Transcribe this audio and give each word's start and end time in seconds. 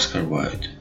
Oscar 0.00 0.24
Wilde 0.24 0.80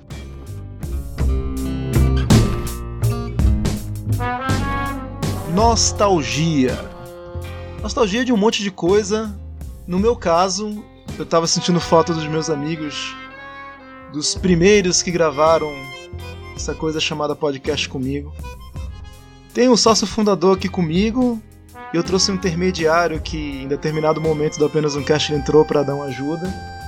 Nostalgia. 5.53 6.77
Nostalgia 7.81 8.23
de 8.23 8.31
um 8.31 8.37
monte 8.37 8.63
de 8.63 8.71
coisa. 8.71 9.37
No 9.85 9.99
meu 9.99 10.15
caso, 10.15 10.81
eu 11.17 11.25
tava 11.25 11.47
sentindo 11.47 11.81
falta 11.81 12.13
dos 12.13 12.25
meus 12.27 12.49
amigos, 12.49 13.13
dos 14.13 14.35
primeiros 14.35 15.01
que 15.01 15.11
gravaram 15.11 15.69
essa 16.55 16.73
coisa 16.73 17.01
chamada 17.01 17.35
podcast 17.35 17.89
comigo. 17.89 18.33
Tem 19.53 19.67
um 19.67 19.75
sócio 19.75 20.07
fundador 20.07 20.55
aqui 20.55 20.69
comigo, 20.69 21.41
eu 21.93 22.03
trouxe 22.03 22.31
um 22.31 22.35
intermediário 22.35 23.19
que 23.19 23.63
em 23.63 23.67
determinado 23.67 24.21
momento 24.21 24.57
do 24.57 24.65
apenas 24.65 24.95
um 24.95 25.03
cast 25.03 25.33
entrou 25.33 25.65
para 25.65 25.83
dar 25.83 25.95
uma 25.95 26.05
ajuda. 26.05 26.78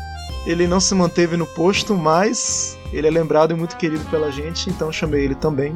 Ele 0.45 0.65
não 0.67 0.79
se 0.79 0.95
manteve 0.95 1.37
no 1.37 1.45
posto, 1.45 1.95
mas 1.95 2.77
ele 2.91 3.07
é 3.07 3.11
lembrado 3.11 3.51
e 3.51 3.55
muito 3.55 3.77
querido 3.77 4.03
pela 4.05 4.31
gente, 4.31 4.69
então 4.69 4.91
chamei 4.91 5.23
ele 5.23 5.35
também. 5.35 5.75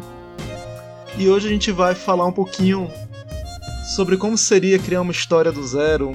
E 1.18 1.30
hoje 1.30 1.48
a 1.48 1.50
gente 1.50 1.72
vai 1.72 1.96
falar 1.96 2.26
um 2.26 2.32
pouquinho 2.32 2.90
sobre 3.96 4.18
como 4.18 4.38
seria 4.38 4.80
criar 4.80 5.02
uma 5.02 5.12
história 5.12 5.52
do 5.52 5.66
zero, 5.66 6.12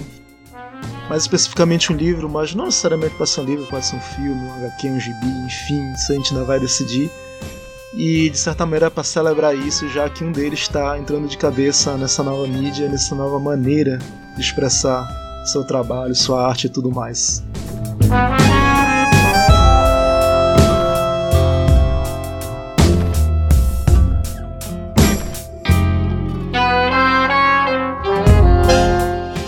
mais 1.08 1.22
especificamente 1.22 1.92
um 1.92 1.96
livro, 1.96 2.28
mas 2.28 2.54
não 2.54 2.66
necessariamente 2.66 3.14
para 3.14 3.26
ser 3.26 3.40
um 3.40 3.44
livro, 3.44 3.66
pode 3.66 3.86
ser 3.86 3.96
um 3.96 4.00
filme, 4.00 4.34
um 4.34 4.54
HQ, 4.56 4.88
um 4.88 5.00
gibi, 5.00 5.26
enfim, 5.46 5.92
isso 5.94 6.12
a 6.12 6.14
gente 6.16 6.34
ainda 6.34 6.44
vai 6.44 6.60
decidir. 6.60 7.10
E 7.94 8.30
de 8.30 8.38
certa 8.38 8.64
maneira 8.64 8.86
é 8.86 8.90
para 8.90 9.02
celebrar 9.02 9.56
isso, 9.56 9.88
já 9.88 10.08
que 10.08 10.22
um 10.22 10.30
deles 10.30 10.60
está 10.60 10.98
entrando 10.98 11.26
de 11.26 11.36
cabeça 11.36 11.96
nessa 11.96 12.22
nova 12.22 12.46
mídia, 12.46 12.88
nessa 12.88 13.14
nova 13.14 13.38
maneira 13.38 13.98
de 14.36 14.40
expressar 14.40 15.08
seu 15.44 15.64
trabalho, 15.64 16.14
sua 16.14 16.46
arte 16.46 16.66
e 16.66 16.70
tudo 16.70 16.90
mais. 16.92 17.42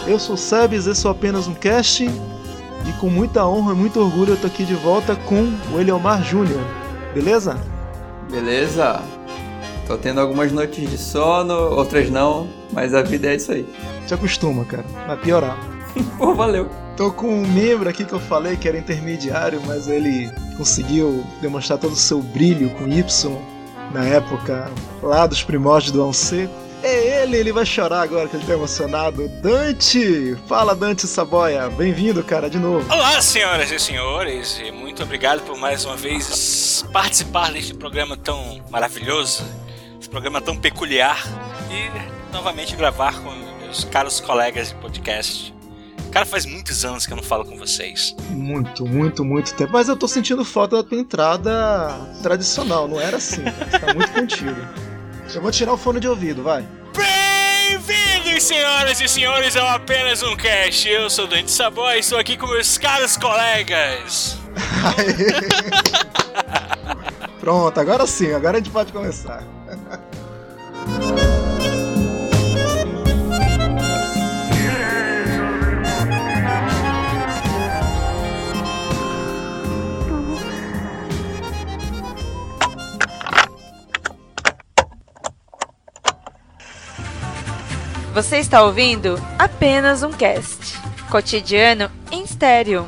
Eu 0.07 0.19
sou 0.19 0.35
o 0.35 0.39
Sebes, 0.39 0.87
esse 0.87 1.07
é 1.07 1.11
apenas 1.11 1.49
um 1.49 1.55
cast. 1.55 2.05
E 2.05 2.93
com 3.01 3.09
muita 3.09 3.47
honra 3.47 3.73
e 3.73 3.77
muito 3.77 3.99
orgulho 3.99 4.35
eu 4.35 4.37
tô 4.37 4.47
aqui 4.47 4.65
de 4.65 4.75
volta 4.75 5.17
com 5.17 5.51
o 5.73 5.81
Eliomar 5.81 6.23
Júnior. 6.23 6.61
Beleza? 7.15 7.59
Beleza. 8.31 9.01
Tô 9.87 9.97
tendo 9.97 10.21
algumas 10.21 10.53
noites 10.53 10.89
de 10.89 10.99
sono, 10.99 11.55
outras 11.55 12.11
não, 12.11 12.47
mas 12.73 12.95
a 12.95 13.03
vida 13.03 13.29
é 13.29 13.37
isso 13.37 13.53
aí. 13.53 13.67
Te 14.07 14.15
acostuma, 14.15 14.65
cara. 14.65 14.85
Vai 15.07 15.17
piorar. 15.17 15.72
Pô, 16.19 16.35
valeu. 16.35 16.69
Tô 16.97 17.11
com 17.11 17.43
um 17.43 17.49
membro 17.49 17.89
aqui 17.89 18.05
que 18.05 18.13
eu 18.13 18.21
falei 18.21 18.57
que 18.57 18.69
era 18.69 18.79
intermediário, 18.79 19.61
mas 19.67 19.89
ele 19.89 20.31
conseguiu 20.57 21.25
demonstrar 21.41 21.79
todo 21.79 21.93
o 21.93 21.97
seu 21.97 22.21
brilho 22.21 22.71
com 22.71 22.87
Y 22.87 23.39
na 23.93 24.05
época 24.05 24.71
lá 25.03 25.27
dos 25.27 25.43
primórdios 25.43 25.93
do 25.93 26.03
ANC. 26.03 26.49
É 26.83 27.23
ele, 27.23 27.37
ele 27.37 27.53
vai 27.53 27.65
chorar 27.65 28.03
agora 28.03 28.29
que 28.29 28.35
ele 28.35 28.45
tá 28.45 28.55
emocionado. 28.55 29.29
Dante! 29.41 30.37
Fala, 30.49 30.75
Dante 30.75 31.07
Saboia. 31.07 31.69
Bem-vindo, 31.69 32.23
cara, 32.25 32.51
de 32.51 32.59
novo. 32.59 32.93
Olá, 32.93 33.23
senhoras 33.23 33.71
e 33.71 33.79
senhores, 33.79 34.61
e 34.65 34.73
muito 34.73 35.03
obrigado 35.03 35.43
por 35.43 35.57
mais 35.57 35.85
uma 35.85 35.97
vez 35.97 36.85
participar 36.93 37.53
deste 37.53 37.73
programa 37.73 38.17
tão 38.17 38.61
maravilhoso, 38.69 39.45
esse 40.01 40.09
programa 40.09 40.41
tão 40.41 40.57
peculiar, 40.57 41.25
e 41.71 42.33
novamente 42.33 42.75
gravar 42.75 43.21
com 43.23 43.31
meus 43.61 43.85
caros 43.85 44.19
colegas 44.19 44.71
de 44.71 44.75
podcast. 44.75 45.55
Cara, 46.13 46.27
faz 46.27 46.45
muitos 46.45 46.85
anos 46.85 47.07
que 47.07 47.13
eu 47.13 47.17
não 47.17 47.23
falo 47.23 47.43
com 47.43 47.57
vocês. 47.57 48.15
Muito, 48.29 48.85
muito, 48.85 49.25
muito 49.25 49.55
tempo. 49.55 49.73
Mas 49.73 49.89
eu 49.89 49.97
tô 49.97 50.07
sentindo 50.07 50.45
falta 50.45 50.77
da 50.77 50.83
tua 50.83 50.99
entrada 50.99 51.99
tradicional, 52.23 52.87
não 52.87 53.01
era 53.01 53.17
assim. 53.17 53.43
Tá 53.81 53.95
muito 53.95 54.13
contigo. 54.13 54.61
Eu 55.35 55.41
vou 55.41 55.51
tirar 55.51 55.73
o 55.73 55.79
fone 55.79 55.99
de 55.99 56.07
ouvido, 56.07 56.43
vai. 56.43 56.69
Bem-vindos, 56.95 58.43
senhoras 58.43 59.01
e 59.01 59.09
senhores, 59.09 59.57
ao 59.57 59.67
Apenas 59.69 60.23
Um 60.23 60.37
Cast. 60.37 60.87
Eu 60.87 61.09
sou 61.09 61.27
Dante 61.27 61.51
Saboy 61.51 61.97
e 61.97 62.01
estou 62.01 62.19
aqui 62.19 62.37
com 62.37 62.47
meus 62.47 62.77
caros 62.77 63.17
colegas. 63.17 64.37
Pronto, 67.41 67.81
agora 67.81 68.07
sim, 68.07 68.35
agora 68.35 68.59
a 68.59 68.61
gente 68.61 68.71
pode 68.71 68.93
começar. 68.93 69.43
Você 88.13 88.37
está 88.37 88.63
ouvindo 88.63 89.19
apenas 89.39 90.03
um 90.03 90.13
cast 90.13 90.79
cotidiano 91.11 91.91
em 92.11 92.23
estéreo. 92.23 92.87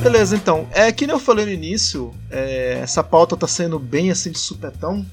Beleza, 0.00 0.36
então. 0.36 0.68
É 0.70 0.92
que 0.92 1.04
nem 1.04 1.14
eu 1.14 1.18
falei 1.18 1.44
no 1.46 1.50
início, 1.50 2.14
é, 2.30 2.78
essa 2.80 3.02
pauta 3.02 3.36
tá 3.36 3.48
sendo 3.48 3.76
bem 3.76 4.12
assim 4.12 4.30
de 4.30 4.38
supetão. 4.38 5.04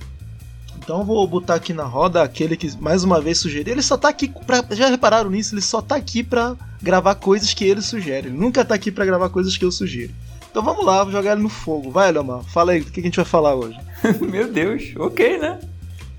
Então 0.84 1.06
vou 1.06 1.26
botar 1.26 1.56
aqui 1.56 1.74
na 1.74 1.84
roda 1.84 2.22
aquele 2.22 2.58
que 2.58 2.76
mais 2.78 3.06
uma 3.06 3.22
vez 3.22 3.38
sugeriu. 3.38 3.74
Ele 3.74 3.82
só 3.82 3.98
tá 3.98 4.10
aqui 4.10 4.28
pra. 4.46 4.64
Já 4.72 4.90
repararam 4.90 5.30
nisso? 5.30 5.56
Ele 5.56 5.62
só 5.62 5.82
tá 5.82 5.96
aqui 5.96 6.22
pra 6.24 6.56
gravar 6.82 7.16
coisas 7.16 7.54
que 7.54 7.64
ele 7.64 7.82
sugere. 7.82 8.28
Ele 8.28 8.38
nunca 8.38 8.66
tá 8.66 8.76
aqui 8.76 8.92
pra 8.92 9.06
gravar 9.06 9.30
coisas 9.30 9.56
que 9.56 9.64
eu 9.64 9.72
sugiro. 9.72 10.14
Então 10.52 10.62
vamos 10.62 10.86
lá, 10.86 11.04
vou 11.04 11.12
jogar 11.12 11.32
ele 11.32 11.42
no 11.42 11.50
fogo. 11.50 11.90
Vai, 11.90 12.12
Leomar, 12.12 12.44
fala 12.44 12.74
aí 12.74 12.82
o 12.82 12.86
que 12.86 13.00
a 13.00 13.04
gente 13.04 13.16
vai 13.16 13.26
falar 13.26 13.56
hoje. 13.56 13.78
Meu 14.22 14.52
Deus, 14.52 14.94
ok, 14.98 15.40
né? 15.40 15.58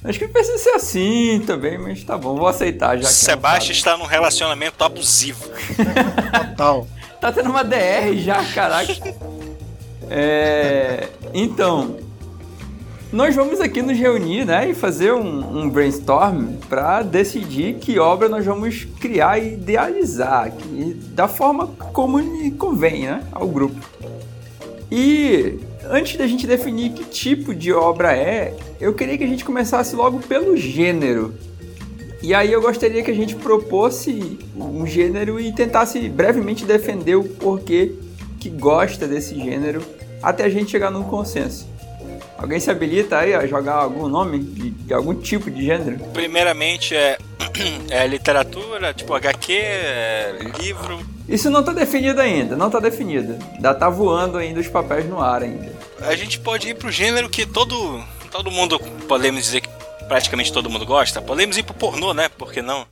Acho 0.02 0.18
que 0.18 0.28
precisa 0.28 0.58
ser 0.58 0.70
assim 0.70 1.42
também, 1.46 1.78
mas 1.78 2.02
tá 2.02 2.16
bom, 2.18 2.34
vou 2.34 2.48
aceitar 2.48 2.96
já. 2.98 3.08
Sebastião 3.08 3.72
está 3.72 3.96
num 3.96 4.04
relacionamento 4.06 4.82
abusivo. 4.82 5.48
Total. 6.50 6.86
Tá 7.20 7.32
tendo 7.32 7.48
uma 7.50 7.62
DR 7.62 8.16
já, 8.16 8.44
caraca. 8.46 8.92
É, 10.10 11.08
então, 11.32 11.96
nós 13.14 13.32
vamos 13.32 13.60
aqui 13.60 13.80
nos 13.80 13.96
reunir, 13.96 14.44
né, 14.44 14.70
e 14.70 14.74
fazer 14.74 15.12
um, 15.12 15.60
um 15.60 15.70
brainstorm 15.70 16.56
para 16.68 17.00
decidir 17.00 17.74
que 17.74 17.96
obra 17.96 18.28
nós 18.28 18.44
vamos 18.44 18.88
criar 18.98 19.38
e 19.38 19.54
idealizar 19.54 20.52
da 21.12 21.28
forma 21.28 21.68
como 21.92 22.18
convém, 22.56 23.04
né, 23.04 23.22
ao 23.30 23.46
grupo. 23.46 23.80
E 24.90 25.60
antes 25.88 26.16
da 26.16 26.26
gente 26.26 26.44
definir 26.44 26.90
que 26.90 27.04
tipo 27.04 27.54
de 27.54 27.72
obra 27.72 28.16
é, 28.16 28.52
eu 28.80 28.92
queria 28.92 29.16
que 29.16 29.22
a 29.22 29.28
gente 29.28 29.44
começasse 29.44 29.94
logo 29.94 30.18
pelo 30.18 30.56
gênero. 30.56 31.34
E 32.20 32.34
aí 32.34 32.52
eu 32.52 32.60
gostaria 32.60 33.04
que 33.04 33.12
a 33.12 33.14
gente 33.14 33.36
propôsse 33.36 34.40
um 34.56 34.84
gênero 34.84 35.38
e 35.38 35.52
tentasse 35.52 36.00
brevemente 36.08 36.64
defender 36.64 37.14
o 37.14 37.22
porquê 37.22 37.92
que 38.40 38.50
gosta 38.50 39.06
desse 39.06 39.36
gênero 39.36 39.82
até 40.20 40.42
a 40.42 40.48
gente 40.48 40.72
chegar 40.72 40.90
num 40.90 41.04
consenso. 41.04 41.73
Alguém 42.36 42.58
se 42.58 42.70
habilita 42.70 43.18
aí 43.18 43.32
a 43.32 43.46
jogar 43.46 43.74
algum 43.74 44.08
nome 44.08 44.38
de, 44.38 44.70
de 44.70 44.94
algum 44.94 45.14
tipo 45.14 45.50
de 45.50 45.64
gênero? 45.64 45.98
Primeiramente 46.12 46.94
é, 46.94 47.16
é 47.90 48.06
literatura, 48.06 48.92
tipo 48.92 49.14
HQ, 49.14 49.52
é 49.52 50.38
livro. 50.60 50.98
Isso 51.28 51.48
não 51.48 51.62
tá 51.62 51.72
definido 51.72 52.20
ainda, 52.20 52.56
não 52.56 52.68
tá 52.68 52.80
definido. 52.80 53.38
Ainda 53.54 53.74
tá 53.74 53.88
voando 53.88 54.36
ainda 54.36 54.60
os 54.60 54.68
papéis 54.68 55.08
no 55.08 55.20
ar 55.20 55.42
ainda. 55.42 55.72
A 56.00 56.14
gente 56.14 56.38
pode 56.38 56.68
ir 56.68 56.74
pro 56.74 56.90
gênero 56.90 57.30
que 57.30 57.46
todo, 57.46 58.02
todo 58.30 58.50
mundo, 58.50 58.78
podemos 59.08 59.42
dizer 59.42 59.60
que 59.62 59.68
praticamente 60.06 60.52
todo 60.52 60.68
mundo 60.68 60.84
gosta. 60.84 61.22
Podemos 61.22 61.56
ir 61.56 61.62
pro 61.62 61.74
pornô, 61.74 62.12
né? 62.12 62.28
Por 62.28 62.52
que 62.52 62.60
não? 62.60 62.86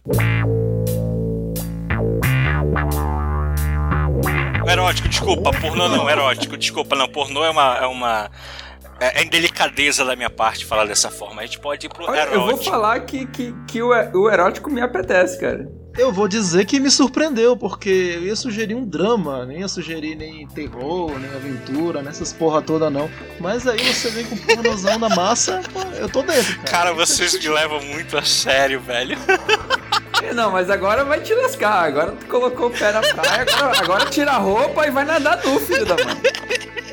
Erótico, 4.66 5.08
desculpa, 5.08 5.50
pornô 5.52 5.88
não, 5.88 6.08
erótico, 6.08 6.56
desculpa, 6.56 6.96
não, 6.96 7.08
pornô 7.08 7.44
é 7.44 7.50
uma. 7.50 7.76
É 7.76 7.86
uma 7.86 8.30
é, 9.02 9.20
é 9.20 9.24
indelicadeza 9.24 10.04
da 10.04 10.14
minha 10.14 10.30
parte 10.30 10.64
falar 10.64 10.86
dessa 10.86 11.10
forma. 11.10 11.42
A 11.42 11.44
gente 11.44 11.58
pode 11.58 11.86
ir 11.86 11.88
pro 11.88 12.04
Olha, 12.04 12.20
erótico. 12.20 12.34
Eu 12.36 12.46
vou 12.46 12.56
falar 12.56 13.00
que, 13.00 13.26
que, 13.26 13.54
que 13.66 13.82
o, 13.82 13.88
o 13.88 14.30
erótico 14.30 14.70
me 14.70 14.80
apetece, 14.80 15.40
cara. 15.40 15.68
Eu 15.98 16.10
vou 16.10 16.26
dizer 16.26 16.64
que 16.64 16.80
me 16.80 16.90
surpreendeu, 16.90 17.54
porque 17.54 17.90
eu 18.16 18.22
ia 18.22 18.36
sugerir 18.36 18.74
um 18.74 18.84
drama, 18.84 19.44
nem 19.44 19.60
ia 19.60 19.68
sugerir 19.68 20.14
nem 20.14 20.46
terror, 20.46 21.18
nem 21.18 21.30
aventura, 21.34 22.00
nessas 22.00 22.32
porra 22.32 22.62
toda 22.62 22.88
não. 22.88 23.10
Mas 23.38 23.66
aí 23.66 23.78
você 23.92 24.08
vem 24.08 24.24
com 24.24 24.36
pornozão 24.38 24.98
na 24.98 25.10
massa, 25.10 25.60
eu 25.98 26.08
tô 26.08 26.22
dentro, 26.22 26.56
cara. 26.60 26.70
Cara, 26.70 26.92
vocês 26.94 27.38
me 27.38 27.48
levam 27.48 27.82
muito 27.82 28.16
a 28.16 28.22
sério, 28.22 28.80
velho. 28.80 29.18
Não, 30.34 30.52
mas 30.52 30.70
agora 30.70 31.04
vai 31.04 31.20
te 31.20 31.34
lascar. 31.34 31.84
Agora 31.84 32.12
tu 32.12 32.26
colocou 32.26 32.68
o 32.68 32.70
pé 32.70 32.92
na 32.92 33.00
praia, 33.00 33.42
agora, 33.42 33.78
agora 33.80 34.06
tira 34.06 34.30
a 34.30 34.38
roupa 34.38 34.86
e 34.86 34.90
vai 34.90 35.04
nadar 35.04 35.44
nu, 35.44 35.58
filho 35.58 35.84
da 35.84 35.96
mãe. 35.96 36.16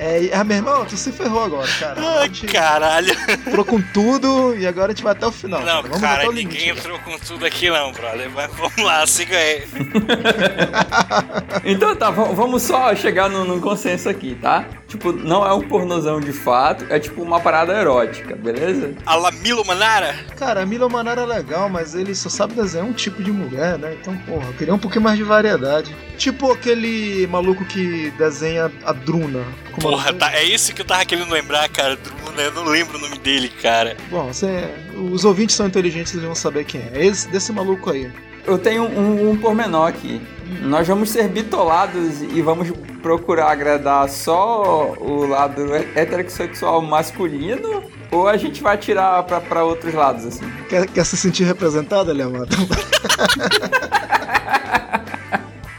É, 0.01 0.29
ah, 0.33 0.45
meu 0.45 0.55
irmão, 0.55 0.85
tu 0.85 0.95
se 0.95 1.11
ferrou 1.11 1.43
agora, 1.43 1.67
cara. 1.77 1.99
A 2.01 2.19
Ai, 2.21 2.27
gente 2.27 2.47
caralho. 2.47 3.13
entrou 3.29 3.65
com 3.65 3.81
tudo 3.81 4.55
e 4.55 4.65
agora 4.65 4.93
a 4.93 4.95
gente 4.95 5.03
vai 5.03 5.11
até 5.11 5.27
o 5.27 5.31
final. 5.31 5.61
Não, 5.61 5.81
Vamos 5.81 5.99
cara, 5.99 6.29
o 6.29 6.31
ninguém 6.31 6.67
limite, 6.67 6.79
entrou 6.79 6.97
com 6.99 7.19
tudo 7.19 7.45
aqui 7.45 7.69
não, 7.69 7.91
brother. 7.91 8.29
Mas 8.33 8.49
vamos 8.55 8.77
lá, 8.81 9.05
siga 9.05 9.37
aí. 9.37 9.67
Então 11.65 11.93
tá, 11.95 12.09
vamos 12.09 12.63
só 12.63 12.95
chegar 12.95 13.29
num 13.29 13.59
consenso 13.59 14.07
aqui, 14.07 14.35
tá? 14.35 14.65
Tipo, 14.89 15.13
não 15.13 15.45
é 15.45 15.53
um 15.53 15.61
pornozão 15.61 16.19
de 16.19 16.33
fato, 16.33 16.83
é 16.89 16.99
tipo 16.99 17.21
uma 17.21 17.39
parada 17.39 17.71
erótica, 17.73 18.35
beleza? 18.35 18.95
A 19.05 19.15
la 19.15 19.31
Milo 19.31 19.63
Manara? 19.63 20.15
Cara, 20.35 20.63
a 20.63 20.65
Mila 20.65 20.89
Manara 20.89 21.21
é 21.21 21.25
legal, 21.27 21.69
mas 21.69 21.93
ele 21.93 22.15
só 22.15 22.27
sabe 22.27 22.55
desenhar 22.55 22.87
um 22.87 22.91
tipo 22.91 23.21
de 23.21 23.31
mulher, 23.31 23.77
né? 23.77 23.95
Então, 24.01 24.17
porra, 24.25 24.47
eu 24.47 24.53
queria 24.53 24.73
um 24.73 24.79
pouquinho 24.79 25.03
mais 25.03 25.15
de 25.15 25.23
variedade. 25.23 25.95
Tipo 26.17 26.51
aquele 26.51 27.27
maluco 27.27 27.63
que 27.65 28.11
desenha 28.17 28.71
a 28.83 28.91
Druna. 28.91 29.43
Como 29.73 29.87
é 29.87 29.89
o 29.89 29.91
Porra, 29.91 30.05
nome 30.07 30.19
tá, 30.19 30.33
é 30.33 30.43
isso 30.43 30.73
que 30.73 30.81
eu 30.81 30.85
tava 30.85 31.05
querendo 31.05 31.31
lembrar, 31.31 31.69
cara. 31.69 31.95
Druna, 31.95 32.41
eu 32.41 32.51
não 32.51 32.63
lembro 32.63 32.97
o 32.97 33.01
nome 33.01 33.19
dele, 33.19 33.47
cara. 33.47 33.95
Bom, 34.09 34.33
você, 34.33 34.69
os 35.11 35.23
ouvintes 35.23 35.55
são 35.55 35.67
inteligentes, 35.67 36.13
eles 36.13 36.25
vão 36.25 36.33
saber 36.33 36.65
quem 36.65 36.81
é. 36.81 37.05
Esse, 37.05 37.27
desse 37.29 37.51
maluco 37.53 37.91
aí. 37.91 38.11
Eu 38.45 38.57
tenho 38.57 38.83
um, 38.83 39.31
um 39.31 39.37
pormenor 39.37 39.87
aqui. 39.87 40.21
Nós 40.61 40.87
vamos 40.87 41.09
ser 41.09 41.27
bitolados 41.27 42.21
e 42.21 42.41
vamos 42.41 42.71
procurar 43.01 43.51
agradar 43.51 44.09
só 44.09 44.93
o 44.99 45.25
lado 45.25 45.73
heterossexual 45.95 46.81
masculino 46.81 47.83
ou 48.11 48.27
a 48.27 48.35
gente 48.35 48.61
vai 48.61 48.77
tirar 48.77 49.23
pra, 49.23 49.39
pra 49.39 49.63
outros 49.63 49.93
lados, 49.93 50.25
assim? 50.25 50.51
Quer, 50.67 50.87
quer 50.87 51.05
se 51.05 51.15
sentir 51.15 51.43
representado, 51.43 52.09
Eliamato? 52.11 52.57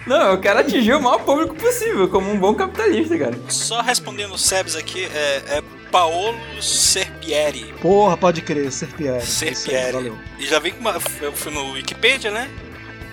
Não, 0.07 0.33
eu 0.33 0.41
quero 0.41 0.59
atingir 0.59 0.95
o 0.95 1.01
maior 1.01 1.21
público 1.21 1.55
possível, 1.55 2.09
como 2.09 2.33
um 2.33 2.39
bom 2.39 2.53
capitalista, 2.55 3.17
cara. 3.17 3.39
Só 3.49 3.81
respondendo 3.81 4.35
o 4.35 4.39
Sebs 4.39 4.75
aqui, 4.75 5.05
é, 5.05 5.59
é 5.59 5.63
Paolo 5.91 6.35
Serpieri. 6.63 7.73
Porra, 7.81 8.17
pode 8.17 8.41
crer, 8.43 8.71
Serpieri. 8.73 9.25
Serpieri. 9.25 9.93
Valeu. 9.93 10.19
E 10.39 10.47
já 10.47 10.59
vem 10.59 10.73
com 10.73 10.81
uma. 10.81 10.95
Eu 11.21 11.33
fui 11.33 11.53
no 11.53 11.73
Wikipedia, 11.73 12.31
né? 12.31 12.49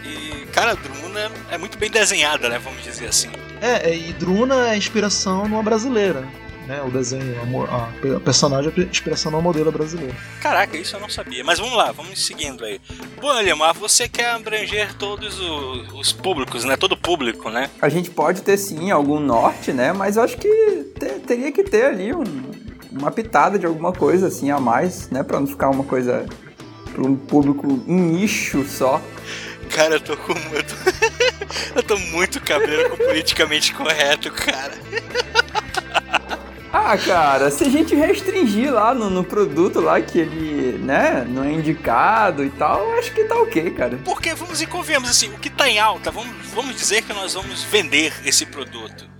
E, 0.06 0.46
cara, 0.48 0.72
a 0.72 0.76
Druna 0.76 1.32
é 1.52 1.58
muito 1.58 1.78
bem 1.78 1.90
desenhada, 1.90 2.48
né? 2.50 2.60
Vamos 2.60 2.84
dizer 2.84 3.08
assim. 3.08 3.30
É, 3.62 3.94
e 3.96 4.14
Druna 4.14 4.70
é 4.74 4.78
inspiração 4.78 5.48
numa 5.48 5.64
brasileira. 5.64 6.28
Né, 6.68 6.82
o 6.86 6.92
desenho, 6.92 7.34
a, 7.72 8.20
personagem 8.20 8.74
é 8.78 8.82
inspiração 8.82 9.32
numa 9.32 9.42
modelo 9.42 9.72
brasileira. 9.72 10.14
Caraca, 10.42 10.76
isso 10.76 10.98
eu 10.98 11.00
não 11.00 11.08
sabia. 11.08 11.42
Mas 11.42 11.60
vamos 11.60 11.78
lá, 11.78 11.94
vamos 11.94 12.26
seguindo 12.26 12.66
aí. 12.66 12.82
Bom, 13.22 13.34
Eliamar, 13.40 13.74
você 13.74 14.10
quer 14.10 14.32
abranger 14.32 14.94
todos 14.96 15.40
o- 15.40 15.86
os 15.98 16.12
públicos, 16.12 16.66
né? 16.66 16.76
Todo 16.76 16.98
público, 16.98 17.50
né? 17.50 17.70
A 17.82 17.88
gente 17.88 18.10
pode 18.10 18.42
ter 18.42 18.58
sim 18.58 18.92
algum 18.92 19.18
norte, 19.18 19.72
né? 19.72 19.94
Mas 19.94 20.18
eu 20.18 20.24
acho 20.24 20.36
que 20.36 20.50
te- 21.00 21.20
teria 21.26 21.54
que 21.54 21.64
ter 21.64 21.86
ali 21.86 22.14
um- 22.14 22.52
uma 22.98 23.12
pitada 23.12 23.58
de 23.58 23.66
alguma 23.66 23.94
coisa 23.94 24.28
assim 24.28 24.52
a 24.52 24.60
mais, 24.60 25.10
né? 25.10 25.24
Pra 25.24 25.40
não 25.40 25.48
ficar 25.48 25.70
uma 25.70 25.84
coisa 25.84 26.26
para 26.94 27.08
um 27.08 27.16
público 27.16 27.68
em 27.88 28.00
nicho 28.00 28.66
só. 28.68 29.02
Cara, 29.70 29.96
eu 29.96 30.02
tô 30.02 30.18
com. 30.18 30.34
Eu 30.34 30.64
tô, 30.64 30.76
eu 31.76 31.84
tô 31.84 31.98
muito 31.98 32.42
cabreiro 32.42 32.90
com 32.90 32.98
politicamente 32.98 33.74
correto, 33.74 34.32
cara. 34.32 34.74
Ah, 36.72 36.98
cara, 36.98 37.50
se 37.50 37.64
a 37.64 37.70
gente 37.70 37.96
restringir 37.96 38.74
lá 38.74 38.94
no, 38.94 39.10
no 39.10 39.24
produto 39.24 39.80
lá 39.80 40.00
que 40.00 40.20
ele, 40.20 40.78
né, 40.78 41.26
não 41.28 41.44
é 41.44 41.52
indicado 41.52 42.46
e 42.46 42.50
tal, 42.50 42.94
acho 42.94 43.12
que 43.14 43.24
tá 43.24 43.36
ok, 43.36 43.72
cara. 43.72 44.00
Porque 44.06 44.34
vamos 44.34 44.62
e 44.62 44.68
convenhamos 44.68 45.10
assim, 45.10 45.28
o 45.34 45.38
que 45.38 45.50
tá 45.50 45.70
em 45.70 45.80
alta, 45.80 46.12
vamos, 46.12 46.34
vamos 46.54 46.76
dizer 46.76 47.02
que 47.02 47.14
nós 47.14 47.34
vamos 47.34 47.64
vender 47.64 48.14
esse 48.26 48.46
produto. 48.46 49.17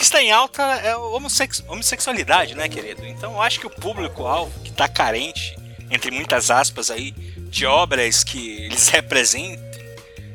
O 0.00 0.02
que 0.02 0.06
está 0.06 0.22
em 0.22 0.32
alta 0.32 0.62
é 0.62 0.96
homossex- 0.96 1.62
homossexualidade, 1.68 2.54
né, 2.54 2.70
querido? 2.70 3.04
Então 3.06 3.34
eu 3.34 3.42
acho 3.42 3.60
que 3.60 3.66
o 3.66 3.70
público-alvo 3.70 4.50
que 4.64 4.72
tá 4.72 4.88
carente, 4.88 5.54
entre 5.90 6.10
muitas 6.10 6.50
aspas 6.50 6.90
aí, 6.90 7.12
de 7.36 7.66
obras 7.66 8.24
que 8.24 8.64
eles 8.64 8.88
representem, 8.88 9.60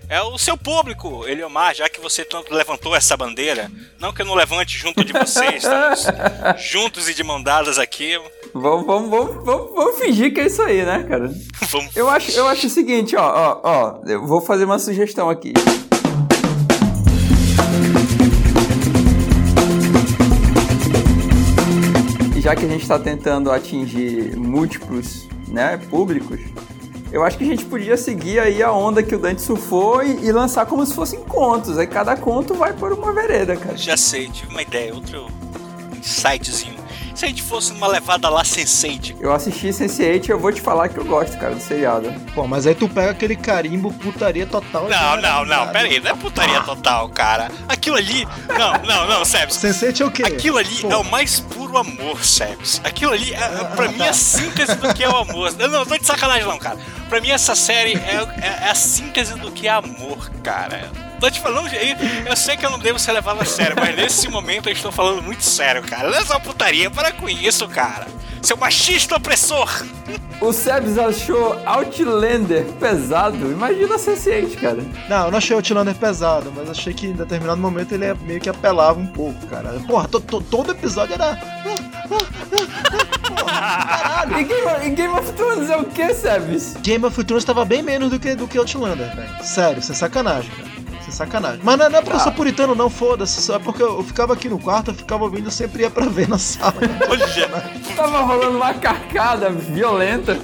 é 0.08 0.22
o 0.22 0.38
seu 0.38 0.56
público, 0.56 1.28
Eliomar, 1.28 1.74
já 1.74 1.90
que 1.90 2.00
você 2.00 2.24
tanto 2.24 2.54
levantou 2.54 2.96
essa 2.96 3.18
bandeira. 3.18 3.72
Não 4.00 4.14
que 4.14 4.22
eu 4.22 4.26
não 4.28 4.36
levante 4.36 4.78
junto 4.78 5.04
de 5.04 5.12
vocês, 5.12 5.64
estamos 5.64 6.06
juntos 6.72 7.10
e 7.10 7.16
de 7.16 7.24
mão 7.24 7.42
dadas 7.42 7.80
aqui. 7.80 8.22
Vamos, 8.54 8.86
vamos, 8.86 9.10
vamos, 9.10 9.44
vamos, 9.44 9.74
vamos 9.74 9.98
fingir 9.98 10.32
que 10.32 10.42
é 10.42 10.46
isso 10.46 10.62
aí, 10.62 10.86
né, 10.86 11.04
cara? 11.10 11.34
Eu 11.96 12.08
acho, 12.08 12.30
eu 12.32 12.48
acho 12.48 12.68
o 12.68 12.70
seguinte, 12.70 13.16
ó, 13.16 13.24
ó, 13.26 13.62
ó, 13.64 14.02
eu 14.08 14.26
vou 14.28 14.40
fazer 14.42 14.66
uma 14.66 14.78
sugestão 14.78 15.28
aqui. 15.28 15.54
Já 22.46 22.56
que 22.56 22.64
a 22.64 22.68
gente 22.68 22.84
está 22.84 23.00
tentando 23.00 23.52
atingir 23.52 24.38
múltiplos, 24.38 25.28
né, 25.48 25.78
públicos, 25.90 26.40
eu 27.12 27.24
acho 27.24 27.40
que 27.40 27.44
a 27.44 27.48
gente 27.48 27.66
podia 27.66 27.98
seguir 27.98 28.38
aí 28.38 28.62
a 28.62 28.72
onda 28.72 29.02
que 29.02 29.16
o 29.16 29.18
Dante 29.18 29.42
surfou 29.42 30.04
e, 30.04 30.24
e 30.24 30.32
lançar 30.32 30.68
como 30.68 30.86
se 30.86 30.94
fossem 30.94 31.22
contos. 31.22 31.76
Aí 31.80 31.88
cada 31.88 32.16
conto 32.16 32.54
vai 32.54 32.72
por 32.72 32.94
uma 32.94 33.12
vereda, 33.12 33.56
cara. 33.58 33.76
Já 33.76 33.98
sei, 33.98 34.30
tive 34.30 34.52
uma 34.52 34.62
ideia, 34.62 34.94
outro 34.94 35.26
insightzinho. 35.98 36.75
Se 37.16 37.24
a 37.26 37.28
gente 37.30 37.42
fosse 37.42 37.72
numa 37.72 37.88
levada 37.88 38.28
lá 38.30 38.44
Sense8, 38.44 39.16
Eu 39.22 39.32
assisti 39.34 39.68
Sense8 39.70 40.28
e 40.28 40.32
eu 40.32 40.38
vou 40.40 40.52
te 40.52 40.60
falar 40.62 40.90
que 40.90 40.98
eu 40.98 41.06
gosto, 41.06 41.38
cara, 41.38 41.56
do 41.56 41.62
seriado. 41.62 42.14
Pô, 42.34 42.46
mas 42.46 42.68
aí 42.68 42.76
tu 42.76 42.90
pega 42.90 43.12
aquele 43.12 43.36
carimbo 43.38 43.92
putaria 43.94 44.46
total. 44.46 44.90
Não, 44.90 45.18
e 45.18 45.22
não, 45.22 45.46
não, 45.46 45.66
já- 45.66 45.68
pera 45.68 45.88
aí, 45.88 46.00
não 46.02 46.12
é 46.12 46.16
putaria 46.16 46.60
total, 46.62 47.08
cara. 47.10 47.50
Aquilo 47.70 47.96
ali. 47.96 48.28
Não, 48.58 48.74
não, 48.86 49.08
não, 49.08 49.24
Sebs. 49.26 49.56
Sensei 49.56 49.94
é 49.98 50.04
o 50.04 50.12
quê? 50.12 50.24
Aquilo 50.24 50.58
ali 50.58 50.82
Pô, 50.82 50.90
é 50.92 50.98
o 50.98 51.04
mais 51.06 51.40
puro 51.40 51.78
amor, 51.78 52.24
Sebs. 52.24 52.82
Aquilo 52.84 53.14
ali, 53.14 53.34
é, 53.34 53.38
é, 53.38 53.64
pra 53.76 53.88
mim, 53.88 54.02
é 54.02 54.10
a 54.10 54.14
síntese 54.14 54.76
do 54.76 54.94
que 54.94 55.04
é 55.04 55.10
o 55.10 55.16
amor. 55.16 55.54
Não, 55.54 55.68
não, 55.70 55.86
tô 55.86 55.98
de 55.98 56.06
sacanagem, 56.06 56.44
não, 56.46 56.58
cara. 56.58 56.78
Pra 57.08 57.22
mim, 57.22 57.30
essa 57.32 57.56
série 57.56 57.94
é, 57.96 58.28
é- 58.42 58.66
é 58.68 58.70
a 58.72 58.76
síntese 58.76 59.36
do 59.36 59.52
que 59.52 59.68
é 59.68 59.72
amor, 59.72 60.30
cara. 60.44 60.92
Tô 61.26 61.32
te 61.32 61.40
falando, 61.42 61.68
eu, 61.74 61.96
eu 62.30 62.36
sei 62.36 62.56
que 62.56 62.64
eu 62.64 62.70
não 62.70 62.78
devo 62.78 63.00
ser 63.00 63.12
levado 63.12 63.42
a 63.42 63.46
sério, 63.46 63.76
mas 63.80 63.96
nesse 63.96 64.30
momento 64.30 64.70
eu 64.70 64.74
estou 64.74 64.92
falando 64.92 65.24
muito 65.24 65.44
sério, 65.44 65.82
cara. 65.82 66.08
Não 66.12 66.18
é 66.20 66.24
só 66.24 66.38
putaria, 66.38 66.92
para 66.92 67.12
com 67.12 67.28
isso, 67.28 67.68
cara. 67.68 68.06
Seu 68.44 68.56
machista 68.56 69.16
opressor. 69.16 69.68
O 70.40 70.54
Sebs 70.54 71.00
achou 71.00 71.60
Outlander 71.66 72.66
pesado. 72.80 73.52
Imagina 73.52 73.96
Sense8, 73.96 74.56
cara. 74.60 74.78
Não, 75.10 75.26
eu 75.26 75.32
não 75.32 75.40
achei 75.40 75.56
Outlander 75.56 75.96
pesado, 75.96 76.54
mas 76.56 76.70
achei 76.70 76.94
que 76.94 77.08
em 77.08 77.14
determinado 77.14 77.60
momento 77.60 77.92
ele 77.96 78.06
é 78.06 78.14
meio 78.14 78.40
que 78.40 78.48
apelava 78.48 79.00
um 79.00 79.08
pouco, 79.08 79.48
cara. 79.48 79.70
Porra, 79.88 80.08
to- 80.08 80.20
to- 80.22 80.42
todo 80.42 80.74
episódio 80.74 81.16
era. 81.16 81.36
Porra, 82.08 83.86
caralho. 83.88 84.40
E 84.40 84.44
Game, 84.44 84.68
of, 84.68 84.86
e 84.86 84.90
Game 84.92 85.14
of 85.20 85.32
Thrones 85.34 85.70
é 85.72 85.78
o 85.78 85.86
que, 85.86 86.14
Sebs? 86.14 86.76
Game 86.84 87.04
of 87.04 87.24
Thrones 87.24 87.44
tava 87.44 87.66
bem 87.66 87.82
menos 87.82 88.12
do 88.12 88.20
que, 88.20 88.36
do 88.36 88.48
que 88.48 88.60
Outlander, 88.60 89.16
velho. 89.16 89.44
Sério, 89.44 89.82
sem 89.82 89.96
sacanagem, 89.96 90.52
cara. 90.52 90.75
Sem 91.06 91.14
sacanagem. 91.14 91.60
Mas 91.64 91.78
não 91.78 91.86
é, 91.86 91.90
não 91.90 92.00
é 92.00 92.02
porque 92.02 92.18
eu 92.18 92.20
sou 92.20 92.32
puritano, 92.32 92.74
não, 92.74 92.90
foda-se. 92.90 93.40
Só 93.40 93.58
é 93.58 93.60
porque 93.60 93.84
eu, 93.84 93.98
eu 93.98 94.04
ficava 94.04 94.34
aqui 94.34 94.50
no 94.50 94.58
quarto, 94.58 94.90
eu 94.90 94.96
ficava 94.96 95.24
ouvindo, 95.24 95.46
eu 95.46 95.52
sempre 95.52 95.84
ia 95.84 95.92
pra 95.92 96.08
ver 96.08 96.28
na 96.28 96.40
sala. 96.40 96.74
Tava 97.96 98.22
rolando 98.22 98.58
uma 98.58 98.74
carcada 98.74 99.52
violenta. 99.52 100.36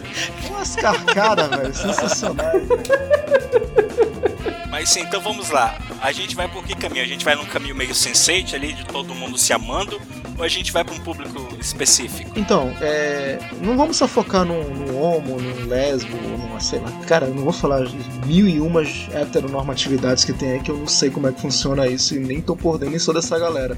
Umas 0.48 0.76
carcadas, 0.76 1.50
velho. 1.50 1.74
Sensacional. 1.74 2.46
Mas 4.72 4.90
sim, 4.90 5.02
então 5.02 5.20
vamos 5.20 5.50
lá. 5.50 5.78
A 6.02 6.14
gente 6.14 6.34
vai 6.34 6.48
por 6.48 6.64
que 6.64 6.74
caminho? 6.74 7.04
A 7.04 7.08
gente 7.08 7.26
vai 7.26 7.36
num 7.36 7.46
caminho 7.46 7.76
meio 7.76 7.94
sensate 7.94 8.56
ali, 8.56 8.72
de 8.72 8.86
todo 8.86 9.14
mundo 9.14 9.38
se 9.38 9.52
amando, 9.52 10.02
ou 10.38 10.44
a 10.46 10.48
gente 10.48 10.72
vai 10.72 10.82
pra 10.84 10.96
um 10.96 11.00
público 11.00 11.56
específico? 11.60 12.32
Então, 12.38 12.74
é, 12.80 13.38
não 13.62 13.76
vamos 13.76 13.98
só 13.98 14.08
focar 14.08 14.46
num 14.46 14.98
homo, 14.98 15.40
num 15.42 15.68
lesbo, 15.68 16.16
numa, 16.16 16.62
sei 16.62 16.80
lá. 16.80 16.90
Cara, 17.06 17.26
eu 17.26 17.36
não 17.36 17.44
vou 17.44 17.52
falar 17.52 17.82
mil 18.26 18.48
e 18.48 18.62
umas 18.62 19.08
heteronormatividades 19.14 20.24
que 20.24 20.32
tem 20.32 20.54
aí 20.54 20.60
que 20.62 20.72
eu 20.72 20.78
não 20.78 20.88
sei 20.88 21.10
como 21.10 21.28
é 21.28 21.34
que 21.34 21.42
funciona 21.42 21.86
isso 21.88 22.16
e 22.16 22.20
nem 22.20 22.42
tô 22.42 22.56
por 22.56 22.78
dentro, 22.78 22.92
nem 22.92 23.00
sou 23.00 23.14
dessa 23.14 23.38
galera. 23.38 23.78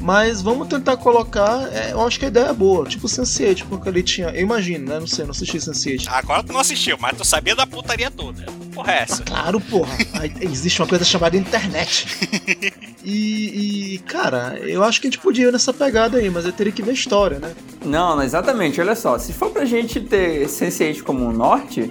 Mas 0.00 0.40
vamos 0.40 0.68
tentar 0.68 0.96
colocar, 0.96 1.68
é, 1.72 1.92
eu 1.92 2.06
acho 2.06 2.18
que 2.18 2.26
a 2.26 2.28
ideia 2.28 2.46
é 2.46 2.52
boa, 2.52 2.86
tipo 2.86 3.06
Sense8, 3.08 3.64
porque 3.68 3.88
ele 3.88 4.02
tinha, 4.02 4.28
eu 4.28 4.42
imagino, 4.42 4.88
né, 4.88 5.00
não 5.00 5.06
sei, 5.06 5.24
não 5.24 5.32
assisti 5.32 5.58
Sense8. 5.58 6.06
Agora 6.08 6.42
tu 6.42 6.52
não 6.52 6.60
assistiu, 6.60 6.96
mas 7.00 7.16
tu 7.16 7.24
sabia 7.24 7.56
da 7.56 7.66
putaria 7.66 8.10
toda. 8.10 8.44
Porra, 8.72 8.92
é 8.92 9.02
essa? 9.02 9.22
Claro, 9.22 9.60
porra. 9.60 9.96
Aí 10.20 10.32
Existe 10.40 10.80
uma 10.80 10.88
coisa 10.88 11.04
chamada 11.04 11.36
internet. 11.36 12.06
E, 13.08 13.94
e, 13.94 13.98
cara, 13.98 14.58
eu 14.64 14.82
acho 14.82 15.00
que 15.00 15.06
a 15.06 15.10
gente 15.10 15.20
podia 15.20 15.46
ir 15.46 15.52
nessa 15.52 15.72
pegada 15.72 16.18
aí, 16.18 16.28
mas 16.28 16.44
eu 16.44 16.50
teria 16.50 16.72
que 16.72 16.82
ver 16.82 16.90
a 16.90 16.94
história, 16.94 17.38
né? 17.38 17.54
Não, 17.84 18.16
não, 18.16 18.22
exatamente. 18.24 18.80
Olha 18.80 18.96
só, 18.96 19.16
se 19.16 19.32
for 19.32 19.50
pra 19.50 19.64
gente 19.64 20.00
ter 20.00 20.48
Sense8 20.48 21.02
como 21.02 21.24
um 21.24 21.30
norte, 21.30 21.88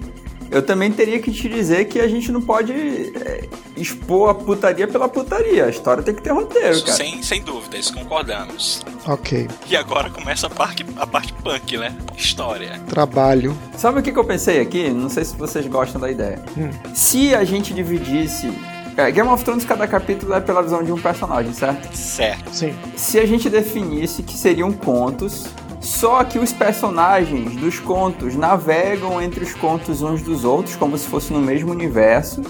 eu 0.51 0.61
também 0.61 0.91
teria 0.91 1.19
que 1.19 1.31
te 1.31 1.49
dizer 1.49 1.85
que 1.85 1.99
a 1.99 2.07
gente 2.07 2.31
não 2.31 2.41
pode 2.41 2.71
é, 2.73 3.47
expor 3.75 4.29
a 4.29 4.33
putaria 4.33 4.87
pela 4.87 5.07
putaria. 5.09 5.65
A 5.65 5.69
história 5.69 6.03
tem 6.03 6.13
que 6.13 6.21
ter 6.21 6.31
roteiro, 6.31 6.79
cara. 6.81 6.93
sem, 6.93 7.21
sem 7.23 7.41
dúvida, 7.41 7.77
isso 7.77 7.93
concordamos. 7.93 8.81
Ok. 9.07 9.47
E 9.67 9.75
agora 9.75 10.09
começa 10.09 10.47
a 10.47 10.49
parte, 10.49 10.85
a 10.97 11.05
parte 11.07 11.33
punk, 11.33 11.77
né? 11.77 11.95
História. 12.17 12.79
Trabalho. 12.87 13.57
Sabe 13.77 13.99
o 13.99 14.03
que, 14.03 14.11
que 14.11 14.19
eu 14.19 14.25
pensei 14.25 14.61
aqui? 14.61 14.89
Não 14.89 15.09
sei 15.09 15.25
se 15.25 15.35
vocês 15.35 15.65
gostam 15.67 15.99
da 15.99 16.09
ideia. 16.09 16.41
Hum. 16.57 16.69
Se 16.93 17.33
a 17.35 17.43
gente 17.43 17.73
dividisse. 17.73 18.51
é, 18.97 19.11
Game 19.11 19.29
of 19.29 19.43
Thrones, 19.43 19.65
cada 19.65 19.87
capítulo 19.87 20.33
é 20.33 20.39
pela 20.41 20.61
visão 20.61 20.83
de 20.83 20.91
um 20.91 20.99
personagem, 20.99 21.53
certo? 21.53 21.93
Certo. 21.95 22.53
Sim. 22.55 22.73
Se 22.95 23.19
a 23.19 23.25
gente 23.25 23.49
definisse 23.49 24.23
que 24.23 24.33
seriam 24.37 24.71
contos, 24.71 25.45
só 25.85 26.23
que 26.23 26.39
os 26.39 26.51
personagens 26.51 27.55
dos 27.55 27.79
contos 27.79 28.35
navegam 28.35 29.21
entre 29.21 29.43
os 29.43 29.53
contos 29.53 30.01
uns 30.01 30.21
dos 30.21 30.43
outros, 30.43 30.75
como 30.75 30.97
se 30.97 31.07
fosse 31.07 31.31
no 31.31 31.39
mesmo 31.39 31.71
universo. 31.71 32.41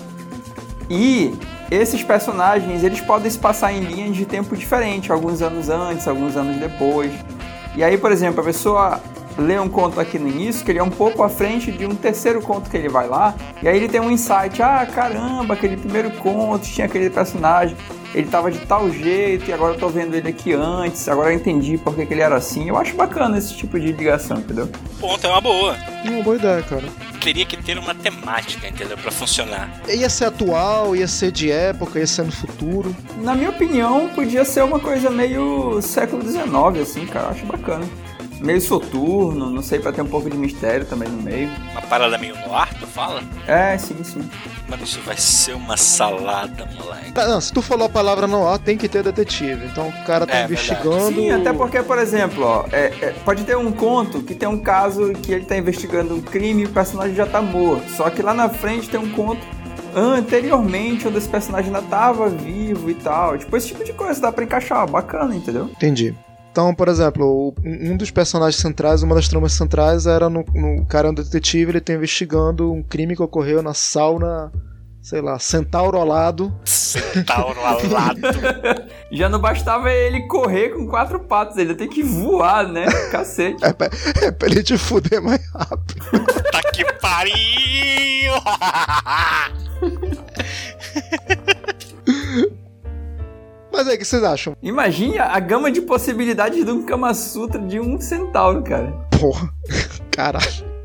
E 0.89 1.34
esses 1.70 2.01
personagens, 2.01 2.84
eles 2.84 3.01
podem 3.01 3.30
se 3.30 3.38
passar 3.38 3.74
em 3.74 3.82
linhas 3.82 4.15
de 4.15 4.25
tempo 4.25 4.56
diferentes, 4.56 5.12
alguns 5.12 5.42
anos 5.42 5.70
antes, 5.70 6.08
alguns 6.08 6.38
anos 6.38 6.58
depois. 6.58 7.12
E 7.75 7.84
aí, 7.84 7.98
por 7.98 8.12
exemplo, 8.12 8.39
a 8.39 8.44
pessoa 8.44 9.01
lê 9.38 9.60
um 9.60 9.68
conto 9.68 10.00
aqui 10.00 10.18
no 10.18 10.30
início, 10.30 10.63
que 10.63 10.72
ele 10.72 10.80
é 10.80 10.84
um 10.84 10.89
pouco 10.89 11.22
à 11.22 11.27
frente 11.27 11.72
de 11.74 11.86
um 11.86 11.94
terceiro 11.94 12.42
conto 12.42 12.70
que 12.70 12.77
ele 12.77 12.88
vai 12.88 13.08
lá, 13.08 13.36
e 13.62 13.68
aí 13.68 13.75
ele 13.75 13.89
tem 13.89 14.00
um 14.00 14.10
insight, 14.10 14.62
ah, 14.62 14.86
caramba, 14.86 15.56
aquele 15.56 15.75
primeiro 15.75 16.10
conto 16.12 16.63
tinha 16.63 16.86
aquele 16.86 17.10
personagem, 17.10 17.75
ele 18.15 18.27
tava 18.27 18.50
de 18.50 18.60
tal 18.60 18.89
jeito, 18.89 19.50
e 19.50 19.53
agora 19.53 19.74
eu 19.74 19.77
tô 19.77 19.89
vendo 19.89 20.15
ele 20.15 20.29
aqui 20.29 20.53
antes, 20.53 21.05
agora 21.10 21.34
eu 21.34 21.36
entendi 21.36 21.77
por 21.77 21.93
que, 21.93 22.05
que 22.05 22.13
ele 22.13 22.22
era 22.22 22.38
assim. 22.38 22.69
Eu 22.69 22.77
acho 22.77 22.95
bacana 22.95 23.38
esse 23.38 23.53
tipo 23.53 23.77
de 23.77 23.91
ligação, 23.91 24.38
entendeu? 24.38 24.69
Ponto, 25.01 25.27
é 25.27 25.29
uma 25.29 25.41
boa. 25.41 25.75
Uma 26.05 26.24
boa 26.24 26.38
ideia, 26.38 26.63
cara. 26.63 26.86
Teria 27.22 27.45
que 27.45 27.57
ter 27.62 27.77
uma 27.77 27.93
temática, 27.93 28.69
entendeu? 28.69 28.98
Pra 28.98 29.12
funcionar. 29.12 29.69
Ia 29.89 30.10
ser 30.10 30.25
atual, 30.25 30.95
ia 30.95 31.10
ser 31.10 31.29
de 31.29 31.51
época, 31.51 32.00
ia 32.00 32.07
ser 32.07 32.24
no 32.24 32.31
futuro. 32.31 32.95
Na 33.17 33.36
minha 33.36 33.50
opinião, 33.50 34.07
podia 34.15 34.45
ser 34.45 34.63
uma 34.63 34.79
coisa 34.79 35.10
meio 35.10 35.81
século 35.81 36.22
XIX, 36.24 36.45
assim, 36.81 37.05
cara, 37.05 37.25
eu 37.25 37.31
acho 37.31 37.45
bacana. 37.45 37.86
Meio 38.39 38.60
soturno, 38.62 39.50
não 39.50 39.62
sei, 39.63 39.80
pra 39.80 39.92
ter 39.92 40.01
um 40.01 40.08
pouco 40.08 40.30
de 40.30 40.38
mistério 40.38 40.86
também 40.86 41.08
no 41.08 41.22
meio. 41.22 41.50
Uma 41.72 41.82
parada 41.82 42.18
meio 42.18 42.36
no 42.36 42.54
ar, 42.56 42.74
tu 42.74 42.86
fala? 42.86 43.24
É, 43.48 43.77
sim, 43.77 43.96
sim. 44.04 44.30
Mano, 44.68 44.84
isso 44.84 45.00
vai 45.06 45.15
ser 45.18 45.54
uma 45.54 45.77
salada, 45.77 46.68
moleque. 46.75 47.12
Tá, 47.13 47.27
não, 47.27 47.39
se 47.39 47.54
tu 47.54 47.62
falou 47.62 47.86
a 47.86 47.89
palavra 47.89 48.27
no 48.27 48.48
ar, 48.48 48.60
tem 48.60 48.77
que 48.77 48.89
ter 48.89 49.04
detetive. 49.04 49.65
Então 49.68 49.88
o 49.88 50.06
cara 50.06 50.25
tá 50.27 50.38
É, 50.39 50.44
investigando. 50.44 51.13
Sim, 51.15 51.32
até 51.32 51.54
porque, 51.54 51.82
por 51.82 51.98
exemplo, 51.98 52.44
ó, 52.44 52.65
é- 52.72 52.94
é, 53.01 53.15
pode 53.24 53.44
ter 53.44 53.56
um 53.56 53.72
conto 53.72 54.22
que 54.22 54.36
tem 54.36 54.50
um 54.50 54.60
caso 54.60 55.13
que 55.13 55.32
ele 55.32 55.46
tá 55.46 55.56
investigando 55.58 56.15
um 56.15 56.22
crime 56.22 56.63
e 56.63 56.65
o 56.65 56.70
personagem 56.70 57.15
já 57.15 57.25
tá 57.25 57.42
morto. 57.42 57.89
Só 57.92 58.10
que 58.10 58.22
lá 58.22 58.34
na 58.34 58.50
frente 58.50 58.89
tem 58.89 59.00
um 59.00 59.12
conto 59.12 59.42
anteriormente 59.96 61.08
onde 61.08 61.18
esse 61.18 61.30
personagem 61.30 61.68
ainda 61.74 61.82
tava 61.88 62.27
vivo 62.30 62.89
e 62.89 62.96
tal. 62.96 63.38
Tipo, 63.38 63.56
esse 63.56 63.68
tipo 63.68 63.84
de 63.84 63.94
coisa 63.94 64.20
dá 64.20 64.32
pra 64.32 64.44
encaixar, 64.44 64.86
bacana, 64.89 65.36
entendeu? 65.36 65.65
Entendi. 65.65 66.13
Então, 66.56 66.74
por 66.74 66.88
exemplo, 66.88 67.54
um 67.66 67.98
dos 67.98 68.12
personagens 68.12 68.62
centrais, 68.62 69.04
uma 69.04 69.14
das 69.14 69.28
tramas 69.28 69.52
centrais 69.52 70.08
era 70.08 70.30
no, 70.30 70.46
no 70.54 70.86
cara 70.86 71.10
é 71.10 71.12
um 71.12 71.14
detetive, 71.14 71.70
ele 71.72 71.82
tá 71.82 71.92
investigando 71.92 72.72
um 72.72 72.82
crime 72.82 73.14
que 73.14 73.22
ocorreu 73.22 73.62
na 73.62 73.74
sauna, 73.74 74.54
sei 75.02 75.20
lá, 75.20 75.38
Centauro 75.38 75.98
Alado. 75.98 76.58
Centauro 76.64 77.60
alado. 77.60 78.22
Já 79.12 79.28
não 79.28 79.42
bastava 79.42 79.92
ele 79.92 80.26
correr 80.28 80.70
com 80.70 80.88
quatro 80.88 81.20
patas, 81.20 81.58
ele 81.58 81.76
tem 81.76 81.90
que 81.90 82.02
voar, 82.02 82.66
né? 82.66 82.86
Cacete. 83.12 83.62
É 83.62 83.74
pra, 83.74 83.90
é 84.22 84.32
pra 84.32 84.48
ele 84.48 84.64
te 84.64 84.78
fuder 84.78 85.22
mais 85.22 85.46
rápido. 85.52 86.06
tá 86.54 86.62
que 86.72 86.86
pariu! 87.02 88.32
Mas 93.75 93.88
aí, 93.88 93.96
o 93.96 94.00
que 94.00 94.05
vocês 94.05 94.24
acham? 94.24 94.55
Imagine 94.62 95.20
a 95.20 95.39
gama 95.39 95.70
de 95.72 95.82
possibilidades 95.82 96.63
de 96.63 96.72
um 96.72 96.84
Kama 96.86 97.13
Sutra 97.13 97.60
de 97.62 97.79
um 97.79 98.00
centauro, 98.00 98.63
cara. 98.63 98.91
Porra, 99.20 99.50
caralho. 100.12 100.75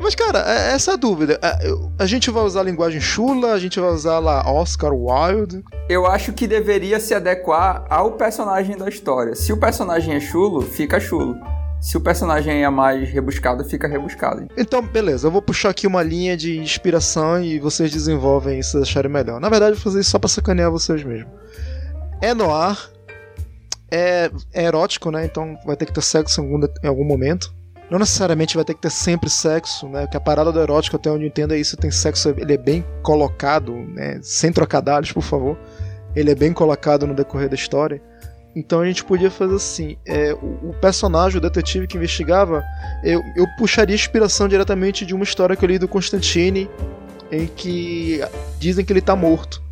Mas, 0.00 0.14
cara, 0.14 0.40
é- 0.46 0.72
essa 0.74 0.92
é 0.92 0.94
a 0.94 0.96
dúvida. 0.96 1.38
É, 1.42 1.58
A 1.98 2.06
gente 2.06 2.30
vai 2.30 2.42
usar 2.42 2.60
a 2.60 2.64
linguagem 2.64 3.00
chula, 3.00 3.52
a 3.52 3.58
gente 3.58 3.78
vai 3.80 3.90
usar 3.90 4.18
lá 4.18 4.42
Oscar 4.50 4.92
Wilde. 4.92 5.62
Eu 5.88 6.06
acho 6.06 6.32
que 6.32 6.46
deveria 6.46 7.00
se 7.00 7.14
adequar 7.14 7.84
ao 7.88 8.12
personagem 8.12 8.76
da 8.76 8.88
história. 8.88 9.34
Se 9.34 9.52
o 9.52 9.56
personagem 9.56 10.14
é 10.14 10.20
chulo, 10.20 10.60
fica 10.62 10.98
chulo. 11.00 11.36
Se 11.80 11.96
o 11.96 12.00
personagem 12.00 12.64
é 12.64 12.68
mais 12.70 13.08
rebuscado, 13.08 13.64
fica 13.64 13.86
rebuscado. 13.86 14.48
Então, 14.56 14.82
beleza, 14.82 15.28
eu 15.28 15.30
vou 15.30 15.40
puxar 15.40 15.70
aqui 15.70 15.86
uma 15.86 16.02
linha 16.02 16.36
de 16.36 16.58
inspiração 16.58 17.40
e 17.42 17.60
vocês 17.60 17.90
desenvolvem 17.92 18.60
se 18.62 18.76
acharem 18.78 19.10
melhor. 19.10 19.40
Na 19.40 19.48
verdade, 19.48 19.72
eu 19.72 19.76
vou 19.76 19.84
fazer 19.84 20.00
isso 20.00 20.10
só 20.10 20.18
pra 20.18 20.28
sacanear 20.28 20.72
vocês 20.72 21.04
mesmo. 21.04 21.30
É 22.20 22.34
noir, 22.34 22.76
é, 23.90 24.30
é 24.52 24.64
erótico, 24.64 25.10
né? 25.10 25.24
Então 25.24 25.58
vai 25.64 25.76
ter 25.76 25.86
que 25.86 25.92
ter 25.92 26.02
sexo 26.02 26.40
em 26.40 26.44
algum, 26.44 26.66
em 26.82 26.86
algum 26.86 27.04
momento. 27.04 27.54
Não 27.90 27.98
necessariamente 27.98 28.54
vai 28.54 28.64
ter 28.64 28.74
que 28.74 28.82
ter 28.82 28.90
sempre 28.90 29.30
sexo, 29.30 29.88
né? 29.88 30.02
Porque 30.02 30.16
a 30.16 30.20
parada 30.20 30.52
do 30.52 30.60
erótico, 30.60 30.96
até 30.96 31.10
onde 31.10 31.24
eu 31.24 31.28
entendo, 31.28 31.54
é 31.54 31.58
isso. 31.58 31.76
Tem 31.76 31.90
sexo, 31.90 32.34
ele 32.36 32.52
é 32.52 32.58
bem 32.58 32.84
colocado, 33.02 33.72
né? 33.72 34.18
Sem 34.22 34.52
trocadilhos, 34.52 35.12
por 35.12 35.22
favor. 35.22 35.58
Ele 36.14 36.30
é 36.30 36.34
bem 36.34 36.52
colocado 36.52 37.06
no 37.06 37.14
decorrer 37.14 37.48
da 37.48 37.54
história. 37.54 38.02
Então 38.54 38.80
a 38.80 38.86
gente 38.86 39.04
podia 39.04 39.30
fazer 39.30 39.54
assim: 39.54 39.96
é, 40.06 40.34
o, 40.34 40.74
personagem, 40.80 41.38
o 41.38 41.40
detetive 41.40 41.86
que 41.86 41.96
investigava, 41.96 42.62
eu, 43.02 43.22
eu 43.36 43.46
puxaria 43.56 43.94
inspiração 43.94 44.48
diretamente 44.48 45.06
de 45.06 45.14
uma 45.14 45.24
história 45.24 45.56
que 45.56 45.64
eu 45.64 45.68
li 45.68 45.78
do 45.78 45.88
Constantine, 45.88 46.68
em 47.30 47.46
que 47.46 48.20
dizem 48.58 48.84
que 48.84 48.92
ele 48.92 49.00
tá 49.00 49.16
morto. 49.16 49.62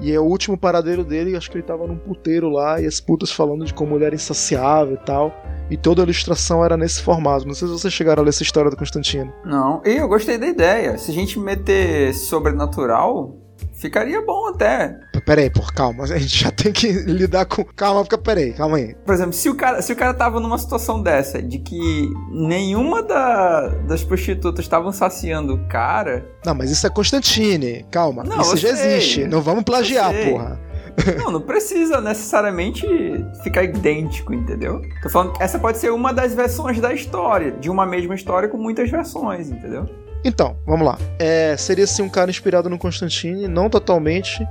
E 0.00 0.12
é 0.12 0.18
o 0.18 0.24
último 0.24 0.58
paradeiro 0.58 1.04
dele, 1.04 1.36
acho 1.36 1.50
que 1.50 1.56
ele 1.56 1.64
tava 1.64 1.86
num 1.86 1.96
puteiro 1.96 2.48
lá, 2.48 2.80
e 2.80 2.86
as 2.86 3.00
putas 3.00 3.30
falando 3.30 3.64
de 3.64 3.72
como 3.72 3.94
ele 3.96 4.04
era 4.04 4.14
insaciável 4.14 4.94
e 4.94 5.04
tal. 5.04 5.32
E 5.70 5.76
toda 5.76 6.02
a 6.02 6.04
ilustração 6.04 6.64
era 6.64 6.76
nesse 6.76 7.02
formato. 7.02 7.46
Não 7.46 7.54
sei 7.54 7.68
se 7.68 7.74
vocês 7.74 7.92
chegaram 7.92 8.20
a 8.20 8.24
ler 8.24 8.30
essa 8.30 8.42
história 8.42 8.70
do 8.70 8.76
Constantino. 8.76 9.32
Não, 9.44 9.80
e 9.84 9.96
eu 9.96 10.08
gostei 10.08 10.36
da 10.36 10.46
ideia. 10.46 10.98
Se 10.98 11.10
a 11.10 11.14
gente 11.14 11.38
meter 11.38 12.12
sobrenatural, 12.14 13.43
ficaria 13.84 14.20
bom 14.22 14.48
até. 14.48 14.98
Peraí, 15.26 15.50
por 15.50 15.72
calma, 15.72 16.04
a 16.04 16.06
gente 16.18 16.42
já 16.44 16.50
tem 16.50 16.72
que 16.72 16.90
lidar 16.92 17.44
com. 17.44 17.64
Calma, 17.64 18.02
fica, 18.04 18.16
peraí, 18.18 18.52
calma 18.52 18.76
aí. 18.78 18.94
Por 19.04 19.14
exemplo, 19.14 19.32
se 19.34 19.48
o 19.50 19.54
cara, 19.54 19.82
se 19.82 19.92
o 19.92 19.96
cara 19.96 20.14
tava 20.14 20.40
numa 20.40 20.56
situação 20.58 21.02
dessa, 21.02 21.42
de 21.42 21.58
que 21.58 22.08
nenhuma 22.30 23.02
da- 23.02 23.68
das 23.86 24.02
prostitutas 24.02 24.64
estavam 24.64 24.92
saciando 24.92 25.54
o 25.54 25.68
cara, 25.68 26.24
Não, 26.44 26.54
mas 26.54 26.70
isso 26.70 26.86
é 26.86 26.90
Constantine, 26.90 27.84
calma. 27.90 28.24
Não, 28.24 28.40
isso 28.40 28.56
já 28.56 28.74
sei. 28.74 28.94
existe. 28.96 29.24
Não 29.26 29.40
vamos 29.42 29.64
plagiar, 29.64 30.12
porra. 30.24 30.60
não, 31.18 31.30
não 31.32 31.40
precisa 31.40 32.00
necessariamente 32.00 32.86
ficar 33.42 33.64
idêntico, 33.64 34.32
entendeu? 34.32 34.80
Tô 35.02 35.10
falando 35.10 35.32
que 35.32 35.42
essa 35.42 35.58
pode 35.58 35.78
ser 35.78 35.90
uma 35.90 36.12
das 36.12 36.32
versões 36.34 36.80
da 36.80 36.92
história, 36.94 37.50
de 37.52 37.68
uma 37.68 37.84
mesma 37.84 38.14
história 38.14 38.48
com 38.48 38.56
muitas 38.56 38.88
versões, 38.90 39.50
entendeu? 39.50 39.86
Então, 40.24 40.56
vamos 40.66 40.86
lá. 40.86 40.98
É, 41.18 41.54
seria 41.56 41.84
assim 41.84 42.02
um 42.02 42.08
cara 42.08 42.30
inspirado 42.30 42.70
no 42.70 42.78
Constantine, 42.78 43.46
não 43.46 43.68
totalmente, 43.68 44.46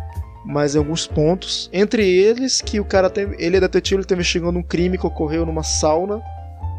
mas 0.46 0.76
em 0.76 0.78
alguns 0.78 1.08
pontos. 1.08 1.70
Entre 1.74 2.08
eles, 2.08 2.62
que 2.62 2.80
o 2.80 2.86
cara 2.86 3.10
tem. 3.10 3.34
Ele 3.40 3.58
é 3.58 3.60
detetive, 3.60 4.00
ele 4.02 4.08
tá 4.08 4.14
investigando 4.14 4.60
um 4.60 4.64
crime 4.64 4.98
que 4.98 5.08
ocorreu 5.08 5.46
numa 5.46 5.64
sauna, 5.64 6.22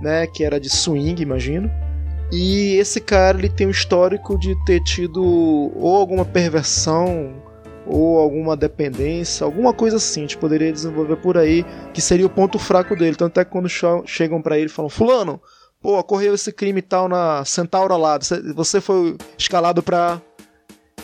né? 0.00 0.26
Que 0.28 0.44
era 0.44 0.60
de 0.60 0.70
swing, 0.70 1.20
imagino. 1.20 1.70
E 2.32 2.76
esse 2.76 3.00
cara 3.00 3.36
ele 3.38 3.48
tem 3.48 3.66
um 3.66 3.70
histórico 3.70 4.38
de 4.38 4.54
ter 4.64 4.80
tido 4.82 5.22
ou 5.22 5.96
alguma 5.96 6.24
perversão 6.24 7.42
ou 7.86 8.18
alguma 8.18 8.56
dependência, 8.56 9.44
alguma 9.44 9.72
coisa 9.72 9.98
assim, 9.98 10.20
a 10.20 10.22
gente 10.22 10.38
poderia 10.38 10.72
desenvolver 10.72 11.16
por 11.16 11.36
aí, 11.36 11.66
que 11.92 12.00
seria 12.00 12.24
o 12.24 12.30
ponto 12.30 12.58
fraco 12.58 12.96
dele. 12.96 13.14
Tanto 13.14 13.38
é 13.38 13.44
que 13.44 13.50
quando 13.50 13.68
chegam 14.06 14.40
pra 14.40 14.58
ele 14.58 14.68
falam: 14.68 14.88
Fulano, 14.88 15.40
pô, 15.84 15.98
ocorreu 15.98 16.34
esse 16.34 16.50
crime 16.50 16.78
e 16.78 16.82
tal 16.82 17.10
na 17.10 17.44
Centauro. 17.44 17.94
Você- 18.18 18.40
Você 18.54 18.80
foi 18.80 19.18
escalado 19.36 19.82
pra 19.82 20.18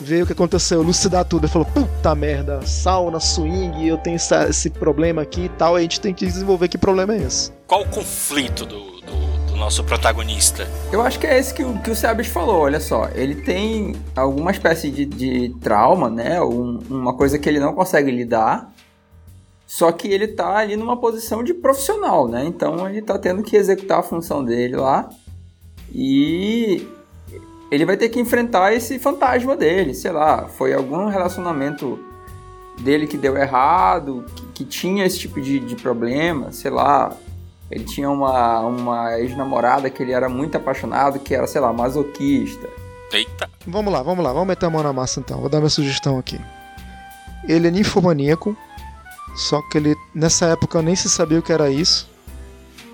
ver 0.00 0.22
o 0.22 0.26
que 0.26 0.32
aconteceu, 0.32 0.80
elucidar 0.80 1.26
tudo. 1.26 1.44
Ele 1.44 1.52
falou, 1.52 1.68
puta 1.68 2.14
merda, 2.14 2.62
sauna, 2.66 3.20
swing, 3.20 3.86
eu 3.86 3.98
tenho 3.98 4.16
essa- 4.16 4.48
esse 4.48 4.70
problema 4.70 5.20
aqui 5.20 5.42
e 5.44 5.48
tal. 5.50 5.76
E 5.76 5.80
a 5.80 5.82
gente 5.82 6.00
tem 6.00 6.14
que 6.14 6.24
desenvolver 6.24 6.68
que 6.68 6.78
problema 6.78 7.14
é 7.14 7.18
esse. 7.18 7.52
Qual 7.66 7.82
o 7.82 7.88
conflito 7.90 8.64
do, 8.64 9.00
do, 9.02 9.46
do 9.48 9.56
nosso 9.56 9.84
protagonista? 9.84 10.66
Eu 10.90 11.02
acho 11.02 11.18
que 11.18 11.26
é 11.26 11.38
esse 11.38 11.52
que 11.52 11.62
o, 11.62 11.78
que 11.80 11.90
o 11.90 11.94
Sebas 11.94 12.28
falou, 12.28 12.60
olha 12.60 12.80
só. 12.80 13.10
Ele 13.14 13.34
tem 13.34 13.94
alguma 14.16 14.50
espécie 14.50 14.90
de, 14.90 15.04
de 15.04 15.54
trauma, 15.60 16.08
né? 16.08 16.40
Um- 16.40 16.78
uma 16.88 17.12
coisa 17.12 17.38
que 17.38 17.46
ele 17.46 17.60
não 17.60 17.74
consegue 17.74 18.10
lidar. 18.10 18.72
Só 19.70 19.92
que 19.92 20.08
ele 20.08 20.26
tá 20.26 20.56
ali 20.56 20.74
numa 20.74 20.96
posição 20.96 21.44
de 21.44 21.54
profissional, 21.54 22.26
né? 22.26 22.44
Então 22.44 22.88
ele 22.88 23.00
tá 23.00 23.16
tendo 23.16 23.40
que 23.40 23.54
executar 23.54 24.00
a 24.00 24.02
função 24.02 24.44
dele 24.44 24.74
lá. 24.74 25.08
E 25.94 26.88
ele 27.70 27.84
vai 27.84 27.96
ter 27.96 28.08
que 28.08 28.18
enfrentar 28.18 28.72
esse 28.72 28.98
fantasma 28.98 29.56
dele, 29.56 29.94
sei 29.94 30.10
lá, 30.10 30.48
foi 30.48 30.74
algum 30.74 31.06
relacionamento 31.06 32.00
dele 32.80 33.06
que 33.06 33.16
deu 33.16 33.36
errado, 33.36 34.24
que, 34.34 34.46
que 34.46 34.64
tinha 34.64 35.06
esse 35.06 35.20
tipo 35.20 35.40
de, 35.40 35.60
de 35.60 35.76
problema, 35.76 36.50
sei 36.50 36.72
lá. 36.72 37.16
Ele 37.70 37.84
tinha 37.84 38.10
uma, 38.10 38.62
uma 38.62 39.20
ex-namorada 39.20 39.88
que 39.88 40.02
ele 40.02 40.10
era 40.10 40.28
muito 40.28 40.56
apaixonado, 40.56 41.20
que 41.20 41.32
era, 41.32 41.46
sei 41.46 41.60
lá, 41.60 41.72
masoquista. 41.72 42.68
Eita. 43.12 43.48
Vamos 43.68 43.92
lá, 43.92 44.02
vamos 44.02 44.24
lá, 44.24 44.32
vamos 44.32 44.48
meter 44.48 44.66
a 44.66 44.70
mão 44.70 44.82
na 44.82 44.92
massa 44.92 45.20
então. 45.20 45.38
Vou 45.38 45.48
dar 45.48 45.58
minha 45.58 45.70
sugestão 45.70 46.18
aqui. 46.18 46.40
Ele 47.48 47.68
é 47.68 47.70
ninfomaníaco, 47.70 48.56
só 49.34 49.62
que 49.62 49.78
ele 49.78 49.96
nessa 50.14 50.46
época 50.46 50.82
nem 50.82 50.96
se 50.96 51.08
sabia 51.08 51.38
o 51.38 51.42
que 51.42 51.52
era 51.52 51.70
isso. 51.70 52.08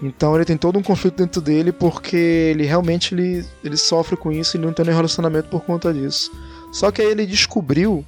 Então 0.03 0.35
ele 0.35 0.45
tem 0.45 0.57
todo 0.57 0.79
um 0.79 0.83
conflito 0.83 1.17
dentro 1.17 1.41
dele 1.41 1.73
porque 1.73 2.17
ele 2.17 2.65
realmente 2.65 3.15
ele, 3.15 3.45
ele 3.65 3.77
sofre 3.77 4.17
com 4.17 4.31
isso 4.31 4.57
e 4.57 4.61
não 4.61 4.73
tem 4.73 4.85
nenhum 4.85 4.97
relacionamento 4.97 5.49
por 5.49 5.63
conta 5.63 5.93
disso. 5.93 6.31
Só 6.71 6.91
que 6.91 7.01
aí 7.01 7.09
ele 7.09 7.27
descobriu 7.27 8.05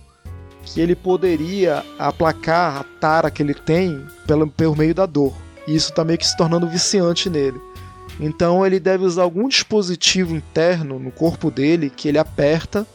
que 0.65 0.81
ele 0.81 0.95
poderia 0.95 1.83
aplacar 1.99 2.77
a 2.77 2.85
tara 3.01 3.31
que 3.31 3.43
ele 3.43 3.55
tem 3.55 4.05
pelo, 4.27 4.49
pelo 4.49 4.77
meio 4.77 4.95
da 4.95 5.07
dor. 5.07 5.35
E 5.67 5.75
isso 5.75 5.93
tá 5.93 6.05
meio 6.05 6.19
que 6.19 6.27
se 6.27 6.37
tornando 6.37 6.69
viciante 6.69 7.31
nele. 7.31 7.59
Então 8.21 8.67
ele 8.67 8.79
deve 8.79 9.05
usar 9.05 9.23
algum 9.23 9.49
dispositivo 9.49 10.35
interno 10.35 10.99
no 10.99 11.11
corpo 11.11 11.51
dele 11.51 11.91
que 11.95 12.09
ele 12.09 12.19
aperta 12.19 12.87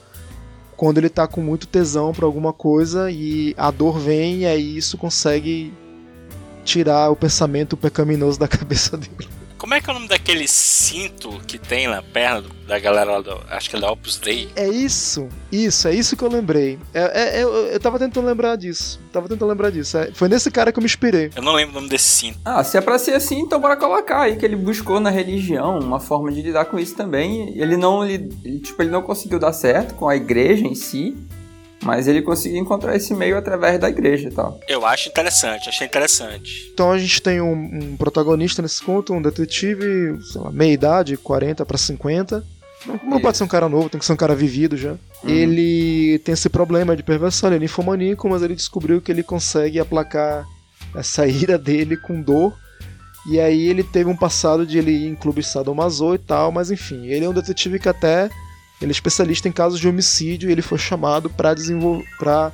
quando 0.76 0.98
ele 0.98 1.10
tá 1.10 1.28
com 1.28 1.42
muito 1.42 1.68
tesão 1.68 2.14
para 2.14 2.26
alguma 2.26 2.54
coisa 2.54 3.10
e 3.12 3.54
a 3.58 3.72
dor 3.72 4.00
vem 4.00 4.40
e 4.40 4.46
aí 4.46 4.78
isso 4.78 4.98
consegue 4.98 5.74
tirar 6.64 7.10
o 7.10 7.16
pensamento 7.16 7.76
pecaminoso 7.76 8.40
da 8.40 8.48
cabeça 8.50 8.98
dele. 8.98 9.33
Como 9.64 9.74
é 9.76 9.80
que 9.80 9.90
é 9.90 9.92
o 9.92 9.94
nome 9.94 10.10
daquele 10.10 10.46
cinto 10.46 11.40
que 11.48 11.58
tem 11.58 11.88
na 11.88 12.02
perna 12.02 12.44
da 12.68 12.78
galera 12.78 13.14
lá 13.14 13.22
do. 13.22 13.40
Acho 13.50 13.70
que 13.70 13.78
é 13.78 13.80
da 13.80 13.90
Opus 13.90 14.18
Dei? 14.18 14.50
É 14.58 14.68
isso, 14.68 15.30
isso, 15.50 15.88
é 15.88 15.96
isso 15.96 16.18
que 16.18 16.24
eu 16.26 16.28
lembrei. 16.28 16.78
É, 16.94 17.38
é, 17.40 17.42
eu, 17.42 17.50
eu 17.68 17.80
tava 17.80 17.98
tentando 17.98 18.28
lembrar 18.28 18.58
disso. 18.58 19.00
Tava 19.14 19.30
tentando 19.30 19.48
lembrar 19.48 19.70
disso. 19.70 19.98
É, 19.98 20.12
foi 20.12 20.28
nesse 20.28 20.52
cara 20.52 20.70
que 20.70 20.80
eu 20.80 20.82
me 20.82 20.86
inspirei. 20.86 21.32
Eu 21.34 21.42
não 21.42 21.54
lembro 21.54 21.72
o 21.72 21.76
nome 21.76 21.88
desse 21.88 22.10
cinto. 22.10 22.40
Ah, 22.44 22.62
se 22.62 22.78
é 22.78 22.82
pra 22.82 23.00
ser 23.00 23.14
assim, 23.14 23.40
então 23.40 23.58
bora 23.58 23.78
colocar 23.78 24.24
aí 24.24 24.36
que 24.36 24.44
ele 24.44 24.58
buscou 24.58 25.00
na 25.00 25.10
religião 25.10 25.80
uma 25.80 26.02
forma 26.02 26.30
de 26.30 26.42
lidar 26.42 26.66
com 26.66 26.78
isso 26.78 26.98
também. 26.98 27.58
Ele 27.58 27.78
não, 27.78 28.06
ele, 28.06 28.38
ele, 28.44 28.60
tipo, 28.60 28.82
ele 28.82 28.92
não 28.92 29.02
conseguiu 29.02 29.40
dar 29.40 29.54
certo 29.54 29.94
com 29.94 30.10
a 30.10 30.16
igreja 30.18 30.68
em 30.68 30.76
si, 30.76 31.16
mas 31.84 32.08
ele 32.08 32.22
conseguiu 32.22 32.60
encontrar 32.60 32.96
esse 32.96 33.14
meio 33.14 33.38
através 33.38 33.80
da 33.80 33.90
igreja 33.90 34.30
e 34.30 34.32
tal. 34.32 34.60
Eu 34.68 34.86
acho 34.86 35.10
interessante, 35.10 35.70
achei 35.70 35.86
interessante. 35.86 36.72
Então 36.74 36.92
a 36.92 36.98
gente 36.98 37.22
tem 37.22 37.42
um, 37.42 37.54
um 37.54 37.98
protagonista 37.98 38.62
nesse 38.62 38.82
conto, 38.82 39.14
um 39.14 39.22
detetive, 39.22 40.20
sei 40.24 40.42
lá, 40.42 40.52
meia 40.52 40.74
idade, 40.74 41.18
40 41.18 41.66
para 41.66 41.78
50. 41.78 42.44
Não, 42.86 43.00
não 43.04 43.20
pode 43.20 43.38
ser 43.38 43.44
um 43.44 43.48
cara 43.48 43.70
novo, 43.70 43.90
tem 43.90 44.00
que 44.00 44.06
ser 44.06 44.14
um 44.14 44.18
cara 44.18 44.36
vivido 44.36 44.76
já. 44.76 44.96
Ele 45.24 46.20
tem 46.20 46.34
esse 46.34 46.50
problema 46.50 46.96
de 46.96 47.04
perversão, 47.04 47.50
ele 47.50 47.58
é 47.58 47.60
ninfomaníaco, 47.60 48.30
mas 48.30 48.42
ele 48.42 48.56
descobriu 48.56 49.02
que 49.02 49.12
ele 49.12 49.24
consegue 49.24 49.80
aplacar 49.80 50.46
essa 50.96 51.26
ira 51.28 51.58
dele 51.58 51.96
com 51.96 52.22
dor. 52.22 52.54
E 53.26 53.40
aí 53.40 53.68
ele 53.70 53.84
teve 53.84 54.10
um 54.10 54.18
passado 54.18 54.66
de 54.66 54.78
ele 54.78 54.92
ir 54.92 55.08
em 55.08 55.16
clube 55.16 55.42
sadomaso 55.42 56.14
e 56.14 56.18
tal, 56.18 56.52
mas 56.52 56.72
enfim, 56.72 57.08
ele 57.08 57.24
é 57.24 57.30
um 57.30 57.34
detetive 57.34 57.80
que 57.80 57.88
até 57.88 58.30
ele 58.84 58.92
é 58.92 58.94
especialista 58.94 59.48
em 59.48 59.52
casos 59.52 59.80
de 59.80 59.88
homicídio 59.88 60.50
e 60.50 60.52
ele 60.52 60.62
foi 60.62 60.78
chamado 60.78 61.30
para 61.30 61.54
desenvolver 61.54 62.06
para 62.20 62.52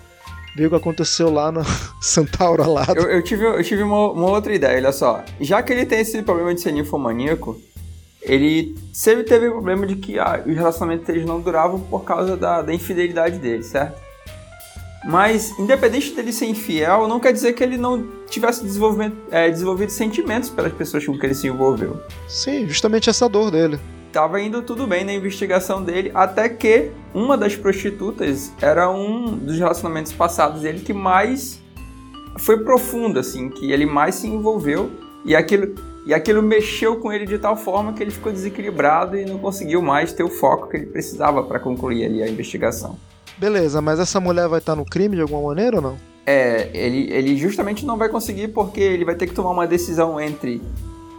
ver 0.56 0.68
o 0.68 0.70
que 0.70 0.76
aconteceu 0.76 1.32
lá 1.32 1.52
no 1.52 1.62
Santauro 2.02 2.64
Alado. 2.64 2.98
Eu, 2.98 3.10
eu 3.10 3.24
tive, 3.24 3.46
eu 3.46 3.64
tive 3.64 3.84
uma, 3.84 4.12
uma 4.12 4.30
outra 4.30 4.54
ideia, 4.54 4.78
olha 4.78 4.92
só. 4.92 5.24
Já 5.40 5.62
que 5.62 5.72
ele 5.72 5.86
tem 5.86 6.00
esse 6.00 6.22
problema 6.22 6.54
de 6.54 6.62
ser 6.62 6.72
ninfomaníaco, 6.72 7.60
ele 8.22 8.76
sempre 8.94 9.24
teve 9.24 9.48
o 9.48 9.54
problema 9.54 9.88
de 9.88 9.96
que 9.96 10.20
ah, 10.20 10.44
os 10.46 10.54
relacionamentos 10.54 11.06
deles 11.08 11.26
não 11.26 11.40
duravam 11.40 11.80
por 11.80 12.04
causa 12.04 12.36
da, 12.36 12.62
da 12.62 12.74
infidelidade 12.74 13.40
dele, 13.40 13.64
certo? 13.64 13.98
Mas, 15.06 15.58
independente 15.58 16.14
dele 16.14 16.34
ser 16.34 16.46
infiel, 16.46 17.08
não 17.08 17.20
quer 17.20 17.32
dizer 17.32 17.54
que 17.54 17.64
ele 17.64 17.78
não 17.78 18.06
tivesse 18.30 18.64
desenvolvimento, 18.64 19.16
é, 19.32 19.50
desenvolvido 19.50 19.92
sentimentos 19.92 20.50
pelas 20.50 20.74
pessoas 20.74 21.06
com 21.06 21.18
que 21.18 21.26
ele 21.26 21.34
se 21.34 21.48
envolveu. 21.48 22.02
Sim, 22.28 22.68
justamente 22.68 23.10
essa 23.10 23.30
dor 23.30 23.50
dele. 23.50 23.80
Tava 24.12 24.42
indo 24.42 24.62
tudo 24.64 24.88
bem 24.88 25.04
na 25.04 25.14
investigação 25.14 25.84
dele, 25.84 26.12
até 26.14 26.50
que 26.50 26.92
uma 27.14 27.38
das 27.38 27.56
prostitutas 27.56 28.52
era 28.60 28.90
um 28.90 29.38
dos 29.38 29.58
relacionamentos 29.58 30.12
passados 30.12 30.62
dele 30.62 30.80
que 30.80 30.94
mais 30.94 31.62
foi 32.40 32.64
profundo, 32.64 33.20
assim, 33.20 33.50
que 33.50 33.72
ele 33.72 33.86
mais 33.86 34.16
se 34.16 34.28
envolveu 34.28 34.90
e 35.26 35.36
aquilo, 35.36 35.76
e 36.06 36.14
aquilo 36.14 36.42
mexeu 36.42 36.96
com 36.98 37.12
ele 37.12 37.26
de 37.26 37.38
tal 37.38 37.56
forma 37.56 37.94
que 37.94 38.02
ele 38.02 38.12
ficou 38.12 38.32
desequilibrado 38.32 39.18
e 39.18 39.26
não 39.26 39.38
conseguiu 39.38 39.82
mais 39.82 40.12
ter 40.12 40.24
o 40.24 40.30
foco 40.30 40.70
que 40.70 40.78
ele 40.78 40.86
precisava 40.88 41.44
para 41.44 41.60
concluir 41.60 42.06
ali 42.06 42.24
a 42.24 42.28
investigação. 42.28 42.98
Beleza, 43.38 43.82
mas 43.82 44.00
essa 44.00 44.20
mulher 44.20 44.48
vai 44.48 44.60
estar 44.60 44.76
no 44.76 44.86
crime 44.86 45.16
de 45.16 45.22
alguma 45.22 45.50
maneira 45.50 45.78
ou 45.78 45.82
não? 45.82 45.98
É, 46.26 46.70
ele, 46.74 47.12
ele 47.12 47.38
justamente 47.38 47.86
não 47.86 47.98
vai 47.98 48.10
conseguir 48.10 48.50
porque 48.50 48.82
ele 48.82 49.06
vai 49.06 49.16
ter 49.16 49.28
que 49.28 49.34
tomar 49.34 49.52
uma 49.52 49.66
decisão 49.66 50.20
entre 50.20 50.62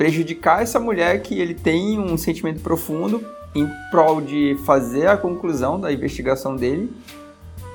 prejudicar 0.00 0.62
essa 0.62 0.80
mulher 0.80 1.20
que 1.20 1.38
ele 1.38 1.52
tem 1.52 2.00
um 2.00 2.16
sentimento 2.16 2.62
profundo 2.62 3.22
em 3.54 3.68
prol 3.90 4.22
de 4.22 4.56
fazer 4.64 5.06
a 5.06 5.14
conclusão 5.14 5.78
da 5.78 5.92
investigação 5.92 6.56
dele, 6.56 6.90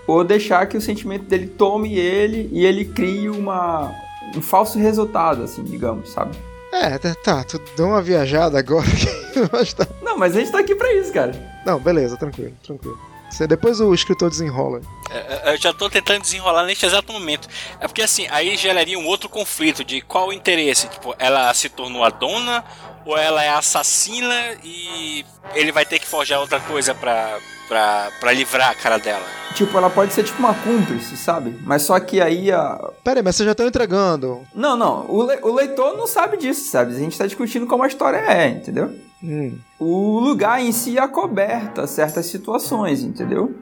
ou 0.07 0.23
deixar 0.23 0.65
que 0.65 0.75
o 0.75 0.81
sentimento 0.81 1.25
dele 1.25 1.45
tome 1.45 1.95
ele 1.95 2.49
e 2.51 2.65
ele 2.65 2.83
crie 2.83 3.29
uma, 3.29 3.91
um 4.35 4.41
falso 4.41 4.79
resultado, 4.79 5.43
assim, 5.43 5.63
digamos, 5.63 6.09
sabe? 6.09 6.35
É, 6.73 6.97
tá, 6.97 7.13
tá 7.13 7.43
tu 7.43 7.61
deu 7.77 7.85
uma 7.85 8.01
viajada 8.01 8.57
agora. 8.57 8.87
mas 9.53 9.71
tá. 9.75 9.85
Não, 10.01 10.17
mas 10.17 10.35
a 10.35 10.39
gente 10.39 10.51
tá 10.51 10.57
aqui 10.57 10.73
pra 10.73 10.91
isso, 10.95 11.13
cara. 11.13 11.31
Não, 11.63 11.79
beleza, 11.79 12.17
tranquilo, 12.17 12.53
tranquilo. 12.65 12.97
Você- 13.35 13.47
Depois 13.47 13.79
o 13.81 13.93
escritor 13.93 14.29
desenrola. 14.29 14.81
É, 15.09 15.53
Eu 15.53 15.57
já 15.57 15.73
tô 15.73 15.89
tentando 15.89 16.21
desenrolar 16.21 16.63
neste 16.65 16.85
exato 16.85 17.11
momento. 17.11 17.47
É 17.79 17.87
porque 17.87 18.01
assim, 18.01 18.25
aí 18.29 18.55
geraria 18.55 18.97
um 18.97 19.05
outro 19.05 19.27
conflito 19.29 19.83
de 19.83 20.01
qual 20.01 20.29
o 20.29 20.33
interesse. 20.33 20.87
Tipo, 20.87 21.13
ela 21.19 21.53
se 21.53 21.67
tornou 21.69 22.03
a 22.03 22.09
dona 22.09 22.63
ou 23.05 23.17
ela 23.17 23.43
é 23.43 23.49
assassina 23.49 24.33
e 24.63 25.25
ele 25.53 25.71
vai 25.71 25.85
ter 25.85 25.99
que 25.99 26.07
forjar 26.07 26.39
outra 26.39 26.59
coisa 26.59 26.95
pra, 26.95 27.37
pra, 27.67 28.11
pra 28.19 28.31
livrar 28.31 28.69
a 28.71 28.75
cara 28.75 28.97
dela. 28.97 29.25
Tipo, 29.53 29.77
ela 29.77 29.89
pode 29.89 30.11
ser 30.13 30.23
tipo 30.23 30.39
uma 30.39 30.53
cúmplice, 30.53 31.15
sabe? 31.15 31.57
Mas 31.61 31.83
só 31.83 31.97
que 31.99 32.19
aí 32.21 32.51
a. 32.51 32.77
Pera 33.03 33.19
aí, 33.19 33.23
mas 33.23 33.35
vocês 33.35 33.45
já 33.45 33.51
estão 33.51 33.67
entregando. 33.67 34.45
Não, 34.53 34.75
não. 34.75 35.05
O, 35.09 35.23
le- 35.23 35.39
o 35.43 35.53
leitor 35.53 35.95
não 35.95 36.07
sabe 36.07 36.35
disso, 36.37 36.69
sabe? 36.69 36.93
A 36.95 36.99
gente 36.99 37.17
tá 37.17 37.25
discutindo 37.25 37.67
como 37.67 37.83
a 37.83 37.87
história 37.87 38.17
é, 38.17 38.49
entendeu? 38.49 38.93
Hum. 39.23 39.57
O 39.79 40.19
lugar 40.19 40.61
em 40.61 40.71
si 40.71 40.99
acoberta 40.99 41.87
certas 41.87 42.25
situações, 42.27 43.03
entendeu? 43.03 43.55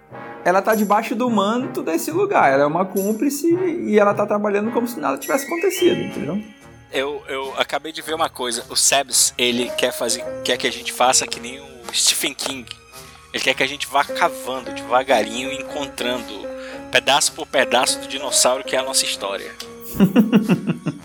Ela 0.44 0.62
tá 0.62 0.76
debaixo 0.76 1.16
do 1.16 1.30
manto 1.30 1.82
desse 1.82 2.12
lugar. 2.12 2.52
Ela 2.52 2.64
é 2.64 2.66
uma 2.66 2.86
cúmplice 2.86 3.54
e 3.56 3.98
ela 3.98 4.14
tá 4.14 4.26
trabalhando 4.26 4.72
como 4.72 4.88
se 4.88 5.00
nada 5.00 5.18
tivesse 5.18 5.46
acontecido, 5.46 6.02
entendeu? 6.02 6.42
Eu, 6.92 7.24
eu 7.28 7.54
acabei 7.58 7.92
de 7.92 8.02
ver 8.02 8.14
uma 8.14 8.30
coisa. 8.30 8.66
O 8.70 8.76
Sebs, 8.76 9.34
ele 9.38 9.70
quer 9.72 9.92
fazer, 9.92 10.24
quer 10.44 10.58
que 10.58 10.68
a 10.68 10.72
gente 10.72 10.92
faça 10.92 11.26
que 11.26 11.40
nem 11.40 11.60
o 11.60 11.94
Stephen 11.94 12.34
King. 12.34 12.70
Ele 13.34 13.44
quer 13.44 13.56
que 13.56 13.64
a 13.64 13.68
gente 13.68 13.88
vá 13.88 14.04
cavando 14.04 14.72
devagarinho 14.72 15.52
e 15.52 15.56
encontrando 15.56 16.34
pedaço 16.92 17.32
por 17.34 17.48
pedaço 17.48 18.00
do 18.00 18.08
dinossauro 18.08 18.64
que 18.64 18.76
é 18.76 18.80
a 18.80 18.84
nossa 18.84 19.06
história. 19.06 19.52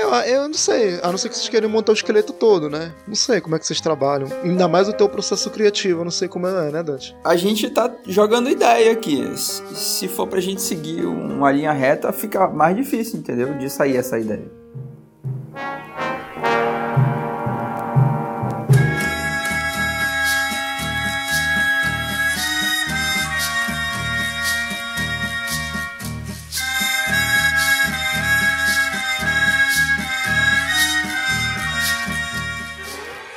Eu, 0.00 0.10
eu 0.10 0.48
não 0.48 0.54
sei, 0.54 0.98
a 1.02 1.10
não 1.10 1.18
ser 1.18 1.28
que 1.28 1.36
vocês 1.36 1.48
queiram 1.48 1.68
montar 1.68 1.92
o 1.92 1.94
esqueleto 1.94 2.32
todo, 2.32 2.70
né? 2.70 2.92
Não 3.06 3.14
sei 3.14 3.40
como 3.40 3.54
é 3.54 3.58
que 3.58 3.66
vocês 3.66 3.80
trabalham. 3.80 4.28
Ainda 4.42 4.66
mais 4.66 4.88
o 4.88 4.92
teu 4.92 5.08
processo 5.08 5.50
criativo, 5.50 6.00
eu 6.00 6.04
não 6.04 6.10
sei 6.10 6.26
como 6.26 6.46
é, 6.46 6.70
né, 6.70 6.82
Dante? 6.82 7.14
A 7.24 7.36
gente 7.36 7.68
tá 7.68 7.94
jogando 8.06 8.48
ideia 8.48 8.92
aqui. 8.92 9.30
Se 9.36 10.08
for 10.08 10.26
pra 10.26 10.40
gente 10.40 10.62
seguir 10.62 11.04
uma 11.04 11.52
linha 11.52 11.72
reta, 11.72 12.12
fica 12.12 12.48
mais 12.48 12.74
difícil, 12.76 13.18
entendeu? 13.18 13.54
De 13.58 13.68
sair 13.68 13.96
essa 13.96 14.18
ideia. 14.18 14.59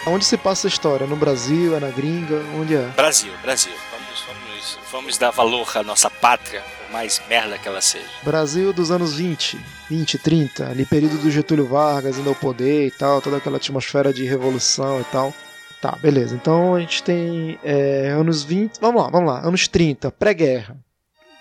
Onde 0.06 0.26
se 0.26 0.38
passa 0.38 0.68
a 0.68 0.70
história? 0.70 1.08
No 1.08 1.16
Brasil, 1.16 1.76
é 1.76 1.80
na 1.80 1.90
gringa? 1.90 2.42
Onde 2.60 2.76
é? 2.76 2.88
Brasil, 2.96 3.32
Brasil. 3.42 3.72
Vamos, 3.92 4.26
vamos, 4.28 4.80
vamos 4.92 5.18
dar 5.18 5.32
valor 5.32 5.70
à 5.76 5.84
nossa 5.84 6.10
pátria, 6.10 6.62
por 6.62 6.92
mais 6.92 7.22
merda 7.30 7.58
que 7.58 7.68
ela 7.68 7.80
seja. 7.82 8.06
Brasil 8.22 8.74
dos 8.74 8.92
anos 8.92 9.16
20, 9.16 9.58
20, 9.90 10.18
30, 10.18 10.68
ali 10.70 10.86
período 10.86 11.18
do 11.20 11.32
Getúlio 11.32 11.66
Vargas 11.68 12.18
indo 12.18 12.28
ao 12.30 12.36
poder 12.36 12.88
e 12.88 12.92
tal, 12.92 13.22
toda 13.22 13.38
aquela 13.38 13.58
atmosfera 13.58 14.14
de 14.14 14.26
revolução 14.26 15.00
e 15.00 15.04
tal. 15.06 15.34
Tá, 15.82 15.94
beleza. 16.02 16.36
Então 16.36 16.76
a 16.76 16.80
gente 16.82 17.02
tem 17.04 17.58
é, 17.64 18.10
anos 18.10 18.44
20, 18.44 18.80
vamos 18.82 19.02
lá, 19.02 19.10
vamos 19.10 19.30
lá, 19.32 19.40
anos 19.40 19.68
30, 19.70 20.12
pré-guerra. 20.12 20.78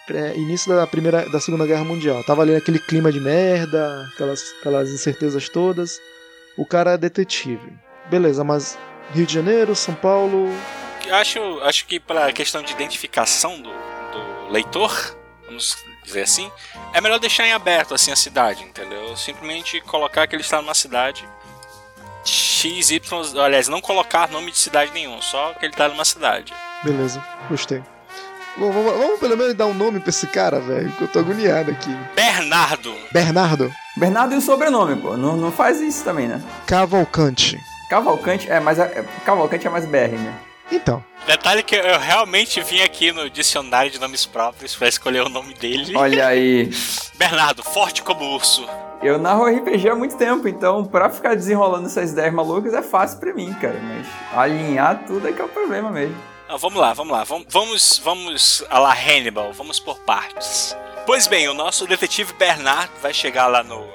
Pré- 0.07 0.35
início 0.37 0.73
da 0.75 0.87
primeira, 0.87 1.29
da 1.31 1.41
segunda 1.41 1.67
guerra 1.67 1.85
mundial. 1.85 2.23
Tava 2.25 2.43
ali 2.43 2.55
aquele 2.55 2.79
clima 2.79 3.11
de 3.13 3.19
merda, 3.21 4.09
aquelas, 4.15 4.41
aquelas 4.61 4.89
incertezas 4.91 5.49
todas. 5.49 5.99
O 6.57 6.67
cara 6.67 6.93
é 6.93 6.99
detetive. 6.99 7.73
Beleza, 8.11 8.45
mas 8.45 8.79
Rio 9.13 9.27
de 9.27 9.35
Janeiro, 9.35 9.75
São 9.75 9.95
Paulo, 9.95 10.49
acho, 11.11 11.41
acho 11.63 11.87
que 11.87 11.99
para 11.99 12.27
a 12.27 12.33
questão 12.33 12.63
de 12.63 12.73
identificação 12.73 13.61
do, 13.61 13.71
do 13.71 14.53
leitor, 14.53 15.17
vamos 15.47 15.77
dizer 16.05 16.23
assim, 16.23 16.51
é 16.93 17.01
melhor 17.01 17.19
deixar 17.19 17.47
em 17.47 17.53
aberto 17.53 17.95
assim 17.95 18.13
a 18.13 18.17
cidade, 18.17 18.63
entendeu? 18.63 19.17
Simplesmente 19.17 19.81
colocar 19.83 20.27
que 20.27 20.35
ele 20.35 20.43
está 20.43 20.61
numa 20.61 20.75
cidade 20.75 21.27
X, 22.25 22.91
Y, 22.91 23.41
aliás, 23.41 23.69
não 23.69 23.81
colocar 23.81 24.29
nome 24.29 24.53
de 24.53 24.59
cidade 24.59 24.93
nenhum, 24.93 25.21
só 25.21 25.53
que 25.55 25.67
ele 25.67 25.73
está 25.73 25.89
numa 25.89 26.05
cidade. 26.05 26.53
Beleza, 26.85 27.23
gostei. 27.49 27.83
Bom, 28.57 28.71
vamos, 28.71 28.93
vamos 28.93 29.21
pelo 29.21 29.37
menos 29.37 29.55
dar 29.55 29.67
um 29.67 29.75
nome 29.75 29.99
pra 29.99 30.11
esse 30.11 30.27
cara, 30.27 30.61
velho, 30.61 30.93
que 30.93 31.03
eu 31.03 31.09
tô 31.09 31.21
agoniado 31.21 31.71
aqui. 31.71 31.91
Bernardo. 32.15 32.95
Bernardo 33.11 33.73
Bernardo 33.97 34.35
e 34.35 34.39
o 34.39 34.41
sobrenome, 34.41 34.97
pô. 34.97 35.17
Não, 35.17 35.37
não 35.37 35.51
faz 35.51 35.81
isso 35.81 36.05
também, 36.05 36.29
né? 36.29 36.41
Cavalcante. 36.67 37.59
Cavalcante 37.93 38.51
é 38.51 38.59
mais. 38.59 38.79
É, 38.79 39.05
Cavalcante 39.23 39.67
é 39.67 39.71
mais 39.71 39.85
BR, 39.85 40.17
né? 40.17 40.35
Então, 40.71 41.05
Detalhe 41.27 41.63
que 41.63 41.77
eu 41.77 41.99
realmente 41.99 42.63
vim 42.63 42.81
aqui 42.81 43.13
no 43.13 43.29
dicionário 43.29 43.91
de 43.91 44.01
nomes 44.01 44.25
próprios 44.25 44.75
pra 44.75 44.89
escolher 44.89 45.21
o 45.21 45.29
nome 45.29 45.53
dele. 45.53 45.95
Olha 45.95 46.29
aí. 46.29 46.71
Bernardo, 47.19 47.63
forte 47.63 48.03
como 48.03 48.25
urso. 48.35 48.67
Eu 49.03 49.19
narro 49.19 49.45
RPG 49.45 49.91
há 49.91 49.95
muito 49.95 50.17
tempo, 50.17 50.49
então 50.49 50.87
pra 50.87 51.11
ficar 51.11 51.35
desenrolando 51.35 51.87
essas 51.87 52.13
ideias 52.13 52.33
malucas 52.33 52.73
é 52.73 52.81
fácil 52.81 53.19
pra 53.21 53.35
mim, 53.35 53.53
cara. 53.61 53.79
Mas 53.83 54.07
alinhar 54.35 55.05
tudo 55.07 55.29
é 55.29 55.33
que 55.33 55.43
é 55.43 55.45
o 55.45 55.49
problema 55.49 55.91
mesmo. 55.91 56.17
Ah, 56.49 56.57
vamos 56.57 56.81
lá, 56.81 56.95
vamos 56.95 57.13
lá. 57.13 57.25
Vamos, 57.25 57.47
vamos, 57.51 58.01
vamos 58.03 58.65
a 58.71 58.79
la 58.79 58.95
Hannibal, 58.95 59.53
vamos 59.53 59.79
por 59.79 59.99
partes. 59.99 60.75
Pois 61.05 61.27
bem, 61.27 61.47
o 61.47 61.53
nosso 61.53 61.87
detetive 61.87 62.33
Bernardo 62.39 62.93
vai 63.03 63.13
chegar 63.13 63.49
lá 63.49 63.63
no. 63.63 63.87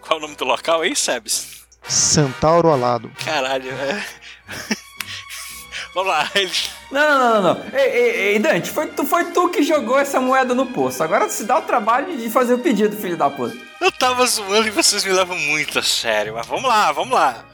Qual 0.00 0.14
é 0.14 0.16
o 0.16 0.20
nome 0.20 0.36
do 0.36 0.46
local 0.46 0.80
aí, 0.80 0.96
Sebs? 0.96 1.61
Centauro 1.88 2.70
alado. 2.70 3.10
Caralho, 3.24 3.70
é. 3.70 4.04
vamos 5.94 6.10
lá, 6.10 6.30
ele. 6.34 6.52
Não, 6.90 7.08
não, 7.08 7.18
não, 7.18 7.42
não, 7.42 7.54
não. 7.54 7.78
Ei, 7.78 7.90
ei, 7.90 8.10
ei, 8.32 8.38
Dante, 8.38 8.70
foi 8.70 8.86
tu, 8.88 9.04
foi 9.04 9.24
tu 9.32 9.48
que 9.48 9.62
jogou 9.62 9.98
essa 9.98 10.20
moeda 10.20 10.54
no 10.54 10.66
poço. 10.66 11.02
Agora 11.02 11.28
se 11.28 11.44
dá 11.44 11.58
o 11.58 11.62
trabalho 11.62 12.16
de 12.16 12.30
fazer 12.30 12.54
o 12.54 12.58
pedido, 12.58 12.96
filho 12.96 13.16
da 13.16 13.30
puta. 13.30 13.56
Eu 13.80 13.90
tava 13.92 14.24
zoando 14.26 14.68
e 14.68 14.70
vocês 14.70 15.04
me 15.04 15.12
levam 15.12 15.36
muito 15.36 15.78
a 15.78 15.82
sério, 15.82 16.34
mas 16.34 16.46
vamos 16.46 16.68
lá, 16.68 16.92
vamos 16.92 17.12
lá. 17.12 17.44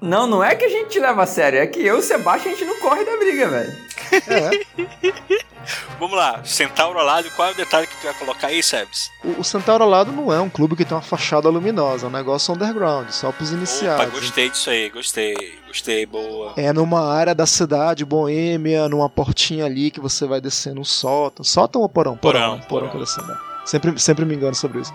Não, 0.00 0.26
não 0.26 0.42
é 0.42 0.54
que 0.54 0.64
a 0.64 0.68
gente 0.68 0.88
te 0.90 0.98
leva 0.98 1.22
a 1.22 1.26
sério, 1.26 1.58
é 1.60 1.66
que 1.66 1.80
eu 1.80 1.96
e 1.96 1.98
o 1.98 2.02
Sebastião 2.02 2.52
a 2.52 2.56
gente 2.56 2.66
não 2.66 2.80
corre 2.80 3.04
da 3.04 3.16
briga, 3.16 3.48
velho. 3.48 3.90
Vamos 5.98 6.16
lá, 6.16 6.42
Centauro 6.42 6.98
ao 6.98 7.04
lado, 7.04 7.30
qual 7.36 7.48
é 7.48 7.52
o 7.52 7.54
detalhe 7.54 7.86
que 7.86 7.94
tu 7.96 8.04
vai 8.04 8.14
colocar 8.14 8.46
aí, 8.46 8.62
Sebs? 8.62 9.10
O, 9.22 9.40
o 9.40 9.44
Centauro 9.44 9.84
alado 9.84 10.10
não 10.10 10.32
é 10.32 10.40
um 10.40 10.48
clube 10.48 10.74
que 10.74 10.84
tem 10.84 10.96
uma 10.96 11.02
fachada 11.02 11.48
luminosa, 11.48 12.06
é 12.06 12.08
um 12.08 12.12
negócio 12.12 12.54
underground, 12.54 13.10
só 13.10 13.30
pros 13.30 13.50
Opa, 13.50 13.58
iniciados. 13.58 14.10
gostei 14.12 14.48
disso 14.48 14.70
aí, 14.70 14.88
gostei, 14.88 15.58
gostei, 15.66 16.06
boa. 16.06 16.54
É 16.56 16.72
numa 16.72 17.12
área 17.12 17.34
da 17.34 17.46
cidade 17.46 18.04
boêmia, 18.04 18.88
numa 18.88 19.08
portinha 19.08 19.66
ali 19.66 19.90
que 19.90 20.00
você 20.00 20.26
vai 20.26 20.40
descendo 20.40 20.80
um 20.80 20.84
sótão. 20.84 21.44
Sótão 21.44 21.82
ou 21.82 21.88
porão? 21.88 22.16
Porão, 22.16 22.58
porão, 22.60 22.68
porão. 22.68 22.88
que 22.88 22.96
eu 22.96 23.00
descendo. 23.00 23.38
Sempre, 23.66 23.98
sempre 24.00 24.24
me 24.24 24.34
engano 24.34 24.54
sobre 24.54 24.80
isso. 24.80 24.92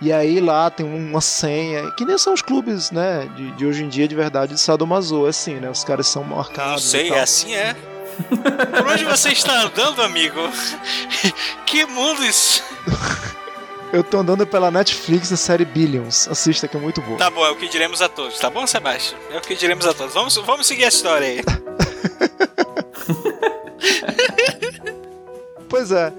E 0.00 0.12
aí 0.12 0.40
lá 0.40 0.70
tem 0.70 0.86
uma 0.86 1.20
senha, 1.20 1.90
que 1.92 2.04
nem 2.04 2.16
são 2.16 2.32
os 2.32 2.40
clubes, 2.40 2.92
né, 2.92 3.28
de, 3.34 3.50
de 3.52 3.66
hoje 3.66 3.82
em 3.82 3.88
dia 3.88 4.06
de 4.06 4.14
verdade 4.14 4.54
de 4.54 4.60
Sadomaso, 4.60 5.26
é 5.26 5.30
assim, 5.30 5.54
né? 5.54 5.68
Os 5.68 5.82
caras 5.82 6.06
são 6.06 6.22
marcados. 6.22 6.72
Não 6.72 6.78
sei, 6.78 7.10
é 7.10 7.20
assim 7.20 7.54
é. 7.54 7.74
Por 8.76 8.86
onde 8.86 9.04
você 9.04 9.30
está 9.30 9.62
andando, 9.62 10.02
amigo? 10.02 10.38
Que 11.66 11.84
mundo 11.86 12.24
isso? 12.24 12.62
Eu 13.92 14.04
tô 14.04 14.18
andando 14.18 14.46
pela 14.46 14.70
Netflix 14.70 15.30
da 15.30 15.36
série 15.36 15.64
Billions. 15.64 16.28
Assista 16.28 16.68
que 16.68 16.76
é 16.76 16.80
muito 16.80 17.00
boa. 17.00 17.16
Tá 17.16 17.30
bom, 17.30 17.44
é 17.46 17.50
o 17.50 17.56
que 17.56 17.68
diremos 17.68 18.02
a 18.02 18.08
todos, 18.08 18.38
tá 18.38 18.50
bom, 18.50 18.66
Sebastião? 18.66 19.18
É 19.30 19.38
o 19.38 19.40
que 19.40 19.54
diremos 19.54 19.86
a 19.86 19.94
todos. 19.94 20.12
Vamos, 20.12 20.36
vamos 20.36 20.66
seguir 20.66 20.84
a 20.84 20.88
história 20.88 21.26
aí. 21.26 21.42
Pois 25.68 25.92
é. 25.92 26.10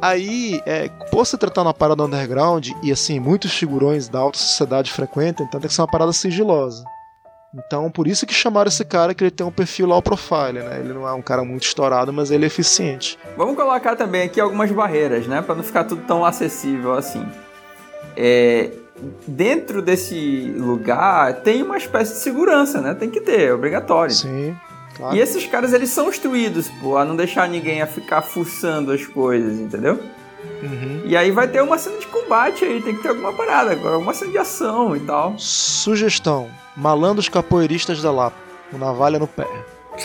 Aí, 0.00 0.62
é, 0.64 0.88
por 1.10 1.26
se 1.26 1.36
tratar 1.36 1.62
uma 1.62 1.74
parada 1.74 2.04
underground, 2.04 2.70
e 2.82 2.92
assim, 2.92 3.18
muitos 3.18 3.52
figurões 3.52 4.08
da 4.08 4.20
alta 4.20 4.38
sociedade 4.38 4.92
frequentam, 4.92 5.44
então 5.44 5.60
tem 5.60 5.68
que 5.68 5.74
ser 5.74 5.80
uma 5.80 5.90
parada 5.90 6.12
sigilosa. 6.12 6.84
Então, 7.54 7.90
por 7.90 8.06
isso 8.06 8.26
que 8.26 8.34
chamaram 8.34 8.68
esse 8.68 8.84
cara 8.84 9.14
que 9.14 9.24
ele 9.24 9.30
tem 9.30 9.46
um 9.46 9.50
perfil 9.50 9.86
low 9.86 10.02
profile, 10.02 10.60
né? 10.60 10.80
Ele 10.80 10.92
não 10.92 11.08
é 11.08 11.12
um 11.12 11.22
cara 11.22 11.42
muito 11.42 11.64
estourado, 11.64 12.12
mas 12.12 12.30
ele 12.30 12.44
é 12.44 12.46
eficiente. 12.46 13.18
Vamos 13.36 13.56
colocar 13.56 13.96
também 13.96 14.22
aqui 14.22 14.38
algumas 14.40 14.70
barreiras, 14.70 15.26
né? 15.26 15.40
Pra 15.40 15.54
não 15.54 15.62
ficar 15.62 15.84
tudo 15.84 16.02
tão 16.06 16.24
acessível 16.24 16.92
assim. 16.92 17.26
É, 18.14 18.70
dentro 19.26 19.80
desse 19.80 20.52
lugar 20.58 21.40
tem 21.40 21.62
uma 21.62 21.78
espécie 21.78 22.12
de 22.14 22.18
segurança, 22.18 22.80
né? 22.80 22.94
Tem 22.94 23.08
que 23.08 23.20
ter, 23.20 23.48
é 23.48 23.54
obrigatório. 23.54 24.14
Sim, 24.14 24.54
claro. 24.98 25.16
E 25.16 25.20
esses 25.20 25.46
caras, 25.46 25.72
eles 25.72 25.88
são 25.88 26.10
instruídos, 26.10 26.68
pô, 26.68 26.98
a 26.98 27.04
não 27.04 27.16
deixar 27.16 27.48
ninguém 27.48 27.80
a 27.80 27.86
ficar 27.86 28.20
fuçando 28.20 28.92
as 28.92 29.06
coisas, 29.06 29.58
entendeu? 29.58 29.98
Uhum. 30.62 31.02
E 31.04 31.16
aí 31.16 31.30
vai 31.30 31.48
ter 31.48 31.62
uma 31.62 31.78
cena 31.78 31.98
de 31.98 32.06
combate 32.06 32.64
aí, 32.64 32.82
tem 32.82 32.94
que 32.94 33.02
ter 33.02 33.08
alguma 33.08 33.32
parada, 33.32 33.72
alguma 33.72 34.12
cena 34.12 34.30
de 34.30 34.38
ação 34.38 34.94
e 34.94 35.00
tal. 35.00 35.34
Sugestão: 35.38 36.50
malandros 36.76 37.28
capoeiristas 37.28 38.02
da 38.02 38.10
Lapa. 38.10 38.36
Com 38.70 38.76
navalha 38.76 39.18
no 39.18 39.26
pé. 39.26 39.46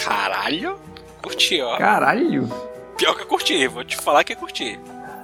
Caralho, 0.06 0.78
curti, 1.22 1.62
ó. 1.62 1.78
Caralho. 1.78 2.50
Pior 2.98 3.16
que 3.16 3.24
eu 3.24 3.28
curti, 3.28 3.68
vou 3.68 3.84
te 3.84 3.98
falar 3.98 4.24
que 4.24 4.34
eu 4.34 4.38
curti. 4.38 4.80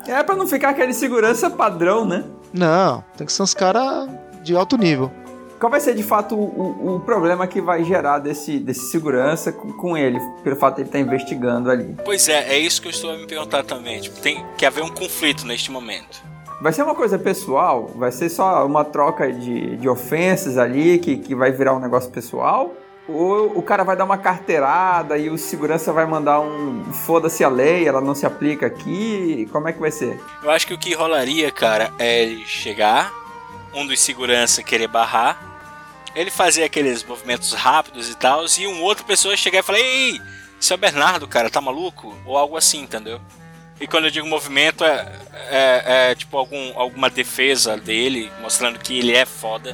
É 0.07 0.21
pra 0.23 0.35
não 0.35 0.45
ficar 0.45 0.69
aquele 0.69 0.93
segurança 0.93 1.49
padrão, 1.49 2.05
né? 2.05 2.25
Não, 2.53 3.03
tem 3.15 3.25
que 3.25 3.31
ser 3.31 3.43
uns 3.43 3.53
caras 3.53 4.09
de 4.43 4.55
alto 4.55 4.77
nível. 4.77 5.11
Qual 5.59 5.69
vai 5.69 5.79
ser 5.81 5.93
de 5.93 6.03
fato 6.03 6.35
o, 6.35 6.95
o- 6.95 6.99
problema 7.01 7.45
que 7.45 7.59
vai 7.61 7.83
gerar 7.83 8.19
desse, 8.19 8.59
desse 8.59 8.89
segurança 8.91 9.51
com, 9.51 9.73
com 9.73 9.97
ele, 9.97 10.17
pelo 10.43 10.55
fato 10.55 10.75
de 10.75 10.81
ele 10.83 10.89
estar 10.89 10.99
investigando 10.99 11.69
ali? 11.69 11.95
Pois 12.05 12.29
é, 12.29 12.53
é 12.53 12.57
isso 12.57 12.81
que 12.81 12.87
eu 12.87 12.91
estou 12.91 13.11
a 13.11 13.17
me 13.17 13.27
perguntar 13.27 13.63
também. 13.63 13.99
Tipo, 13.99 14.19
tem 14.21 14.45
que 14.57 14.65
haver 14.65 14.83
um 14.83 14.89
conflito 14.89 15.45
neste 15.45 15.69
momento. 15.71 16.21
Vai 16.61 16.71
ser 16.71 16.83
uma 16.83 16.95
coisa 16.95 17.19
pessoal? 17.19 17.91
Vai 17.95 18.11
ser 18.11 18.29
só 18.29 18.65
uma 18.65 18.85
troca 18.85 19.31
de, 19.31 19.75
de 19.77 19.89
ofensas 19.89 20.57
ali 20.57 20.97
que, 20.97 21.17
que 21.17 21.35
vai 21.35 21.51
virar 21.51 21.73
um 21.73 21.79
negócio 21.79 22.09
pessoal? 22.09 22.73
Ou 23.07 23.57
o 23.57 23.61
cara 23.61 23.83
vai 23.83 23.97
dar 23.97 24.05
uma 24.05 24.17
carteirada 24.17 25.17
e 25.17 25.29
o 25.29 25.37
segurança 25.37 25.91
vai 25.91 26.05
mandar 26.05 26.39
um 26.41 26.83
foda-se 26.93 27.43
a 27.43 27.49
lei, 27.49 27.87
ela 27.87 27.99
não 28.01 28.13
se 28.13 28.25
aplica 28.25 28.65
aqui? 28.67 29.47
Como 29.51 29.67
é 29.67 29.73
que 29.73 29.79
vai 29.79 29.89
ser? 29.91 30.19
Eu 30.43 30.51
acho 30.51 30.67
que 30.67 30.73
o 30.73 30.77
que 30.77 30.93
rolaria, 30.93 31.51
cara, 31.51 31.91
é 31.97 32.21
ele 32.23 32.45
chegar, 32.45 33.11
um 33.73 33.85
dos 33.87 33.99
segurança 33.99 34.61
querer 34.61 34.87
barrar, 34.87 35.48
ele 36.15 36.29
fazer 36.31 36.63
aqueles 36.63 37.03
movimentos 37.03 37.53
rápidos 37.53 38.09
e 38.09 38.15
tal, 38.15 38.45
e 38.57 38.67
um 38.67 38.81
outro 38.81 39.05
pessoa 39.05 39.35
chegar 39.37 39.59
e 39.59 39.63
falar: 39.63 39.79
Ei, 39.79 40.19
seu 40.59 40.77
Bernardo, 40.77 41.27
cara, 41.27 41.49
tá 41.49 41.61
maluco? 41.61 42.15
Ou 42.25 42.37
algo 42.37 42.57
assim, 42.57 42.81
entendeu? 42.81 43.19
E 43.79 43.87
quando 43.87 44.05
eu 44.05 44.11
digo 44.11 44.27
movimento, 44.27 44.83
é, 44.83 45.07
é- 45.49 45.83
é, 46.11 46.15
tipo 46.15 46.37
algum, 46.37 46.77
alguma 46.77 47.09
defesa 47.09 47.77
dele, 47.77 48.29
mostrando 48.41 48.77
que 48.77 48.99
ele 48.99 49.13
é 49.15 49.25
foda 49.25 49.73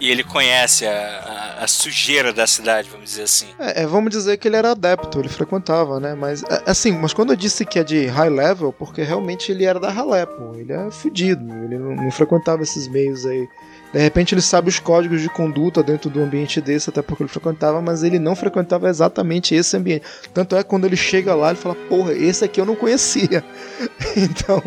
e 0.00 0.10
ele 0.10 0.24
conhece 0.24 0.84
a, 0.86 1.56
a- 1.60 1.64
a 1.64 1.68
sujeira 1.68 2.32
da 2.32 2.48
cidade, 2.48 2.88
vamos 2.90 3.10
dizer 3.10 3.22
assim. 3.22 3.46
É, 3.60 3.82
é, 3.82 3.86
vamos 3.86 4.10
dizer 4.10 4.38
que 4.38 4.48
ele 4.48 4.56
era 4.56 4.72
adepto, 4.72 5.20
ele 5.20 5.28
frequentava, 5.28 6.00
né? 6.00 6.14
Mas, 6.14 6.42
é, 6.44 6.62
assim, 6.66 6.90
mas 6.92 7.12
quando 7.12 7.30
eu 7.32 7.36
disse 7.36 7.64
que 7.64 7.78
é 7.78 7.84
de 7.84 8.06
high 8.06 8.28
level, 8.30 8.72
porque 8.72 9.02
realmente 9.02 9.52
ele 9.52 9.64
era 9.64 9.78
da 9.78 9.90
ralé, 9.90 10.26
pô. 10.26 10.54
Ele 10.56 10.72
é 10.72 10.90
fudido, 10.90 11.44
ele 11.64 11.78
não, 11.78 11.94
não 11.94 12.10
frequentava 12.10 12.62
esses 12.64 12.88
meios 12.88 13.24
aí. 13.24 13.48
De 13.92 13.98
repente 13.98 14.34
ele 14.34 14.42
sabe 14.42 14.68
os 14.68 14.78
códigos 14.78 15.22
de 15.22 15.30
conduta 15.30 15.82
dentro 15.82 16.10
do 16.10 16.20
ambiente 16.20 16.60
desse, 16.60 16.90
até 16.90 17.00
porque 17.00 17.22
ele 17.22 17.30
frequentava, 17.30 17.80
mas 17.80 18.02
ele 18.02 18.18
não 18.18 18.36
frequentava 18.36 18.88
exatamente 18.88 19.54
esse 19.54 19.76
ambiente. 19.76 20.04
Tanto 20.34 20.56
é 20.56 20.62
que 20.62 20.68
quando 20.68 20.84
ele 20.84 20.96
chega 20.96 21.34
lá, 21.34 21.50
ele 21.50 21.58
fala, 21.58 21.74
porra, 21.74 22.12
esse 22.12 22.44
aqui 22.44 22.60
eu 22.60 22.66
não 22.66 22.76
conhecia. 22.76 23.42
então. 24.16 24.62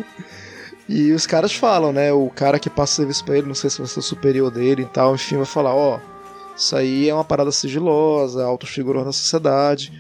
E 0.90 1.12
os 1.12 1.28
caras 1.28 1.54
falam, 1.54 1.94
né? 1.94 2.12
O 2.12 2.30
cara 2.30 2.60
que 2.60 2.70
passa 2.70 2.94
o 2.94 2.96
serviço 2.98 3.24
pra 3.24 3.38
ele, 3.38 3.48
não 3.48 3.56
sei 3.56 3.70
se 3.70 3.78
vai 3.78 3.88
ser 3.88 4.00
o 4.00 4.04
superior 4.04 4.50
dele 4.50 4.82
e 4.82 4.88
tal, 4.88 5.14
enfim, 5.14 5.38
vai 5.38 5.46
falar, 5.46 5.74
ó. 5.76 6.00
Isso 6.58 6.76
aí 6.76 7.08
é 7.08 7.14
uma 7.14 7.24
parada 7.24 7.52
sigilosa, 7.52 8.44
altos 8.44 8.70
figurões 8.70 9.06
da 9.06 9.12
sociedade. 9.12 9.94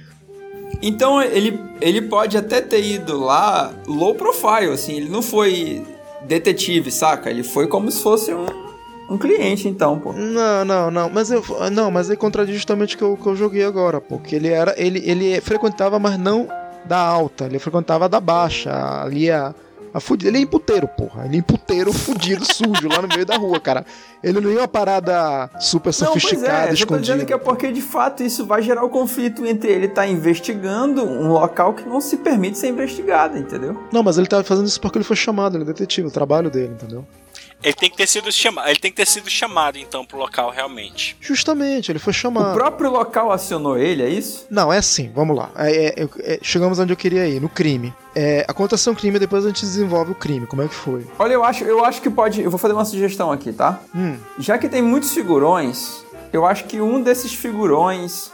Então 0.81 1.21
ele, 1.21 1.59
ele 1.79 2.01
pode 2.01 2.37
até 2.37 2.59
ter 2.59 2.83
ido 2.83 3.19
lá 3.19 3.73
low 3.87 4.15
profile, 4.15 4.73
assim, 4.73 4.97
ele 4.97 5.09
não 5.09 5.21
foi 5.21 5.85
detetive, 6.23 6.91
saca? 6.91 7.29
Ele 7.29 7.43
foi 7.43 7.67
como 7.67 7.91
se 7.91 8.01
fosse 8.01 8.33
um, 8.33 8.45
um 9.13 9.17
cliente, 9.17 9.67
então, 9.67 9.99
pô. 9.99 10.13
Não, 10.13 10.63
não, 10.63 10.89
não, 10.91 11.09
mas 11.09 11.31
eu 11.31 11.43
não, 11.71 11.91
mas 11.91 12.09
aí 12.09 12.15
contradiz 12.15 12.55
justamente 12.55 12.95
o 12.95 12.97
que 12.97 13.03
eu, 13.03 13.17
que 13.17 13.27
eu 13.27 13.35
joguei 13.35 13.63
agora, 13.63 13.99
porque 13.99 14.35
ele 14.35 14.47
era, 14.47 14.73
ele, 14.77 15.01
ele 15.05 15.41
frequentava, 15.41 15.99
mas 15.99 16.17
não 16.17 16.47
da 16.85 16.97
alta, 16.97 17.45
ele 17.45 17.59
frequentava 17.59 18.07
da 18.07 18.19
baixa, 18.19 18.71
ali 19.03 19.29
a 19.29 19.53
a 19.93 19.99
fudida. 19.99 20.29
Ele 20.29 20.37
é 20.37 20.41
imputeiro, 20.41 20.87
porra. 20.87 21.25
Ele 21.25 21.35
é 21.35 21.39
imputeiro, 21.39 21.91
fudido, 21.91 22.45
sujo, 22.51 22.87
lá 22.87 23.01
no 23.01 23.07
meio 23.07 23.25
da 23.25 23.37
rua, 23.37 23.59
cara. 23.59 23.85
Ele 24.23 24.39
não 24.39 24.51
ia 24.51 24.59
uma 24.59 24.67
parada 24.67 25.49
super 25.59 25.93
Não, 25.99 26.11
pois 26.11 26.23
sofisticada, 26.23 26.69
é, 26.69 26.73
eu 26.73 26.87
tô 26.87 26.97
dizendo 26.97 26.99
escondida. 27.01 27.25
que 27.25 27.33
é 27.33 27.37
porque 27.37 27.71
de 27.71 27.81
fato 27.81 28.23
isso 28.23 28.45
vai 28.45 28.61
gerar 28.61 28.83
o 28.83 28.89
conflito 28.89 29.45
entre 29.45 29.71
ele 29.71 29.87
estar 29.87 30.07
investigando 30.07 31.03
um 31.03 31.29
local 31.29 31.73
que 31.73 31.87
não 31.87 31.99
se 31.99 32.17
permite 32.17 32.57
ser 32.57 32.67
investigado, 32.67 33.37
entendeu? 33.37 33.77
Não, 33.91 34.03
mas 34.03 34.17
ele 34.17 34.27
tá 34.27 34.43
fazendo 34.43 34.67
isso 34.67 34.79
porque 34.79 34.97
ele 34.97 35.05
foi 35.05 35.15
chamado, 35.15 35.57
ele 35.57 35.63
é 35.63 35.67
detetive, 35.67 36.07
o 36.07 36.11
trabalho 36.11 36.49
dele, 36.49 36.73
entendeu? 36.73 37.05
Ele 37.63 37.73
tem 37.73 37.89
que 37.91 37.97
ter 37.97 38.07
sido 38.07 38.31
chamado, 38.31 38.67
ele 38.69 38.79
tem 38.79 38.89
que 38.91 38.97
ter 38.97 39.05
sido 39.05 39.29
chamado 39.29 39.77
então 39.77 40.03
pro 40.03 40.17
local 40.17 40.49
realmente. 40.49 41.15
Justamente, 41.21 41.91
ele 41.91 41.99
foi 41.99 42.11
O 42.11 42.13
chamado. 42.13 42.53
próprio 42.53 42.89
local 42.89 43.31
acionou 43.31 43.77
ele, 43.77 44.01
é 44.01 44.09
isso? 44.09 44.47
Não, 44.49 44.73
é 44.73 44.77
assim, 44.79 45.11
vamos 45.13 45.37
lá. 45.37 45.51
É, 45.55 46.01
é, 46.03 46.09
é, 46.21 46.39
chegamos 46.41 46.79
onde 46.79 46.91
eu 46.91 46.97
queria 46.97 47.27
ir, 47.27 47.39
no 47.39 47.47
crime. 47.49 47.93
É, 48.15 48.43
aconteceu 48.47 48.91
um 48.91 48.95
crime, 48.95 49.19
depois 49.19 49.45
a 49.45 49.49
gente 49.49 49.61
desenvolve 49.61 50.11
o 50.11 50.15
crime. 50.15 50.47
Como 50.47 50.61
é 50.63 50.67
que 50.67 50.73
foi? 50.73 51.05
Olha, 51.19 51.33
eu 51.33 51.43
acho, 51.43 51.63
eu 51.63 51.85
acho 51.85 52.01
que 52.01 52.09
pode. 52.09 52.41
Eu 52.41 52.49
vou 52.49 52.57
fazer 52.57 52.73
uma 52.73 52.83
sugestão 52.85 53.31
aqui, 53.31 53.53
tá? 53.53 53.79
Hum, 53.95 54.17
Já 54.39 54.57
que 54.57 54.67
tem 54.67 54.81
muitos 54.81 55.11
figurões, 55.13 56.03
eu 56.33 56.45
acho 56.45 56.65
que 56.65 56.81
um 56.81 56.99
desses 57.01 57.33
figurões 57.33 58.31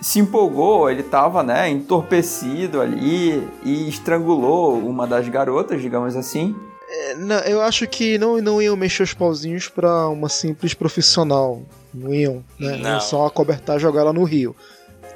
se 0.00 0.18
empolgou, 0.18 0.90
ele 0.90 1.02
tava, 1.02 1.42
né, 1.42 1.68
entorpecido 1.68 2.80
ali 2.80 3.46
e 3.64 3.88
estrangulou 3.88 4.78
uma 4.78 5.06
das 5.06 5.28
garotas, 5.28 5.80
digamos 5.80 6.16
assim. 6.16 6.54
É, 6.94 7.14
não, 7.14 7.38
eu 7.40 7.62
acho 7.62 7.86
que 7.86 8.18
não, 8.18 8.36
não 8.42 8.60
iam 8.60 8.76
mexer 8.76 9.02
os 9.02 9.14
pauzinhos 9.14 9.66
pra 9.68 10.08
uma 10.08 10.28
simples 10.28 10.74
profissional. 10.74 11.62
Não 11.94 12.12
iam, 12.12 12.44
né? 12.58 12.76
Não. 12.76 12.90
Iam 12.90 13.00
só 13.00 13.26
acobertar 13.26 13.76
e 13.76 13.80
jogar 13.80 14.02
ela 14.02 14.12
no 14.12 14.24
rio. 14.24 14.54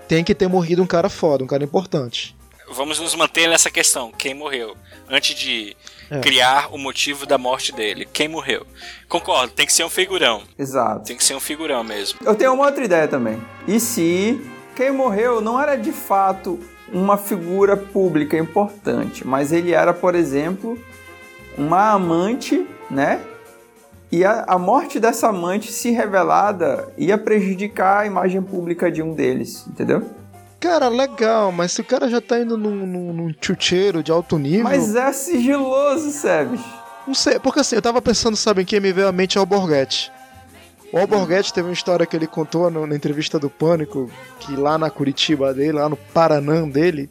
Tem 0.09 0.25
que 0.25 0.35
ter 0.35 0.49
morrido 0.49 0.83
um 0.83 0.87
cara 0.87 1.09
foda, 1.11 1.45
um 1.45 1.47
cara 1.47 1.65
importante. 1.65 2.35
Vamos 2.73 2.99
nos 2.99 3.15
manter 3.15 3.49
nessa 3.49 3.71
questão. 3.71 4.11
Quem 4.11 4.35
morreu? 4.35 4.75
Antes 5.09 5.37
de 5.39 5.77
É. 6.11 6.19
criar 6.21 6.73
o 6.75 6.79
motivo 6.79 7.25
da 7.27 7.37
morte 7.39 7.73
dele. 7.73 8.09
Quem 8.13 8.27
morreu? 8.27 8.67
Concordo, 9.09 9.53
tem 9.53 9.67
que 9.67 9.73
ser 9.73 9.85
um 9.85 9.91
figurão. 9.91 10.43
Exato. 10.59 11.05
Tem 11.05 11.17
que 11.17 11.23
ser 11.25 11.35
um 11.35 11.41
figurão 11.41 11.85
mesmo. 11.85 12.19
Eu 12.25 12.35
tenho 12.35 12.53
uma 12.55 12.67
outra 12.67 12.85
ideia 12.85 13.07
também. 13.07 13.41
E 13.69 13.79
se 13.79 14.41
quem 14.75 14.91
morreu 14.91 15.41
não 15.41 15.61
era 15.61 15.77
de 15.77 15.93
fato 15.93 16.59
uma 16.93 17.17
figura 17.17 17.77
pública 17.77 18.37
importante, 18.37 19.27
mas 19.27 19.53
ele 19.53 19.73
era, 19.73 19.93
por 19.95 20.15
exemplo, 20.15 20.79
uma 21.57 21.93
amante, 21.93 22.67
né? 22.91 23.21
E 24.11 24.25
a, 24.25 24.45
a 24.47 24.59
morte 24.59 25.01
dessa 25.01 25.29
amante, 25.29 25.73
se 25.73 25.91
revelada, 25.91 26.89
ia 26.97 27.19
prejudicar 27.19 28.01
a 28.03 28.07
imagem 28.07 28.41
pública 28.41 28.91
de 28.91 29.03
um 29.03 29.13
deles, 29.15 29.67
entendeu? 29.67 30.09
Cara, 30.61 30.89
legal, 30.89 31.51
mas 31.53 31.73
se 31.73 31.81
o 31.81 31.85
cara 31.85 32.09
já 32.09 32.21
tá 32.21 32.39
indo 32.41 32.57
num, 32.57 32.87
num, 32.87 33.13
num 33.13 33.35
chucheiro 33.41 34.03
de 34.03 34.11
alto 34.13 34.39
nível. 34.39 34.65
Mas 34.65 34.95
é 34.95 35.13
sigiloso, 35.13 36.11
Sebes. 36.11 36.61
Não 37.07 37.15
sei, 37.15 37.39
porque 37.39 37.61
assim, 37.61 37.77
eu 37.77 37.83
tava 37.83 38.01
pensando, 38.01 38.37
sabe, 38.37 38.63
em 38.63 38.65
quem 38.65 38.81
me 38.81 38.93
veio 38.93 39.09
à 39.09 39.13
mente 39.13 39.37
é 39.37 39.41
o 39.41 39.43
Alborguete. 39.43 40.11
O 40.93 40.99
Alborguete 40.99 41.53
teve 41.53 41.69
uma 41.69 41.75
história 41.75 42.07
que 42.07 42.17
ele 42.17 42.27
contou 42.27 42.71
no- 42.71 42.87
na 42.87 42.95
entrevista 42.97 43.39
do 43.39 43.51
Pânico, 43.51 44.09
que 44.41 44.57
lá 44.57 44.79
na 44.79 44.89
Curitiba 44.89 45.53
dele, 45.53 45.73
lá 45.73 45.89
no 45.89 45.97
Paranã 45.97 46.67
dele, 46.69 47.11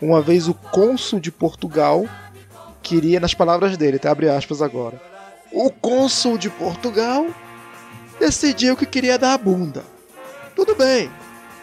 uma 0.00 0.20
vez 0.20 0.46
o 0.46 0.54
cônsul 0.54 1.18
de 1.20 1.32
Portugal 1.32 2.04
queria, 2.84 3.18
nas 3.18 3.32
palavras 3.32 3.76
dele, 3.76 3.98
tá? 3.98 4.10
Abre 4.10 4.28
aspas 4.28 4.60
agora. 4.60 5.00
O 5.50 5.70
cônsul 5.70 6.36
de 6.36 6.50
Portugal 6.50 7.26
decidiu 8.20 8.76
que 8.76 8.84
queria 8.84 9.18
dar 9.18 9.32
a 9.32 9.38
bunda. 9.38 9.82
Tudo 10.54 10.74
bem, 10.74 11.10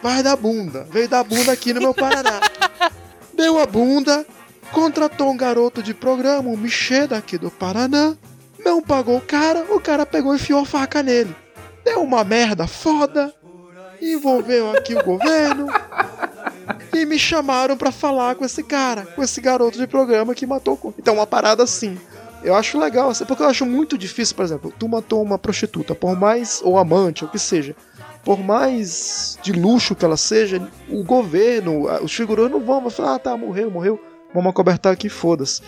vai 0.02 0.22
dar 0.22 0.36
bunda. 0.36 0.86
Veio 0.90 1.08
dar 1.08 1.22
bunda 1.22 1.52
aqui 1.52 1.72
no 1.72 1.80
meu 1.80 1.94
Paraná. 1.94 2.40
Deu 3.32 3.58
a 3.58 3.66
bunda, 3.66 4.26
contratou 4.72 5.30
um 5.30 5.36
garoto 5.36 5.82
de 5.82 5.94
programa, 5.94 6.50
um 6.50 6.56
Michê 6.56 7.06
daqui 7.06 7.38
do 7.38 7.50
Paraná. 7.50 8.16
Não 8.64 8.82
pagou 8.82 9.16
o 9.16 9.20
cara, 9.20 9.64
o 9.70 9.80
cara 9.80 10.04
pegou 10.04 10.32
e 10.32 10.36
enfiou 10.36 10.60
a 10.60 10.66
faca 10.66 11.02
nele. 11.02 11.34
Deu 11.84 12.02
uma 12.02 12.22
merda 12.24 12.66
foda, 12.66 13.32
envolveu 14.00 14.70
aqui 14.76 14.94
o 14.94 15.02
governo. 15.02 15.66
E 16.92 17.04
me 17.06 17.18
chamaram 17.18 17.76
pra 17.76 17.90
falar 17.90 18.34
com 18.34 18.44
esse 18.44 18.62
cara, 18.62 19.06
com 19.06 19.22
esse 19.22 19.40
garoto 19.40 19.78
de 19.78 19.86
programa 19.86 20.34
que 20.34 20.46
matou. 20.46 20.78
o- 20.82 20.94
Então, 20.98 21.14
uma 21.14 21.26
parada 21.26 21.62
assim. 21.62 21.98
Eu 22.44 22.54
acho 22.56 22.78
legal, 22.78 23.08
assim, 23.10 23.24
porque 23.24 23.42
eu 23.42 23.46
acho 23.46 23.64
muito 23.64 23.96
difícil, 23.96 24.34
por 24.34 24.44
exemplo, 24.44 24.72
tu 24.78 24.88
matou 24.88 25.22
uma 25.22 25.38
prostituta, 25.38 25.94
por 25.94 26.18
mais, 26.18 26.60
ou 26.64 26.76
amante, 26.76 27.22
ou 27.24 27.28
o 27.28 27.32
que 27.32 27.38
seja, 27.38 27.74
por 28.24 28.40
mais 28.40 29.38
de 29.42 29.52
luxo 29.52 29.94
que 29.94 30.04
ela 30.04 30.16
seja, 30.16 30.60
o 30.88 31.04
governo, 31.04 31.84
os 32.02 32.12
figurões 32.12 32.50
não 32.50 32.58
vão 32.58 32.90
falar, 32.90 33.14
ah, 33.14 33.18
tá, 33.20 33.36
morreu, 33.36 33.70
morreu, 33.70 34.00
vamos 34.34 34.50
acobertar 34.50 34.92
aqui, 34.92 35.08
foda-se. 35.08 35.62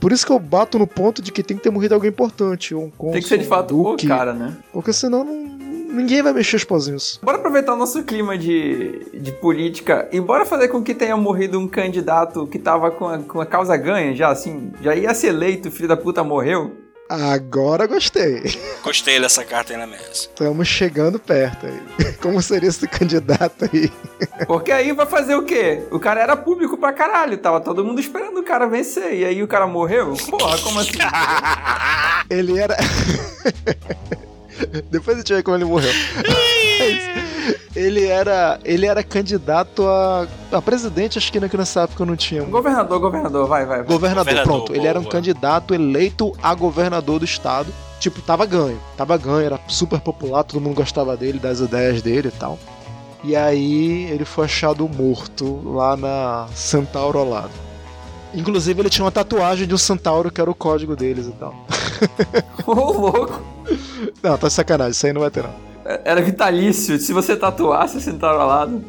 Por 0.00 0.10
isso 0.10 0.26
que 0.26 0.32
eu 0.32 0.40
bato 0.40 0.76
no 0.76 0.88
ponto 0.88 1.22
de 1.22 1.30
que 1.30 1.44
tem 1.44 1.56
que 1.56 1.62
ter 1.62 1.70
morrido 1.70 1.94
alguém 1.94 2.10
importante, 2.10 2.74
um 2.74 2.90
cônsul, 2.90 3.12
Tem 3.12 3.22
que 3.22 3.28
ser 3.28 3.38
de 3.38 3.44
fato 3.46 3.76
um 3.76 3.80
o 3.80 3.90
duque, 3.92 4.08
cara, 4.08 4.32
né? 4.32 4.56
porque 4.72 4.92
senão 4.92 5.22
não- 5.22 5.61
ninguém 5.92 6.22
vai 6.22 6.32
mexer 6.32 6.56
os 6.56 6.64
pozinhos. 6.64 7.20
Bora 7.22 7.38
aproveitar 7.38 7.74
o 7.74 7.76
nosso 7.76 8.02
clima 8.02 8.36
de, 8.36 9.06
de 9.12 9.32
política 9.32 10.08
e 10.10 10.20
bora 10.20 10.44
fazer 10.44 10.68
com 10.68 10.82
que 10.82 10.94
tenha 10.94 11.16
morrido 11.16 11.58
um 11.58 11.68
candidato 11.68 12.46
que 12.46 12.58
tava 12.58 12.90
com 12.90 13.08
a, 13.08 13.18
com 13.18 13.40
a 13.40 13.46
causa 13.46 13.76
ganha 13.76 14.14
já, 14.14 14.28
assim, 14.30 14.72
já 14.80 14.94
ia 14.94 15.14
ser 15.14 15.28
eleito, 15.28 15.68
o 15.68 15.72
filho 15.72 15.88
da 15.88 15.96
puta 15.96 16.24
morreu. 16.24 16.72
Agora 17.08 17.86
gostei. 17.86 18.42
Gostei 18.82 19.20
dessa 19.20 19.44
carta 19.44 19.74
aí 19.74 19.78
na 19.78 19.86
mesa. 19.86 20.02
Estamos 20.10 20.66
chegando 20.66 21.18
perto 21.18 21.66
aí. 21.66 22.14
Como 22.22 22.40
seria 22.40 22.70
esse 22.70 22.88
candidato 22.88 23.68
aí? 23.70 23.92
Porque 24.46 24.72
aí 24.72 24.92
vai 24.92 25.04
fazer 25.04 25.34
o 25.34 25.42
quê? 25.42 25.82
O 25.90 26.00
cara 26.00 26.22
era 26.22 26.34
público 26.34 26.78
pra 26.78 26.90
caralho, 26.90 27.36
tava 27.36 27.60
todo 27.60 27.84
mundo 27.84 28.00
esperando 28.00 28.38
o 28.38 28.42
cara 28.42 28.66
vencer. 28.66 29.12
E 29.12 29.24
aí 29.26 29.42
o 29.42 29.48
cara 29.48 29.66
morreu? 29.66 30.14
Porra, 30.30 30.58
como 30.60 30.80
assim? 30.80 30.92
Ele 32.30 32.58
era. 32.58 32.78
Depois 34.90 35.16
a 35.16 35.20
gente 35.20 35.34
vê 35.34 35.42
como 35.42 35.56
ele 35.56 35.64
morreu. 35.64 35.92
Mas 36.16 37.56
ele 37.74 38.06
era. 38.06 38.58
Ele 38.64 38.86
era 38.86 39.02
candidato 39.02 39.86
a, 39.86 40.26
a 40.50 40.62
presidente, 40.62 41.18
acho 41.18 41.32
que 41.32 41.40
nessa 41.40 41.82
época 41.82 42.04
não 42.04 42.16
tinha. 42.16 42.42
um 42.42 42.50
governador, 42.50 43.00
governador, 43.00 43.48
vai, 43.48 43.64
vai. 43.64 43.78
vai. 43.78 43.86
Governador, 43.86 44.24
Governador, 44.24 44.44
pronto. 44.44 44.74
Ele 44.74 44.86
era 44.86 44.98
um 44.98 45.02
boa. 45.02 45.12
candidato 45.12 45.74
eleito 45.74 46.32
a 46.42 46.54
governador 46.54 47.18
do 47.18 47.24
estado. 47.24 47.72
Tipo, 47.98 48.20
tava 48.20 48.44
ganho. 48.46 48.80
Tava 48.96 49.16
ganho, 49.16 49.46
era 49.46 49.60
super 49.68 50.00
popular, 50.00 50.42
todo 50.42 50.60
mundo 50.60 50.74
gostava 50.74 51.16
dele, 51.16 51.38
das 51.38 51.60
ideias 51.60 52.02
dele 52.02 52.28
e 52.28 52.32
tal. 52.32 52.58
E 53.22 53.36
aí 53.36 54.10
ele 54.10 54.24
foi 54.24 54.46
achado 54.46 54.88
morto 54.88 55.62
lá 55.64 55.96
na 55.96 56.48
Centauro 56.52 57.20
ao 57.20 57.28
lado. 57.28 57.52
Inclusive 58.34 58.80
ele 58.80 58.90
tinha 58.90 59.04
uma 59.04 59.12
tatuagem 59.12 59.66
de 59.68 59.74
um 59.74 59.78
centauro 59.78 60.30
que 60.30 60.40
era 60.40 60.50
o 60.50 60.54
código 60.54 60.96
deles 60.96 61.26
e 61.26 61.32
tal. 61.32 61.54
Ô, 62.66 62.72
louco. 62.72 63.40
Não, 64.22 64.36
tá 64.38 64.48
sacanagem, 64.50 64.92
isso 64.92 65.06
aí 65.06 65.12
não 65.12 65.20
vai 65.20 65.30
ter 65.30 65.42
não. 65.42 65.54
Era 66.04 66.20
vitalício. 66.22 66.98
Se 66.98 67.12
você 67.12 67.36
tatuasse, 67.36 68.00
sentado 68.00 68.40
ao 68.40 68.46
lado. 68.46 68.84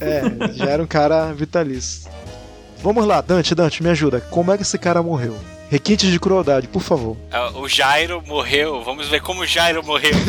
É, 0.00 0.22
já 0.54 0.66
era 0.66 0.82
um 0.82 0.86
cara 0.86 1.32
vitalício. 1.32 2.08
Vamos 2.82 3.04
lá, 3.06 3.20
Dante, 3.20 3.54
Dante, 3.54 3.82
me 3.82 3.88
ajuda. 3.90 4.20
Como 4.20 4.52
é 4.52 4.56
que 4.56 4.62
esse 4.62 4.78
cara 4.78 5.02
morreu? 5.02 5.34
Requintes 5.68 6.10
de 6.10 6.20
crueldade, 6.20 6.68
por 6.68 6.82
favor. 6.82 7.16
Ah, 7.32 7.50
O 7.54 7.66
Jairo 7.68 8.22
morreu. 8.26 8.82
Vamos 8.84 9.08
ver 9.08 9.20
como 9.22 9.40
o 9.42 9.46
Jairo 9.46 9.82
morreu. 9.84 10.12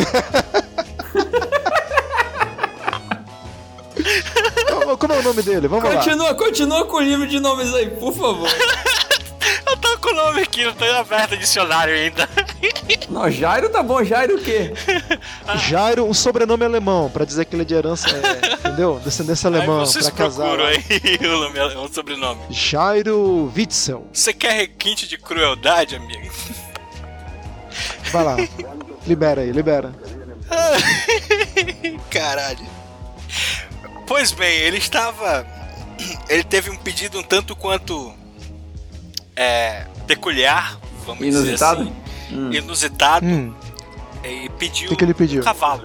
Como- 4.72 4.98
Como 4.98 5.14
é 5.14 5.20
o 5.20 5.24
nome 5.24 5.42
dele? 5.44 5.68
Vamos 5.68 5.84
lá. 5.90 5.96
Continua, 5.96 6.34
continua 6.36 6.86
com 6.86 6.98
o 6.98 7.02
livro 7.02 7.28
de 7.28 7.40
nomes 7.40 7.74
aí, 7.74 7.90
por 7.92 8.14
favor. 8.14 8.48
Nome 10.18 10.42
aqui, 10.42 10.66
não 10.66 10.74
tô 10.74 10.84
aberto 10.84 11.34
o 11.34 11.38
dicionário 11.38 11.94
ainda. 11.94 12.28
Não, 13.08 13.30
Jairo 13.30 13.70
tá 13.70 13.84
bom. 13.84 14.04
Jairo 14.04 14.38
o 14.38 14.42
quê? 14.42 14.74
Jairo, 15.70 16.06
um 16.06 16.14
sobrenome 16.14 16.66
alemão, 16.66 17.08
pra 17.08 17.24
dizer 17.24 17.46
que 17.46 17.54
ele 17.54 17.62
é 17.62 17.66
de 17.66 17.76
herança, 17.76 18.08
é, 18.10 18.54
entendeu? 18.54 19.00
Descendência 19.04 19.48
alemã, 19.48 19.84
aí 19.84 20.02
pra 20.02 20.12
casar. 20.12 20.60
aí 20.60 20.84
o, 21.22 21.38
nome, 21.40 21.60
o 21.60 21.88
sobrenome. 21.94 22.42
Jairo 22.50 23.54
Witzel. 23.56 24.08
Você 24.12 24.34
quer 24.34 24.54
requinte 24.54 25.08
de 25.08 25.20
crueldade, 25.20 25.96
amigo? 25.96 26.34
Vai 28.12 28.24
lá. 28.24 28.38
libera 29.06 29.42
aí, 29.42 29.52
libera. 29.52 29.94
Caralho. 32.10 32.66
Pois 34.08 34.32
bem, 34.32 34.58
ele 34.62 34.78
estava. 34.78 35.46
Ele 36.28 36.44
teve 36.44 36.72
um 36.72 36.76
pedido 36.76 37.20
um 37.20 37.24
tanto 37.24 37.56
quanto. 37.56 38.12
É. 39.36 39.86
peculiar, 40.08 40.80
vamos 41.06 41.22
Inusitado? 41.26 41.84
dizer 41.84 41.96
assim. 42.30 42.58
Inusitado. 42.58 43.26
Hum, 43.26 43.54
E 44.24 44.50
pediu 44.58 44.88
o 44.88 44.90
que, 44.90 44.96
que 44.96 45.04
ele 45.06 45.14
pediu? 45.14 45.42
um 45.42 45.44
cavalo. 45.44 45.84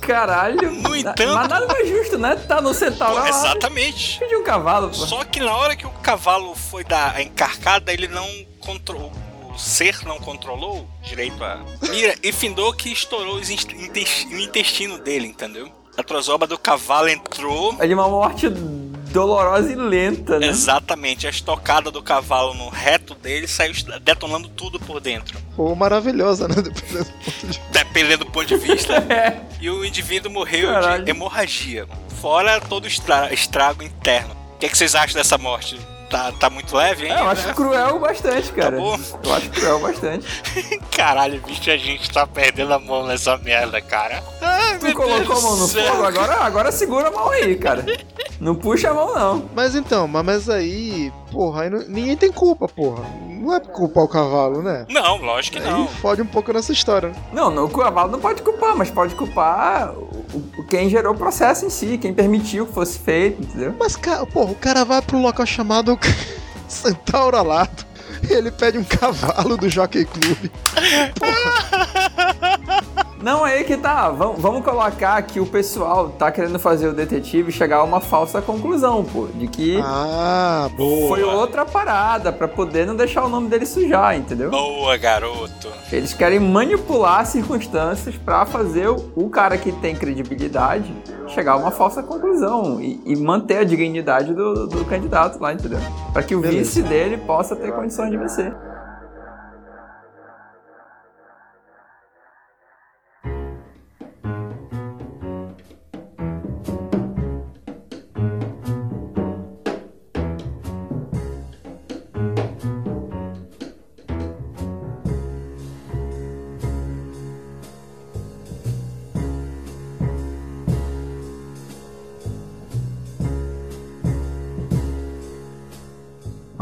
Caralho. 0.00 0.70
No 0.70 0.90
Na- 0.90 0.98
entanto- 0.98 1.34
Mas 1.34 1.48
nada 1.48 1.66
mais 1.66 1.88
justo, 1.88 2.16
né? 2.18 2.36
Tá 2.36 2.60
no 2.60 2.72
centauro. 2.72 3.14
Pô, 3.14 3.20
lá, 3.20 3.28
exatamente. 3.28 4.18
Pedir 4.20 4.36
um 4.36 4.44
cavalo, 4.44 4.88
pô. 4.88 4.94
Só 4.94 5.24
que 5.24 5.40
na 5.40 5.54
hora 5.54 5.74
que 5.74 5.86
o 5.86 5.90
cavalo 5.90 6.54
foi 6.54 6.84
dar 6.84 7.14
a 7.16 7.22
encarcada, 7.22 7.92
ele 7.92 8.06
não 8.06 8.26
controlou. 8.60 9.12
O 9.52 9.58
ser 9.58 9.98
não 10.04 10.18
controlou 10.18 10.86
direito 11.02 11.42
a 11.42 11.60
mira 11.90 12.14
e 12.22 12.30
findou 12.30 12.72
que 12.74 12.92
estourou 12.92 13.36
o 13.36 14.38
intestino 14.38 14.98
dele, 14.98 15.26
entendeu? 15.26 15.70
A 15.96 16.02
trozoba 16.02 16.46
do 16.46 16.58
cavalo 16.58 17.08
entrou. 17.08 17.74
É 17.80 17.86
de 17.86 17.94
uma 17.94 18.06
morte 18.08 18.48
dolorosa 19.16 19.72
e 19.72 19.74
lenta, 19.74 20.38
né? 20.38 20.46
Exatamente, 20.48 21.26
a 21.26 21.30
estocada 21.30 21.90
do 21.90 22.02
cavalo 22.02 22.52
no 22.52 22.68
reto 22.68 23.14
dele 23.14 23.48
saiu 23.48 23.72
detonando 24.02 24.46
tudo 24.48 24.78
por 24.78 25.00
dentro. 25.00 25.38
Pô, 25.56 25.74
maravilhosa, 25.74 26.46
né? 26.46 26.56
Dependendo 26.56 27.04
do 27.04 27.14
ponto 27.22 27.46
de- 27.50 27.60
Dependendo 27.72 28.24
do 28.24 28.30
ponto 28.30 28.46
de 28.46 28.56
vista. 28.56 28.94
É. 29.08 29.40
e 29.60 29.70
o 29.70 29.84
indivíduo 29.84 30.30
morreu 30.30 30.68
Caralho. 30.68 31.04
de 31.04 31.10
hemorragia. 31.10 31.86
Fora 32.20 32.60
todo 32.60 32.84
o 32.84 32.86
estra- 32.88 33.32
estrago 33.32 33.82
interno. 33.82 34.34
O 34.54 34.58
que, 34.58 34.66
é 34.66 34.68
que 34.68 34.76
vocês 34.76 34.94
acham 34.94 35.14
dessa 35.16 35.38
morte? 35.38 35.78
Tá, 36.08 36.30
tá 36.32 36.48
muito 36.48 36.74
leve, 36.76 37.06
hein? 37.06 37.12
É, 37.12 37.20
eu 37.20 37.28
acho 37.28 37.52
cruel 37.54 37.98
bastante, 37.98 38.52
cara. 38.52 38.76
bom. 38.76 38.96
Eu 39.24 39.34
acho 39.34 39.50
cruel 39.50 39.80
bastante. 39.80 40.26
Caralho, 40.96 41.40
bicho, 41.42 41.68
a 41.70 41.76
gente 41.76 42.08
tá 42.10 42.24
perdendo 42.26 42.72
a 42.74 42.78
mão 42.78 43.06
nessa 43.06 43.36
merda, 43.38 43.80
cara. 43.80 44.22
Ai, 44.40 44.78
Tu 44.78 44.92
colocou 44.94 45.18
Deus 45.24 45.38
a 45.38 45.42
mão 45.48 45.56
no 45.56 45.66
céu. 45.66 45.84
fogo, 45.92 46.04
agora, 46.04 46.34
agora 46.44 46.70
segura 46.72 47.08
a 47.08 47.10
mão 47.10 47.30
aí, 47.30 47.56
cara. 47.56 47.84
Não 48.38 48.54
puxa 48.54 48.90
a 48.90 48.94
mão, 48.94 49.14
não. 49.14 49.50
Mas 49.54 49.74
então, 49.74 50.06
mas, 50.06 50.24
mas 50.24 50.48
aí, 50.48 51.12
porra, 51.32 51.62
aí 51.62 51.70
não- 51.70 51.84
ninguém 51.88 52.16
tem 52.16 52.30
culpa, 52.30 52.68
porra. 52.68 53.02
Não 53.36 53.54
é 53.54 53.60
culpar 53.60 54.04
o 54.04 54.08
cavalo, 54.08 54.62
né? 54.62 54.86
Não, 54.88 55.18
lógico 55.18 55.56
que 55.58 55.62
não. 55.62 55.82
Aí 55.82 55.88
fode 56.00 56.22
um 56.22 56.26
pouco 56.26 56.52
nessa 56.52 56.72
história. 56.72 57.12
Não, 57.32 57.50
não, 57.50 57.64
o 57.66 57.70
cavalo 57.70 58.10
não 58.10 58.18
pode 58.20 58.42
culpar, 58.42 58.74
mas 58.76 58.90
pode 58.90 59.14
culpar 59.14 59.92
o, 59.94 60.08
o- 60.58 60.64
quem 60.68 60.88
gerou 60.88 61.14
o 61.14 61.16
processo 61.16 61.64
em 61.66 61.70
si, 61.70 61.98
quem 61.98 62.12
permitiu 62.14 62.66
que 62.66 62.72
fosse 62.72 62.98
feito, 62.98 63.42
entendeu? 63.42 63.74
Mas, 63.78 63.94
cara, 63.96 64.24
porra, 64.26 64.50
o 64.52 64.56
cara 64.56 64.84
vai 64.84 65.00
um 65.12 65.22
local 65.22 65.46
chamado 65.46 65.98
Centauro 66.68 67.36
Alado. 67.36 67.84
E 68.28 68.32
ele 68.32 68.50
pede 68.50 68.78
um 68.78 68.84
cavalo 68.84 69.56
do 69.56 69.68
Jockey 69.68 70.04
Club. 70.06 70.38
Não, 73.26 73.42
aí 73.42 73.64
que 73.64 73.76
tá. 73.76 74.08
Vamos, 74.10 74.40
vamos 74.40 74.64
colocar 74.64 75.20
que 75.22 75.40
o 75.40 75.46
pessoal 75.46 76.10
tá 76.10 76.30
querendo 76.30 76.60
fazer 76.60 76.86
o 76.86 76.92
detetive 76.92 77.50
chegar 77.50 77.78
a 77.78 77.82
uma 77.82 78.00
falsa 78.00 78.40
conclusão, 78.40 79.04
pô. 79.04 79.26
De 79.34 79.48
que 79.48 79.80
Ah, 79.82 80.70
Boa. 80.76 81.08
foi 81.08 81.24
outra 81.24 81.64
parada, 81.64 82.30
pra 82.30 82.46
poder 82.46 82.86
não 82.86 82.94
deixar 82.94 83.24
o 83.24 83.28
nome 83.28 83.48
dele 83.48 83.66
sujar, 83.66 84.16
entendeu? 84.16 84.48
Boa, 84.52 84.96
garoto. 84.96 85.66
Eles 85.90 86.14
querem 86.14 86.38
manipular 86.38 87.18
as 87.22 87.28
circunstâncias 87.30 88.14
pra 88.14 88.46
fazer 88.46 88.88
o, 88.90 89.10
o 89.16 89.28
cara 89.28 89.58
que 89.58 89.72
tem 89.72 89.96
credibilidade 89.96 90.94
chegar 91.26 91.54
a 91.54 91.56
uma 91.56 91.72
falsa 91.72 92.04
conclusão 92.04 92.80
e, 92.80 93.00
e 93.04 93.16
manter 93.16 93.58
a 93.58 93.64
dignidade 93.64 94.32
do, 94.34 94.68
do 94.68 94.84
candidato 94.84 95.40
lá, 95.42 95.52
entendeu? 95.52 95.80
Pra 96.12 96.22
que 96.22 96.36
o 96.36 96.40
Beleza. 96.40 96.58
vice 96.60 96.82
dele 96.82 97.16
possa 97.18 97.56
ter 97.56 97.72
condições 97.72 98.08
de 98.12 98.16
vencer. 98.16 98.54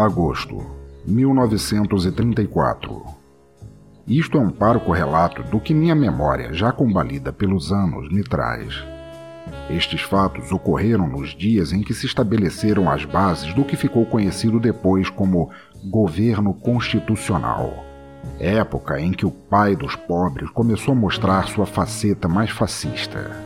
Agosto, 0.04 0.62
1934. 1.06 3.02
Isto 4.06 4.36
é 4.36 4.40
um 4.40 4.50
parco 4.50 4.92
relato 4.92 5.42
do 5.44 5.58
que 5.58 5.72
minha 5.72 5.94
memória, 5.94 6.52
já 6.52 6.70
combalida 6.70 7.32
pelos 7.32 7.72
anos, 7.72 8.12
me 8.12 8.22
traz. 8.22 8.84
Estes 9.70 10.02
fatos 10.02 10.52
ocorreram 10.52 11.08
nos 11.08 11.34
dias 11.34 11.72
em 11.72 11.80
que 11.80 11.94
se 11.94 12.04
estabeleceram 12.04 12.90
as 12.90 13.06
bases 13.06 13.54
do 13.54 13.64
que 13.64 13.76
ficou 13.76 14.04
conhecido 14.04 14.60
depois 14.60 15.08
como 15.08 15.50
governo 15.82 16.52
constitucional. 16.52 17.82
Época 18.38 19.00
em 19.00 19.10
que 19.10 19.24
o 19.24 19.30
pai 19.30 19.74
dos 19.74 19.96
pobres 19.96 20.50
começou 20.50 20.92
a 20.92 20.96
mostrar 20.96 21.48
sua 21.48 21.64
faceta 21.64 22.28
mais 22.28 22.50
fascista. 22.50 23.43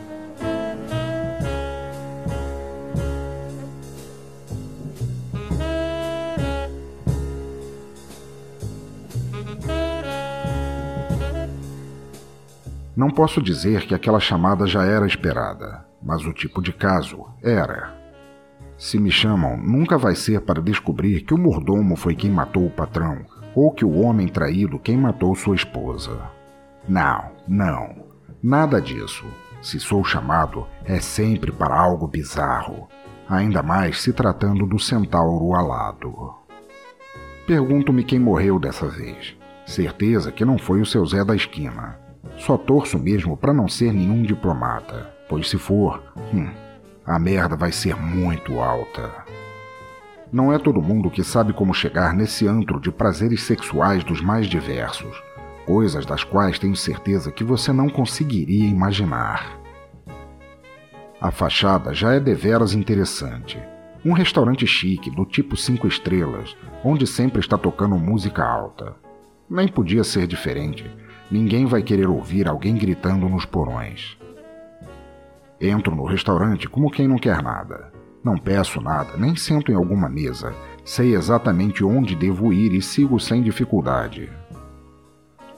Não 12.99 13.09
posso 13.09 13.41
dizer 13.41 13.87
que 13.87 13.95
aquela 13.95 14.19
chamada 14.19 14.67
já 14.67 14.83
era 14.83 15.07
esperada, 15.07 15.85
mas 16.03 16.25
o 16.25 16.33
tipo 16.33 16.61
de 16.61 16.73
caso 16.73 17.27
era. 17.41 17.95
Se 18.77 18.99
me 18.99 19.09
chamam, 19.09 19.55
nunca 19.55 19.97
vai 19.97 20.13
ser 20.15 20.41
para 20.41 20.61
descobrir 20.61 21.21
que 21.21 21.33
o 21.33 21.37
mordomo 21.37 21.95
foi 21.95 22.13
quem 22.13 22.29
matou 22.29 22.65
o 22.65 22.69
patrão 22.69 23.19
ou 23.55 23.71
que 23.71 23.85
o 23.85 24.01
homem 24.01 24.27
traído 24.27 24.77
quem 24.77 24.97
matou 24.97 25.33
sua 25.33 25.55
esposa. 25.55 26.29
Não, 26.89 27.31
não, 27.47 28.05
nada 28.43 28.81
disso. 28.81 29.25
Se 29.61 29.79
sou 29.79 30.03
chamado, 30.03 30.67
é 30.83 30.99
sempre 30.99 31.53
para 31.53 31.79
algo 31.79 32.05
bizarro, 32.05 32.89
ainda 33.29 33.63
mais 33.63 34.01
se 34.01 34.11
tratando 34.11 34.65
do 34.65 34.77
centauro 34.77 35.53
alado. 35.53 36.33
Pergunto-me 37.47 38.03
quem 38.03 38.19
morreu 38.19 38.59
dessa 38.59 38.89
vez. 38.89 39.37
Certeza 39.65 40.33
que 40.33 40.43
não 40.43 40.57
foi 40.57 40.81
o 40.81 40.85
seu 40.85 41.05
Zé 41.05 41.23
da 41.23 41.33
esquina. 41.33 42.08
Só 42.39 42.57
torço 42.57 42.97
mesmo 42.97 43.37
para 43.37 43.53
não 43.53 43.67
ser 43.67 43.93
nenhum 43.93 44.23
diplomata, 44.23 45.13
pois 45.27 45.49
se 45.49 45.57
for, 45.57 46.01
hum, 46.33 46.49
a 47.05 47.19
merda 47.19 47.55
vai 47.55 47.71
ser 47.71 47.95
muito 47.95 48.59
alta. 48.59 49.11
Não 50.31 50.53
é 50.53 50.57
todo 50.57 50.81
mundo 50.81 51.09
que 51.09 51.23
sabe 51.23 51.53
como 51.53 51.73
chegar 51.73 52.13
nesse 52.13 52.47
antro 52.47 52.79
de 52.79 52.91
prazeres 52.91 53.43
sexuais 53.43 54.03
dos 54.03 54.21
mais 54.21 54.47
diversos, 54.47 55.21
coisas 55.65 56.05
das 56.05 56.23
quais 56.23 56.57
tenho 56.57 56.75
certeza 56.75 57.31
que 57.31 57.43
você 57.43 57.73
não 57.73 57.89
conseguiria 57.89 58.69
imaginar. 58.69 59.59
A 61.19 61.31
fachada 61.31 61.93
já 61.93 62.13
é 62.13 62.19
deveras 62.19 62.73
interessante. 62.73 63.59
Um 64.05 64.13
restaurante 64.13 64.65
chique, 64.65 65.11
do 65.11 65.25
tipo 65.25 65.57
cinco 65.57 65.87
estrelas, 65.87 66.55
onde 66.85 67.05
sempre 67.05 67.41
está 67.41 67.57
tocando 67.57 67.97
música 67.97 68.45
alta. 68.45 68.95
Nem 69.49 69.67
podia 69.67 70.05
ser 70.05 70.25
diferente. 70.25 70.89
Ninguém 71.31 71.65
vai 71.65 71.83
querer 71.83 72.07
ouvir 72.07 72.47
alguém 72.47 72.75
gritando 72.75 73.29
nos 73.29 73.45
porões. 73.45 74.17
Entro 75.61 75.95
no 75.95 76.05
restaurante 76.05 76.67
como 76.67 76.89
quem 76.89 77.07
não 77.07 77.17
quer 77.17 77.43
nada. 77.43 77.91
Não 78.23 78.37
peço 78.37 78.81
nada, 78.81 79.15
nem 79.17 79.35
sento 79.35 79.71
em 79.71 79.75
alguma 79.75 80.09
mesa. 80.09 80.53
Sei 80.83 81.13
exatamente 81.13 81.83
onde 81.83 82.15
devo 82.15 82.51
ir 82.51 82.73
e 82.73 82.81
sigo 82.81 83.19
sem 83.19 83.43
dificuldade. 83.43 84.29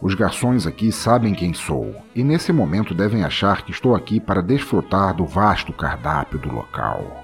Os 0.01 0.15
garçons 0.15 0.65
aqui 0.65 0.91
sabem 0.91 1.34
quem 1.34 1.53
sou 1.53 1.95
e 2.15 2.23
nesse 2.23 2.51
momento 2.51 2.93
devem 2.93 3.23
achar 3.23 3.63
que 3.63 3.71
estou 3.71 3.95
aqui 3.95 4.19
para 4.19 4.41
desfrutar 4.41 5.15
do 5.15 5.25
vasto 5.25 5.71
cardápio 5.71 6.39
do 6.39 6.51
local. 6.51 7.23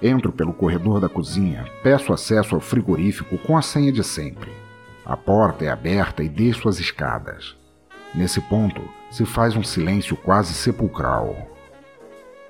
Entro 0.00 0.32
pelo 0.32 0.54
corredor 0.54 1.00
da 1.00 1.08
cozinha, 1.08 1.66
peço 1.82 2.12
acesso 2.12 2.54
ao 2.54 2.60
frigorífico 2.60 3.36
com 3.38 3.58
a 3.58 3.62
senha 3.62 3.92
de 3.92 4.02
sempre. 4.02 4.50
A 5.10 5.16
porta 5.16 5.64
é 5.64 5.68
aberta 5.68 6.22
e 6.22 6.28
desço 6.28 6.68
as 6.68 6.78
escadas. 6.78 7.56
Nesse 8.14 8.40
ponto, 8.42 8.80
se 9.10 9.26
faz 9.26 9.56
um 9.56 9.62
silêncio 9.64 10.16
quase 10.16 10.54
sepulcral. 10.54 11.34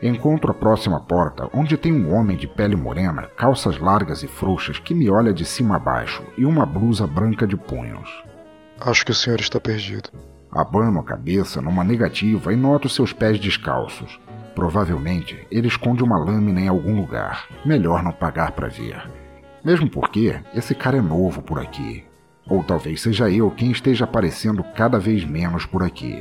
Encontro 0.02 0.50
a 0.50 0.54
próxima 0.54 1.00
porta, 1.00 1.48
onde 1.54 1.78
tem 1.78 1.90
um 1.90 2.14
homem 2.14 2.36
de 2.36 2.46
pele 2.46 2.76
morena, 2.76 3.22
calças 3.34 3.78
largas 3.78 4.22
e 4.22 4.26
frouxas 4.26 4.78
que 4.78 4.92
me 4.92 5.08
olha 5.08 5.32
de 5.32 5.42
cima 5.42 5.76
a 5.76 5.78
baixo 5.78 6.22
e 6.36 6.44
uma 6.44 6.66
blusa 6.66 7.06
branca 7.06 7.46
de 7.46 7.56
punhos. 7.56 8.22
Acho 8.78 9.06
que 9.06 9.12
o 9.12 9.14
senhor 9.14 9.40
está 9.40 9.58
perdido. 9.58 10.10
Abano 10.52 11.00
a 11.00 11.02
cabeça 11.02 11.62
numa 11.62 11.82
negativa 11.82 12.52
e 12.52 12.56
noto 12.56 12.90
seus 12.90 13.10
pés 13.10 13.40
descalços. 13.40 14.20
Provavelmente 14.54 15.46
ele 15.50 15.68
esconde 15.68 16.04
uma 16.04 16.18
lâmina 16.18 16.60
em 16.60 16.68
algum 16.68 17.00
lugar. 17.00 17.46
Melhor 17.64 18.02
não 18.02 18.12
pagar 18.12 18.52
para 18.52 18.68
ver. 18.68 19.10
Mesmo 19.64 19.88
porque 19.88 20.38
esse 20.54 20.74
cara 20.74 20.98
é 20.98 21.00
novo 21.00 21.40
por 21.40 21.58
aqui. 21.58 22.09
Ou 22.50 22.64
talvez 22.64 23.00
seja 23.00 23.30
eu 23.30 23.48
quem 23.50 23.70
esteja 23.70 24.04
aparecendo 24.04 24.64
cada 24.74 24.98
vez 24.98 25.24
menos 25.24 25.64
por 25.64 25.84
aqui. 25.84 26.20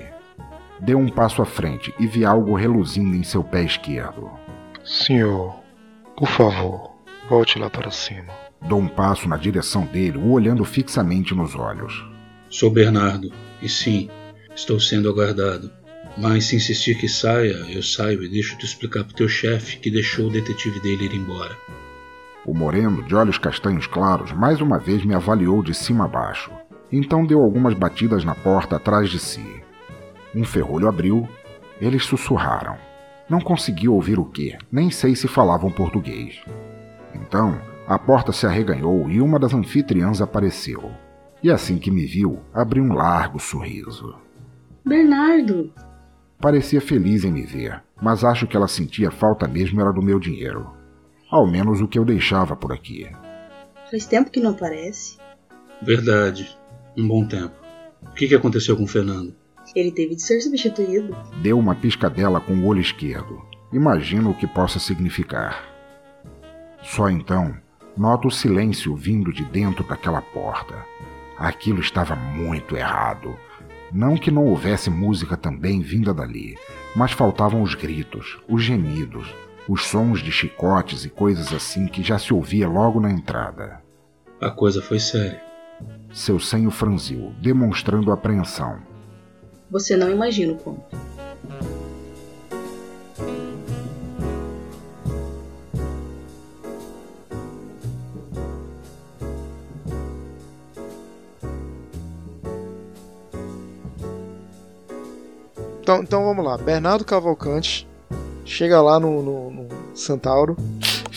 Deu 0.79 0.99
um 0.99 1.09
passo 1.09 1.41
à 1.41 1.45
frente 1.45 1.93
e 1.99 2.05
vi 2.05 2.23
algo 2.23 2.55
reluzindo 2.55 3.15
em 3.15 3.23
seu 3.23 3.43
pé 3.43 3.63
esquerdo. 3.63 4.29
Senhor, 4.85 5.59
por 6.15 6.27
favor, 6.27 6.91
volte 7.27 7.57
lá 7.57 7.69
para 7.69 7.89
cima. 7.89 8.31
Dou 8.61 8.79
um 8.79 8.87
passo 8.87 9.27
na 9.27 9.37
direção 9.37 9.85
dele, 9.85 10.17
o 10.17 10.31
olhando 10.31 10.63
fixamente 10.63 11.33
nos 11.33 11.55
olhos. 11.55 12.05
Sou 12.49 12.69
Bernardo, 12.69 13.31
e 13.61 13.67
sim, 13.67 14.09
estou 14.55 14.79
sendo 14.79 15.09
aguardado. 15.09 15.71
Mas 16.17 16.45
se 16.45 16.55
insistir 16.55 16.95
que 16.97 17.07
saia, 17.07 17.53
eu 17.69 17.81
saio 17.81 18.23
e 18.23 18.29
deixo 18.29 18.57
te 18.57 18.65
explicar 18.65 19.03
pro 19.03 19.15
teu 19.15 19.29
chefe 19.29 19.77
que 19.79 19.89
deixou 19.89 20.27
o 20.27 20.31
detetive 20.31 20.79
dele 20.81 21.05
ir 21.05 21.13
embora. 21.13 21.55
O 22.49 22.53
moreno, 22.57 23.03
de 23.03 23.13
olhos 23.13 23.37
castanhos 23.37 23.85
claros, 23.85 24.33
mais 24.33 24.59
uma 24.59 24.79
vez 24.79 25.05
me 25.05 25.13
avaliou 25.13 25.61
de 25.61 25.71
cima 25.71 26.05
a 26.05 26.07
baixo. 26.07 26.49
Então 26.91 27.23
deu 27.23 27.43
algumas 27.43 27.75
batidas 27.75 28.25
na 28.25 28.33
porta 28.33 28.77
atrás 28.77 29.07
de 29.11 29.19
si. 29.19 29.61
Um 30.33 30.43
ferrolho 30.43 30.87
abriu, 30.87 31.29
eles 31.79 32.03
sussurraram. 32.05 32.75
Não 33.29 33.39
consegui 33.39 33.87
ouvir 33.87 34.17
o 34.17 34.25
que, 34.25 34.57
nem 34.71 34.89
sei 34.89 35.15
se 35.15 35.27
falavam 35.27 35.69
português. 35.69 36.41
Então, 37.13 37.55
a 37.87 37.99
porta 37.99 38.31
se 38.31 38.47
arreganhou 38.47 39.07
e 39.11 39.21
uma 39.21 39.37
das 39.37 39.53
anfitriãs 39.53 40.19
apareceu. 40.19 40.89
E 41.43 41.51
assim 41.51 41.77
que 41.77 41.91
me 41.91 42.07
viu, 42.07 42.39
abriu 42.51 42.83
um 42.83 42.93
largo 42.93 43.39
sorriso. 43.39 44.15
Bernardo, 44.83 45.71
Parecia 46.41 46.81
feliz 46.81 47.23
em 47.23 47.31
me 47.31 47.43
ver, 47.43 47.83
mas 48.01 48.23
acho 48.23 48.47
que 48.47 48.57
ela 48.57 48.67
sentia 48.67 49.11
falta 49.11 49.47
mesmo 49.47 49.79
era 49.79 49.93
do 49.93 50.01
meu 50.01 50.19
dinheiro. 50.19 50.78
Ao 51.29 51.45
menos 51.45 51.81
o 51.81 51.87
que 51.87 51.99
eu 51.99 52.05
deixava 52.05 52.55
por 52.55 52.71
aqui. 52.71 53.07
faz 53.89 54.05
tempo 54.05 54.31
que 54.31 54.39
não 54.39 54.51
aparece. 54.51 55.17
Verdade, 55.81 56.57
um 56.97 57.07
bom 57.07 57.25
tempo. 57.25 57.55
O 58.01 58.13
que, 58.13 58.33
aconteceu 58.33 58.75
com 58.75 58.83
o 58.83 58.87
Fernando? 58.87 59.35
Ele 59.75 59.91
teve 59.91 60.15
de 60.15 60.21
ser 60.21 60.41
substituído. 60.41 61.15
Deu 61.41 61.59
uma 61.59 61.75
piscadela 61.75 62.39
com 62.39 62.53
o 62.53 62.65
olho 62.65 62.81
esquerdo. 62.81 63.41
Imagino 63.71 64.31
o 64.31 64.35
que 64.35 64.47
possa 64.47 64.79
significar. 64.79 65.63
Só 66.81 67.09
então, 67.09 67.55
Nota 67.99 68.29
o 68.29 68.31
silêncio 68.31 68.95
vindo 68.95 69.33
de 69.33 69.43
dentro 69.43 69.83
daquela 69.83 70.21
porta. 70.21 70.73
Aquilo 71.37 71.81
estava 71.81 72.15
muito 72.15 72.77
errado. 72.77 73.35
Não 73.91 74.15
que 74.15 74.31
não 74.31 74.45
houvesse 74.45 74.89
música 74.89 75.35
também 75.35 75.81
vinda 75.81 76.13
dali, 76.13 76.57
mas 76.95 77.11
faltavam 77.11 77.61
os 77.61 77.75
gritos, 77.75 78.39
os 78.47 78.63
gemidos, 78.63 79.27
os 79.69 79.85
sons 79.85 80.19
de 80.19 80.31
chicotes 80.31 81.05
e 81.05 81.09
coisas 81.09 81.53
assim 81.53 81.85
que 81.85 82.01
já 82.01 82.17
se 82.17 82.33
ouvia 82.33 82.67
logo 82.67 82.99
na 82.99 83.11
entrada. 83.11 83.79
A 84.41 84.49
coisa 84.49 84.81
foi 84.81 84.99
séria. 84.99 85.39
Seu 86.11 86.39
senho 86.39 86.71
franziu, 86.71 87.31
demonstrando 87.39 88.11
apreensão. 88.11 88.79
Você 89.69 89.95
não 89.95 90.09
imagina 90.09 90.53
o 90.53 90.57
como. 90.57 90.83
Então, 105.79 106.01
então 106.01 106.23
vamos 106.23 106.43
lá. 106.43 106.57
Bernardo 106.57 107.05
Cavalcante 107.05 107.88
chega 108.49 108.81
lá 108.81 108.99
no, 108.99 109.21
no, 109.21 109.51
no 109.51 109.95
Centauro 109.95 110.57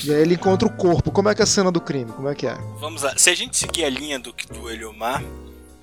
e 0.05 0.12
aí 0.12 0.20
ele 0.20 0.35
encontra 0.35 0.68
o 0.68 0.72
corpo. 0.72 1.11
Como 1.11 1.28
é 1.28 1.35
que 1.35 1.41
é 1.41 1.45
a 1.45 1.47
cena 1.47 1.72
do 1.72 1.80
crime? 1.80 2.12
Como 2.12 2.28
é 2.28 2.35
que 2.35 2.47
é? 2.47 2.55
Vamos 2.78 3.03
lá. 3.03 3.14
Se 3.16 3.30
a 3.30 3.35
gente 3.35 3.57
seguir 3.57 3.85
a 3.85 3.91
linha 3.91 4.18
do, 4.18 4.35
do 4.53 4.70
Eliomar, 4.70 5.24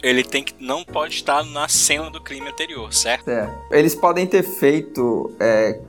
ele 0.02 0.24
tem 0.24 0.44
que 0.44 0.54
não 0.64 0.84
pode 0.84 1.16
estar 1.16 1.44
na 1.44 1.68
cena 1.68 2.10
do 2.10 2.22
crime 2.22 2.48
anterior, 2.48 2.94
certo? 2.94 3.30
É. 3.30 3.50
Eles 3.72 3.96
podem 3.96 4.28
ter 4.28 4.44
feito 4.44 5.32
é, 5.40 5.80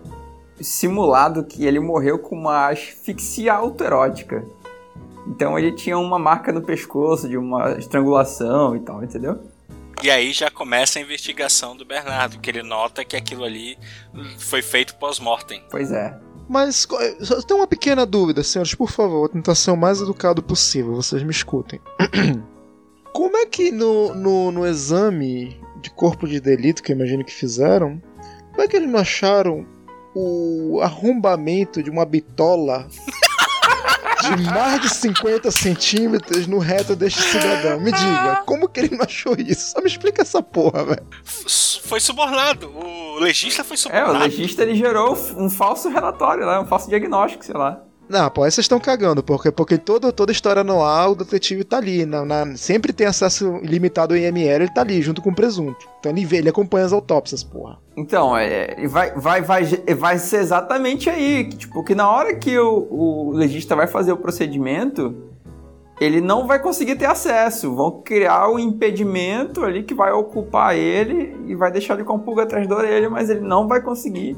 simulado 0.60 1.44
que 1.44 1.64
ele 1.64 1.78
morreu 1.78 2.18
com 2.18 2.36
uma 2.36 2.68
asfixia 2.68 3.52
autoerótica. 3.52 4.44
Então 5.26 5.58
ele 5.58 5.72
tinha 5.72 5.98
uma 5.98 6.18
marca 6.18 6.50
no 6.50 6.62
pescoço 6.62 7.28
de 7.28 7.36
uma 7.36 7.72
estrangulação 7.72 8.74
e 8.74 8.80
tal, 8.80 9.04
entendeu? 9.04 9.38
E 10.02 10.10
aí 10.10 10.32
já 10.32 10.50
começa 10.50 10.98
a 10.98 11.02
investigação 11.02 11.76
do 11.76 11.84
Bernardo, 11.84 12.38
que 12.40 12.50
ele 12.50 12.62
nota 12.62 13.04
que 13.04 13.16
aquilo 13.16 13.44
ali 13.44 13.76
foi 14.38 14.62
feito 14.62 14.94
pós-mortem. 14.96 15.62
Pois 15.70 15.92
é. 15.92 16.18
Mas 16.48 16.84
co- 16.86 16.98
só 17.24 17.40
tenho 17.42 17.60
uma 17.60 17.66
pequena 17.66 18.04
dúvida, 18.04 18.42
senhores, 18.42 18.74
por 18.74 18.90
favor, 18.90 19.20
vou 19.20 19.28
tentar 19.28 19.54
ser 19.54 19.70
o 19.70 19.76
mais 19.76 20.00
educado 20.00 20.42
possível, 20.42 20.94
vocês 20.94 21.22
me 21.22 21.30
escutem. 21.30 21.80
Como 23.12 23.36
é 23.36 23.46
que 23.46 23.70
no, 23.70 24.14
no, 24.14 24.50
no 24.50 24.66
exame 24.66 25.60
de 25.80 25.90
corpo 25.90 26.26
de 26.26 26.40
delito 26.40 26.82
que 26.82 26.92
eu 26.92 26.96
imagino 26.96 27.24
que 27.24 27.32
fizeram, 27.32 28.00
como 28.50 28.62
é 28.62 28.68
que 28.68 28.76
eles 28.76 28.88
não 28.88 28.98
acharam 29.00 29.66
o 30.14 30.80
arrombamento 30.82 31.82
de 31.82 31.90
uma 31.90 32.04
bitola 32.04 32.86
de 34.20 34.42
mais 34.42 34.80
de 34.82 34.88
50 34.88 35.50
centímetros 35.50 36.46
no 36.46 36.58
reto 36.58 36.94
deste 36.96 37.20
cidadão? 37.22 37.80
Me 37.80 37.92
diga, 37.92 38.42
como 38.46 38.68
que 38.68 38.80
ele 38.80 38.96
não 38.96 39.04
achou 39.04 39.34
isso? 39.38 39.72
Só 39.72 39.80
me 39.80 39.86
explica 39.86 40.22
essa 40.22 40.42
porra, 40.42 40.84
velho. 40.84 41.06
Foi 41.82 42.00
subornado. 42.00 42.68
O 42.76 43.18
legista 43.18 43.64
foi 43.64 43.74
É, 43.74 43.78
o 43.78 43.80
subornado. 43.80 44.18
legista 44.18 44.62
ele 44.62 44.74
gerou 44.74 45.16
um 45.36 45.48
falso 45.50 45.88
relatório 45.88 46.44
lá, 46.44 46.60
um 46.60 46.66
falso 46.66 46.88
diagnóstico, 46.88 47.44
sei 47.44 47.54
lá. 47.54 47.82
Não, 48.10 48.28
pô, 48.28 48.42
aí 48.42 48.50
vocês 48.50 48.64
estão 48.64 48.80
cagando, 48.80 49.22
porque, 49.22 49.52
porque 49.52 49.78
todo, 49.78 50.12
toda 50.12 50.32
história 50.32 50.64
no 50.64 50.82
ar, 50.82 51.10
o 51.10 51.14
detetive 51.14 51.62
tá 51.62 51.76
ali. 51.76 52.04
Na, 52.04 52.24
na- 52.24 52.56
sempre 52.56 52.92
tem 52.92 53.06
acesso 53.06 53.60
ilimitado 53.62 54.12
ao 54.14 54.18
IML, 54.18 54.64
ele 54.64 54.74
tá 54.74 54.80
ali, 54.80 55.00
junto 55.00 55.22
com 55.22 55.30
o 55.30 55.34
presunto. 55.34 55.88
Então 56.00 56.10
ele 56.10 56.26
vê, 56.26 56.38
ele 56.38 56.48
acompanha 56.48 56.84
as 56.86 56.92
autópsias, 56.92 57.44
porra. 57.44 57.78
Então, 57.96 58.36
é, 58.36 58.84
vai, 58.88 59.12
vai, 59.12 59.42
vai, 59.42 59.64
vai 59.96 60.18
ser 60.18 60.38
exatamente 60.38 61.08
aí. 61.08 61.44
Que, 61.44 61.56
tipo, 61.56 61.84
que 61.84 61.94
na 61.94 62.10
hora 62.10 62.34
que 62.34 62.58
o, 62.58 62.88
o 62.90 63.30
legista 63.30 63.76
vai 63.76 63.86
fazer 63.86 64.10
o 64.10 64.16
procedimento, 64.16 65.14
ele 66.00 66.20
não 66.20 66.48
vai 66.48 66.58
conseguir 66.58 66.96
ter 66.96 67.06
acesso. 67.06 67.72
Vão 67.76 68.02
criar 68.02 68.50
um 68.50 68.58
impedimento 68.58 69.62
ali 69.64 69.84
que 69.84 69.94
vai 69.94 70.10
ocupar 70.10 70.74
ele 70.76 71.36
e 71.46 71.54
vai 71.54 71.70
deixar 71.70 71.94
ele 71.94 72.02
com 72.02 72.14
a 72.16 72.18
pulga 72.18 72.42
atrás 72.42 72.66
da 72.66 72.74
orelha, 72.74 73.08
mas 73.08 73.30
ele 73.30 73.40
não 73.40 73.68
vai 73.68 73.80
conseguir 73.80 74.36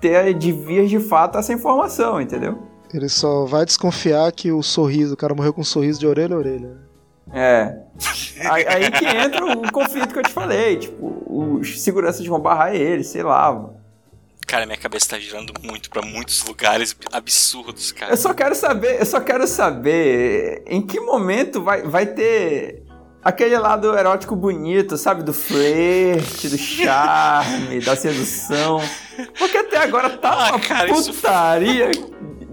ter 0.00 0.34
de 0.34 0.50
vias 0.50 0.90
de 0.90 0.98
fato 0.98 1.38
essa 1.38 1.52
informação, 1.52 2.20
entendeu? 2.20 2.68
Ele 2.92 3.08
só 3.08 3.44
vai 3.44 3.64
desconfiar 3.64 4.30
que 4.32 4.50
o 4.50 4.62
sorriso, 4.62 5.14
o 5.14 5.16
cara 5.16 5.34
morreu 5.34 5.52
com 5.52 5.60
um 5.60 5.64
sorriso 5.64 6.00
de 6.00 6.06
orelha 6.06 6.34
a 6.34 6.38
orelha. 6.38 6.76
É. 7.32 7.76
Aí, 8.50 8.66
aí 8.66 8.90
que 8.90 9.04
entra 9.06 9.44
o 9.46 9.70
conflito 9.70 10.12
que 10.12 10.18
eu 10.18 10.22
te 10.24 10.32
falei. 10.32 10.76
Tipo, 10.76 11.22
os 11.28 11.80
seguranças 11.80 12.26
vão 12.26 12.40
barrar 12.40 12.74
ele, 12.74 13.04
sei 13.04 13.22
lá. 13.22 13.70
Cara, 14.46 14.66
minha 14.66 14.78
cabeça 14.78 15.10
tá 15.10 15.18
girando 15.20 15.52
muito 15.62 15.88
pra 15.90 16.02
muitos 16.02 16.44
lugares 16.44 16.96
absurdos, 17.12 17.92
cara. 17.92 18.12
Eu 18.12 18.16
só 18.16 18.34
quero 18.34 18.56
saber, 18.56 18.98
eu 18.98 19.06
só 19.06 19.20
quero 19.20 19.46
saber 19.46 20.64
em 20.66 20.82
que 20.84 20.98
momento 20.98 21.62
vai, 21.62 21.82
vai 21.82 22.06
ter 22.06 22.82
aquele 23.22 23.56
lado 23.56 23.96
erótico 23.96 24.34
bonito, 24.34 24.96
sabe? 24.96 25.22
Do 25.22 25.32
flerte, 25.32 26.48
do 26.48 26.58
charme, 26.58 27.78
da 27.78 27.94
sedução. 27.94 28.80
Porque 29.38 29.56
até 29.58 29.76
agora 29.76 30.10
tá 30.10 30.48
Ah, 30.48 30.50
uma 30.56 30.60
cara, 30.60 30.90
isso- 30.90 31.12
putaria 31.14 31.90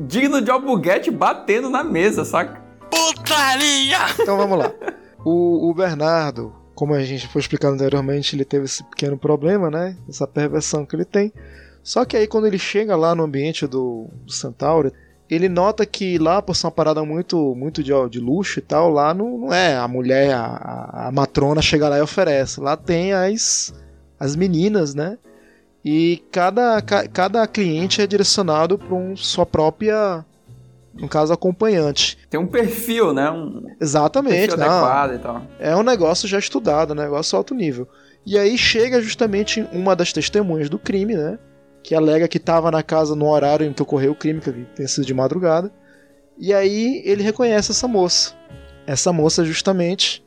digno 0.01 0.41
de 0.41 0.51
albuguete 0.51 1.09
batendo 1.11 1.69
na 1.69 1.83
mesa, 1.83 2.23
saca? 2.25 2.61
Putaria! 2.89 3.97
Então 4.19 4.37
vamos 4.37 4.57
lá. 4.59 4.71
O, 5.23 5.69
o 5.69 5.73
Bernardo, 5.73 6.53
como 6.75 6.93
a 6.93 7.03
gente 7.03 7.27
foi 7.27 7.41
explicando 7.41 7.75
anteriormente, 7.75 8.35
ele 8.35 8.45
teve 8.45 8.65
esse 8.65 8.83
pequeno 8.83 9.17
problema, 9.17 9.69
né? 9.69 9.97
Essa 10.07 10.27
perversão 10.27 10.85
que 10.85 10.95
ele 10.95 11.05
tem. 11.05 11.33
Só 11.83 12.05
que 12.05 12.15
aí 12.17 12.27
quando 12.27 12.47
ele 12.47 12.59
chega 12.59 12.95
lá 12.95 13.15
no 13.15 13.23
ambiente 13.23 13.65
do, 13.65 14.07
do 14.25 14.31
Centauro, 14.31 14.91
ele 15.29 15.49
nota 15.49 15.85
que 15.85 16.17
lá, 16.17 16.41
por 16.41 16.55
ser 16.55 16.67
uma 16.67 16.71
parada 16.71 17.03
muito, 17.03 17.53
muito 17.55 17.83
de, 17.83 17.91
de 18.09 18.19
luxo 18.19 18.59
e 18.59 18.61
tal, 18.61 18.89
lá 18.89 19.13
não, 19.13 19.37
não 19.37 19.53
é 19.53 19.75
a 19.75 19.87
mulher, 19.87 20.33
a, 20.33 20.45
a- 20.45 21.07
a 21.07 21.11
matrona 21.11 21.61
chega 21.61 21.89
lá 21.89 21.97
e 21.97 22.01
oferece. 22.01 22.59
Lá 22.61 22.77
tem 22.77 23.11
as, 23.13 23.73
as 24.19 24.35
meninas, 24.35 24.93
né? 24.95 25.17
E 25.83 26.23
cada, 26.31 26.81
ca- 26.81 27.07
cada 27.07 27.47
cliente 27.47 28.01
é 28.01 28.07
direcionado 28.07 28.77
para 28.77 28.93
um, 28.93 29.15
sua 29.15 29.45
própria, 29.45 30.25
no 30.93 31.07
caso, 31.07 31.31
acompanhante. 31.31 32.17
Tem 32.29 32.39
um 32.39 32.47
perfil, 32.47 33.13
né? 33.13 33.29
Um 33.31 33.63
Exatamente, 33.79 34.49
perfil 34.49 34.57
não. 34.57 34.65
adequado 34.65 35.13
e 35.13 35.19
tal. 35.19 35.41
É 35.59 35.75
um 35.75 35.83
negócio 35.83 36.27
já 36.27 36.37
estudado, 36.39 36.91
um 36.91 36.95
negócio 36.95 37.37
alto 37.37 37.53
nível. 37.55 37.87
E 38.25 38.37
aí 38.37 38.57
chega 38.57 39.01
justamente 39.01 39.65
uma 39.71 39.95
das 39.95 40.11
testemunhas 40.11 40.69
do 40.69 40.77
crime, 40.77 41.15
né? 41.15 41.39
Que 41.81 41.95
alega 41.95 42.27
que 42.27 42.37
estava 42.37 42.69
na 42.69 42.83
casa 42.83 43.15
no 43.15 43.29
horário 43.29 43.65
em 43.65 43.71
que 43.71 43.81
ocorreu 43.81 44.11
o 44.11 44.15
crime, 44.15 44.41
que 44.41 44.51
tem 44.51 44.85
sido 44.87 45.05
de 45.05 45.13
madrugada. 45.13 45.71
E 46.37 46.53
aí 46.53 47.01
ele 47.05 47.23
reconhece 47.23 47.71
essa 47.71 47.87
moça. 47.87 48.33
Essa 48.85 49.13
moça 49.13 49.41
é 49.43 49.45
justamente 49.45 50.21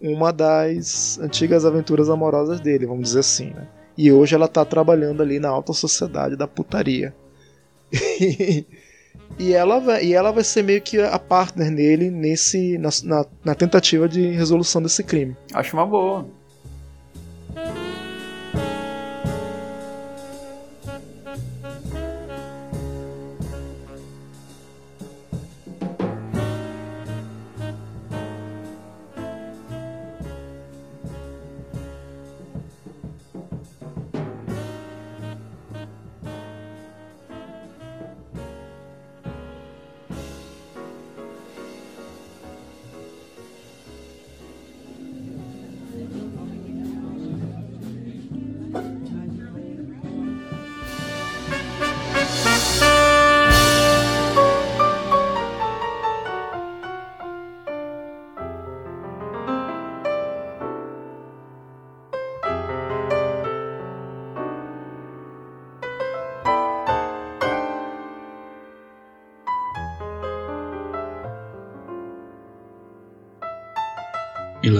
uma 0.00 0.32
das 0.32 1.18
antigas 1.20 1.64
aventuras 1.64 2.08
amorosas 2.10 2.58
dele, 2.60 2.86
vamos 2.86 3.04
dizer 3.04 3.20
assim, 3.20 3.50
né? 3.50 3.66
E 3.98 4.12
hoje 4.12 4.36
ela 4.36 4.46
tá 4.46 4.64
trabalhando 4.64 5.24
ali 5.24 5.40
na 5.40 5.48
alta 5.48 5.72
sociedade 5.72 6.36
da 6.36 6.46
putaria. 6.46 7.12
e, 9.36 9.52
ela 9.52 9.80
vai, 9.80 10.04
e 10.04 10.14
ela 10.14 10.30
vai 10.30 10.44
ser 10.44 10.62
meio 10.62 10.80
que 10.80 11.00
a 11.00 11.18
partner 11.18 11.68
nele 11.68 12.08
nesse, 12.08 12.78
na, 12.78 12.90
na, 13.02 13.26
na 13.44 13.54
tentativa 13.56 14.08
de 14.08 14.30
resolução 14.30 14.80
desse 14.80 15.02
crime. 15.02 15.36
Acho 15.52 15.76
uma 15.76 15.84
boa. 15.84 16.28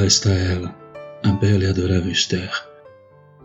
Está 0.09 0.31
ela, 0.31 0.75
a 1.23 1.33
bela 1.33 1.65
e 1.65 1.67
adorável 1.67 2.11
Esther. 2.11 2.51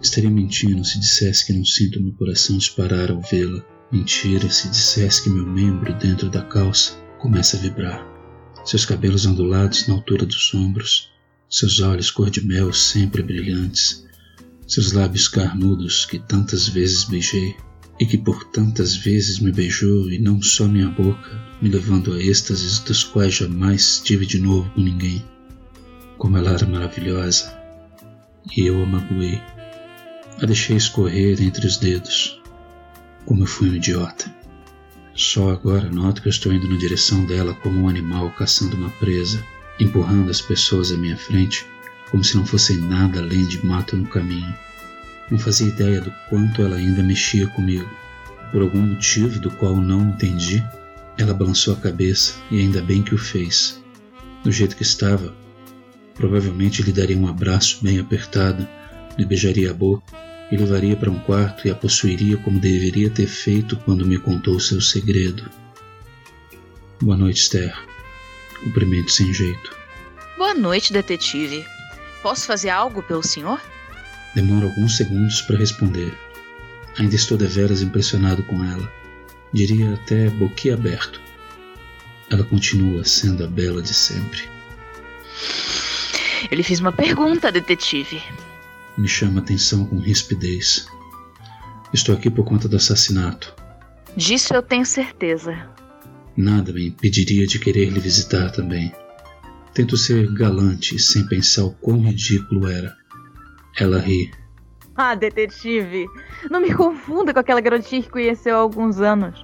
Estaria 0.01 0.29
mentindo 0.29 0.83
se 0.85 0.97
dissesse 0.97 1.45
que 1.45 1.51
não 1.53 1.65
sinto 1.65 2.01
meu 2.01 2.13
coração 2.13 2.57
disparar 2.57 3.11
ao 3.11 3.21
vê-la. 3.21 3.61
Mentira 3.91 4.49
se 4.49 4.69
dissesse 4.69 5.23
que 5.23 5.29
meu 5.29 5.45
membro 5.45 5.93
dentro 5.95 6.29
da 6.29 6.41
calça 6.41 6.93
começa 7.19 7.57
a 7.57 7.59
vibrar. 7.59 8.07
seus 8.65 8.85
cabelos 8.85 9.25
ondulados 9.25 9.87
na 9.87 9.93
altura 9.93 10.25
dos 10.25 10.53
ombros, 10.53 11.11
seus 11.49 11.81
olhos 11.81 12.09
cor 12.09 12.29
de 12.29 12.45
mel 12.45 12.71
sempre 12.71 13.21
brilhantes, 13.21 14.05
seus 14.65 14.93
lábios 14.93 15.27
carnudos 15.27 16.05
que 16.05 16.17
tantas 16.17 16.69
vezes 16.69 17.03
beijei 17.03 17.57
e 17.99 18.05
que 18.05 18.17
por 18.17 18.45
tantas 18.45 18.95
vezes 18.95 19.39
me 19.39 19.51
beijou 19.51 20.09
e 20.09 20.17
não 20.17 20.41
só 20.41 20.65
minha 20.65 20.89
boca, 20.89 21.29
me 21.61 21.67
levando 21.67 22.13
a 22.13 22.23
êxtases 22.23 22.79
dos 22.79 23.03
quais 23.03 23.33
jamais 23.33 23.99
tive 23.99 24.25
de 24.25 24.39
novo 24.39 24.69
com 24.71 24.81
ninguém. 24.81 25.32
Como 26.23 26.37
ela 26.37 26.53
era 26.53 26.65
maravilhosa, 26.65 27.53
e 28.55 28.65
eu 28.65 28.81
a 28.81 28.85
magoei. 28.85 29.41
A 30.41 30.45
deixei 30.45 30.77
escorrer 30.77 31.41
entre 31.41 31.67
os 31.67 31.75
dedos. 31.75 32.41
Como 33.25 33.43
eu 33.43 33.45
fui 33.45 33.69
um 33.69 33.75
idiota. 33.75 34.33
Só 35.13 35.49
agora 35.49 35.91
noto 35.91 36.21
que 36.21 36.29
eu 36.29 36.31
estou 36.31 36.53
indo 36.53 36.65
na 36.69 36.77
direção 36.77 37.25
dela 37.25 37.53
como 37.55 37.81
um 37.81 37.89
animal 37.89 38.31
caçando 38.37 38.77
uma 38.77 38.89
presa, 38.91 39.43
empurrando 39.81 40.31
as 40.31 40.39
pessoas 40.39 40.93
à 40.93 40.97
minha 40.97 41.17
frente, 41.17 41.65
como 42.09 42.23
se 42.23 42.37
não 42.37 42.45
fossem 42.45 42.77
nada 42.77 43.19
além 43.19 43.45
de 43.45 43.65
mato 43.65 43.97
no 43.97 44.07
caminho. 44.07 44.55
Não 45.29 45.37
fazia 45.37 45.67
ideia 45.67 45.99
do 45.99 46.13
quanto 46.29 46.61
ela 46.61 46.77
ainda 46.77 47.03
mexia 47.03 47.47
comigo. 47.47 47.89
Por 48.49 48.61
algum 48.61 48.79
motivo 48.79 49.41
do 49.41 49.51
qual 49.51 49.75
não 49.75 50.11
entendi, 50.11 50.63
ela 51.17 51.33
balançou 51.33 51.73
a 51.73 51.77
cabeça 51.81 52.35
e 52.49 52.61
ainda 52.61 52.81
bem 52.81 53.03
que 53.03 53.13
o 53.13 53.17
fez. 53.17 53.83
Do 54.41 54.53
jeito 54.53 54.77
que 54.77 54.83
estava, 54.83 55.43
provavelmente 56.15 56.81
lhe 56.81 56.91
daria 56.91 57.17
um 57.17 57.27
abraço 57.27 57.79
bem 57.81 57.99
apertado, 57.99 58.67
lhe 59.17 59.25
beijaria 59.25 59.71
a 59.71 59.73
boca 59.73 60.03
e 60.51 60.57
levaria 60.57 60.95
para 60.95 61.09
um 61.09 61.19
quarto 61.19 61.67
e 61.67 61.71
a 61.71 61.75
possuiria 61.75 62.37
como 62.37 62.59
deveria 62.59 63.09
ter 63.09 63.27
feito 63.27 63.75
quando 63.77 64.05
me 64.05 64.17
contou 64.19 64.59
seu 64.59 64.79
segredo. 64.79 65.49
Boa 67.01 67.17
noite, 67.17 67.41
Esther. 67.41 67.75
Cumprimento 68.63 69.11
sem 69.11 69.33
jeito. 69.33 69.75
Boa 70.37 70.53
noite, 70.53 70.93
detetive. 70.93 71.65
Posso 72.21 72.45
fazer 72.45 72.69
algo 72.69 73.01
pelo 73.03 73.23
senhor? 73.23 73.59
Demoro 74.35 74.67
alguns 74.67 74.95
segundos 74.95 75.41
para 75.41 75.57
responder. 75.57 76.13
Ainda 76.97 77.15
estou 77.15 77.37
deveras 77.37 77.81
impressionado 77.81 78.43
com 78.43 78.63
ela. 78.63 78.91
Diria 79.51 79.93
até 79.95 80.29
boquiaberto. 80.29 81.19
Ela 82.29 82.43
continua 82.43 83.03
sendo 83.03 83.43
a 83.43 83.47
bela 83.47 83.81
de 83.81 83.93
sempre. 83.93 84.52
Eu 86.49 86.57
lhe 86.57 86.63
fiz 86.63 86.79
uma 86.79 86.91
pergunta, 86.91 87.51
detetive. 87.51 88.21
Me 88.97 89.07
chama 89.07 89.39
a 89.39 89.43
atenção 89.43 89.85
com 89.85 89.97
rispidez. 89.99 90.87
Estou 91.93 92.15
aqui 92.15 92.29
por 92.29 92.45
conta 92.45 92.67
do 92.67 92.75
assassinato. 92.75 93.53
Disso 94.15 94.53
eu 94.53 94.61
tenho 94.61 94.85
certeza. 94.85 95.69
Nada 96.35 96.73
me 96.73 96.87
impediria 96.87 97.45
de 97.45 97.59
querer 97.59 97.89
lhe 97.89 97.99
visitar 97.99 98.51
também. 98.51 98.93
Tento 99.73 99.97
ser 99.97 100.31
galante 100.33 100.99
sem 100.99 101.25
pensar 101.27 101.65
o 101.65 101.71
quão 101.71 102.01
ridículo 102.01 102.67
era. 102.67 102.95
Ela 103.79 103.99
ri. 103.99 104.31
Ah, 104.95 105.15
detetive, 105.15 106.07
não 106.49 106.61
me 106.61 106.73
confunda 106.73 107.33
com 107.33 107.39
aquela 107.39 107.61
garotinha 107.61 108.03
que 108.03 108.09
conheceu 108.09 108.55
há 108.55 108.59
alguns 108.59 108.99
anos. 108.99 109.43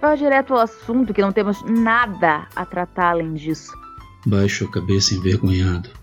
Vá 0.00 0.16
direto 0.16 0.54
ao 0.54 0.60
assunto 0.60 1.14
que 1.14 1.22
não 1.22 1.30
temos 1.30 1.62
nada 1.62 2.48
a 2.56 2.66
tratar 2.66 3.10
além 3.10 3.34
disso. 3.34 3.72
Baixo 4.26 4.64
a 4.64 4.70
cabeça 4.70 5.14
envergonhado. 5.14 6.01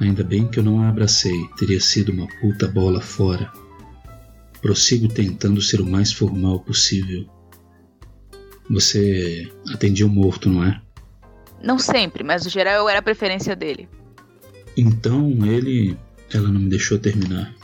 Ainda 0.00 0.22
bem 0.22 0.46
que 0.46 0.58
eu 0.58 0.62
não 0.62 0.80
a 0.80 0.88
abracei, 0.88 1.48
teria 1.56 1.80
sido 1.80 2.12
uma 2.12 2.26
puta 2.40 2.68
bola 2.68 3.00
fora. 3.00 3.50
Prossigo 4.62 5.08
tentando 5.08 5.60
ser 5.60 5.80
o 5.80 5.86
mais 5.86 6.12
formal 6.12 6.60
possível. 6.60 7.26
Você 8.70 9.50
atendia 9.72 10.06
o 10.06 10.10
morto, 10.10 10.48
não 10.48 10.64
é? 10.64 10.80
Não 11.62 11.78
sempre, 11.78 12.22
mas 12.22 12.44
no 12.44 12.50
geral 12.50 12.74
eu 12.74 12.88
era 12.88 13.00
a 13.00 13.02
preferência 13.02 13.56
dele. 13.56 13.88
Então 14.76 15.30
ele. 15.44 15.96
Ela 16.32 16.48
não 16.48 16.60
me 16.60 16.68
deixou 16.68 16.98
terminar. 16.98 17.54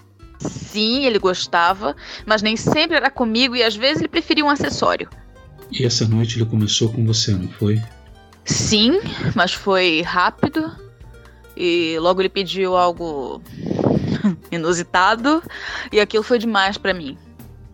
Sim, 0.41 1.05
ele 1.05 1.19
gostava, 1.19 1.95
mas 2.27 2.43
nem 2.43 2.57
sempre 2.57 2.97
era 2.97 3.11
comigo 3.11 3.55
e 3.55 3.63
às 3.63 3.77
vezes 3.77 3.99
ele 3.99 4.09
preferia 4.09 4.45
um 4.45 4.49
acessório. 4.49 5.09
E 5.71 5.85
essa 5.85 6.07
noite 6.07 6.39
ele 6.39 6.47
começou 6.47 6.91
com 6.91 7.05
você, 7.05 7.33
não 7.33 7.49
foi? 7.49 7.81
Sim, 8.45 9.01
mas 9.35 9.53
foi 9.53 10.03
rápido. 10.03 10.84
E 11.57 11.97
logo 12.01 12.21
ele 12.21 12.29
pediu 12.29 12.77
algo 12.77 13.41
inusitado 14.51 15.43
e 15.93 16.01
aquilo 16.01 16.23
foi 16.23 16.39
demais 16.39 16.77
para 16.77 16.95
mim. 16.95 17.17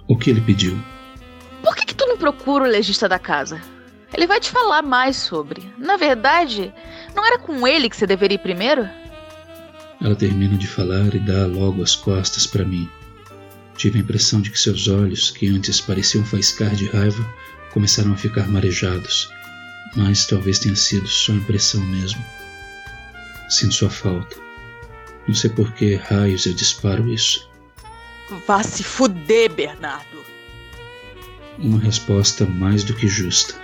O 0.09 0.17
que 0.17 0.31
ele 0.31 0.41
pediu? 0.41 0.79
Por 1.63 1.75
que, 1.77 1.87
que 1.87 1.95
tu 1.95 2.07
não 2.07 2.17
procura 2.17 2.65
o 2.65 2.69
legista 2.69 3.09
da 3.09 3.19
casa? 3.19 3.61
Ele 4.13 4.27
vai 4.27 4.41
te 4.41 4.51
falar 4.51 4.83
mais 4.83 5.17
sobre. 5.17 5.73
Na 5.79 5.97
verdade, 5.97 6.73
não 7.15 7.25
era 7.25 7.39
com 7.39 7.67
ele 7.67 7.89
que 7.89 7.97
você 7.97 8.07
deveria 8.07 8.35
ir 8.35 8.39
primeiro? 8.39 8.89
Ela 10.03 10.17
termina 10.17 10.57
de 10.57 10.67
falar 10.67 11.15
e 11.15 11.19
dá 11.19 11.47
logo 11.47 11.83
as 11.83 11.95
costas 11.95 12.47
para 12.47 12.65
mim. 12.65 12.89
Tive 13.77 13.99
a 13.99 14.03
impressão 14.03 14.41
de 14.41 14.51
que 14.51 14.59
seus 14.59 14.89
olhos, 14.89 15.31
que 15.31 15.49
antes 15.49 15.81
pareciam 15.81 16.25
faiscar 16.25 16.75
de 16.75 16.87
raiva, 16.87 17.25
começaram 17.73 18.13
a 18.13 18.17
ficar 18.17 18.49
marejados, 18.49 19.31
mas 19.97 20.27
talvez 20.27 20.59
tenha 20.59 20.77
sido 20.77 21.07
só 21.07 21.33
impressão 21.33 21.81
mesmo. 21.83 22.23
Sinto 23.51 23.75
sua 23.75 23.91
falta. 23.91 24.37
Não 25.27 25.35
sei 25.35 25.51
por 25.51 25.73
que 25.75 25.97
raios 25.97 26.47
eu 26.47 26.55
disparo 26.55 27.13
isso. 27.13 27.51
Vá 28.47 28.63
se 28.63 28.83
fuder, 28.85 29.53
Bernardo. 29.53 30.25
Uma 31.59 31.79
resposta 31.79 32.47
mais 32.47 32.85
do 32.85 32.95
que 32.95 33.09
justa. 33.09 33.55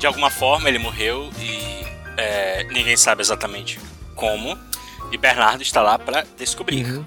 De 0.00 0.06
alguma 0.06 0.30
forma 0.30 0.68
ele 0.68 0.78
morreu 0.78 1.30
e 1.38 1.84
é, 2.16 2.64
ninguém 2.64 2.96
sabe 2.96 3.20
exatamente 3.20 3.78
como. 4.16 4.58
E 5.12 5.18
Bernardo 5.18 5.62
está 5.62 5.82
lá 5.82 5.98
para 5.98 6.24
descobrir. 6.38 6.84
Uhum. 6.86 7.04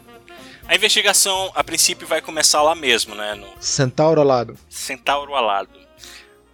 A 0.67 0.75
investigação, 0.75 1.51
a 1.55 1.63
princípio, 1.63 2.07
vai 2.07 2.21
começar 2.21 2.61
lá 2.61 2.75
mesmo, 2.75 3.15
né? 3.15 3.33
No 3.33 3.47
Centauro 3.59 4.21
alado. 4.21 4.55
Centauro 4.69 5.35
Alado. 5.35 5.71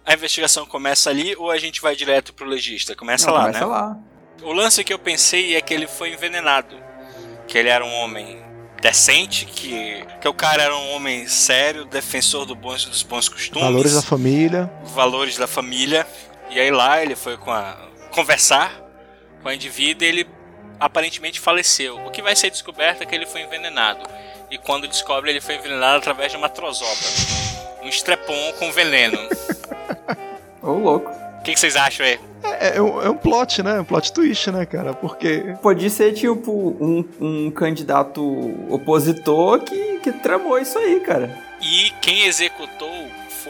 A 0.04 0.14
investigação 0.14 0.64
começa 0.66 1.10
ali 1.10 1.36
ou 1.36 1.50
a 1.50 1.58
gente 1.58 1.80
vai 1.80 1.94
direto 1.94 2.32
pro 2.32 2.46
legista? 2.46 2.96
Começa 2.96 3.26
Não, 3.26 3.34
lá, 3.34 3.40
começa 3.42 3.60
né? 3.60 3.66
lá. 3.66 3.98
O 4.42 4.52
lance 4.52 4.82
que 4.82 4.92
eu 4.92 4.98
pensei 4.98 5.54
é 5.54 5.60
que 5.60 5.74
ele 5.74 5.86
foi 5.86 6.12
envenenado. 6.12 6.74
Que 7.46 7.58
ele 7.58 7.68
era 7.68 7.84
um 7.84 7.92
homem 7.92 8.42
decente, 8.80 9.44
que, 9.44 10.02
que 10.20 10.26
o 10.28 10.32
cara 10.32 10.62
era 10.62 10.74
um 10.76 10.92
homem 10.94 11.28
sério, 11.28 11.84
defensor 11.84 12.46
do 12.46 12.54
bons, 12.54 12.86
dos 12.86 13.02
bons 13.02 13.28
costumes, 13.28 13.62
Valores 13.62 13.94
da 13.94 14.02
família. 14.02 14.72
valores 14.84 15.36
da 15.36 15.46
família. 15.46 16.06
E 16.50 16.58
aí 16.58 16.70
lá 16.70 17.02
ele 17.02 17.14
foi 17.14 17.36
com 17.36 17.50
a, 17.50 17.76
conversar 18.10 18.80
com 19.42 19.48
a 19.48 19.54
indivídua 19.54 20.06
e 20.06 20.08
ele 20.08 20.26
aparentemente 20.78 21.38
faleceu. 21.38 21.98
O 22.06 22.10
que 22.10 22.22
vai 22.22 22.34
ser 22.34 22.50
descoberto 22.50 23.02
é 23.02 23.06
que 23.06 23.14
ele 23.14 23.26
foi 23.26 23.42
envenenado. 23.42 24.00
E 24.50 24.58
quando 24.58 24.88
descobre, 24.88 25.30
ele 25.30 25.40
foi 25.40 25.56
envenenado 25.56 25.98
através 25.98 26.32
de 26.32 26.38
uma 26.38 26.48
trozoba. 26.48 26.90
Um 27.82 27.88
estrepon 27.88 28.52
com 28.58 28.72
veneno. 28.72 29.18
Ô, 30.60 30.72
louco. 30.72 31.10
O 31.10 31.42
que, 31.42 31.54
que 31.54 31.60
vocês 31.60 31.76
acham 31.76 32.04
aí? 32.04 32.20
É, 32.42 32.76
é 32.76 32.82
um, 32.82 33.00
é 33.00 33.08
um 33.08 33.16
plot, 33.16 33.62
né? 33.62 33.80
Um 33.80 33.84
plot 33.84 34.12
twist, 34.12 34.50
né, 34.50 34.66
cara? 34.66 34.92
Porque. 34.92 35.56
Pode 35.62 35.88
ser, 35.88 36.12
tipo, 36.12 36.52
um, 36.52 37.04
um 37.18 37.50
candidato 37.50 38.22
opositor 38.68 39.60
que, 39.60 40.00
que 40.00 40.12
tramou 40.12 40.58
isso 40.58 40.78
aí, 40.78 41.00
cara. 41.00 41.34
E 41.62 41.90
quem 42.02 42.26
executou 42.26 42.90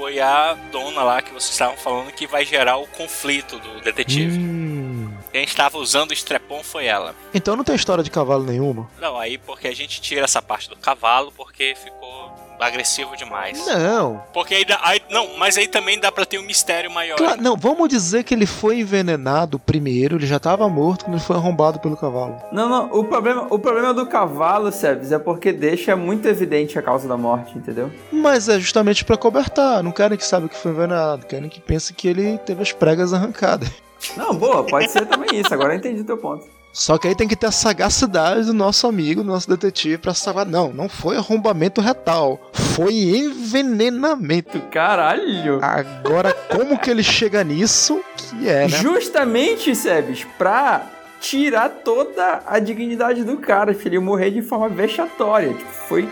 foi 0.00 0.18
a 0.18 0.54
dona 0.72 1.02
lá 1.02 1.20
que 1.20 1.30
vocês 1.30 1.52
estavam 1.52 1.76
falando 1.76 2.10
que 2.10 2.26
vai 2.26 2.42
gerar 2.42 2.78
o 2.78 2.86
conflito 2.86 3.58
do 3.58 3.82
detetive. 3.82 4.38
Hum. 4.38 5.12
Quem 5.30 5.44
estava 5.44 5.76
usando 5.76 6.08
o 6.08 6.14
estrepon 6.14 6.62
foi 6.62 6.86
ela. 6.86 7.14
Então 7.34 7.54
não 7.54 7.62
tem 7.62 7.74
história 7.74 8.02
de 8.02 8.10
cavalo 8.10 8.42
nenhuma? 8.42 8.88
Não, 8.98 9.18
aí 9.18 9.36
porque 9.36 9.68
a 9.68 9.74
gente 9.74 10.00
tira 10.00 10.24
essa 10.24 10.40
parte 10.40 10.70
do 10.70 10.76
cavalo 10.76 11.30
porque 11.36 11.74
ficou 11.74 12.32
agressivo 12.60 13.16
demais. 13.16 13.64
Não. 13.66 14.22
Porque 14.32 14.54
aí, 14.54 14.64
dá- 14.64 14.80
aí 14.82 15.00
não, 15.10 15.36
mas 15.38 15.56
aí 15.56 15.66
também 15.68 15.98
dá 15.98 16.10
pra 16.12 16.24
ter 16.26 16.38
um 16.38 16.42
mistério 16.42 16.90
maior. 16.90 17.16
Claro, 17.16 17.40
não, 17.42 17.56
vamos 17.56 17.88
dizer 17.88 18.24
que 18.24 18.34
ele 18.34 18.46
foi 18.46 18.80
envenenado 18.80 19.58
primeiro, 19.58 20.16
ele 20.16 20.26
já 20.26 20.36
estava 20.36 20.68
morto 20.68 21.04
quando 21.04 21.14
ele 21.16 21.24
foi 21.24 21.36
arrombado 21.36 21.78
pelo 21.80 21.96
cavalo. 21.96 22.36
Não, 22.52 22.68
não, 22.68 22.90
o 22.92 23.04
problema, 23.04 23.46
o 23.50 23.58
problema 23.58 23.92
do 23.94 24.06
cavalo, 24.06 24.70
Sebs, 24.72 25.12
é 25.12 25.18
porque 25.18 25.52
deixa 25.52 25.96
muito 25.96 26.26
evidente 26.28 26.78
a 26.78 26.82
causa 26.82 27.08
da 27.08 27.16
morte, 27.16 27.56
entendeu? 27.56 27.90
Mas 28.12 28.48
é 28.48 28.58
justamente 28.58 29.04
pra 29.04 29.16
cobertar, 29.16 29.82
não 29.82 29.92
querem 29.92 30.16
que 30.18 30.24
saiba 30.24 30.48
que 30.48 30.56
foi 30.56 30.72
envenenado, 30.72 31.26
querem 31.26 31.48
que 31.48 31.60
pense 31.60 31.92
que 31.94 32.08
ele 32.08 32.38
teve 32.38 32.62
as 32.62 32.72
pregas 32.72 33.12
arrancadas. 33.12 33.70
Não, 34.16 34.34
boa, 34.34 34.64
pode 34.64 34.90
ser 34.90 35.04
também 35.06 35.28
isso, 35.40 35.52
agora 35.52 35.74
eu 35.74 35.78
entendi 35.78 36.00
o 36.00 36.04
teu 36.04 36.16
ponto. 36.16 36.46
Só 36.72 36.96
que 36.98 37.08
aí 37.08 37.14
tem 37.14 37.26
que 37.26 37.36
ter 37.36 37.46
a 37.46 37.52
sagacidade 37.52 38.46
do 38.46 38.54
nosso 38.54 38.86
amigo, 38.86 39.22
do 39.22 39.28
nosso 39.28 39.48
detetive, 39.48 39.98
pra 39.98 40.14
saber, 40.14 40.46
não, 40.46 40.72
não 40.72 40.88
foi 40.88 41.16
arrombamento 41.16 41.80
retal, 41.80 42.40
foi 42.52 42.94
envenenamento. 42.94 44.60
Caralho! 44.70 45.58
Agora, 45.62 46.32
como 46.32 46.78
que 46.78 46.90
ele 46.90 47.02
chega 47.02 47.42
nisso? 47.42 48.00
Que 48.16 48.48
é, 48.48 48.68
né? 48.68 48.78
Justamente, 48.78 49.74
Sebes, 49.74 50.24
pra 50.38 50.86
tirar 51.20 51.68
toda 51.68 52.42
a 52.46 52.58
dignidade 52.58 53.24
do 53.24 53.36
cara, 53.36 53.74
filho. 53.74 53.90
Ele 53.90 53.96
ia 53.96 54.00
morrer 54.00 54.30
de 54.30 54.42
forma 54.42 54.68
vexatória. 54.68 55.52
Tipo, 55.52 55.70
foi. 55.70 56.08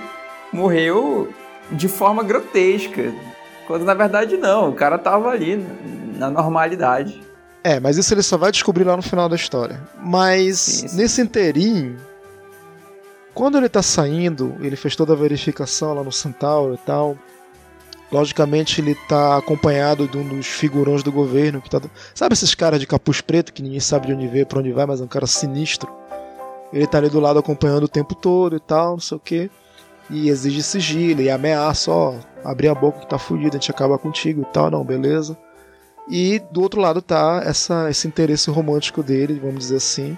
Morreu 0.53 1.33
de 1.71 1.89
forma 1.89 2.23
grotesca. 2.23 3.13
Quando 3.67 3.85
na 3.85 3.95
verdade 3.95 4.37
não, 4.37 4.71
o 4.71 4.75
cara 4.75 4.99
tava 4.99 5.31
ali 5.31 5.65
na 6.17 6.31
normalidade. 6.31 7.21
É, 7.63 7.81
mas 7.81 7.97
isso 7.97 8.15
ele 8.15 8.23
só 8.23 8.37
vai 8.37 8.53
descobrir 8.53 8.85
lá 8.85 8.97
no 8.97 9.03
final 9.03 9.29
da 9.29 9.37
história. 9.37 9.81
Mas 10.01 10.95
nesse 10.95 11.21
inteirinho, 11.21 11.97
quando 13.35 13.59
ele 13.59 13.69
tá 13.69 13.83
saindo, 13.83 14.57
ele 14.61 14.77
fez 14.77 14.97
toda 14.97 15.13
a 15.13 15.17
verificação 15.17 15.95
lá 15.95 16.03
no 16.03 16.13
Centauro 16.13 16.75
e 16.75 16.79
tal. 16.79 17.17
Logicamente 18.11 18.81
ele 18.81 18.95
tá 19.07 19.37
acompanhado 19.37 20.09
de 20.09 20.17
um 20.17 20.27
dos 20.27 20.47
figurões 20.47 21.03
do 21.03 21.13
governo 21.13 21.61
que 21.61 21.69
tá. 21.69 21.81
Sabe 22.15 22.33
esses 22.33 22.55
caras 22.55 22.81
de 22.81 22.87
capuz 22.87 23.21
preto 23.21 23.53
que 23.53 23.63
ninguém 23.63 23.81
sabe 23.81 24.07
de 24.07 24.15
onde 24.15 24.27
veio, 24.27 24.47
pra 24.47 24.61
onde 24.61 24.73
vai, 24.73 24.87
mas 24.87 25.01
é 25.01 25.05
um 25.05 25.09
cara 25.09 25.27
sinistro. 25.27 25.93
Ele 26.73 26.87
tá 26.87 26.99
ali 26.99 27.09
do 27.11 27.21
lado 27.21 27.39
acompanhando 27.39 27.85
o 27.85 27.89
tempo 27.89 28.15
todo 28.15 28.57
e 28.57 28.61
tal, 28.61 28.93
não 28.93 29.01
sei 29.01 29.17
o 29.17 29.21
que. 29.21 29.51
E 30.11 30.31
exige 30.31 30.63
sigilo 30.63 31.21
e 31.21 31.31
ameaça, 31.31 31.91
ó, 31.91 32.15
abrir 32.43 32.69
a 32.69 32.75
boca 32.75 33.01
que 33.01 33.09
tá 33.09 33.19
fudido, 33.19 33.57
a 33.57 33.61
gente 33.61 33.71
acaba 33.71 33.99
contigo 33.99 34.43
e 34.43 34.53
tal, 34.53 34.71
não, 34.71 34.83
beleza. 34.83 35.37
E 36.11 36.39
do 36.51 36.63
outro 36.63 36.81
lado 36.81 37.03
tá 37.03 37.43
essa, 37.45 37.91
esse 37.91 38.07
interesse 38.09 38.51
romântico 38.51 39.03
dele, 39.03 39.39
vamos 39.43 39.61
dizer 39.61 39.77
assim. 39.77 40.17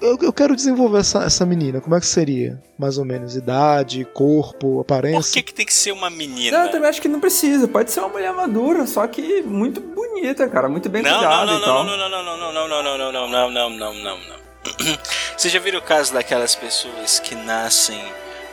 Eu, 0.00 0.18
eu 0.22 0.32
quero 0.32 0.56
desenvolver 0.56 0.98
essa, 1.00 1.24
essa 1.24 1.44
menina. 1.44 1.78
Como 1.78 1.94
é 1.94 2.00
que 2.00 2.06
seria? 2.06 2.58
Mais 2.78 2.96
ou 2.96 3.04
menos. 3.04 3.36
Idade, 3.36 4.06
corpo, 4.14 4.58
Por 4.58 4.80
aparência. 4.80 5.34
que, 5.34 5.42
que 5.42 5.52
tem 5.54 5.66
que 5.66 5.74
ser 5.74 5.92
uma 5.92 6.08
menina? 6.08 6.56
Não, 6.56 6.64
eu 6.66 6.70
também 6.72 6.88
acho 6.88 7.02
que 7.02 7.08
não 7.08 7.20
precisa. 7.20 7.68
Pode 7.68 7.90
ser 7.90 8.00
uma 8.00 8.08
mulher 8.08 8.32
madura, 8.32 8.86
só 8.86 9.06
que 9.06 9.42
muito 9.42 9.82
bonita, 9.82 10.48
cara. 10.48 10.70
Muito 10.70 10.88
bem 10.88 11.02
Não, 11.02 11.10
não, 11.10 11.18
cuidada 11.18 11.46
não, 11.52 11.58
e 11.58 11.64
tal. 11.64 11.84
não, 11.84 11.96
não, 11.98 12.08
não, 12.08 12.22
não, 12.24 12.38
não, 12.38 12.52
não, 12.52 12.82
não, 12.82 12.82
não, 12.82 13.12
não, 13.12 13.12
não, 13.12 13.50
não, 13.50 13.50
não, 13.50 13.70
não, 13.70 13.94
não, 14.02 14.18
não. 14.18 14.98
Você 15.36 15.50
já 15.50 15.58
viram 15.60 15.78
o 15.80 15.82
caso 15.82 16.14
daquelas 16.14 16.54
pessoas 16.54 17.20
que 17.20 17.34
nascem, 17.34 18.00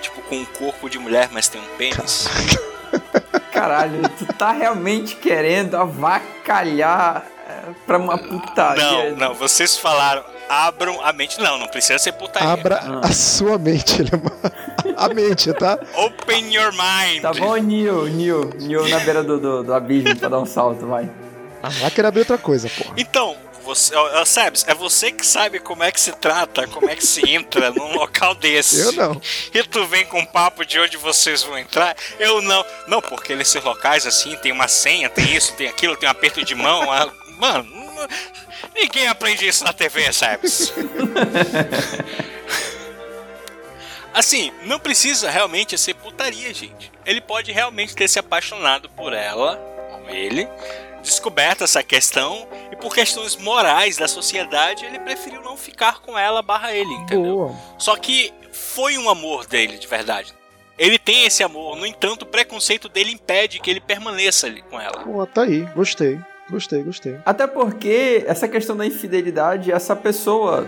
tipo, 0.01 0.21
com 0.23 0.35
um 0.35 0.45
corpo 0.45 0.89
de 0.89 0.99
mulher, 0.99 1.29
mas 1.31 1.47
tem 1.47 1.61
um 1.61 1.77
pênis? 1.77 2.27
Caralho, 3.51 4.01
tu 4.17 4.25
tá 4.33 4.51
realmente 4.51 5.15
querendo 5.15 5.75
avacalhar 5.75 7.23
é, 7.47 7.53
pra 7.85 7.97
uma 7.97 8.17
putaria. 8.17 9.11
Não, 9.11 9.15
não, 9.15 9.33
vocês 9.35 9.77
falaram, 9.77 10.23
abram 10.49 10.99
a 11.05 11.11
mente. 11.13 11.39
Não, 11.41 11.57
não 11.57 11.67
precisa 11.67 11.99
ser 11.99 12.13
putaria. 12.13 12.49
Abra 12.49 12.79
Ah. 12.83 13.01
a 13.03 13.11
sua 13.11 13.57
mente, 13.57 14.01
Alemão. 14.01 14.31
A 14.97 15.09
mente, 15.09 15.53
tá? 15.53 15.77
Open 15.95 16.53
your 16.53 16.71
mind. 16.71 17.21
Tá 17.21 17.33
bom, 17.33 17.55
Nil, 17.57 18.05
Nil, 18.07 18.51
Nil 18.59 18.87
na 18.89 18.99
beira 18.99 19.23
do, 19.23 19.39
do, 19.39 19.63
do 19.63 19.73
abismo 19.73 20.15
pra 20.15 20.29
dar 20.29 20.39
um 20.39 20.45
salto, 20.45 20.85
vai. 20.87 21.09
Ah, 21.63 21.69
vai 21.69 21.91
querer 21.91 22.07
abrir 22.07 22.21
outra 22.21 22.37
coisa, 22.37 22.69
porra. 22.69 22.93
Então, 22.97 23.35
você, 23.61 23.95
ó, 23.95 24.25
Sebs, 24.25 24.65
é 24.67 24.73
você 24.73 25.11
que 25.11 25.25
sabe 25.25 25.59
como 25.59 25.83
é 25.83 25.91
que 25.91 25.99
se 25.99 26.11
trata, 26.11 26.67
como 26.67 26.89
é 26.89 26.95
que 26.95 27.05
se 27.05 27.29
entra 27.29 27.71
num 27.71 27.93
local 27.95 28.35
desse. 28.35 28.79
Eu 28.79 28.91
não. 28.93 29.21
E 29.53 29.63
tu 29.63 29.85
vem 29.87 30.05
com 30.05 30.19
um 30.19 30.25
papo 30.25 30.65
de 30.65 30.79
onde 30.79 30.97
vocês 30.97 31.43
vão 31.43 31.57
entrar? 31.57 31.95
Eu 32.19 32.41
não. 32.41 32.65
Não, 32.87 33.01
porque 33.01 33.35
nesses 33.35 33.63
locais 33.63 34.05
assim 34.05 34.35
tem 34.37 34.51
uma 34.51 34.67
senha, 34.67 35.09
tem 35.09 35.35
isso, 35.35 35.53
tem 35.53 35.67
aquilo, 35.67 35.95
tem 35.95 36.07
um 36.07 36.11
aperto 36.11 36.43
de 36.43 36.55
mão. 36.55 36.85
Mano, 37.37 37.67
ninguém 38.73 39.07
aprende 39.07 39.47
isso 39.47 39.63
na 39.63 39.73
TV, 39.73 40.11
Sebs. 40.11 40.73
Assim, 44.13 44.51
não 44.63 44.77
precisa 44.77 45.29
realmente 45.29 45.77
ser 45.77 45.93
putaria, 45.93 46.53
gente. 46.53 46.91
Ele 47.05 47.21
pode 47.21 47.51
realmente 47.51 47.95
ter 47.95 48.09
se 48.09 48.19
apaixonado 48.19 48.89
por 48.89 49.13
ela, 49.13 49.57
ou 49.93 50.09
ele, 50.09 50.47
descoberto 51.01 51.63
essa 51.63 51.83
questão, 51.83 52.47
e 52.71 52.75
por 52.75 52.93
questões 52.93 53.35
morais 53.35 53.97
da 53.97 54.07
sociedade, 54.07 54.85
ele 54.85 54.99
preferiu 54.99 55.41
não 55.41 55.57
ficar 55.57 56.01
com 56.01 56.17
ela 56.17 56.41
barra 56.41 56.73
ele, 56.73 56.93
entendeu? 56.93 57.35
Boa. 57.35 57.55
Só 57.77 57.95
que 57.95 58.33
foi 58.51 58.97
um 58.97 59.09
amor 59.09 59.45
dele, 59.45 59.77
de 59.77 59.87
verdade. 59.87 60.33
Ele 60.77 60.97
tem 60.97 61.25
esse 61.25 61.43
amor, 61.43 61.75
no 61.75 61.85
entanto, 61.85 62.23
o 62.23 62.25
preconceito 62.25 62.89
dele 62.89 63.11
impede 63.11 63.59
que 63.59 63.69
ele 63.69 63.79
permaneça 63.79 64.47
ali 64.47 64.61
com 64.63 64.79
ela. 64.79 65.03
Pô, 65.03 65.25
tá 65.27 65.43
aí. 65.43 65.61
Gostei. 65.75 66.19
Gostei, 66.49 66.83
gostei. 66.83 67.17
Até 67.25 67.47
porque 67.47 68.23
essa 68.27 68.47
questão 68.47 68.75
da 68.75 68.85
infidelidade, 68.85 69.71
essa 69.71 69.95
pessoa 69.95 70.67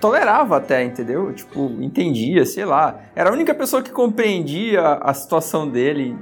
tolerava 0.00 0.56
até, 0.56 0.82
entendeu? 0.82 1.32
Tipo, 1.32 1.70
entendia, 1.80 2.44
sei 2.44 2.64
lá. 2.64 3.00
Era 3.14 3.30
a 3.30 3.32
única 3.32 3.54
pessoa 3.54 3.82
que 3.82 3.90
compreendia 3.90 4.80
a 5.00 5.14
situação 5.14 5.68
dele 5.68 6.16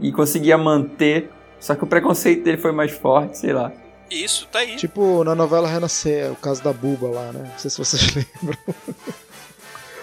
e 0.00 0.10
conseguia 0.10 0.58
manter. 0.58 1.30
Só 1.60 1.74
que 1.74 1.84
o 1.84 1.86
preconceito 1.86 2.42
dele 2.44 2.58
foi 2.58 2.72
mais 2.72 2.92
forte, 2.92 3.38
sei 3.38 3.52
lá. 3.52 3.72
Isso, 4.10 4.46
tá 4.52 4.60
aí. 4.60 4.76
Tipo 4.76 5.24
na 5.24 5.34
novela 5.34 5.66
Renascer, 5.66 6.30
o 6.30 6.36
caso 6.36 6.62
da 6.62 6.72
Buba 6.72 7.08
lá, 7.08 7.32
né? 7.32 7.48
Não 7.50 7.58
sei 7.58 7.70
se 7.70 7.78
vocês 7.78 8.14
lembram. 8.14 8.58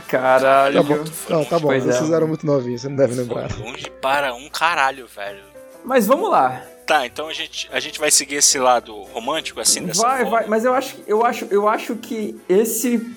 Caralho. 0.07 0.75
Tá 0.75 0.83
bom. 0.95 1.03
Não, 1.29 1.45
tá 1.45 1.59
bom. 1.59 1.67
Pois 1.67 1.83
Vocês 1.85 2.11
é. 2.11 2.13
eram 2.13 2.27
muito 2.27 2.45
novinhos, 2.45 2.81
você 2.81 2.89
não 2.89 2.95
deve 2.95 3.15
lembrar. 3.15 3.49
Foi 3.49 3.63
longe 3.65 3.89
para 4.01 4.33
um 4.33 4.49
caralho, 4.49 5.07
velho. 5.07 5.43
Mas 5.83 6.05
vamos 6.05 6.29
lá. 6.29 6.61
Tá, 6.85 7.05
então 7.05 7.29
a 7.29 7.33
gente, 7.33 7.69
a 7.71 7.79
gente 7.79 7.97
vai 7.99 8.11
seguir 8.11 8.35
esse 8.35 8.59
lado 8.59 8.93
romântico, 9.03 9.59
assim, 9.61 9.83
dessa 9.85 10.01
Vai, 10.01 10.17
forma? 10.23 10.31
vai, 10.31 10.47
mas 10.47 10.65
eu 10.65 10.73
acho, 10.73 10.97
eu 11.07 11.25
acho, 11.25 11.45
eu 11.49 11.69
acho 11.69 11.95
que 11.95 12.37
esse, 12.49 13.09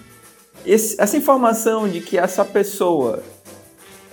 esse- 0.64 1.00
essa 1.00 1.16
informação 1.16 1.88
de 1.88 2.00
que 2.00 2.16
essa 2.16 2.44
pessoa 2.44 3.24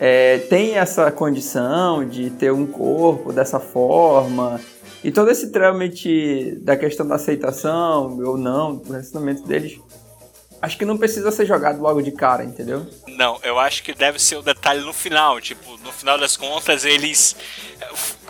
é, 0.06 0.40
tem 0.50 0.76
essa 0.78 1.10
condição 1.10 2.04
de 2.06 2.30
ter 2.32 2.52
um 2.52 2.68
corpo 2.68 3.32
dessa 3.32 3.58
forma 3.58 4.60
e 5.02 5.14
todo 5.14 5.32
esse 5.32 5.50
trâmite 5.50 6.58
da 6.60 6.76
questão 6.76 7.08
da 7.08 7.16
aceitação 7.16 8.20
ou 8.22 8.38
não 8.38 8.76
do 8.76 8.92
relacionamento 8.92 9.44
deles, 9.44 9.80
acho 10.62 10.78
que 10.78 10.84
não 10.84 10.98
precisa 10.98 11.32
ser 11.32 11.46
jogado 11.46 11.82
logo 11.82 12.02
de 12.02 12.12
cara, 12.12 12.44
entendeu? 12.44 12.86
Não, 13.08 13.40
eu 13.44 13.58
acho 13.58 13.82
que 13.82 13.94
deve 13.94 14.20
ser 14.20 14.36
o 14.36 14.42
detalhe 14.42 14.82
no 14.82 14.92
final. 14.92 15.40
Tipo, 15.40 15.78
no 15.78 15.92
final 15.94 16.18
das 16.18 16.36
contas, 16.36 16.84
eles. 16.84 17.38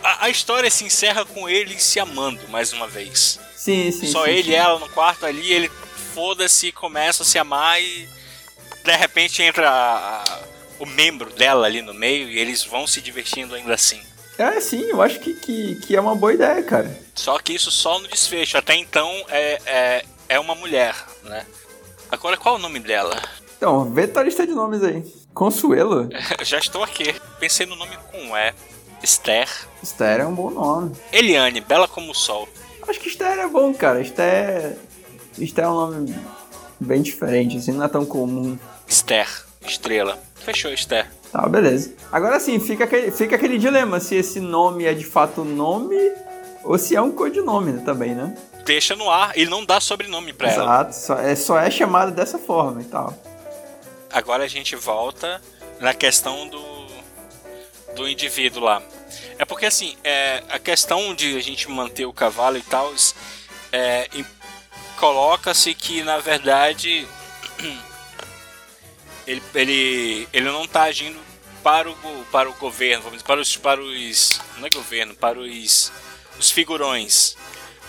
A, 0.04 0.26
a 0.26 0.30
história 0.30 0.70
se 0.70 0.84
encerra 0.84 1.26
com 1.26 1.50
eles 1.50 1.82
se 1.82 2.00
amando 2.00 2.40
mais 2.50 2.72
uma 2.72 2.88
vez. 2.88 3.40
Sim, 3.56 3.92
sim. 3.92 4.06
Só 4.08 4.26
sim, 4.26 4.32
ele 4.32 4.52
e 4.52 4.56
ela 4.56 4.78
no 4.78 4.90
quarto 4.90 5.26
ali, 5.26 5.52
ele 5.52 5.72
foda-se, 6.14 6.72
começa 6.72 7.24
a 7.24 7.26
se 7.26 7.40
amar 7.40 7.82
e 7.82 8.08
de 8.84 8.96
repente 8.96 9.42
entra 9.42 9.68
a- 9.72 10.53
o 10.84 10.86
membro 10.86 11.32
dela 11.32 11.66
ali 11.66 11.82
no 11.82 11.94
meio 11.94 12.30
e 12.30 12.38
eles 12.38 12.64
vão 12.64 12.86
se 12.86 13.02
divertindo 13.02 13.56
ainda 13.56 13.74
assim. 13.74 14.02
É, 14.38 14.60
sim, 14.60 14.82
eu 14.82 15.02
acho 15.02 15.20
que, 15.20 15.34
que, 15.34 15.76
que 15.76 15.96
é 15.96 16.02
uma 16.02 16.16
boa 16.16 16.34
ideia, 16.34 16.62
cara. 16.64 17.00
Só 17.16 17.38
que 17.40 17.54
isso 17.54 17.72
só 17.72 18.00
no 18.00 18.08
desfecho. 18.08 18.58
Até 18.58 18.76
então 18.76 19.10
é, 19.30 19.62
é, 19.66 20.06
é 20.30 20.40
uma 20.40 20.56
mulher, 20.56 20.96
né? 21.24 21.46
Agora 22.12 22.36
qual 22.36 22.56
é 22.56 22.58
o 22.58 22.62
nome 22.62 22.80
dela? 22.80 23.22
Então, 23.58 23.86
vê 23.94 24.08
tua 24.08 24.24
lista 24.24 24.46
de 24.46 24.54
nomes 24.54 24.84
aí. 24.84 25.04
Consuelo? 25.34 26.10
Já 26.44 26.60
estou 26.60 26.84
aqui. 26.84 27.16
Pensei 27.40 27.66
no 27.66 27.76
nome 27.76 27.98
com 28.12 28.36
E. 28.36 28.54
Esther. 29.02 29.50
Esther 29.82 30.22
é 30.22 30.26
um 30.26 30.34
bom 30.34 30.50
nome. 30.50 30.96
Eliane, 31.12 31.62
bela 31.62 31.88
como 31.88 32.12
o 32.12 32.16
sol. 32.16 32.48
Acho 32.88 33.00
que 33.00 33.10
Esther 33.10 33.40
é 33.40 33.48
bom, 33.48 33.74
cara. 33.74 34.02
Esther. 34.02 34.78
Esther 35.38 35.66
é 35.66 35.68
um 35.70 35.74
nome 35.74 36.16
bem 36.80 37.02
diferente, 37.02 37.58
assim, 37.58 37.72
não 37.72 37.86
é 37.86 37.88
tão 37.88 38.06
comum. 38.06 38.58
Esther, 38.88 39.28
estrela. 39.66 40.22
Fechou, 40.44 40.72
Esther. 40.74 41.10
Tá, 41.32 41.48
beleza. 41.48 41.94
Agora 42.12 42.40
sim, 42.40 42.60
fica 42.60 42.84
aquele, 42.84 43.12
fica 43.12 43.36
aquele 43.36 43.58
dilema 43.58 44.00
se 44.00 44.16
esse 44.16 44.40
nome 44.40 44.86
é 44.86 44.94
de 44.94 45.06
fato 45.06 45.44
nome 45.44 45.98
ou 46.64 46.78
se 46.78 46.96
é 46.96 47.02
um 47.02 47.12
codinome 47.12 47.82
também, 47.84 48.14
né? 48.14 48.36
Deixa 48.66 48.96
no 48.96 49.10
ar 49.10 49.38
e 49.38 49.46
não 49.46 49.66
dá 49.66 49.80
sobrenome 49.80 50.32
pra 50.32 50.52
ela. 50.52 50.64
Exato, 50.64 50.96
só 50.96 51.20
é, 51.20 51.36
só 51.36 51.60
é 51.60 51.72
chamado 51.72 52.12
dessa 52.12 52.38
forma 52.38 52.82
e 52.82 52.86
tal. 52.86 53.14
Agora 54.12 54.44
a 54.44 54.48
gente 54.48 54.76
volta 54.76 55.42
na 55.80 55.94
questão 55.94 56.48
do, 56.48 56.88
do 57.96 58.08
indivíduo 58.08 58.64
lá. 58.64 58.82
É 59.40 59.46
porque 59.46 59.66
assim, 59.66 59.96
é, 60.04 60.44
a 60.50 60.60
questão 60.60 61.14
de 61.16 61.36
a 61.36 61.42
gente 61.42 61.70
manter 61.70 62.06
o 62.06 62.14
cavalo 62.14 62.58
e 62.58 62.62
tal, 62.62 62.94
é, 63.72 64.08
coloca-se 64.98 65.74
que 65.74 66.04
na 66.04 66.20
verdade 66.20 67.08
ele, 69.28 69.42
ele, 69.56 70.28
ele 70.34 70.46
não 70.46 70.64
está 70.66 70.84
agindo 70.84 71.18
para 71.64 71.90
o, 71.90 71.96
para 72.32 72.50
o 72.50 72.54
governo, 72.54 73.04
vamos 73.04 73.18
dizer, 73.18 73.28
para 73.28 73.42
os, 73.42 73.58
para 73.58 73.82
os. 73.82 74.42
Não 74.58 74.68
é 74.68 74.70
governo, 74.70 75.16
para 75.16 75.40
os, 75.40 75.92
os 76.40 76.52
figurões. 76.52 77.36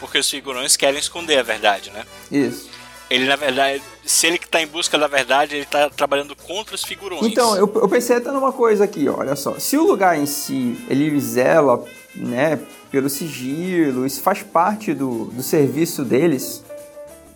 Porque 0.01 0.18
os 0.18 0.30
figurões 0.30 0.76
querem 0.76 0.99
esconder 0.99 1.39
a 1.39 1.43
verdade, 1.43 1.91
né? 1.91 2.05
Isso. 2.30 2.68
Ele, 3.11 3.26
na 3.26 3.37
verdade, 3.37 3.82
se 4.05 4.26
ele 4.26 4.39
que 4.39 4.49
tá 4.49 4.61
em 4.62 4.66
busca 4.66 4.99
da 4.99 5.07
verdade, 5.07 5.57
ele 5.57 5.66
tá 5.66 5.91
trabalhando 5.91 6.35
contra 6.35 6.74
os 6.74 6.82
figurões. 6.82 7.22
Então, 7.22 7.55
eu, 7.57 7.70
eu 7.74 7.89
pensei 7.89 8.16
até 8.16 8.30
numa 8.30 8.53
coisa 8.53 8.85
aqui, 8.85 9.09
ó, 9.09 9.18
olha 9.18 9.37
só. 9.37 9.59
Se 9.59 9.76
o 9.76 9.85
lugar 9.85 10.18
em 10.18 10.26
si, 10.26 10.76
ele 10.89 11.18
zela, 11.20 11.85
né, 12.14 12.59
pelo 12.91 13.09
sigilo, 13.11 14.07
isso 14.07 14.20
faz 14.22 14.43
parte 14.43 14.95
do, 14.95 15.26
do 15.26 15.43
serviço 15.43 16.03
deles, 16.03 16.64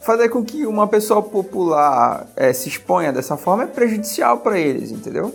fazer 0.09 0.31
com 0.31 0.43
que 0.43 0.65
uma 0.65 0.87
pessoa 0.87 1.23
popular 1.23 2.27
eh, 2.35 2.55
se 2.55 2.67
exponha 2.67 3.13
dessa 3.13 3.37
forma 3.37 3.65
é 3.65 3.67
prejudicial 3.67 4.39
para 4.39 4.59
eles, 4.59 4.91
entendeu? 4.91 5.35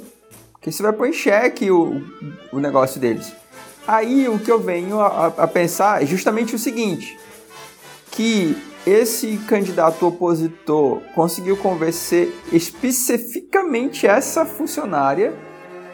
Que 0.59 0.71
isso 0.71 0.81
vai 0.81 0.91
pôr 0.91 1.05
em 1.05 1.13
xeque 1.13 1.69
o, 1.69 2.01
o 2.51 2.59
negócio 2.59 2.99
deles. 2.99 3.31
Aí 3.87 4.27
o 4.27 4.39
que 4.39 4.51
eu 4.51 4.59
venho 4.59 4.99
a, 4.99 5.27
a 5.27 5.47
pensar 5.47 6.01
é 6.01 6.07
justamente 6.07 6.55
o 6.55 6.57
seguinte: 6.57 7.19
que 8.09 8.57
esse 8.83 9.37
candidato 9.47 10.07
opositor 10.07 11.01
conseguiu 11.13 11.55
convencer 11.55 12.33
especificamente 12.51 14.07
essa 14.07 14.43
funcionária 14.43 15.35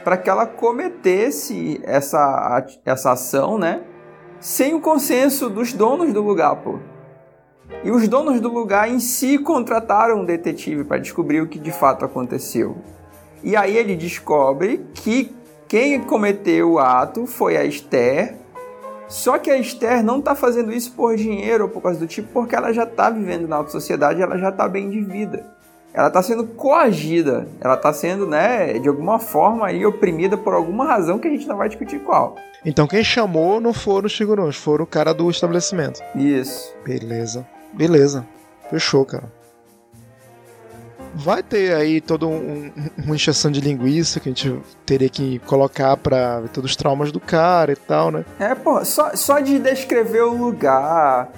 para 0.05 0.15
que 0.15 0.29
ela 0.29 0.45
cometesse 0.45 1.81
essa, 1.83 2.65
essa 2.85 3.11
ação, 3.11 3.57
né? 3.57 3.81
Sem 4.39 4.73
o 4.73 4.79
consenso 4.79 5.49
dos 5.49 5.73
donos 5.73 6.13
do 6.13 6.21
lugar, 6.21 6.55
pô. 6.55 6.79
E 7.81 7.91
os 7.91 8.07
donos 8.09 8.41
do 8.41 8.49
lugar 8.49 8.89
em 8.89 8.99
si 8.99 9.37
contrataram 9.37 10.19
um 10.21 10.25
detetive 10.25 10.83
para 10.83 10.97
descobrir 10.97 11.41
o 11.41 11.47
que 11.47 11.57
de 11.57 11.71
fato 11.71 12.03
aconteceu. 12.03 12.77
E 13.41 13.55
aí 13.55 13.77
ele 13.77 13.95
descobre 13.95 14.85
que 14.93 15.33
quem 15.65 16.01
cometeu 16.01 16.73
o 16.73 16.79
ato 16.79 17.25
foi 17.25 17.55
a 17.55 17.63
Esther. 17.63 18.35
Só 19.07 19.37
que 19.37 19.49
a 19.49 19.57
Esther 19.57 20.03
não 20.03 20.19
está 20.19 20.35
fazendo 20.35 20.73
isso 20.73 20.91
por 20.91 21.15
dinheiro 21.15 21.63
ou 21.63 21.69
por 21.69 21.81
causa 21.81 21.99
do 21.99 22.05
tipo, 22.05 22.27
porque 22.33 22.53
ela 22.53 22.73
já 22.73 22.83
está 22.83 23.09
vivendo 23.09 23.47
na 23.47 23.55
alta 23.55 23.71
sociedade, 23.71 24.21
ela 24.21 24.37
já 24.37 24.49
está 24.49 24.67
bem 24.67 24.89
de 24.89 24.99
vida. 25.01 25.45
Ela 25.93 26.09
está 26.09 26.21
sendo 26.21 26.45
coagida, 26.45 27.47
ela 27.61 27.73
está 27.73 27.91
sendo, 27.93 28.27
né, 28.27 28.73
de 28.77 28.87
alguma 28.89 29.19
forma 29.19 29.65
aí 29.65 29.85
oprimida 29.85 30.37
por 30.37 30.53
alguma 30.53 30.85
razão 30.85 31.17
que 31.17 31.27
a 31.27 31.31
gente 31.31 31.47
não 31.47 31.57
vai 31.57 31.69
discutir 31.69 31.99
qual. 31.99 32.35
Então 32.63 32.85
quem 32.85 33.03
chamou 33.03 33.61
não 33.61 33.73
foram 33.73 34.05
os 34.05 34.15
figurões, 34.15 34.57
foram 34.57 34.83
o 34.83 34.87
cara 34.87 35.13
do 35.13 35.29
estabelecimento. 35.29 36.01
Isso. 36.13 36.75
Beleza. 36.85 37.47
Beleza. 37.73 38.25
Fechou, 38.69 39.05
cara. 39.05 39.31
Vai 41.15 41.41
ter 41.41 41.73
aí 41.73 41.99
toda 41.99 42.27
um, 42.27 42.71
uma 42.97 43.15
encheção 43.15 43.49
de 43.49 43.59
linguiça 43.59 44.19
que 44.19 44.29
a 44.29 44.31
gente 44.31 44.59
teria 44.85 45.09
que 45.09 45.39
colocar 45.39 45.97
pra 45.97 46.41
ver 46.41 46.49
todos 46.49 46.71
os 46.71 46.75
traumas 46.75 47.11
do 47.11 47.19
cara 47.19 47.71
e 47.71 47.75
tal, 47.75 48.11
né? 48.11 48.23
É, 48.39 48.53
pô, 48.53 48.85
só, 48.85 49.15
só 49.15 49.39
de 49.39 49.57
descrever 49.57 50.21
o 50.21 50.37
lugar, 50.37 51.31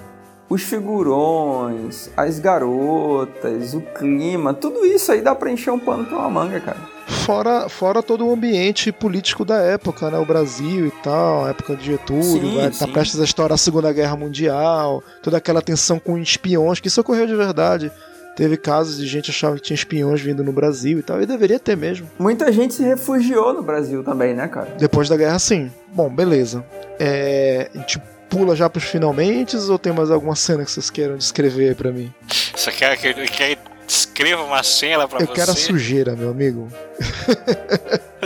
os 0.48 0.62
figurões, 0.62 2.10
as 2.14 2.38
garotas, 2.38 3.72
o 3.72 3.80
clima, 3.80 4.52
tudo 4.52 4.84
isso 4.84 5.10
aí 5.10 5.22
dá 5.22 5.34
pra 5.34 5.50
encher 5.50 5.70
um 5.70 5.78
pano 5.78 6.04
pra 6.04 6.18
uma 6.18 6.28
manga, 6.28 6.60
cara. 6.60 6.91
Fora, 7.06 7.68
fora 7.68 8.02
todo 8.02 8.26
o 8.26 8.32
ambiente 8.32 8.90
político 8.90 9.44
da 9.44 9.56
época, 9.56 10.10
né? 10.10 10.18
O 10.18 10.24
Brasil 10.24 10.86
e 10.86 10.90
tal, 11.02 11.44
a 11.44 11.50
época 11.50 11.76
de 11.76 11.86
Getúlio, 11.86 12.22
Sim, 12.22 12.56
vai 12.56 12.70
tá 12.70 12.86
sim. 12.86 12.92
prestes 12.92 13.20
a 13.20 13.24
estourar 13.24 13.54
a 13.54 13.58
Segunda 13.58 13.92
Guerra 13.92 14.16
Mundial, 14.16 15.02
toda 15.22 15.36
aquela 15.36 15.62
tensão 15.62 15.98
com 15.98 16.18
espiões, 16.18 16.80
que 16.80 16.88
isso 16.88 17.00
ocorreu 17.00 17.26
de 17.26 17.34
verdade. 17.36 17.92
Teve 18.34 18.56
casos 18.56 18.96
de 18.96 19.06
gente 19.06 19.30
achava 19.30 19.56
que 19.56 19.62
tinha 19.62 19.74
espiões 19.74 20.20
vindo 20.20 20.42
no 20.42 20.52
Brasil 20.52 20.98
e 20.98 21.02
tal, 21.02 21.20
e 21.20 21.26
deveria 21.26 21.58
ter 21.58 21.76
mesmo. 21.76 22.08
Muita 22.18 22.50
gente 22.50 22.72
se 22.74 22.82
refugiou 22.82 23.52
no 23.52 23.62
Brasil 23.62 24.02
também, 24.02 24.34
né, 24.34 24.48
cara? 24.48 24.74
Depois 24.78 25.08
da 25.08 25.16
guerra, 25.16 25.38
sim. 25.38 25.70
Bom, 25.88 26.08
beleza. 26.08 26.64
É, 26.98 27.68
a 27.74 27.78
gente 27.78 28.00
pula 28.30 28.56
já 28.56 28.70
pros 28.70 28.84
finalmente 28.84 29.54
ou 29.56 29.78
tem 29.78 29.92
mais 29.92 30.10
alguma 30.10 30.34
cena 30.34 30.64
que 30.64 30.70
vocês 30.70 30.88
queiram 30.88 31.18
descrever 31.18 31.68
aí 31.68 31.74
pra 31.74 31.92
mim? 31.92 32.12
Você 32.56 32.72
quer 32.72 32.96
quer 32.96 33.14
que 33.54 33.71
escreva 33.92 34.42
uma 34.42 34.62
cena 34.62 35.06
pra 35.06 35.20
Eu 35.20 35.26
você? 35.26 35.32
quero 35.34 35.50
a 35.52 35.54
sujeira, 35.54 36.16
meu 36.16 36.30
amigo. 36.30 36.68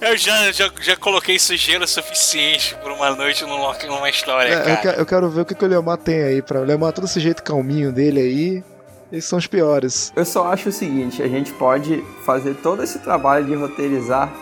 eu 0.00 0.16
já, 0.16 0.52
já, 0.52 0.70
já 0.80 0.96
coloquei 0.96 1.38
sujeira 1.38 1.86
suficiente 1.86 2.76
por 2.82 2.92
uma 2.92 3.10
noite 3.14 3.44
num 3.44 3.58
numa 3.88 4.10
história, 4.10 4.50
É, 4.50 4.54
eu, 4.60 4.64
cara. 4.64 4.76
quero, 4.76 5.00
eu 5.00 5.06
quero 5.06 5.30
ver 5.30 5.40
o 5.42 5.44
que, 5.44 5.54
que 5.54 5.64
o 5.64 5.68
Leomar 5.68 5.98
tem 5.98 6.22
aí 6.22 6.42
pra. 6.42 6.60
O 6.60 6.64
Leomar, 6.64 6.92
todo 6.92 7.04
esse 7.04 7.20
jeito 7.20 7.42
calminho 7.42 7.92
dele 7.92 8.20
aí. 8.20 8.64
Eles 9.12 9.24
são 9.24 9.38
os 9.38 9.46
piores. 9.46 10.12
Eu 10.16 10.24
só 10.24 10.46
acho 10.52 10.70
o 10.70 10.72
seguinte, 10.72 11.22
a 11.22 11.28
gente 11.28 11.52
pode 11.52 12.02
fazer 12.24 12.54
todo 12.54 12.82
esse 12.82 12.98
trabalho 12.98 13.44
de 13.46 13.54
roteirizar, 13.54 14.32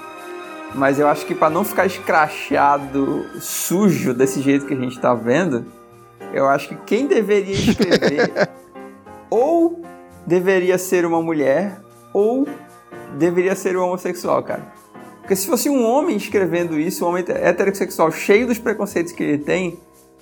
mas 0.75 0.99
eu 0.99 1.07
acho 1.09 1.27
que 1.27 1.35
pra 1.35 1.51
não 1.51 1.63
ficar 1.65 1.85
escrachado, 1.85 3.27
sujo 3.41 4.15
desse 4.15 4.41
jeito 4.41 4.65
que 4.67 4.73
a 4.73 4.77
gente 4.79 4.99
tá 4.99 5.13
vendo, 5.15 5.67
eu 6.33 6.49
acho 6.49 6.69
que 6.69 6.77
quem 6.87 7.07
deveria 7.07 7.55
escrever 7.55 8.49
ou 9.29 9.83
deveria 10.27 10.79
ser 10.79 11.05
uma 11.05 11.21
mulher 11.21 11.81
ou 12.13 12.47
deveria 13.17 13.55
ser 13.55 13.77
um 13.77 13.85
homossexual, 13.85 14.43
cara. 14.43 14.73
Porque 15.21 15.37
se 15.37 15.47
fosse 15.47 15.69
um 15.69 15.85
homem 15.85 16.17
escrevendo 16.17 16.79
isso, 16.79 17.05
um 17.05 17.09
homem 17.09 17.25
heterossexual 17.29 18.11
cheio 18.11 18.47
dos 18.47 18.59
preconceitos 18.59 19.13
que 19.13 19.23
ele 19.23 19.39
tem, 19.39 19.79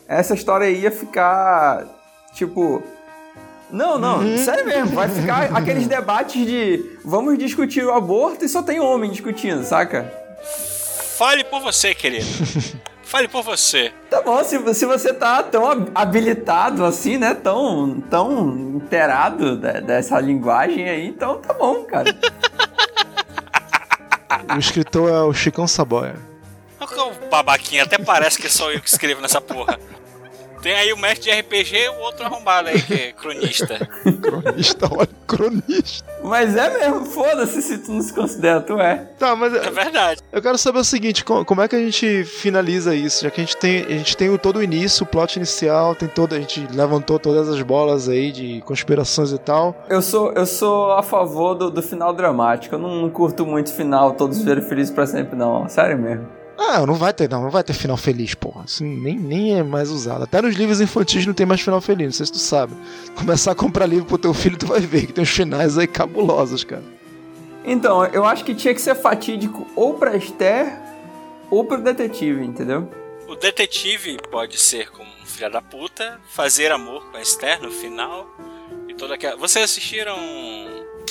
essa 0.06 0.34
história 0.34 0.68
ia 0.70 0.90
ficar 0.90 1.86
tipo 2.34 2.82
não, 3.72 3.98
não, 3.98 4.36
sério 4.36 4.66
mesmo, 4.66 4.96
vai 4.96 5.08
ficar 5.08 5.56
aqueles 5.56 5.86
debates 5.86 6.44
de 6.44 6.98
vamos 7.04 7.38
discutir 7.38 7.84
o 7.84 7.92
aborto 7.92 8.44
e 8.44 8.48
só 8.48 8.62
tem 8.62 8.80
homem 8.80 9.10
discutindo, 9.10 9.62
saca? 9.64 10.12
Fale 11.16 11.44
por 11.44 11.60
você, 11.60 11.94
querido. 11.94 12.26
Fale 13.10 13.26
por 13.26 13.42
você. 13.42 13.92
Tá 14.08 14.22
bom, 14.22 14.42
se, 14.44 14.72
se 14.72 14.86
você 14.86 15.12
tá 15.12 15.42
tão 15.42 15.68
hab- 15.68 15.88
habilitado 15.92 16.84
assim, 16.84 17.18
né, 17.18 17.34
tão, 17.34 18.00
tão 18.08 18.48
inteirado 18.76 19.56
de- 19.56 19.80
dessa 19.80 20.20
linguagem 20.20 20.88
aí, 20.88 21.08
então 21.08 21.38
tá 21.40 21.52
bom, 21.52 21.82
cara. 21.82 22.14
O 24.54 24.58
escritor 24.60 25.10
é 25.10 25.22
o 25.22 25.32
Chicão 25.34 25.66
Saboia. 25.66 26.14
O 26.80 27.28
babaquinho, 27.28 27.82
até 27.82 27.98
parece 27.98 28.38
que 28.38 28.46
é 28.46 28.50
só 28.50 28.70
eu 28.70 28.80
que 28.80 28.88
escrevo 28.88 29.20
nessa 29.20 29.40
porra. 29.40 29.76
Tem 30.62 30.74
aí 30.74 30.92
o 30.92 30.96
mestre 30.98 31.30
de 31.30 31.40
RPG 31.40 31.74
e 31.76 31.88
o 31.88 32.00
outro 32.00 32.24
arrombado 32.24 32.68
aí, 32.68 32.80
que 32.82 32.92
é 32.94 33.12
cronista. 33.12 33.88
Cronista, 34.20 34.88
olha, 34.94 35.08
cronista. 35.26 36.04
Mas 36.22 36.54
é 36.56 36.78
mesmo, 36.78 37.04
foda-se 37.06 37.62
se 37.62 37.78
tu 37.78 37.92
não 37.92 38.02
se 38.02 38.12
considera, 38.12 38.60
tu 38.60 38.78
é. 38.78 38.96
Tá, 39.18 39.34
mas 39.34 39.54
É 39.54 39.70
verdade. 39.70 40.20
eu 40.30 40.42
quero 40.42 40.58
saber 40.58 40.80
o 40.80 40.84
seguinte: 40.84 41.24
co- 41.24 41.44
como 41.44 41.62
é 41.62 41.68
que 41.68 41.76
a 41.76 41.78
gente 41.78 42.24
finaliza 42.24 42.94
isso? 42.94 43.24
Já 43.24 43.30
que 43.30 43.40
a 43.40 43.44
gente 43.44 43.56
tem, 43.56 43.84
a 43.84 43.88
gente 43.90 44.16
tem 44.16 44.28
o, 44.28 44.36
todo 44.38 44.56
o 44.58 44.62
início, 44.62 45.04
o 45.04 45.06
plot 45.06 45.36
inicial, 45.36 45.94
tem 45.94 46.08
todo, 46.08 46.34
a 46.34 46.38
gente 46.38 46.66
levantou 46.72 47.18
todas 47.18 47.48
as 47.48 47.60
bolas 47.62 48.08
aí 48.08 48.30
de 48.30 48.60
conspirações 48.66 49.32
e 49.32 49.38
tal. 49.38 49.74
Eu 49.88 50.02
sou, 50.02 50.32
eu 50.32 50.44
sou 50.44 50.92
a 50.92 51.02
favor 51.02 51.54
do, 51.54 51.70
do 51.70 51.82
final 51.82 52.12
dramático, 52.12 52.74
eu 52.74 52.78
não, 52.78 53.02
não 53.02 53.10
curto 53.10 53.46
muito 53.46 53.72
final, 53.72 54.12
todos 54.12 54.38
viveram 54.38 54.62
felizes 54.62 54.92
pra 54.92 55.06
sempre, 55.06 55.36
não, 55.36 55.68
sério 55.68 55.98
mesmo. 55.98 56.26
Ah, 56.62 56.84
não 56.86 56.92
vai 56.92 57.10
ter, 57.14 57.26
não, 57.26 57.42
não 57.42 57.50
vai 57.50 57.64
ter 57.64 57.72
final 57.72 57.96
feliz, 57.96 58.34
porra. 58.34 58.64
Assim, 58.64 58.84
nem, 58.84 59.18
nem 59.18 59.58
é 59.58 59.62
mais 59.62 59.88
usado. 59.88 60.24
Até 60.24 60.42
nos 60.42 60.54
livros 60.54 60.78
infantis 60.78 61.24
não 61.24 61.32
tem 61.32 61.46
mais 61.46 61.62
final 61.62 61.80
feliz, 61.80 62.04
não 62.04 62.12
sei 62.12 62.26
se 62.26 62.32
tu 62.32 62.38
sabe. 62.38 62.74
Começar 63.16 63.52
a 63.52 63.54
comprar 63.54 63.86
livro 63.86 64.04
pro 64.04 64.18
teu 64.18 64.34
filho, 64.34 64.58
tu 64.58 64.66
vai 64.66 64.80
ver 64.80 65.06
que 65.06 65.14
tem 65.14 65.22
uns 65.22 65.30
finais 65.30 65.78
aí 65.78 65.86
cabulosos, 65.86 66.62
cara. 66.62 66.84
Então, 67.64 68.04
eu 68.04 68.26
acho 68.26 68.44
que 68.44 68.54
tinha 68.54 68.74
que 68.74 68.80
ser 68.80 68.94
fatídico 68.94 69.66
ou 69.74 69.94
pra 69.94 70.14
Esther 70.14 70.78
ou 71.50 71.64
pro 71.64 71.82
detetive, 71.82 72.44
entendeu? 72.44 72.90
O 73.26 73.34
detetive 73.34 74.18
pode 74.30 74.58
ser 74.58 74.90
como 74.90 75.08
um 75.08 75.24
filho 75.24 75.50
da 75.50 75.62
puta, 75.62 76.20
fazer 76.28 76.70
amor 76.72 77.10
com 77.10 77.16
a 77.16 77.22
Esther 77.22 77.62
no 77.62 77.70
final. 77.70 78.26
E 78.86 78.94
toda 78.94 79.14
aquela. 79.14 79.36
Vocês 79.36 79.64
assistiram. 79.64 80.18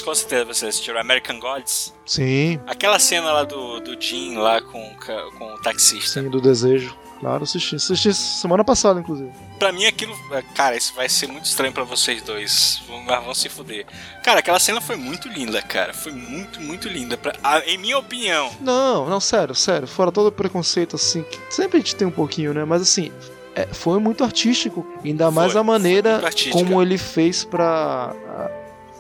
Com 0.02 0.14
certeza 0.16 0.45
vocês 0.45 0.70
assistiram 0.70 1.00
American 1.00 1.39
Gods? 1.39 1.93
Sim, 2.06 2.60
Aquela 2.68 3.00
cena 3.00 3.32
lá 3.32 3.43
do, 3.43 3.80
do 3.80 4.00
Jim 4.02 4.36
lá 4.38 4.62
com, 4.62 4.95
com 5.38 5.45
o 5.54 5.58
taxista. 5.62 6.22
sim, 6.22 6.30
do 6.30 6.41
desejo. 6.41 6.95
Claro, 7.20 7.43
assisti. 7.43 7.76
Assisti 7.76 8.14
semana 8.14 8.64
passada, 8.64 8.97
inclusive. 9.02 9.30
Pra 9.60 9.74
mim 9.74 9.84
aquilo. 9.86 10.16
é, 10.32 10.41
Cara, 10.56 10.78
isso 10.78 10.93
vai 10.95 11.10
ser 11.10 11.28
muito 11.28 11.43
estranho 11.43 11.74
pra 11.74 11.84
vocês 11.84 12.22
dois. 12.22 12.82
Vão, 12.88 13.06
vão 13.06 13.34
se 13.34 13.50
fuder. 13.50 13.86
Cara, 14.24 14.39
aquela 14.39 14.58
cena 14.58 14.80
foi 14.80 14.95
muito 14.95 15.28
linda, 15.28 15.62
cara. 15.62 15.93
Foi 15.93 16.14
muito, 16.14 16.62
muito 16.62 16.88
linda. 16.88 17.18
Pra- 17.18 17.36
a- 17.43 17.60
em 17.66 17.78
minha 17.78 17.97
opinião. 17.97 18.50
Não, 18.62 19.10
não, 19.10 19.20
sério, 19.20 19.54
sério. 19.54 19.86
Fora 19.86 20.14
todo 20.14 20.28
o 20.28 20.32
preconceito, 20.32 20.95
assim, 20.95 21.24
que 21.24 21.38
sempre 21.54 21.76
a 21.78 21.80
gente 21.82 21.93
tem 21.93 22.08
um 22.08 22.12
pouquinho, 22.12 22.54
né? 22.54 22.64
Mas 22.64 22.82
assim, 22.84 23.12
é, 23.54 23.66
foi 23.68 24.00
muito 24.00 24.24
artístico. 24.24 24.88
Ainda 25.04 25.30
mais 25.30 25.52
Foi, 25.52 25.60
a 25.60 25.64
maneira 25.64 26.22
como 26.54 26.82
ele 26.82 26.97
fez 26.97 27.43
pra. 27.43 28.16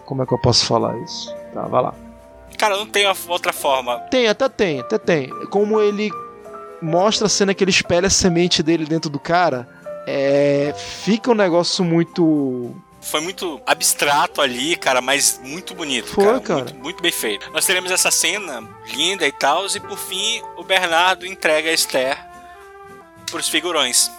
Como 0.09 0.23
é 0.23 0.25
que 0.25 0.33
eu 0.33 0.39
posso 0.39 0.65
falar 0.65 0.97
isso? 1.03 1.31
Tá, 1.53 1.67
vai 1.67 1.83
lá. 1.83 1.93
Cara, 2.57 2.75
não 2.75 2.87
tem 2.87 3.05
outra 3.27 3.53
forma. 3.53 3.99
Tem, 4.09 4.27
até 4.27 4.49
tem, 4.49 4.79
até 4.79 4.97
tem. 4.97 5.29
Como 5.51 5.79
ele 5.79 6.09
mostra 6.81 7.27
a 7.27 7.29
cena 7.29 7.53
que 7.53 7.63
ele 7.63 7.69
espelha 7.69 8.07
a 8.07 8.09
semente 8.09 8.63
dele 8.63 8.87
dentro 8.87 9.07
do 9.07 9.19
cara, 9.19 9.69
é, 10.07 10.73
fica 10.75 11.29
um 11.29 11.35
negócio 11.35 11.85
muito. 11.85 12.75
Foi 12.99 13.21
muito 13.21 13.61
abstrato 13.67 14.41
ali, 14.41 14.75
cara, 14.75 14.99
mas 14.99 15.39
muito 15.43 15.75
bonito. 15.75 16.07
Foi, 16.07 16.25
cara. 16.25 16.39
cara. 16.39 16.63
Muito, 16.63 16.75
muito 16.77 17.03
bem 17.03 17.11
feito. 17.11 17.47
Nós 17.51 17.67
teremos 17.67 17.91
essa 17.91 18.09
cena 18.09 18.67
linda 18.91 19.27
e 19.27 19.31
tal, 19.31 19.67
e 19.67 19.79
por 19.79 19.99
fim 19.99 20.41
o 20.57 20.63
Bernardo 20.63 21.23
entrega 21.23 21.69
a 21.69 21.73
Esther 21.73 22.17
pros 23.29 23.47
figurões. 23.47 24.09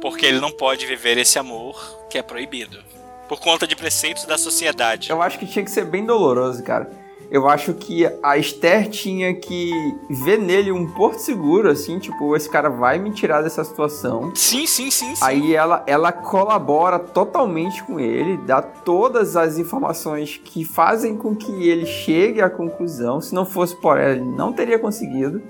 Porque 0.00 0.26
ele 0.26 0.38
não 0.38 0.52
pode 0.52 0.86
viver 0.86 1.18
esse 1.18 1.40
amor 1.40 2.06
que 2.08 2.16
é 2.16 2.22
proibido. 2.22 2.91
Por 3.32 3.40
conta 3.40 3.66
de 3.66 3.74
preceitos 3.74 4.26
da 4.26 4.36
sociedade. 4.36 5.08
Eu 5.08 5.22
acho 5.22 5.38
que 5.38 5.46
tinha 5.46 5.64
que 5.64 5.70
ser 5.70 5.86
bem 5.86 6.04
doloroso, 6.04 6.62
cara. 6.62 6.90
eu 7.30 7.48
acho 7.48 7.72
que 7.72 8.06
a 8.22 8.36
Esther 8.36 8.90
tinha 8.90 9.34
que 9.34 9.72
ver 10.10 10.38
nele 10.38 10.70
um 10.70 10.86
porto 10.86 11.18
seguro, 11.18 11.70
assim, 11.70 11.98
tipo, 11.98 12.36
esse 12.36 12.46
cara 12.46 12.68
vai 12.68 12.98
me 12.98 13.10
tirar 13.10 13.40
dessa 13.40 13.64
situação. 13.64 14.32
Sim, 14.34 14.66
sim, 14.66 14.90
sim. 14.90 15.16
sim. 15.16 15.24
Aí 15.24 15.54
ela, 15.54 15.82
ela 15.86 16.12
colabora 16.12 16.98
totalmente 16.98 17.82
com 17.84 17.98
ele, 17.98 18.36
dá 18.36 18.60
todas 18.60 19.34
as 19.34 19.56
informações 19.56 20.36
que 20.36 20.62
fazem 20.62 21.16
com 21.16 21.34
que 21.34 21.70
ele 21.70 21.86
chegue 21.86 22.42
à 22.42 22.50
conclusão. 22.50 23.18
Se 23.18 23.34
não 23.34 23.46
fosse 23.46 23.74
por 23.74 23.96
ela, 23.96 24.12
ele 24.12 24.26
não 24.26 24.52
teria 24.52 24.78
conseguido. 24.78 25.42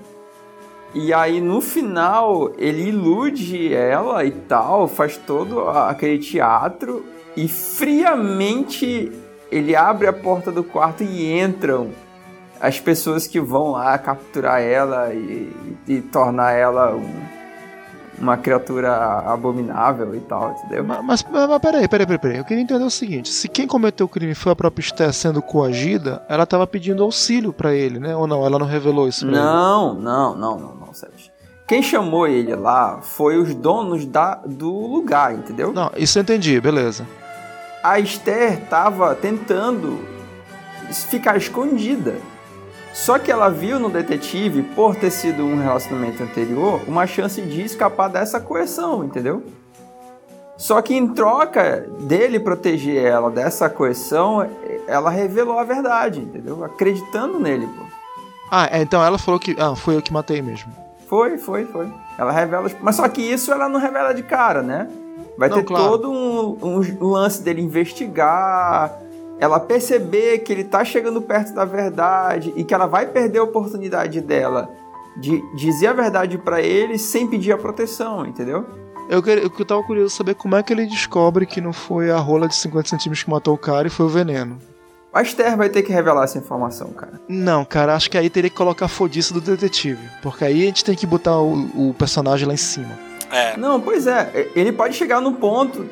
E 0.95 1.13
aí 1.13 1.41
no 1.41 1.59
final 1.59 2.53
ele 2.57 2.83
ilude 2.83 3.73
ela 3.73 4.23
e 4.23 4.31
tal, 4.31 4.87
faz 4.87 5.17
todo 5.17 5.67
aquele 5.67 6.17
teatro 6.19 7.11
e 7.35 7.47
friamente 7.47 9.11
ele 9.51 9.75
abre 9.75 10.07
a 10.07 10.13
porta 10.13 10.51
do 10.51 10.63
quarto 10.63 11.03
e 11.03 11.39
entram 11.39 11.91
as 12.59 12.79
pessoas 12.79 13.27
que 13.27 13.39
vão 13.39 13.71
lá 13.71 13.97
capturar 13.97 14.61
ela 14.61 15.13
e, 15.13 15.53
e 15.87 16.01
tornar 16.01 16.53
ela 16.53 16.95
um, 16.95 17.23
uma 18.17 18.37
criatura 18.37 19.19
abominável 19.19 20.15
e 20.15 20.21
tal, 20.21 20.51
entendeu? 20.51 20.83
Mas, 20.83 21.03
mas, 21.03 21.49
mas 21.49 21.59
peraí, 21.59 21.87
peraí, 21.87 22.07
peraí, 22.07 22.19
peraí. 22.19 22.37
Eu 22.37 22.45
queria 22.45 22.63
entender 22.63 22.83
o 22.83 22.89
seguinte: 22.89 23.29
se 23.29 23.47
quem 23.47 23.67
cometeu 23.67 24.05
o 24.05 24.09
crime 24.09 24.33
foi 24.33 24.53
a 24.53 24.55
própria 24.55 24.81
Esther 24.81 25.11
sendo 25.13 25.41
coagida, 25.41 26.23
ela 26.29 26.45
tava 26.45 26.65
pedindo 26.65 27.03
auxílio 27.03 27.51
para 27.51 27.73
ele, 27.73 27.99
né? 27.99 28.15
Ou 28.15 28.25
não? 28.25 28.45
Ela 28.45 28.57
não 28.57 28.65
revelou 28.65 29.07
isso 29.07 29.27
pra 29.27 29.35
não, 29.35 29.91
ele? 29.93 30.01
Não, 30.01 30.35
não, 30.35 30.57
não, 30.57 30.75
não, 30.75 30.93
Sérgio. 30.93 31.33
Quem 31.67 31.81
chamou 31.81 32.27
ele 32.27 32.55
lá 32.55 32.99
foi 33.01 33.37
os 33.37 33.53
donos 33.55 34.05
da, 34.05 34.35
do 34.35 34.71
lugar, 34.71 35.33
entendeu? 35.33 35.73
Não, 35.73 35.91
isso 35.97 36.17
eu 36.17 36.21
entendi, 36.21 36.59
beleza. 36.59 37.05
A 37.83 37.99
Esther 37.99 38.61
tava 38.69 39.13
tentando 39.13 39.99
ficar 41.09 41.35
escondida. 41.35 42.15
Só 42.93 43.19
que 43.19 43.31
ela 43.31 43.49
viu 43.49 43.79
no 43.79 43.89
detetive, 43.89 44.61
por 44.61 44.95
ter 44.95 45.11
sido 45.11 45.43
um 45.43 45.59
relacionamento 45.61 46.23
anterior, 46.23 46.79
uma 46.87 47.05
chance 47.05 47.41
de 47.41 47.63
escapar 47.63 48.07
dessa 48.07 48.39
coerção, 48.39 49.03
entendeu? 49.03 49.43
Só 50.55 50.81
que 50.81 50.93
em 50.93 51.07
troca 51.07 51.87
dele 52.01 52.39
proteger 52.39 53.03
ela 53.03 53.29
dessa 53.29 53.69
coerção, 53.69 54.47
ela 54.87 55.09
revelou 55.09 55.59
a 55.59 55.63
verdade, 55.63 56.19
entendeu? 56.19 56.63
Acreditando 56.63 57.39
nele, 57.39 57.67
pô. 57.67 57.83
Ah, 58.49 58.69
é, 58.71 58.81
então 58.81 59.03
ela 59.03 59.17
falou 59.17 59.39
que. 59.39 59.55
Ah, 59.59 59.75
foi 59.75 59.95
eu 59.95 60.01
que 60.01 60.13
matei 60.13 60.41
mesmo. 60.41 60.71
Foi, 61.07 61.39
foi, 61.39 61.65
foi. 61.65 61.91
Ela 62.17 62.31
revela. 62.31 62.69
Mas 62.81 62.95
só 62.95 63.09
que 63.09 63.21
isso 63.21 63.51
ela 63.51 63.67
não 63.67 63.79
revela 63.79 64.13
de 64.13 64.21
cara, 64.21 64.61
né? 64.61 64.87
Vai 65.37 65.49
não, 65.49 65.57
ter 65.57 65.63
claro. 65.63 65.89
todo 65.89 66.11
um, 66.11 66.57
um, 66.61 67.07
lance 67.07 67.41
dele 67.41 67.61
investigar, 67.61 68.99
ela 69.39 69.59
perceber 69.59 70.39
que 70.39 70.51
ele 70.51 70.63
tá 70.63 70.85
chegando 70.85 71.21
perto 71.21 71.53
da 71.53 71.65
verdade 71.65 72.53
e 72.55 72.63
que 72.63 72.73
ela 72.73 72.85
vai 72.85 73.07
perder 73.07 73.39
a 73.39 73.43
oportunidade 73.43 74.21
dela 74.21 74.69
de 75.17 75.43
dizer 75.55 75.87
a 75.87 75.93
verdade 75.93 76.37
para 76.37 76.61
ele 76.61 76.97
sem 76.97 77.27
pedir 77.27 77.51
a 77.51 77.57
proteção, 77.57 78.25
entendeu? 78.25 78.65
Eu, 79.09 79.21
eu, 79.25 79.51
eu 79.57 79.65
tava 79.65 79.83
curioso 79.83 80.15
saber 80.15 80.35
como 80.35 80.55
é 80.55 80.63
que 80.63 80.71
ele 80.71 80.85
descobre 80.85 81.45
que 81.45 81.59
não 81.59 81.73
foi 81.73 82.09
a 82.09 82.17
rola 82.17 82.47
de 82.47 82.55
50 82.55 82.89
centímetros 82.89 83.23
que 83.23 83.29
matou 83.29 83.53
o 83.53 83.57
cara 83.57 83.87
e 83.87 83.91
foi 83.91 84.05
o 84.05 84.09
veneno. 84.09 84.57
A 85.13 85.21
Esther 85.21 85.55
vai 85.55 85.69
ter 85.69 85.83
que 85.83 85.91
revelar 85.91 86.23
essa 86.23 86.39
informação, 86.39 86.89
cara. 86.89 87.21
Não, 87.29 87.63
cara, 87.63 87.93
acho 87.93 88.09
que 88.09 88.17
aí 88.17 88.31
teria 88.31 88.49
que 88.49 88.55
colocar 88.55 88.85
a 88.85 88.89
fodice 88.89 89.31
do 89.31 89.39
detetive. 89.39 90.01
Porque 90.23 90.43
aí 90.43 90.63
a 90.63 90.65
gente 90.65 90.83
tem 90.83 90.95
que 90.95 91.05
botar 91.05 91.37
o, 91.39 91.89
o 91.89 91.93
personagem 91.93 92.47
lá 92.47 92.53
em 92.55 92.57
cima. 92.57 92.97
É. 93.33 93.57
Não, 93.57 93.81
pois 93.81 94.05
é. 94.05 94.49
Ele 94.55 94.71
pode 94.71 94.95
chegar 94.95 95.19
no 95.19 95.33
ponto 95.33 95.83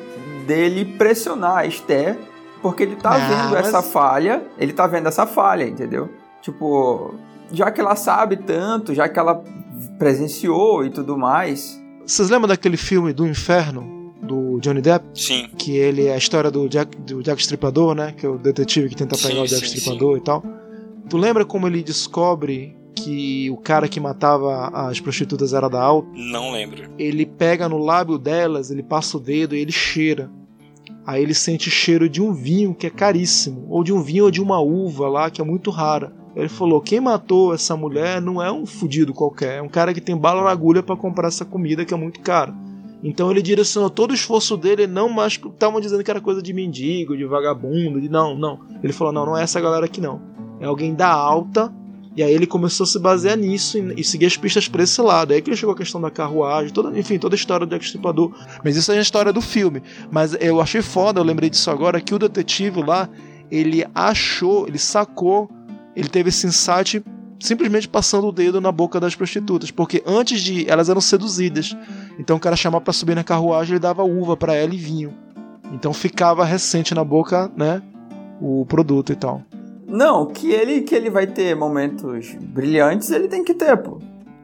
dele 0.46 0.84
pressionar 0.84 1.58
a 1.58 1.66
Esther, 1.66 2.16
porque 2.62 2.84
ele 2.84 2.94
tá 2.94 3.14
ah, 3.14 3.18
vendo 3.18 3.50
mas... 3.50 3.66
essa 3.66 3.82
falha. 3.82 4.44
Ele 4.56 4.72
tá 4.72 4.86
vendo 4.86 5.08
essa 5.08 5.26
falha, 5.26 5.64
entendeu? 5.64 6.08
Tipo, 6.40 7.14
já 7.52 7.70
que 7.70 7.80
ela 7.80 7.96
sabe 7.96 8.36
tanto, 8.36 8.94
já 8.94 9.08
que 9.08 9.18
ela 9.18 9.42
presenciou 9.98 10.84
e 10.84 10.90
tudo 10.90 11.18
mais. 11.18 11.80
Vocês 12.06 12.30
lembram 12.30 12.48
daquele 12.48 12.76
filme 12.76 13.12
do 13.12 13.26
Inferno? 13.26 14.00
Do 14.22 14.60
Johnny 14.60 14.80
Depp? 14.80 15.04
Sim. 15.14 15.48
Que 15.58 15.76
ele 15.76 16.06
é 16.06 16.14
a 16.14 16.16
história 16.16 16.48
do 16.48 16.68
Jack, 16.68 16.96
do 16.96 17.24
Jack 17.24 17.40
Stripador, 17.40 17.94
né? 17.94 18.12
Que 18.16 18.24
é 18.24 18.28
o 18.28 18.38
detetive 18.38 18.88
que 18.88 18.94
tenta 18.94 19.16
pegar 19.16 19.34
sim, 19.34 19.42
o 19.42 19.46
Jack 19.46 19.68
sim, 19.68 19.78
Stripador 19.78 20.14
sim. 20.14 20.20
e 20.20 20.24
tal. 20.24 20.44
Tu 21.08 21.16
lembra 21.16 21.44
como 21.44 21.66
ele 21.66 21.82
descobre 21.82 22.76
que 22.94 23.50
o 23.50 23.56
cara 23.56 23.88
que 23.88 24.00
matava 24.00 24.68
as 24.68 25.00
prostitutas 25.00 25.52
era 25.52 25.68
da 25.68 25.82
alta. 25.82 26.08
Não 26.14 26.52
lembro. 26.52 26.90
Ele 26.98 27.26
pega 27.26 27.68
no 27.68 27.78
lábio 27.78 28.18
delas, 28.18 28.70
ele 28.70 28.82
passa 28.82 29.16
o 29.16 29.20
dedo 29.20 29.56
e 29.56 29.60
ele 29.60 29.72
cheira. 29.72 30.30
Aí 31.04 31.22
ele 31.22 31.34
sente 31.34 31.70
cheiro 31.70 32.08
de 32.08 32.22
um 32.22 32.32
vinho 32.32 32.74
que 32.74 32.86
é 32.86 32.90
caríssimo, 32.90 33.66
ou 33.68 33.82
de 33.82 33.92
um 33.92 34.00
vinho 34.00 34.24
ou 34.24 34.30
de 34.30 34.40
uma 34.40 34.60
uva 34.60 35.08
lá 35.08 35.30
que 35.30 35.40
é 35.40 35.44
muito 35.44 35.70
rara. 35.70 36.12
Ele 36.34 36.48
falou: 36.48 36.80
quem 36.80 37.00
matou 37.00 37.52
essa 37.52 37.76
mulher 37.76 38.20
não 38.20 38.42
é 38.42 38.50
um 38.50 38.64
fudido 38.64 39.12
qualquer, 39.12 39.58
é 39.58 39.62
um 39.62 39.68
cara 39.68 39.92
que 39.92 40.00
tem 40.00 40.16
bala 40.16 40.44
na 40.44 40.50
agulha 40.50 40.82
para 40.82 40.96
comprar 40.96 41.28
essa 41.28 41.44
comida 41.44 41.84
que 41.84 41.92
é 41.92 41.96
muito 41.96 42.20
cara. 42.20 42.54
Então 43.02 43.30
ele 43.30 43.42
direcionou 43.42 43.90
todo 43.90 44.12
o 44.12 44.14
esforço 44.14 44.56
dele, 44.56 44.86
não 44.86 45.08
mais 45.08 45.32
estavam 45.32 45.80
dizendo 45.80 46.04
que 46.04 46.10
era 46.10 46.20
coisa 46.20 46.40
de 46.40 46.52
mendigo, 46.52 47.16
de 47.16 47.24
vagabundo, 47.24 48.00
de 48.00 48.08
não, 48.08 48.36
não. 48.36 48.60
Ele 48.82 48.92
falou: 48.92 49.12
não, 49.12 49.26
não 49.26 49.36
é 49.36 49.42
essa 49.42 49.60
galera 49.60 49.86
aqui 49.86 50.00
não. 50.00 50.20
É 50.60 50.66
alguém 50.66 50.94
da 50.94 51.10
alta 51.10 51.74
e 52.14 52.22
aí 52.22 52.32
ele 52.32 52.46
começou 52.46 52.84
a 52.84 52.86
se 52.86 52.98
basear 52.98 53.36
nisso 53.36 53.78
e, 53.78 54.00
e 54.00 54.04
seguir 54.04 54.26
as 54.26 54.36
pistas 54.36 54.68
para 54.68 54.82
esse 54.82 55.00
lado. 55.00 55.32
Aí 55.32 55.40
que 55.40 55.48
ele 55.48 55.56
chegou 55.56 55.74
a 55.74 55.76
questão 55.76 56.00
da 56.00 56.10
carruagem, 56.10 56.72
toda, 56.72 56.98
enfim, 56.98 57.18
toda 57.18 57.34
a 57.34 57.36
história 57.36 57.66
do 57.66 57.74
Extirpador. 57.74 58.34
Mas 58.62 58.76
isso 58.76 58.92
é 58.92 58.98
a 58.98 59.00
história 59.00 59.32
do 59.32 59.40
filme. 59.40 59.82
Mas 60.10 60.36
eu 60.38 60.60
achei 60.60 60.82
foda, 60.82 61.20
eu 61.20 61.24
lembrei 61.24 61.48
disso 61.48 61.70
agora, 61.70 62.00
que 62.00 62.14
o 62.14 62.18
detetive 62.18 62.82
lá, 62.82 63.08
ele 63.50 63.84
achou, 63.94 64.66
ele 64.68 64.78
sacou, 64.78 65.50
ele 65.96 66.08
teve 66.08 66.28
esse 66.28 66.46
insight 66.46 67.02
simplesmente 67.40 67.88
passando 67.88 68.28
o 68.28 68.32
dedo 68.32 68.60
na 68.60 68.70
boca 68.70 69.00
das 69.00 69.16
prostitutas, 69.16 69.70
porque 69.72 70.00
antes 70.06 70.40
de 70.40 70.70
elas 70.70 70.88
eram 70.88 71.00
seduzidas. 71.00 71.76
Então 72.18 72.36
o 72.36 72.40
cara 72.40 72.54
chamava 72.54 72.84
para 72.84 72.92
subir 72.92 73.16
na 73.16 73.24
carruagem, 73.24 73.72
ele 73.72 73.80
dava 73.80 74.04
uva 74.04 74.36
para 74.36 74.54
ela 74.54 74.72
e 74.72 74.78
vinho. 74.78 75.12
Então 75.72 75.92
ficava 75.92 76.44
recente 76.44 76.94
na 76.94 77.02
boca, 77.02 77.50
né, 77.56 77.82
o 78.40 78.64
produto 78.66 79.12
e 79.12 79.16
tal. 79.16 79.42
Não, 79.86 80.26
que 80.26 80.50
ele 80.50 80.82
que 80.82 80.94
ele 80.94 81.10
vai 81.10 81.26
ter 81.26 81.54
momentos 81.54 82.34
brilhantes, 82.34 83.10
ele 83.10 83.28
tem 83.28 83.44
que 83.44 83.54
ter, 83.54 83.76
pô. 83.76 83.98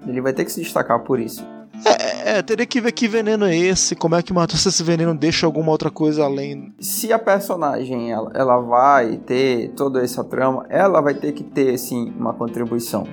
Ele 0.06 0.20
vai 0.20 0.32
ter 0.32 0.44
que 0.44 0.52
se 0.52 0.60
destacar 0.60 1.00
por 1.00 1.18
isso. 1.20 1.46
É, 1.84 2.38
é, 2.38 2.42
teria 2.42 2.66
que 2.66 2.80
ver 2.80 2.92
que 2.92 3.06
veneno 3.06 3.44
é 3.44 3.56
esse, 3.56 3.94
como 3.94 4.16
é 4.16 4.22
que 4.22 4.32
matou 4.32 4.56
se 4.56 4.68
esse 4.68 4.82
veneno 4.82 5.14
deixa 5.14 5.46
alguma 5.46 5.70
outra 5.70 5.90
coisa 5.90 6.24
além. 6.24 6.74
Se 6.80 7.12
a 7.12 7.18
personagem 7.18 8.10
ela, 8.10 8.30
ela 8.34 8.58
vai 8.58 9.16
ter 9.18 9.70
toda 9.76 10.02
essa 10.02 10.24
trama, 10.24 10.66
ela 10.68 11.00
vai 11.00 11.14
ter 11.14 11.32
que 11.32 11.44
ter 11.44 11.78
sim 11.78 12.12
uma 12.18 12.34
contribuição. 12.34 13.06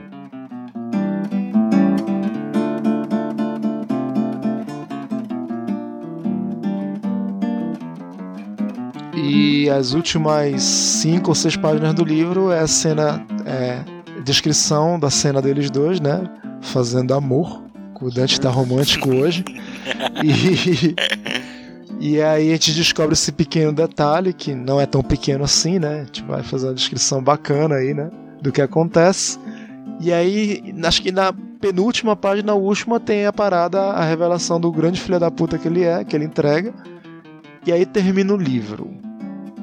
E 9.66 9.70
as 9.70 9.94
últimas 9.94 10.62
cinco 10.62 11.30
ou 11.30 11.36
seis 11.36 11.58
páginas 11.58 11.96
do 11.96 12.06
livro 12.06 12.52
é 12.52 12.60
a 12.60 12.68
cena, 12.68 13.26
é, 13.48 13.80
descrição 14.24 15.00
da 15.00 15.10
cena 15.10 15.42
deles 15.42 15.72
dois, 15.72 16.00
né? 16.00 16.24
Fazendo 16.62 17.16
amor. 17.16 17.64
O 18.00 18.12
Dante 18.12 18.40
tá 18.40 18.52
romântico 18.52 19.10
hoje. 19.18 19.44
E, 20.24 20.96
e 22.00 22.22
aí 22.22 22.50
a 22.50 22.52
gente 22.52 22.76
descobre 22.76 23.14
esse 23.14 23.32
pequeno 23.32 23.74
detalhe, 23.74 24.34
que 24.34 24.54
não 24.54 24.80
é 24.80 24.86
tão 24.86 25.02
pequeno 25.02 25.44
assim, 25.44 25.80
né? 25.80 26.02
A 26.02 26.06
gente 26.06 26.24
vai 26.26 26.44
fazer 26.44 26.68
uma 26.68 26.76
descrição 26.76 27.24
bacana 27.24 27.78
aí, 27.78 27.92
né? 27.92 28.12
Do 28.44 28.52
que 28.52 28.62
acontece. 28.62 29.40
E 30.00 30.14
aí, 30.14 30.76
acho 30.84 31.02
que 31.02 31.12
na 31.12 31.34
penúltima 31.60 32.16
página, 32.16 32.52
a 32.52 32.56
última, 32.56 33.00
tem 33.00 33.26
a 33.26 33.34
parada, 33.34 33.82
a 33.82 34.06
revelação 34.06 34.62
do 34.62 34.72
grande 34.72 35.02
filho 35.02 35.20
da 35.20 35.32
puta 35.32 35.58
que 35.58 35.68
ele 35.68 35.84
é, 35.84 36.04
que 36.04 36.16
ele 36.16 36.26
entrega. 36.26 36.72
E 37.66 37.72
aí 37.72 37.84
termina 37.84 38.32
o 38.32 38.38
livro. 38.38 39.05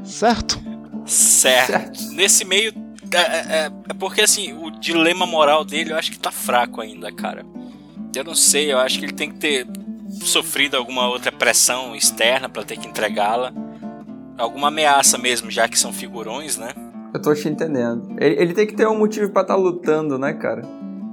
Certo? 0.05 0.61
Certo. 1.07 1.67
certo. 1.67 2.13
Nesse 2.13 2.45
meio. 2.45 2.73
É, 3.13 3.19
é, 3.19 3.73
é, 3.91 3.95
porque 3.99 4.23
assim, 4.23 4.55
o 4.55 4.71
dilema 4.71 5.27
moral 5.27 5.65
dele 5.65 5.93
eu 5.93 5.97
acho 5.97 6.11
que 6.11 6.19
tá 6.19 6.31
fraco 6.31 6.81
ainda, 6.81 7.13
cara. 7.13 7.45
Eu 8.15 8.25
não 8.25 8.35
sei, 8.35 8.73
eu 8.73 8.79
acho 8.79 8.99
que 8.99 9.05
ele 9.05 9.13
tem 9.13 9.31
que 9.31 9.39
ter 9.39 9.67
sofrido 10.23 10.77
alguma 10.77 11.09
outra 11.09 11.33
pressão 11.33 11.95
externa 11.95 12.49
para 12.49 12.63
ter 12.63 12.79
que 12.79 12.89
entregá-la. 12.89 13.53
Alguma 14.39 14.69
ameaça 14.69 15.19
mesmo, 15.19 15.51
já 15.51 15.69
que 15.69 15.79
são 15.79 15.93
figurões, 15.93 16.57
né? 16.57 16.71
Eu 17.13 17.21
tô 17.21 17.35
te 17.35 17.49
entendendo. 17.49 18.17
Ele, 18.19 18.41
ele 18.41 18.55
tem 18.55 18.67
que 18.67 18.75
ter 18.75 18.87
um 18.89 18.99
motivo 18.99 19.31
para 19.31 19.43
estar 19.43 19.55
tá 19.55 19.61
lutando, 19.61 20.19
né, 20.19 20.33
cara? 20.33 20.63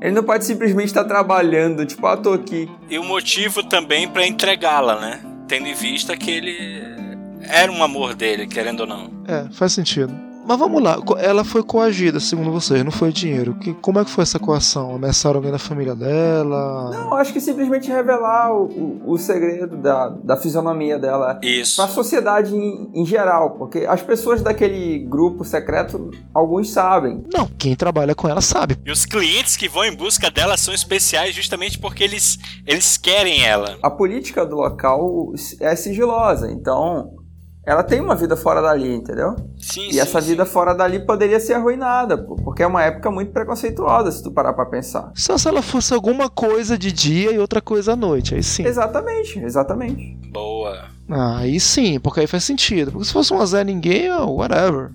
Ele 0.02 0.16
não 0.16 0.24
pode 0.24 0.46
simplesmente 0.46 0.88
estar 0.88 1.04
tá 1.04 1.10
trabalhando, 1.10 1.86
tipo, 1.86 2.06
ah, 2.08 2.16
tô 2.16 2.32
aqui. 2.32 2.70
E 2.90 2.98
o 2.98 3.04
motivo 3.04 3.62
também 3.64 4.08
para 4.08 4.26
entregá-la, 4.26 5.00
né? 5.00 5.22
Tendo 5.48 5.68
em 5.68 5.74
vista 5.74 6.16
que 6.16 6.32
ele 6.32 7.09
era 7.50 7.72
um 7.72 7.84
amor 7.84 8.14
dele, 8.14 8.48
querendo 8.48 8.82
ou 8.82 8.88
não. 8.88 9.10
É, 9.28 9.46
faz 9.52 9.74
sentido. 9.74 10.30
Mas 10.50 10.58
vamos 10.58 10.82
lá, 10.82 10.98
ela 11.20 11.44
foi 11.44 11.62
coagida, 11.62 12.20
segundo 12.20 12.52
vocês, 12.52 12.84
não 12.84 12.92
foi 12.92 13.12
dinheiro. 13.12 13.54
Que, 13.54 13.72
como 13.72 14.00
é 14.00 14.04
que 14.04 14.10
foi 14.10 14.24
essa 14.24 14.40
coação? 14.40 14.96
Ameaçaram 14.96 15.36
alguém 15.36 15.52
da 15.52 15.60
família 15.60 15.94
dela? 15.94 16.90
Não, 16.90 17.14
acho 17.14 17.32
que 17.32 17.40
simplesmente 17.40 17.88
revelar 17.92 18.52
o, 18.52 18.64
o, 18.66 19.12
o 19.12 19.18
segredo 19.20 19.78
da, 19.78 20.10
da 20.10 20.36
fisionomia 20.36 20.98
dela 20.98 21.40
Isso. 21.44 21.76
pra 21.76 21.88
sociedade 21.88 22.56
em, 22.56 22.90
em 22.96 23.06
geral, 23.06 23.52
porque 23.60 23.86
as 23.88 24.02
pessoas 24.02 24.42
daquele 24.42 25.06
grupo 25.08 25.44
secreto, 25.44 26.10
alguns 26.34 26.72
sabem. 26.72 27.24
Não, 27.32 27.46
quem 27.46 27.76
trabalha 27.76 28.16
com 28.16 28.28
ela 28.28 28.42
sabe. 28.42 28.76
E 28.84 28.92
os 28.92 29.06
clientes 29.06 29.56
que 29.56 29.70
vão 29.70 29.86
em 29.86 29.96
busca 29.96 30.32
dela 30.32 30.58
são 30.58 30.74
especiais 30.74 31.36
justamente 31.36 31.78
porque 31.78 32.04
eles, 32.04 32.40
eles 32.66 32.98
querem 32.98 33.46
ela. 33.46 33.78
A 33.84 33.92
política 33.92 34.44
do 34.44 34.56
local 34.56 35.32
é 35.60 35.76
sigilosa, 35.76 36.52
então 36.52 37.19
ela 37.66 37.84
tem 37.84 38.02
uma 38.02 38.16
vida 38.16 38.36
fora 38.36 38.62
dali, 38.62 38.94
entendeu? 38.96 39.36
Sim, 39.60 39.90
E 39.90 39.94
sim, 39.94 40.00
essa 40.00 40.20
sim. 40.22 40.30
vida 40.30 40.46
fora 40.46 40.74
dali 40.74 41.06
poderia 41.06 41.40
ser 41.40 41.54
arruinada, 41.54 42.18
pô, 42.18 42.36
porque 42.36 42.64
é 42.64 42.68
uma 42.68 42.84
época 42.84 43.12
muito 43.12 43.32
preconceituosa, 43.32 44.12
se 44.12 44.24
tu 44.24 44.32
parar 44.32 44.54
pra 44.54 44.66
pensar. 44.66 45.12
Só 45.16 45.38
se 45.38 45.48
ela 45.48 45.62
fosse 45.62 45.94
alguma 45.94 46.30
coisa 46.30 46.78
de 46.78 46.92
dia 46.92 47.32
e 47.32 47.38
outra 47.40 47.62
coisa 47.62 47.94
à 47.94 47.96
noite, 47.96 48.34
aí 48.34 48.42
sim. 48.44 48.66
Exatamente, 48.66 49.40
exatamente. 49.40 50.18
Boa. 50.32 50.86
Ah, 51.10 51.40
aí 51.40 51.60
sim, 51.60 52.00
porque 52.00 52.22
aí 52.22 52.28
faz 52.28 52.44
sentido. 52.44 52.92
Porque 52.92 53.06
se 53.06 53.14
fosse 53.14 53.34
um 53.34 53.46
Zé 53.46 53.64
Ninguém, 53.64 54.12
oh, 54.14 54.36
whatever. 54.36 54.92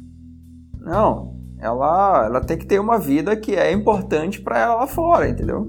Não, 0.80 1.34
ela, 1.58 2.24
ela 2.26 2.40
tem 2.40 2.58
que 2.58 2.66
ter 2.66 2.78
uma 2.78 2.98
vida 2.98 3.36
que 3.36 3.54
é 3.54 3.72
importante 3.72 4.40
pra 4.40 4.58
ela 4.58 4.74
lá 4.76 4.86
fora, 4.86 5.28
entendeu? 5.28 5.66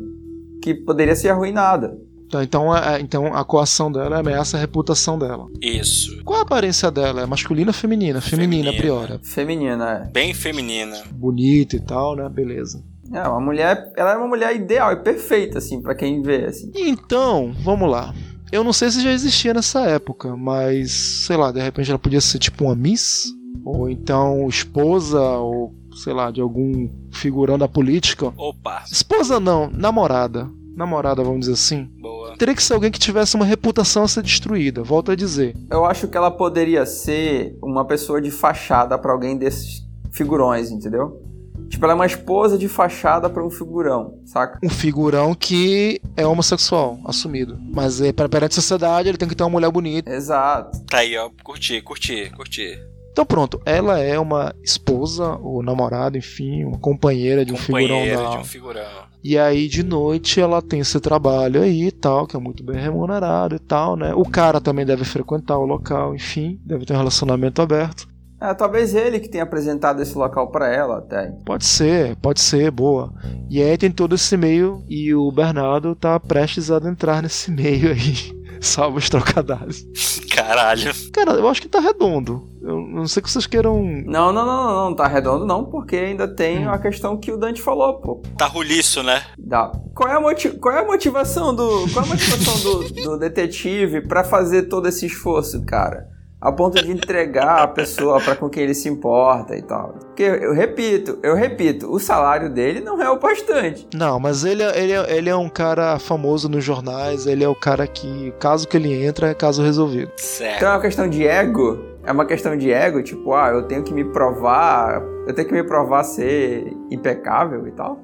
Que 0.61 0.73
poderia 0.73 1.15
ser 1.15 1.29
arruinada. 1.29 1.97
Tá, 2.35 2.43
então, 2.43 2.71
a, 2.71 2.99
então 2.99 3.33
a 3.33 3.45
coação 3.45 3.91
dela 3.91 4.19
ameaça 4.19 4.57
a 4.57 4.59
reputação 4.59 5.17
dela. 5.17 5.47
Isso. 5.61 6.21
Qual 6.23 6.39
a 6.39 6.41
aparência 6.41 6.91
dela? 6.91 7.21
É 7.21 7.25
masculina 7.25 7.69
ou 7.69 7.73
feminina? 7.73 8.19
Feminina, 8.19 8.71
a 8.71 8.73
Feminina. 8.73 9.05
priori. 9.05 9.19
Feminina, 9.23 10.09
Bem 10.11 10.33
feminina. 10.33 11.01
Bonita 11.11 11.75
e 11.75 11.79
tal, 11.79 12.15
né? 12.15 12.27
Beleza. 12.27 12.83
é. 13.13 13.19
É, 13.19 13.27
uma 13.27 13.39
mulher, 13.39 13.91
ela 13.95 14.13
é 14.13 14.17
uma 14.17 14.27
mulher 14.27 14.55
ideal 14.55 14.91
e 14.91 14.97
perfeita, 14.97 15.59
assim, 15.59 15.81
pra 15.81 15.95
quem 15.95 16.21
vê, 16.21 16.45
assim. 16.45 16.71
Então, 16.75 17.53
vamos 17.63 17.89
lá. 17.89 18.13
Eu 18.51 18.63
não 18.63 18.73
sei 18.73 18.89
se 18.91 19.01
já 19.01 19.11
existia 19.11 19.53
nessa 19.53 19.81
época, 19.81 20.35
mas 20.35 20.91
sei 20.91 21.37
lá, 21.37 21.51
de 21.51 21.61
repente 21.61 21.89
ela 21.89 21.99
podia 21.99 22.19
ser 22.21 22.39
tipo 22.39 22.65
uma 22.65 22.75
Miss, 22.75 23.25
ou 23.63 23.89
então 23.89 24.47
esposa, 24.47 25.19
ou 25.21 25.73
sei 26.03 26.13
lá, 26.13 26.31
de 26.31 26.41
algum 26.41 26.89
figurão 27.11 27.57
da 27.57 27.67
política. 27.67 28.33
Opa. 28.37 28.83
Esposa 28.91 29.39
não, 29.39 29.69
namorada. 29.71 30.49
Namorada, 30.75 31.23
vamos 31.23 31.41
dizer 31.41 31.53
assim. 31.53 31.89
Boa. 31.99 32.35
Teria 32.37 32.53
que 32.55 32.61
ser 32.63 32.73
alguém 32.73 32.91
que 32.91 32.99
tivesse 32.99 33.35
uma 33.35 33.45
reputação 33.45 34.03
a 34.03 34.07
ser 34.07 34.21
destruída, 34.23 34.83
volto 34.83 35.11
a 35.11 35.15
dizer. 35.15 35.55
Eu 35.71 35.85
acho 35.85 36.07
que 36.07 36.17
ela 36.17 36.29
poderia 36.31 36.85
ser 36.85 37.57
uma 37.63 37.85
pessoa 37.85 38.21
de 38.21 38.29
fachada 38.31 38.97
pra 38.97 39.11
alguém 39.13 39.37
desses 39.37 39.83
figurões, 40.11 40.69
entendeu? 40.71 41.21
Tipo, 41.69 41.85
ela 41.85 41.93
é 41.93 41.95
uma 41.95 42.05
esposa 42.05 42.57
de 42.57 42.67
fachada 42.67 43.29
pra 43.29 43.43
um 43.43 43.49
figurão, 43.49 44.19
saca? 44.25 44.59
Um 44.63 44.69
figurão 44.69 45.33
que 45.33 45.99
é 46.15 46.25
homossexual, 46.25 46.99
assumido. 47.05 47.57
Mas 47.73 47.99
é, 48.01 48.11
pra- 48.13 48.29
perante 48.29 48.51
a 48.51 48.61
sociedade 48.61 49.09
ele 49.09 49.17
tem 49.17 49.27
que 49.27 49.35
ter 49.35 49.43
uma 49.43 49.49
mulher 49.49 49.71
bonita. 49.71 50.11
Exato. 50.13 50.79
Tá 50.85 50.99
aí, 50.99 51.17
ó. 51.17 51.29
Curti, 51.43 51.81
curti, 51.81 52.29
curti. 52.35 52.77
Então 53.11 53.25
pronto, 53.25 53.59
ela 53.65 53.97
é 53.99 54.19
uma 54.19 54.53
esposa 54.61 55.37
ou 55.41 55.63
namorada, 55.63 56.17
enfim, 56.17 56.65
uma 56.65 56.77
companheira 56.77 57.45
de 57.45 57.53
um 57.53 57.57
figurão 57.57 57.87
Companheira 57.87 58.29
de 58.29 58.37
um 58.37 58.43
figurão. 58.43 59.14
E 59.27 59.39
aí 59.39 59.67
de 59.67 59.81
noite 59.81 60.39
ela 60.39 60.61
tem 60.61 60.81
esse 60.81 60.99
trabalho 60.99 61.63
aí 61.63 61.87
e 61.87 61.91
tal, 61.91 62.27
que 62.27 62.35
é 62.35 62.39
muito 62.39 62.63
bem 62.63 62.79
remunerado 62.79 63.55
e 63.55 63.59
tal, 63.59 63.95
né? 63.95 64.13
O 64.13 64.23
cara 64.23 64.61
também 64.61 64.85
deve 64.85 65.03
frequentar 65.03 65.57
o 65.57 65.65
local, 65.65 66.13
enfim, 66.13 66.59
deve 66.63 66.85
ter 66.85 66.93
um 66.93 66.97
relacionamento 66.97 67.59
aberto. 67.59 68.07
É, 68.39 68.53
talvez 68.53 68.93
ele 68.93 69.19
que 69.19 69.27
tenha 69.27 69.43
apresentado 69.43 69.99
esse 69.99 70.15
local 70.15 70.51
pra 70.51 70.71
ela 70.71 70.99
até. 70.99 71.31
Pode 71.43 71.65
ser, 71.65 72.15
pode 72.17 72.39
ser, 72.39 72.69
boa. 72.69 73.11
E 73.49 73.63
aí 73.63 73.75
tem 73.79 73.89
todo 73.89 74.13
esse 74.13 74.37
meio 74.37 74.83
e 74.87 75.11
o 75.15 75.31
Bernardo 75.31 75.95
tá 75.95 76.19
prestes 76.19 76.69
a 76.69 76.75
adentrar 76.75 77.23
nesse 77.23 77.49
meio 77.51 77.93
aí. 77.93 78.34
Salva 78.61 78.97
os 78.97 79.09
trocadilhos. 79.09 79.85
Caralho. 80.33 80.91
Cara, 81.13 81.31
eu 81.33 81.47
acho 81.47 81.61
que 81.61 81.67
tá 81.69 81.79
redondo. 81.79 82.47
Eu 82.61 82.77
não 82.81 83.07
sei 83.07 83.21
que 83.21 83.29
vocês 83.29 83.45
queiram. 83.47 83.81
Não, 84.05 84.33
não, 84.33 84.45
não, 84.45 84.63
não, 84.65 84.85
não 84.89 84.95
tá 84.95 85.07
redondo 85.07 85.45
não, 85.45 85.63
porque 85.65 85.95
ainda 85.95 86.27
tem 86.27 86.67
Hum. 86.67 86.71
a 86.71 86.77
questão 86.79 87.17
que 87.17 87.31
o 87.31 87.37
Dante 87.37 87.61
falou, 87.61 87.99
pô. 88.01 88.21
Tá 88.37 88.47
ruliço, 88.47 89.03
né? 89.03 89.23
Dá. 89.37 89.71
Qual 89.93 90.09
é 90.09 90.13
a, 90.15 90.19
moti- 90.19 90.49
qual 90.57 90.75
é 90.75 90.81
a 90.81 90.85
motivação 90.85 91.55
do. 91.55 91.87
Qual 91.93 92.03
é 92.03 92.07
a 92.07 92.11
motivação 92.11 92.59
do, 92.59 92.89
do 93.03 93.17
detetive 93.19 94.01
pra 94.07 94.23
fazer 94.23 94.63
todo 94.63 94.87
esse 94.87 95.05
esforço, 95.05 95.63
cara? 95.65 96.07
A 96.45 96.51
ponto 96.51 96.81
de 96.81 96.91
entregar 96.91 97.63
a 97.63 97.67
pessoa 97.67 98.21
pra 98.21 98.35
com 98.35 98.47
quem 98.47 98.63
ele 98.63 98.73
se 98.75 98.87
importa 98.87 99.55
e 99.55 99.61
tal. 99.63 99.93
Porque 99.99 100.21
eu 100.23 100.53
repito, 100.53 101.17
eu 101.23 101.33
repito, 101.35 101.91
o 101.91 101.99
salário 101.99 102.49
dele 102.51 102.79
não 102.81 103.01
é 103.01 103.09
o 103.09 103.17
bastante. 103.19 103.87
Não, 103.95 104.19
mas 104.19 104.45
ele, 104.45 104.61
é- 104.61 104.79
ele, 104.79 104.93
é- 104.93 105.17
ele 105.17 105.29
é 105.29 105.35
um 105.35 105.49
cara 105.49 105.97
famoso 105.97 106.47
nos 106.47 106.63
jornais, 106.63 107.25
ele 107.25 107.43
é 107.43 107.49
o 107.49 107.55
cara 107.55 107.87
que, 107.87 108.31
caso 108.39 108.67
que 108.67 108.77
ele 108.77 108.93
entra, 109.05 109.29
é 109.29 109.33
caso 109.33 109.63
resolvido. 109.63 110.11
Certo. 110.17 110.57
Então 110.57 110.69
é 110.69 110.73
uma 110.75 110.81
questão 110.81 111.09
de 111.09 111.25
ego. 111.27 111.79
É 112.03 112.11
uma 112.11 112.25
questão 112.25 112.55
de 112.55 112.71
ego, 112.71 113.01
tipo, 113.01 113.33
ah, 113.33 113.49
eu 113.49 113.63
tenho 113.63 113.81
que 113.81 113.91
me 113.91 114.03
provar, 114.05 115.01
eu 115.27 115.33
tenho 115.33 115.47
que 115.47 115.53
me 115.55 115.63
provar 115.63 116.03
ser 116.03 116.71
impecável 116.91 117.67
e 117.67 117.71
tal. 117.71 117.99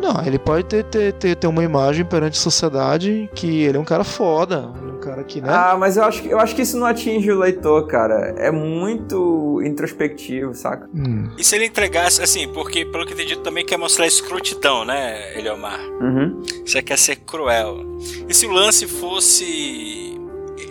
Não, 0.00 0.24
ele 0.26 0.38
pode 0.38 0.64
ter, 0.64 0.84
ter, 0.84 1.12
ter, 1.12 1.36
ter 1.36 1.46
uma 1.46 1.62
imagem 1.62 2.04
perante 2.04 2.38
a 2.38 2.42
sociedade 2.42 3.30
que 3.34 3.62
ele 3.62 3.76
é 3.76 3.80
um 3.80 3.84
cara 3.84 4.02
foda, 4.02 4.70
é 4.82 4.86
um 4.92 4.98
cara 4.98 5.22
que, 5.22 5.40
né? 5.40 5.48
Ah, 5.48 5.76
mas 5.78 5.96
eu 5.96 6.04
acho, 6.04 6.22
que- 6.22 6.28
eu 6.28 6.38
acho 6.40 6.54
que 6.56 6.62
isso 6.62 6.76
não 6.76 6.86
atinge 6.86 7.30
o 7.30 7.38
leitor, 7.38 7.86
cara. 7.86 8.34
É 8.36 8.50
muito 8.50 9.60
introspectivo, 9.64 10.54
saca? 10.54 10.88
Hum. 10.94 11.30
E 11.38 11.44
se 11.44 11.54
ele 11.54 11.66
entregasse, 11.66 12.20
assim, 12.22 12.48
porque 12.48 12.84
pelo 12.84 13.04
que 13.06 13.12
eu 13.12 13.16
entendi, 13.16 13.36
também 13.38 13.64
quer 13.64 13.76
mostrar 13.78 14.06
escrotidão, 14.06 14.84
né, 14.84 15.38
Eliomar? 15.38 15.80
Uhum. 16.00 16.42
Você 16.66 16.82
quer 16.82 16.98
ser 16.98 17.16
cruel. 17.16 17.78
E 18.28 18.34
se 18.34 18.46
o 18.46 18.50
lance 18.52 18.86
fosse 18.88 20.18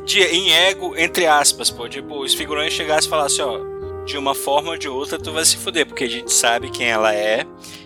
de, 0.06 0.20
em 0.24 0.52
ego, 0.54 0.94
entre 0.98 1.26
aspas, 1.28 1.70
pô, 1.70 1.88
tipo, 1.88 2.20
os 2.22 2.34
figurões 2.34 2.74
chegassem 2.74 3.08
e 3.08 3.10
falassem, 3.10 3.44
ó, 3.46 3.60
de 4.06 4.18
uma 4.18 4.34
forma 4.34 4.72
ou 4.72 4.78
de 4.78 4.90
outra 4.90 5.18
tu 5.18 5.32
vai 5.32 5.46
se 5.46 5.58
fuder, 5.58 5.86
porque 5.86 6.04
a 6.04 6.10
gente 6.10 6.34
sabe 6.34 6.70
quem 6.72 6.88
ela 6.90 7.14
é 7.14 7.46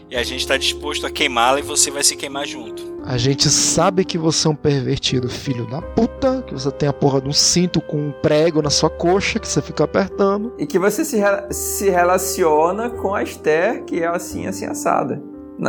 e 0.10 0.16
a 0.16 0.24
gente 0.24 0.48
tá 0.48 0.56
disposto 0.58 1.06
a 1.06 1.12
queimá-la 1.12 1.60
e 1.60 1.64
você 1.64 1.90
vai 1.92 2.04
se 2.04 2.16
queimar 2.16 2.46
junto. 2.46 2.96
A 3.06 3.18
gente 3.18 3.50
sabe 3.50 4.04
que 4.04 4.18
você 4.18 4.48
é 4.48 4.52
um 4.52 4.56
pervertido 4.56 5.30
filho 5.30 5.68
da 5.68 5.82
puta, 5.82 6.44
que 6.48 6.54
você 6.54 6.72
tem 6.72 6.90
a 6.90 6.94
porra 6.94 7.22
de 7.22 7.30
um 7.30 7.34
cinto 7.34 7.80
com 7.80 7.98
um 7.98 8.12
prego 8.12 8.62
na 8.62 8.70
sua 8.72 8.90
coxa 8.90 9.40
que 9.40 9.48
você 9.48 9.62
fica 9.62 9.84
apertando. 9.84 10.54
E 10.58 10.66
que 10.66 10.80
você 10.80 11.06
se, 11.06 11.18
re- 11.18 11.52
se 11.52 11.90
relaciona 11.90 12.90
com 12.90 13.14
a 13.14 13.22
Esther, 13.22 13.84
que 13.84 14.02
é 14.02 14.08
assim, 14.08 14.48
assim, 14.48 14.66
assada. 14.66 15.22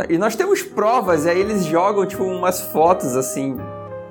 E 0.09 0.17
nós 0.17 0.35
temos 0.35 0.63
provas, 0.63 1.25
e 1.25 1.29
aí 1.29 1.39
eles 1.39 1.63
jogam, 1.65 2.05
tipo, 2.05 2.23
umas 2.23 2.59
fotos, 2.59 3.15
assim, 3.15 3.55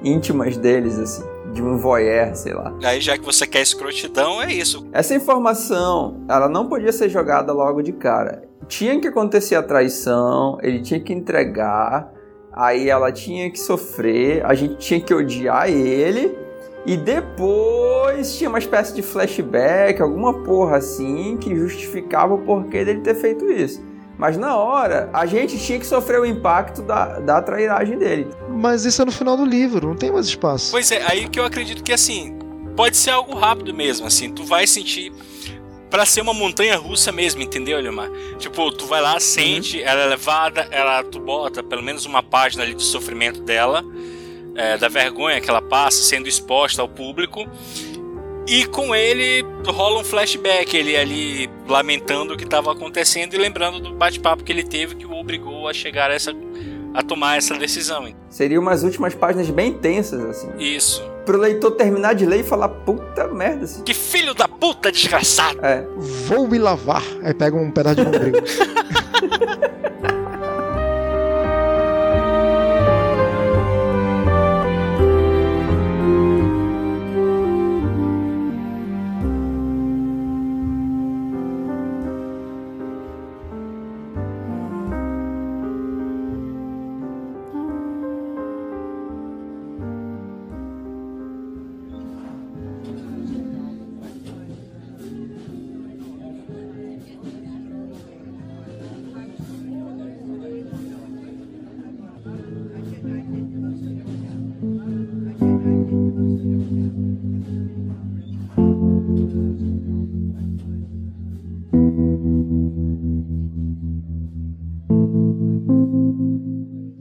íntimas 0.02 0.56
deles, 0.56 0.96
assim, 0.98 1.24
de 1.52 1.60
um 1.62 1.76
voyeur, 1.76 2.34
sei 2.36 2.54
lá. 2.54 2.72
Aí 2.84 3.00
já 3.00 3.18
que 3.18 3.24
você 3.24 3.46
quer 3.46 3.60
escrotidão, 3.60 4.40
é 4.40 4.52
isso. 4.52 4.86
Essa 4.92 5.14
informação, 5.14 6.24
ela 6.28 6.48
não 6.48 6.68
podia 6.68 6.92
ser 6.92 7.08
jogada 7.08 7.52
logo 7.52 7.82
de 7.82 7.92
cara. 7.92 8.45
Tinha 8.68 9.00
que 9.00 9.08
acontecer 9.08 9.54
a 9.54 9.62
traição, 9.62 10.58
ele 10.62 10.80
tinha 10.80 10.98
que 10.98 11.12
entregar, 11.12 12.12
aí 12.52 12.88
ela 12.88 13.12
tinha 13.12 13.50
que 13.50 13.60
sofrer, 13.60 14.44
a 14.44 14.54
gente 14.54 14.76
tinha 14.76 15.00
que 15.00 15.14
odiar 15.14 15.68
ele, 15.68 16.36
e 16.84 16.96
depois 16.96 18.36
tinha 18.36 18.48
uma 18.48 18.58
espécie 18.58 18.94
de 18.94 19.02
flashback, 19.02 20.00
alguma 20.00 20.42
porra 20.44 20.76
assim, 20.76 21.36
que 21.36 21.54
justificava 21.54 22.34
o 22.34 22.38
porquê 22.38 22.84
dele 22.84 23.00
ter 23.00 23.14
feito 23.14 23.50
isso. 23.50 23.84
Mas 24.18 24.36
na 24.36 24.56
hora, 24.56 25.10
a 25.12 25.26
gente 25.26 25.58
tinha 25.58 25.78
que 25.78 25.86
sofrer 25.86 26.20
o 26.20 26.24
impacto 26.24 26.80
da, 26.82 27.20
da 27.20 27.42
trairagem 27.42 27.98
dele. 27.98 28.28
Mas 28.48 28.84
isso 28.84 29.02
é 29.02 29.04
no 29.04 29.12
final 29.12 29.36
do 29.36 29.44
livro, 29.44 29.88
não 29.88 29.96
tem 29.96 30.10
mais 30.10 30.26
espaço. 30.26 30.70
Pois 30.70 30.90
é, 30.90 31.02
aí 31.06 31.28
que 31.28 31.38
eu 31.38 31.44
acredito 31.44 31.82
que 31.84 31.92
assim, 31.92 32.38
pode 32.74 32.96
ser 32.96 33.10
algo 33.10 33.34
rápido 33.34 33.74
mesmo, 33.74 34.06
assim, 34.06 34.30
tu 34.30 34.44
vai 34.44 34.66
sentir 34.66 35.12
Pra 35.90 36.04
ser 36.04 36.20
uma 36.20 36.34
montanha 36.34 36.76
russa 36.76 37.12
mesmo, 37.12 37.42
entendeu, 37.42 37.78
Eliomar? 37.78 38.10
Tipo, 38.38 38.72
tu 38.72 38.86
vai 38.86 39.00
lá, 39.00 39.18
sente, 39.20 39.80
ela 39.82 40.02
é 40.02 40.06
levada, 40.06 40.66
ela 40.70 41.02
tu 41.04 41.20
bota 41.20 41.62
pelo 41.62 41.82
menos 41.82 42.04
uma 42.04 42.22
página 42.22 42.64
ali 42.64 42.74
do 42.74 42.82
sofrimento 42.82 43.40
dela, 43.40 43.84
é, 44.56 44.76
da 44.76 44.88
vergonha 44.88 45.40
que 45.40 45.48
ela 45.48 45.62
passa, 45.62 46.02
sendo 46.02 46.28
exposta 46.28 46.82
ao 46.82 46.88
público. 46.88 47.46
E 48.48 48.64
com 48.66 48.94
ele 48.94 49.44
rola 49.66 50.00
um 50.00 50.04
flashback, 50.04 50.76
ele 50.76 50.96
ali 50.96 51.50
lamentando 51.66 52.34
o 52.34 52.36
que 52.36 52.44
estava 52.44 52.70
acontecendo 52.72 53.34
e 53.34 53.38
lembrando 53.38 53.80
do 53.80 53.92
bate-papo 53.92 54.44
que 54.44 54.52
ele 54.52 54.62
teve 54.62 54.94
que 54.94 55.04
o 55.04 55.12
obrigou 55.12 55.68
a 55.68 55.72
chegar 55.72 56.10
a, 56.10 56.14
essa, 56.14 56.32
a 56.96 57.02
tomar 57.02 57.36
essa 57.36 57.54
decisão. 57.54 58.08
Seriam 58.30 58.62
umas 58.62 58.82
últimas 58.82 59.14
páginas 59.14 59.50
bem 59.50 59.74
tensas, 59.74 60.24
assim. 60.24 60.48
Isso. 60.58 61.04
Pro 61.26 61.38
leitor 61.38 61.72
terminar 61.72 62.14
de 62.14 62.24
ler 62.24 62.40
e 62.40 62.42
falar, 62.42 62.68
puta 62.68 63.28
merda, 63.28 63.64
assim. 63.64 63.82
Que 63.82 63.92
filho 63.92 64.32
da 64.32 64.48
puta 64.48 64.90
desgraçado! 64.90 65.58
É. 65.62 65.86
Vou 66.26 66.48
me 66.48 66.58
lavar. 66.58 67.02
Aí 67.22 67.34
pega 67.34 67.56
um 67.56 67.70
pedaço 67.70 67.96
de 67.96 68.04
bombril. 68.04 68.32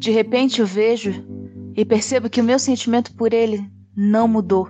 De 0.06 0.12
repente 0.12 0.62
eu 0.62 0.68
vejo 0.68 1.26
e 1.76 1.84
percebo 1.84 2.30
que 2.30 2.40
o 2.40 2.44
meu 2.44 2.60
sentimento 2.60 3.12
por 3.16 3.34
ele 3.34 3.68
não 3.98 4.28
mudou. 4.28 4.70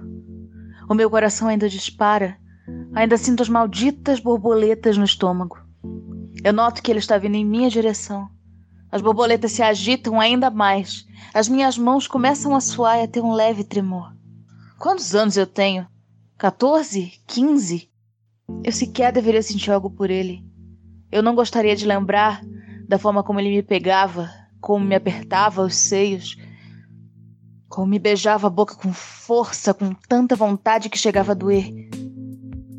O 0.89 0.93
meu 0.93 1.09
coração 1.09 1.49
ainda 1.49 1.67
dispara, 1.67 2.37
ainda 2.93 3.17
sinto 3.17 3.43
as 3.43 3.49
malditas 3.49 4.21
borboletas 4.21 4.97
no 4.97 5.03
estômago. 5.03 5.57
Eu 6.41 6.53
noto 6.53 6.81
que 6.81 6.89
ele 6.89 6.99
está 6.99 7.17
vindo 7.17 7.35
em 7.35 7.43
minha 7.43 7.69
direção. 7.69 8.29
As 8.89 9.01
borboletas 9.01 9.51
se 9.51 9.61
agitam 9.61 10.21
ainda 10.21 10.49
mais. 10.49 11.05
As 11.33 11.49
minhas 11.49 11.77
mãos 11.77 12.07
começam 12.07 12.55
a 12.55 12.61
suar 12.61 12.99
e 12.99 13.03
a 13.03 13.07
ter 13.09 13.21
um 13.21 13.33
leve 13.33 13.65
tremor. 13.65 14.15
Quantos 14.79 15.13
anos 15.13 15.35
eu 15.35 15.45
tenho? 15.45 15.85
14? 16.37 17.11
15? 17.27 17.89
Eu 18.63 18.71
sequer 18.71 19.11
deveria 19.11 19.43
sentir 19.43 19.69
algo 19.69 19.89
por 19.89 20.09
ele. 20.09 20.45
Eu 21.11 21.21
não 21.21 21.35
gostaria 21.35 21.75
de 21.75 21.85
lembrar 21.85 22.41
da 22.87 22.97
forma 22.97 23.21
como 23.21 23.41
ele 23.41 23.49
me 23.49 23.61
pegava, 23.61 24.29
como 24.65 24.83
me 24.83 24.95
apertava 24.95 25.61
os 25.61 25.75
seios, 25.75 26.37
como 27.69 27.85
me 27.85 27.99
beijava 27.99 28.47
a 28.47 28.49
boca 28.49 28.73
com 28.73 28.91
força, 28.91 29.75
com 29.75 29.93
tanta 30.09 30.35
vontade 30.35 30.89
que 30.89 30.97
chegava 30.97 31.33
a 31.33 31.35
doer. 31.35 31.71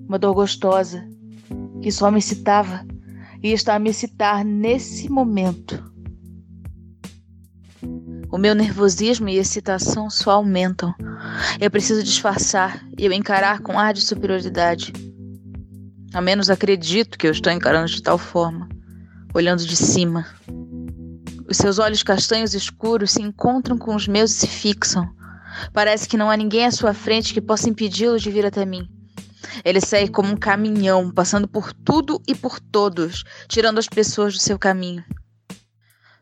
Uma 0.08 0.18
dor 0.18 0.34
gostosa, 0.34 1.08
que 1.80 1.92
só 1.92 2.10
me 2.10 2.18
excitava 2.18 2.84
e 3.40 3.52
está 3.52 3.76
a 3.76 3.78
me 3.78 3.90
excitar 3.90 4.44
nesse 4.44 5.08
momento. 5.08 5.80
O 8.32 8.36
meu 8.36 8.56
nervosismo 8.56 9.28
e 9.28 9.36
excitação 9.36 10.10
só 10.10 10.32
aumentam. 10.32 10.92
Eu 11.60 11.70
preciso 11.70 12.02
disfarçar 12.02 12.84
e 12.98 13.04
eu 13.04 13.12
encarar 13.12 13.60
com 13.60 13.78
ar 13.78 13.94
de 13.94 14.00
superioridade. 14.00 14.92
Ao 16.12 16.20
menos 16.20 16.50
acredito 16.50 17.16
que 17.16 17.28
eu 17.28 17.30
estou 17.30 17.52
encarando 17.52 17.86
de 17.86 18.02
tal 18.02 18.18
forma, 18.18 18.68
olhando 19.32 19.64
de 19.64 19.76
cima. 19.76 20.26
Os 21.48 21.56
seus 21.56 21.78
olhos 21.78 22.02
castanhos 22.02 22.54
escuros 22.54 23.12
se 23.12 23.22
encontram 23.22 23.78
com 23.78 23.94
os 23.94 24.08
meus 24.08 24.32
e 24.32 24.34
se 24.34 24.46
fixam. 24.46 25.08
Parece 25.72 26.08
que 26.08 26.16
não 26.16 26.30
há 26.30 26.36
ninguém 26.36 26.66
à 26.66 26.70
sua 26.70 26.92
frente 26.92 27.32
que 27.32 27.40
possa 27.40 27.68
impedi-lo 27.68 28.18
de 28.18 28.30
vir 28.30 28.44
até 28.44 28.64
mim. 28.66 28.88
Ele 29.64 29.80
segue 29.80 30.10
como 30.10 30.32
um 30.32 30.36
caminhão, 30.36 31.10
passando 31.10 31.46
por 31.46 31.72
tudo 31.72 32.20
e 32.26 32.34
por 32.34 32.58
todos, 32.60 33.24
tirando 33.48 33.78
as 33.78 33.88
pessoas 33.88 34.34
do 34.34 34.40
seu 34.40 34.58
caminho. 34.58 35.04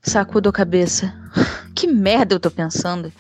Sacudo 0.03 0.49
a 0.49 0.53
cabeça. 0.53 1.13
Que 1.75 1.89
merda 1.89 2.37
eu 2.37 2.39
tô 2.39 2.53
pensando? 2.53 3.13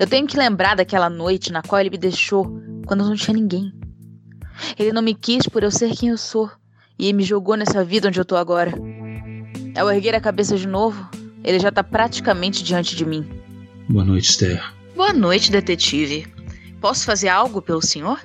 Eu 0.00 0.06
tenho 0.08 0.26
que 0.26 0.36
lembrar 0.36 0.74
daquela 0.74 1.08
noite 1.08 1.52
na 1.52 1.62
qual 1.62 1.80
ele 1.80 1.90
me 1.90 1.96
deixou, 1.96 2.60
quando 2.84 3.04
não 3.04 3.14
tinha 3.14 3.36
ninguém. 3.36 3.72
Ele 4.76 4.92
não 4.92 5.00
me 5.00 5.14
quis 5.14 5.46
por 5.46 5.62
eu 5.62 5.70
ser 5.70 5.94
quem 5.94 6.08
eu 6.08 6.18
sou, 6.18 6.50
e 6.98 7.12
me 7.12 7.22
jogou 7.22 7.56
nessa 7.56 7.84
vida 7.84 8.08
onde 8.08 8.18
eu 8.18 8.24
tô 8.24 8.34
agora. 8.34 8.72
Ao 9.78 9.88
erguer 9.90 10.14
a 10.14 10.20
cabeça 10.20 10.56
de 10.56 10.66
novo, 10.66 11.08
ele 11.44 11.60
já 11.60 11.70
tá 11.70 11.84
praticamente 11.84 12.64
diante 12.64 12.96
de 12.96 13.04
mim. 13.06 13.24
Boa 13.88 14.04
noite, 14.04 14.30
Esther. 14.30 14.60
Boa 14.96 15.12
noite, 15.12 15.52
detetive. 15.52 16.26
Posso 16.80 17.04
fazer 17.04 17.28
algo 17.28 17.62
pelo 17.62 17.80
senhor? 17.80 18.20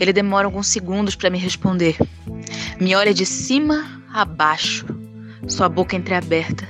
Ele 0.00 0.12
demora 0.12 0.46
alguns 0.46 0.68
segundos 0.68 1.14
para 1.14 1.28
me 1.28 1.38
responder. 1.38 1.96
Me 2.80 2.94
olha 2.94 3.12
de 3.12 3.26
cima 3.26 4.02
a 4.10 4.24
baixo, 4.24 4.86
sua 5.46 5.68
boca 5.68 5.96
entreaberta. 5.96 6.66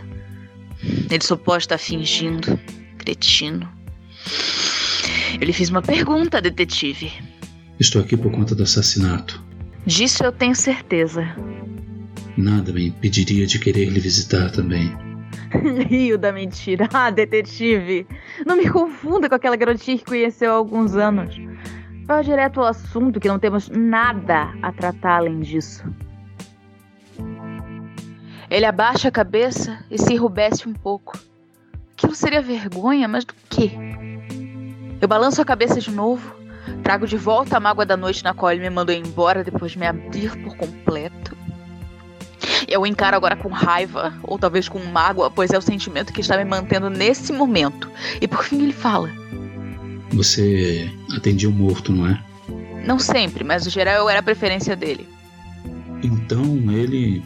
Ele 0.83 1.23
só 1.23 1.37
pode 1.37 1.63
estar 1.65 1.79
fingindo. 1.79 2.59
Cretino. 2.99 3.71
Eu 5.41 5.47
lhe 5.47 5.53
fiz 5.53 5.69
uma 5.69 5.83
pergunta, 5.83 6.41
detetive. 6.41 7.13
Estou 7.79 8.03
aqui 8.03 8.17
por 8.17 8.33
conta 8.33 8.55
do 8.55 8.65
assassinato. 8.65 9.41
Disso 9.87 10.25
eu 10.25 10.33
tenho 10.33 10.55
certeza. 10.55 11.35
Nada 12.37 12.73
me 12.73 12.89
impediria 12.89 13.47
de 13.47 13.59
querer 13.59 13.87
lhe 13.87 14.01
visitar 14.01 14.51
também. 14.51 14.93
Rio 15.89 16.19
da 16.19 16.33
mentira. 16.33 16.89
Ah, 16.93 17.11
detetive. 17.11 18.07
Não 18.45 18.57
me 18.57 18.69
confunda 18.69 19.29
com 19.29 19.35
aquela 19.35 19.57
garotinha 19.57 19.99
que 19.99 20.05
conheceu 20.05 20.51
há 20.51 20.55
alguns 20.55 20.97
anos. 20.97 21.37
Vá 22.07 22.21
direto 22.23 22.61
ao 22.61 22.67
assunto 22.67 23.21
que 23.21 23.29
não 23.29 23.39
temos 23.39 23.69
nada 23.69 24.53
a 24.63 24.73
tratar 24.73 25.19
além 25.19 25.41
disso. 25.41 25.85
Ele 28.51 28.67
abaixa 28.67 29.09
a 29.09 29.13
cabeça 29.13 29.85
e 29.91 29.99
se 29.99 30.13
enrubesce 30.13 30.69
um 30.69 30.75
pouco. 30.75 31.19
Aquilo 31.97 32.15
seria 32.15 32.43
vergonha, 32.43 33.09
mas 33.09 33.25
do 33.25 33.35
quê? 33.49 33.71
Eu 35.01 35.09
balanço 35.09 35.41
a 35.41 35.45
cabeça 35.45 35.81
de 35.81 35.91
novo, 35.91 36.37
trago 36.83 37.07
de 37.07 37.17
volta 37.17 37.57
a 37.57 37.61
mágoa 37.61 37.87
da 37.87 37.97
noite 37.97 38.23
na 38.23 38.35
qual 38.35 38.53
ele 38.53 38.61
me 38.61 38.71
mandou 38.71 38.95
embora 38.95 39.43
depois 39.43 39.73
de 39.73 39.79
me 39.79 39.87
abrir 39.87 40.31
por 40.43 40.57
completo. 40.57 41.37
Eu 42.69 42.83
o 42.83 42.87
encaro 42.87 43.17
agora 43.17 43.37
com 43.37 43.49
raiva, 43.49 44.15
ou 44.23 44.39
talvez 44.39 44.69
com 44.69 44.79
mágoa, 44.79 45.31
pois 45.31 45.51
é 45.51 45.59
o 45.59 45.63
sentimento 45.63 46.13
que 46.13 46.21
está 46.21 46.37
me 46.37 46.45
mantendo 46.45 46.89
nesse 46.89 47.33
momento. 47.33 47.91
E 48.21 48.29
por 48.29 48.45
fim 48.45 48.63
ele 48.63 48.73
fala: 48.73 49.11
Você 50.13 50.91
atendia 51.17 51.49
um 51.49 51.53
morto, 51.53 51.93
não 51.93 52.07
é? 52.07 52.23
Não 52.87 52.99
sempre, 52.99 53.45
mas 53.45 53.65
no 53.65 53.71
geral 53.71 53.95
eu 53.97 54.09
era 54.09 54.21
a 54.21 54.23
preferência 54.23 54.77
dele. 54.77 55.09
Então 56.03 56.45
ele 56.71 57.23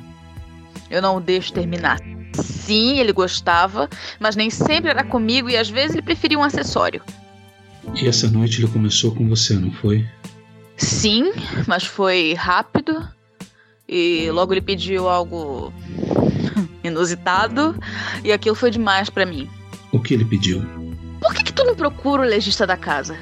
eu 0.90 1.02
não 1.02 1.16
o 1.16 1.20
deixo 1.20 1.52
terminar. 1.52 1.98
Sim, 2.34 2.98
ele 2.98 3.12
gostava, 3.12 3.88
mas 4.18 4.36
nem 4.36 4.50
sempre 4.50 4.90
era 4.90 5.04
comigo 5.04 5.48
e 5.48 5.56
às 5.56 5.68
vezes 5.68 5.92
ele 5.92 6.02
preferia 6.02 6.38
um 6.38 6.42
acessório. 6.42 7.02
E 7.94 8.06
essa 8.06 8.28
noite 8.28 8.60
ele 8.60 8.70
começou 8.70 9.14
com 9.14 9.28
você, 9.28 9.54
não 9.54 9.72
foi? 9.72 10.06
Sim, 10.76 11.32
mas 11.66 11.84
foi 11.84 12.34
rápido. 12.34 13.06
E 13.88 14.30
logo 14.30 14.52
ele 14.52 14.60
pediu 14.60 15.08
algo 15.08 15.72
inusitado 16.84 17.74
e 18.22 18.30
aquilo 18.30 18.54
foi 18.54 18.70
demais 18.70 19.08
para 19.08 19.24
mim. 19.24 19.48
O 19.90 19.98
que 19.98 20.12
ele 20.12 20.26
pediu? 20.26 20.62
Por 21.20 21.34
que, 21.34 21.44
que 21.44 21.52
tu 21.52 21.64
não 21.64 21.74
procura 21.74 22.22
o 22.22 22.26
legista 22.26 22.66
da 22.66 22.76
casa? 22.76 23.16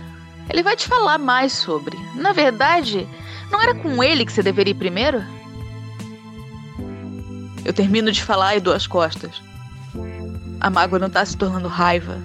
Ele 0.50 0.64
vai 0.64 0.74
te 0.74 0.88
falar 0.88 1.18
mais 1.18 1.52
sobre. 1.52 1.96
Na 2.16 2.32
verdade, 2.32 3.06
não 3.50 3.62
era 3.62 3.74
com 3.76 4.02
ele 4.02 4.26
que 4.26 4.32
você 4.32 4.42
deveria 4.42 4.72
ir 4.72 4.74
primeiro? 4.74 5.22
Eu 7.64 7.72
termino 7.72 8.10
de 8.10 8.22
falar 8.22 8.56
e 8.56 8.60
dou 8.60 8.74
as 8.74 8.86
costas. 8.86 9.40
A 10.60 10.68
mágoa 10.68 10.98
não 10.98 11.10
tá 11.10 11.24
se 11.24 11.36
tornando 11.36 11.68
raiva, 11.68 12.20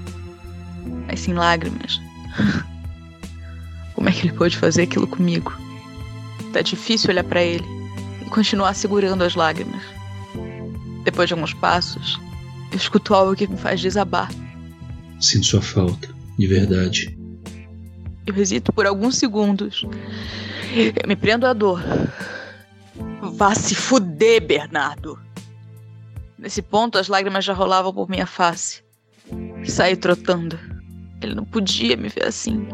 mas 1.07 1.19
sim 1.19 1.33
lágrimas. 1.33 2.01
Como 3.93 4.09
é 4.09 4.11
que 4.11 4.27
ele 4.27 4.35
pôde 4.35 4.57
fazer 4.57 4.83
aquilo 4.83 5.05
comigo? 5.05 5.53
Tá 6.51 6.61
difícil 6.61 7.11
olhar 7.11 7.23
para 7.23 7.43
ele 7.43 7.80
continuar 8.31 8.73
segurando 8.73 9.23
as 9.23 9.35
lágrimas. 9.35 9.83
Depois 11.03 11.27
de 11.27 11.33
alguns 11.33 11.53
passos, 11.53 12.19
eu 12.71 12.77
escuto 12.77 13.13
algo 13.13 13.35
que 13.35 13.45
me 13.45 13.57
faz 13.57 13.79
desabar. 13.79 14.31
Sinto 15.19 15.45
sua 15.45 15.61
falta, 15.61 16.09
de 16.39 16.47
verdade. 16.47 17.17
Eu 18.25 18.35
hesito 18.37 18.73
por 18.73 18.87
alguns 18.87 19.17
segundos. 19.17 19.85
Eu 20.73 21.07
me 21.07 21.15
prendo 21.15 21.45
à 21.45 21.53
dor. 21.53 21.83
Vá 23.33 23.53
se 23.53 23.75
fuder, 23.75 24.41
Bernardo. 24.41 25.19
Nesse 26.37 26.61
ponto, 26.61 26.97
as 26.97 27.07
lágrimas 27.07 27.45
já 27.45 27.53
rolavam 27.53 27.93
por 27.93 28.09
minha 28.09 28.25
face. 28.25 28.81
Saí 29.65 29.95
trotando. 29.95 30.57
Ele 31.21 31.35
não 31.35 31.45
podia 31.45 31.95
me 31.97 32.09
ver 32.09 32.25
assim. 32.25 32.67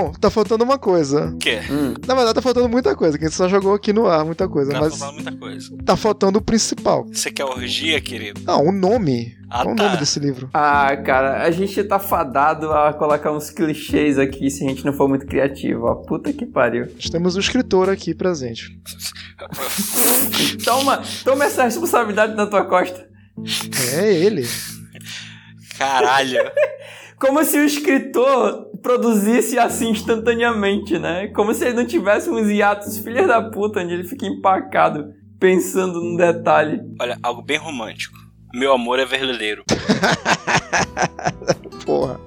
Bom, 0.00 0.12
tá 0.12 0.30
faltando 0.30 0.64
uma 0.64 0.78
coisa. 0.78 1.26
O 1.26 1.36
quê? 1.38 1.60
Hum. 1.70 1.94
Na 2.06 2.14
verdade, 2.14 2.34
tá 2.34 2.42
faltando 2.42 2.68
muita 2.68 2.96
coisa, 2.96 3.18
que 3.18 3.24
a 3.24 3.28
gente 3.28 3.36
só 3.36 3.48
jogou 3.48 3.74
aqui 3.74 3.92
no 3.92 4.06
ar 4.06 4.24
muita 4.24 4.48
coisa, 4.48 4.72
Tá 4.72 4.80
mas 4.80 4.96
falando 4.98 5.14
muita 5.16 5.32
coisa. 5.36 5.76
tá 5.84 5.96
faltando 5.96 6.38
o 6.38 6.42
principal. 6.42 7.06
Você 7.12 7.30
quer 7.30 7.44
orgia, 7.44 8.00
querido? 8.00 8.40
Não, 8.44 8.66
o 8.68 8.72
nome. 8.72 9.36
Ah, 9.50 9.62
Qual 9.64 9.74
o 9.74 9.76
tá. 9.76 9.84
nome 9.84 9.96
desse 9.98 10.18
livro? 10.20 10.48
Ah, 10.54 10.96
cara, 10.96 11.42
a 11.42 11.50
gente 11.50 11.82
tá 11.84 11.98
fadado 11.98 12.72
a 12.72 12.92
colocar 12.94 13.32
uns 13.32 13.50
clichês 13.50 14.16
aqui 14.18 14.48
se 14.50 14.64
a 14.64 14.68
gente 14.68 14.84
não 14.84 14.92
for 14.92 15.08
muito 15.08 15.26
criativo, 15.26 15.86
ó. 15.86 15.96
Puta 15.96 16.32
que 16.32 16.46
pariu. 16.46 16.86
Nós 16.94 17.10
temos 17.10 17.36
o 17.36 17.40
escritor 17.40 17.90
aqui 17.90 18.14
presente. 18.14 18.78
Toma, 20.64 21.02
toma 21.24 21.44
essa 21.44 21.64
responsabilidade 21.64 22.34
na 22.34 22.46
tua 22.46 22.64
costa. 22.64 23.06
É 23.96 24.12
ele. 24.14 24.46
Caralho. 25.78 26.38
Como 27.20 27.44
se 27.44 27.58
o 27.58 27.64
escritor 27.64 28.70
produzisse 28.82 29.58
assim 29.58 29.90
instantaneamente, 29.90 30.98
né? 30.98 31.28
Como 31.28 31.52
se 31.52 31.66
ele 31.66 31.74
não 31.74 31.86
tivesse 31.86 32.30
uns 32.30 32.48
hiatos 32.48 32.98
filha 32.98 33.26
da 33.26 33.42
puta 33.42 33.80
onde 33.80 33.92
ele 33.92 34.04
fica 34.04 34.26
empacado 34.26 35.12
pensando 35.38 36.00
num 36.00 36.16
detalhe. 36.16 36.80
Olha, 36.98 37.18
algo 37.22 37.42
bem 37.42 37.58
romântico. 37.58 38.16
Meu 38.54 38.72
amor 38.72 38.98
é 38.98 39.04
verdadeiro. 39.04 39.64
Porra. 41.84 42.18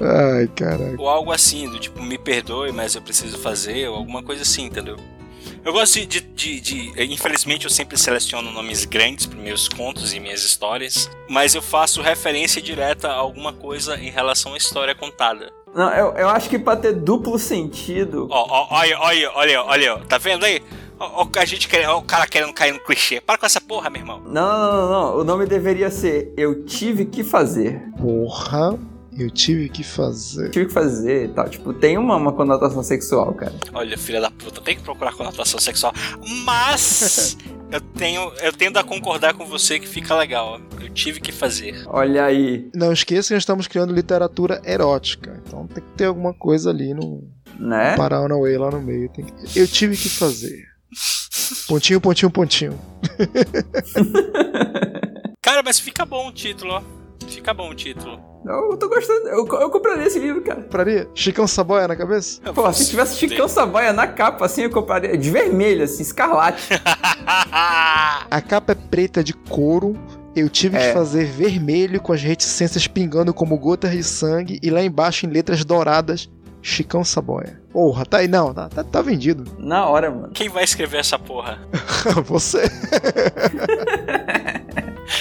Ai, 0.00 0.48
caraca. 0.48 0.96
Ou 0.98 1.08
algo 1.08 1.30
assim, 1.30 1.68
do 1.68 1.78
tipo, 1.78 2.02
me 2.02 2.18
perdoe, 2.18 2.72
mas 2.72 2.96
eu 2.96 3.02
preciso 3.02 3.38
fazer, 3.38 3.88
ou 3.88 3.96
alguma 3.96 4.22
coisa 4.24 4.42
assim, 4.42 4.64
entendeu? 4.64 4.96
Eu 5.64 5.72
gosto 5.72 5.94
de, 6.06 6.20
de, 6.20 6.60
de, 6.60 7.04
Infelizmente, 7.12 7.64
eu 7.64 7.70
sempre 7.70 7.96
seleciono 7.96 8.50
nomes 8.50 8.84
grandes 8.84 9.26
para 9.26 9.38
meus 9.38 9.68
contos 9.68 10.12
e 10.12 10.20
minhas 10.20 10.42
histórias, 10.42 11.10
mas 11.28 11.54
eu 11.54 11.62
faço 11.62 12.02
referência 12.02 12.60
direta 12.60 13.08
a 13.08 13.14
alguma 13.14 13.52
coisa 13.52 13.96
em 13.96 14.10
relação 14.10 14.54
à 14.54 14.56
história 14.56 14.94
contada. 14.94 15.50
Não, 15.74 15.90
eu, 15.92 16.12
eu 16.14 16.28
acho 16.28 16.48
que 16.48 16.58
pra 16.58 16.76
ter 16.76 16.92
duplo 16.92 17.38
sentido. 17.38 18.28
Ó, 18.30 18.46
ó, 18.48 18.68
olha, 18.70 18.98
olha, 19.00 19.32
olha, 19.34 19.64
olha, 19.64 19.98
tá 20.08 20.18
vendo 20.18 20.44
aí? 20.44 20.62
Ó, 20.98 21.26
a 21.36 21.44
gente 21.44 21.66
quer, 21.68 21.88
ó, 21.88 21.98
o 21.98 22.02
cara 22.02 22.26
querendo 22.26 22.52
cair 22.52 22.72
no 22.72 22.80
clichê. 22.80 23.20
Para 23.20 23.38
com 23.38 23.46
essa 23.46 23.60
porra, 23.60 23.90
meu 23.90 24.00
irmão. 24.00 24.20
Não, 24.24 24.32
não, 24.32 24.72
não, 24.72 24.90
não. 24.90 25.18
O 25.18 25.24
nome 25.24 25.46
deveria 25.46 25.90
ser 25.90 26.32
Eu 26.36 26.64
Tive 26.64 27.04
Que 27.06 27.24
Fazer. 27.24 27.82
Porra. 27.98 28.78
Eu 29.16 29.30
tive 29.30 29.68
que 29.68 29.84
fazer. 29.84 30.50
Tive 30.50 30.66
que 30.66 30.72
fazer 30.72 31.26
e 31.26 31.28
tal. 31.28 31.48
Tipo, 31.48 31.72
tem 31.72 31.96
uma, 31.96 32.16
uma 32.16 32.32
conotação 32.32 32.82
sexual, 32.82 33.32
cara. 33.34 33.54
Olha, 33.72 33.96
filha 33.96 34.20
da 34.20 34.30
puta, 34.30 34.60
tem 34.60 34.76
que 34.76 34.82
procurar 34.82 35.12
conotação 35.12 35.60
sexual. 35.60 35.92
Mas 36.44 37.36
eu 37.70 37.80
tenho, 37.80 38.32
eu 38.40 38.52
tendo 38.52 38.78
a 38.78 38.84
concordar 38.84 39.34
com 39.34 39.46
você 39.46 39.78
que 39.78 39.86
fica 39.86 40.16
legal. 40.16 40.60
Eu 40.80 40.90
tive 40.90 41.20
que 41.20 41.30
fazer. 41.30 41.84
Olha 41.86 42.24
aí. 42.24 42.68
Não 42.74 42.92
esqueça 42.92 43.28
que 43.28 43.34
nós 43.34 43.42
estamos 43.42 43.68
criando 43.68 43.94
literatura 43.94 44.60
erótica. 44.64 45.40
Então 45.46 45.66
tem 45.66 45.82
que 45.82 45.90
ter 45.96 46.06
alguma 46.06 46.34
coisa 46.34 46.70
ali 46.70 46.92
no. 46.92 47.22
Né? 47.58 47.96
Paranauê 47.96 48.58
lá 48.58 48.70
no 48.70 48.82
meio. 48.82 49.08
Tem 49.10 49.24
que... 49.24 49.58
Eu 49.58 49.68
tive 49.68 49.96
que 49.96 50.08
fazer. 50.08 50.64
Pontinho, 51.68 52.00
pontinho, 52.00 52.30
pontinho. 52.30 52.78
Cara, 55.40 55.62
mas 55.62 55.78
fica 55.78 56.04
bom 56.04 56.28
o 56.28 56.32
título, 56.32 56.72
ó. 56.72 57.03
Fica 57.28 57.54
bom 57.54 57.70
o 57.70 57.74
título. 57.74 58.20
Eu 58.44 58.76
tô 58.76 58.88
gostando. 58.88 59.28
Eu, 59.28 59.46
eu 59.46 59.70
compraria 59.70 60.06
esse 60.06 60.18
livro, 60.18 60.42
cara. 60.42 60.62
Compraria? 60.62 61.08
Chicão 61.14 61.46
Saboia 61.46 61.88
na 61.88 61.96
cabeça? 61.96 62.40
Pô, 62.52 62.70
se 62.72 62.90
tivesse 62.90 63.16
Chicão 63.16 63.48
Saboia 63.48 63.92
na 63.92 64.06
capa, 64.06 64.44
assim, 64.44 64.62
eu 64.62 64.70
compraria. 64.70 65.16
De 65.16 65.30
vermelho, 65.30 65.84
assim, 65.84 66.02
escarlate. 66.02 66.68
A 68.30 68.42
capa 68.46 68.72
é 68.72 68.74
preta 68.74 69.24
de 69.24 69.32
couro. 69.32 69.96
Eu 70.36 70.48
tive 70.48 70.76
é. 70.76 70.88
que 70.88 70.92
fazer 70.92 71.24
vermelho 71.24 72.00
com 72.00 72.12
as 72.12 72.20
reticências 72.20 72.88
pingando 72.88 73.32
como 73.32 73.56
gotas 73.56 73.92
de 73.92 74.02
sangue 74.02 74.58
e 74.62 74.68
lá 74.68 74.82
embaixo 74.82 75.26
em 75.26 75.30
letras 75.30 75.64
douradas 75.64 76.28
Chicão 76.60 77.04
Saboia. 77.04 77.62
Porra, 77.70 78.04
tá 78.04 78.18
aí, 78.18 78.26
não, 78.26 78.52
tá, 78.52 78.68
tá, 78.68 78.82
tá 78.82 79.02
vendido. 79.02 79.44
Na 79.58 79.86
hora, 79.86 80.10
mano. 80.10 80.30
Quem 80.32 80.48
vai 80.48 80.64
escrever 80.64 80.98
essa 80.98 81.18
porra? 81.18 81.60
Você. 82.24 82.62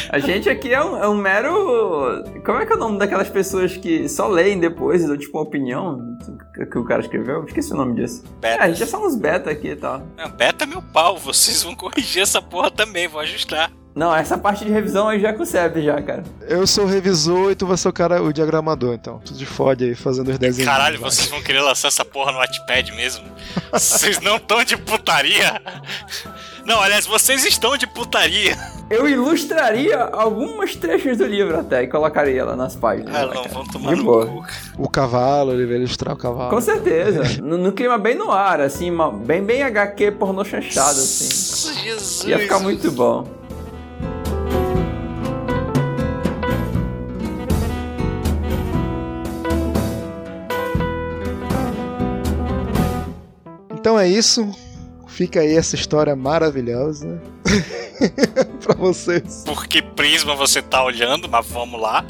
A 0.09 0.19
gente 0.19 0.49
aqui 0.49 0.73
é 0.73 0.83
um, 0.83 0.97
é 0.97 1.07
um, 1.07 1.15
mero. 1.15 2.23
Como 2.45 2.59
é 2.59 2.65
que 2.65 2.73
é 2.73 2.75
o 2.75 2.79
nome 2.79 2.99
daquelas 2.99 3.29
pessoas 3.29 3.75
que 3.75 4.07
só 4.07 4.27
leem 4.27 4.59
depois 4.59 5.03
e 5.03 5.07
dão 5.07 5.17
tipo 5.17 5.37
uma 5.37 5.43
opinião 5.43 6.17
que 6.71 6.77
o 6.77 6.85
cara 6.85 7.01
escreveu? 7.01 7.43
Esqueci 7.45 7.73
o 7.73 7.77
nome 7.77 7.95
disso. 7.95 8.23
Beta. 8.39 8.63
É, 8.63 8.65
a 8.65 8.69
gente 8.69 8.83
é 8.83 8.85
só 8.85 9.05
uns 9.05 9.15
beta 9.15 9.49
aqui 9.49 9.69
e 9.69 9.75
tal. 9.75 10.01
Não, 10.17 10.29
beta 10.29 10.63
é 10.63 10.67
meu 10.67 10.81
pau, 10.81 11.17
vocês 11.17 11.63
vão 11.63 11.75
corrigir 11.75 12.21
essa 12.21 12.41
porra 12.41 12.71
também, 12.71 13.07
vou 13.07 13.21
ajustar. 13.21 13.71
Não, 13.95 14.13
essa 14.15 14.35
parte 14.37 14.65
de 14.65 14.71
revisão 14.71 15.07
aí 15.07 15.19
já 15.19 15.29
é 15.29 15.33
com 15.33 15.43
o 15.43 15.45
Seb 15.45 15.83
já, 15.83 16.01
cara. 16.01 16.23
Eu 16.41 16.65
sou 16.65 16.85
o 16.85 16.87
revisor 16.87 17.51
e 17.51 17.55
tu 17.55 17.67
vai 17.67 17.77
ser 17.77 17.89
o 17.89 17.93
cara, 17.93 18.23
o 18.23 18.33
diagramador, 18.33 18.95
então. 18.95 19.19
Tu 19.19 19.35
de 19.35 19.45
fode 19.45 19.83
aí, 19.83 19.93
fazendo 19.93 20.31
os 20.31 20.39
desenhos. 20.39 20.71
Caralho, 20.71 20.99
vocês 20.99 21.27
vão 21.29 21.41
querer 21.43 21.61
lançar 21.61 21.89
essa 21.89 22.03
porra 22.03 22.31
no 22.31 22.39
Wattpad 22.39 22.91
mesmo? 22.93 23.23
vocês 23.71 24.19
não 24.19 24.37
estão 24.37 24.63
de 24.63 24.75
putaria? 24.77 25.61
Não, 26.65 26.81
aliás, 26.81 27.05
vocês 27.05 27.45
estão 27.45 27.75
de 27.75 27.85
putaria. 27.85 28.57
Eu 28.89 29.07
ilustraria 29.07 29.97
algumas 29.99 30.75
trechos 30.75 31.17
do 31.17 31.25
livro 31.25 31.59
até 31.59 31.83
e 31.83 31.87
colocaria 31.87 32.45
lá 32.45 32.55
nas 32.55 32.75
páginas. 32.75 33.13
Ah, 33.13 33.25
não, 33.25 33.43
vão 33.43 33.65
tomar 33.65 33.95
no 33.95 34.05
cu. 34.05 34.45
O 34.77 34.89
cavalo, 34.89 35.51
ele 35.51 35.65
vai 35.65 35.75
ilustrar 35.75 36.13
o 36.13 36.17
cavalo. 36.17 36.49
Com 36.49 36.61
certeza. 36.61 37.41
no, 37.41 37.57
no, 37.57 37.71
clima 37.73 37.97
bem 37.97 38.15
no 38.15 38.31
ar, 38.31 38.61
assim, 38.61 38.91
bem, 39.25 39.43
bem 39.43 39.63
HQ 39.63 40.11
pornô 40.11 40.45
chanchado, 40.45 40.91
assim. 40.91 41.83
Jesus. 41.83 42.23
Ia 42.25 42.39
ficar 42.39 42.59
muito 42.59 42.91
bom. 42.91 43.27
Então 53.71 53.99
é 53.99 54.07
isso. 54.07 54.49
Fica 55.13 55.41
aí 55.41 55.55
essa 55.55 55.75
história 55.75 56.15
maravilhosa 56.15 57.21
para 58.65 58.73
vocês. 58.73 59.43
Por 59.45 59.67
que 59.67 59.79
prisma 59.79 60.35
você 60.35 60.59
tá 60.59 60.83
olhando? 60.83 61.29
Mas 61.29 61.45
vamos 61.45 61.79
lá. 61.79 62.03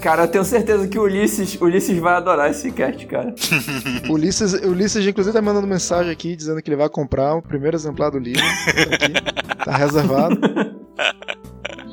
Cara, 0.00 0.22
eu 0.22 0.28
tenho 0.28 0.42
certeza 0.42 0.88
que 0.88 0.98
o 0.98 1.02
Ulisses, 1.02 1.60
Ulisses 1.60 1.98
vai 1.98 2.14
adorar 2.14 2.50
esse 2.50 2.72
cast, 2.72 3.04
cara. 3.04 3.34
Ulisses, 4.08 4.54
Ulisses, 4.54 5.06
inclusive, 5.06 5.34
tá 5.34 5.42
mandando 5.42 5.66
mensagem 5.66 6.10
aqui 6.10 6.34
dizendo 6.34 6.62
que 6.62 6.70
ele 6.70 6.76
vai 6.76 6.88
comprar 6.88 7.34
o 7.34 7.42
primeiro 7.42 7.76
exemplar 7.76 8.10
do 8.10 8.18
livro. 8.18 8.42
Aqui, 8.42 9.62
tá 9.62 9.76
reservado. 9.76 10.40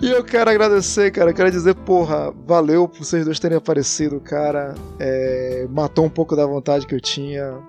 E 0.02 0.10
eu 0.10 0.24
quero 0.24 0.50
agradecer, 0.50 1.12
cara. 1.12 1.32
Eu 1.32 1.36
quero 1.36 1.52
dizer, 1.52 1.76
porra, 1.76 2.34
valeu 2.48 2.88
por 2.88 3.04
vocês 3.04 3.26
dois 3.26 3.40
terem 3.40 3.58
aparecido, 3.58 4.22
cara. 4.22 4.74
É, 4.98 5.68
matou 5.70 6.06
um 6.06 6.10
pouco 6.10 6.34
da 6.34 6.46
vontade 6.46 6.88
que 6.88 6.96
eu 6.96 7.02
tinha 7.02 7.60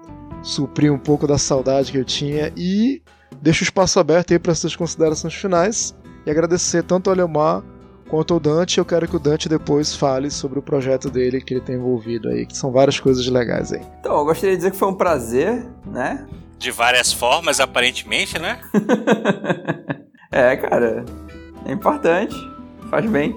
suprir 0.43 0.93
um 0.93 0.99
pouco 0.99 1.27
da 1.27 1.39
saudade 1.39 1.93
que 1.93 1.99
eu 1.99 2.05
tinha 2.05 2.53
e 2.57 3.03
deixo 3.41 3.62
o 3.62 3.65
espaço 3.65 3.99
aberto 3.99 4.33
aí 4.33 4.39
para 4.39 4.55
suas 4.55 4.75
considerações 4.75 5.35
finais 5.35 5.95
e 6.27 6.31
agradecer 6.31 6.83
tanto 6.83 7.11
ao 7.11 7.17
Leomar 7.17 7.62
quanto 8.09 8.35
ao 8.35 8.41
Dante. 8.41 8.79
Eu 8.79 8.85
quero 8.85 9.07
que 9.07 9.17
o 9.17 9.19
Dante 9.19 9.49
depois 9.49 9.95
fale 9.95 10.31
sobre 10.31 10.59
o 10.59 10.62
projeto 10.62 11.09
dele 11.09 11.41
que 11.41 11.55
ele 11.55 11.61
tem 11.61 11.77
envolvido 11.77 12.29
aí, 12.29 12.45
que 12.45 12.57
são 12.57 12.73
várias 12.73 12.99
coisas 12.99 13.27
legais 13.27 13.73
aí. 13.73 13.83
Então, 14.01 14.19
eu 14.19 14.25
gostaria 14.25 14.51
de 14.51 14.57
dizer 14.57 14.71
que 14.73 14.77
foi 14.77 14.89
um 14.89 14.95
prazer, 14.95 15.67
né? 15.87 16.27
De 16.59 16.71
várias 16.71 17.12
formas, 17.12 17.61
aparentemente, 17.61 18.39
né? 18.39 18.61
é, 20.31 20.57
cara, 20.57 21.05
é 21.65 21.73
importante, 21.73 22.35
faz 22.91 23.09
bem. 23.09 23.35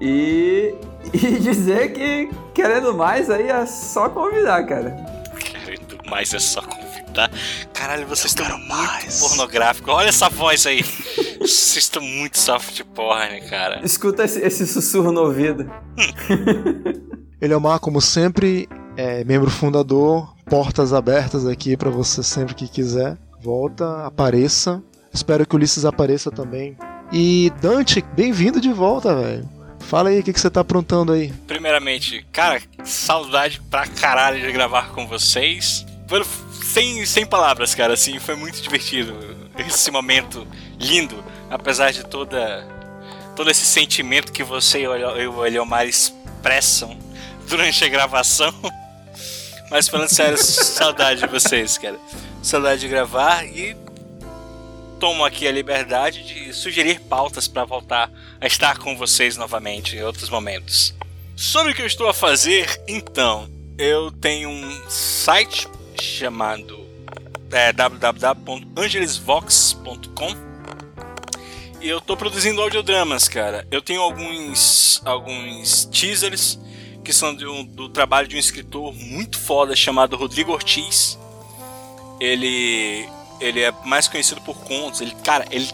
E, 0.00 0.74
e 1.14 1.38
dizer 1.38 1.92
que, 1.92 2.30
querendo 2.52 2.92
mais, 2.92 3.30
aí 3.30 3.48
é 3.48 3.64
só 3.64 4.08
convidar, 4.08 4.64
cara 4.64 5.09
mais, 6.10 6.34
é 6.34 6.38
só 6.40 6.60
convidar. 6.60 7.30
Caralho, 7.72 8.06
vocês 8.06 8.32
estão 8.32 8.46
muito 8.58 8.68
mais. 8.68 9.20
pornográfico. 9.20 9.90
Olha 9.90 10.08
essa 10.08 10.28
voz 10.28 10.66
aí. 10.66 10.82
vocês 11.40 11.76
estão 11.76 12.02
muito 12.02 12.36
soft 12.36 12.82
porn, 12.94 13.40
cara. 13.48 13.80
Escuta 13.84 14.24
esse, 14.24 14.40
esse 14.40 14.66
sussurro 14.66 15.12
no 15.12 15.22
ouvido. 15.22 15.70
Ele 17.40 17.54
é 17.54 17.56
o 17.56 17.60
Mar, 17.60 17.78
como 17.78 18.00
sempre, 18.02 18.68
é 18.96 19.24
membro 19.24 19.50
fundador, 19.50 20.34
portas 20.44 20.92
abertas 20.92 21.46
aqui 21.46 21.76
para 21.76 21.88
você 21.88 22.22
sempre 22.22 22.54
que 22.54 22.68
quiser. 22.68 23.16
Volta, 23.40 24.04
apareça. 24.04 24.82
Espero 25.12 25.46
que 25.46 25.54
o 25.54 25.56
Ulisses 25.56 25.86
apareça 25.86 26.30
também. 26.30 26.76
E 27.10 27.50
Dante, 27.62 28.04
bem-vindo 28.14 28.60
de 28.60 28.72
volta, 28.72 29.14
velho. 29.14 29.48
Fala 29.80 30.10
aí, 30.10 30.20
o 30.20 30.22
que, 30.22 30.32
que 30.32 30.40
você 30.40 30.50
tá 30.50 30.60
aprontando 30.60 31.12
aí? 31.12 31.32
Primeiramente, 31.46 32.24
cara, 32.30 32.60
saudade 32.84 33.60
pra 33.70 33.86
caralho 33.86 34.40
de 34.40 34.52
gravar 34.52 34.90
com 34.90 35.06
vocês 35.06 35.86
sem, 36.62 37.04
sem 37.06 37.26
palavras, 37.26 37.74
cara, 37.74 37.94
assim, 37.94 38.18
foi 38.18 38.34
muito 38.34 38.60
divertido 38.60 39.16
esse 39.58 39.90
momento 39.90 40.46
lindo, 40.78 41.22
apesar 41.48 41.92
de 41.92 42.04
toda 42.04 42.66
todo 43.36 43.50
esse 43.50 43.64
sentimento 43.64 44.32
que 44.32 44.42
você 44.42 44.82
e 44.82 44.86
o 45.26 45.46
Eliomar 45.46 45.86
expressam 45.86 46.98
durante 47.48 47.84
a 47.84 47.88
gravação. 47.88 48.52
Mas 49.70 49.88
falando 49.88 50.08
sério, 50.08 50.36
saudade 50.36 51.20
de 51.20 51.26
vocês, 51.26 51.78
cara. 51.78 51.98
Saudade 52.42 52.82
de 52.82 52.88
gravar 52.88 53.46
e 53.46 53.76
tomo 54.98 55.24
aqui 55.24 55.48
a 55.48 55.52
liberdade 55.52 56.22
de 56.22 56.52
sugerir 56.52 57.00
pautas 57.00 57.48
para 57.48 57.64
voltar 57.64 58.10
a 58.40 58.46
estar 58.46 58.76
com 58.78 58.96
vocês 58.96 59.36
novamente 59.36 59.96
em 59.96 60.02
outros 60.02 60.28
momentos. 60.28 60.94
Sobre 61.34 61.72
o 61.72 61.74
que 61.74 61.80
eu 61.80 61.86
estou 61.86 62.08
a 62.08 62.14
fazer, 62.14 62.68
então, 62.86 63.48
eu 63.78 64.10
tenho 64.10 64.50
um 64.50 64.90
site 64.90 65.66
chamado 66.00 66.80
é, 67.52 67.72
www.angelesvox.com 67.72 70.50
e 71.80 71.88
eu 71.88 72.00
tô 72.00 72.14
produzindo 72.14 72.60
audiodramas, 72.60 73.26
cara. 73.26 73.66
Eu 73.70 73.80
tenho 73.80 74.02
alguns 74.02 75.00
alguns 75.04 75.86
teasers 75.86 76.60
que 77.02 77.10
são 77.10 77.34
do, 77.34 77.62
do 77.62 77.88
trabalho 77.88 78.28
de 78.28 78.36
um 78.36 78.38
escritor 78.38 78.94
muito 78.94 79.38
foda 79.38 79.74
chamado 79.74 80.14
Rodrigo 80.14 80.52
Ortiz. 80.52 81.18
Ele 82.20 83.08
ele 83.40 83.60
é 83.60 83.72
mais 83.86 84.06
conhecido 84.06 84.42
por 84.42 84.58
contos. 84.58 85.00
Ele, 85.00 85.14
cara, 85.24 85.46
ele 85.50 85.70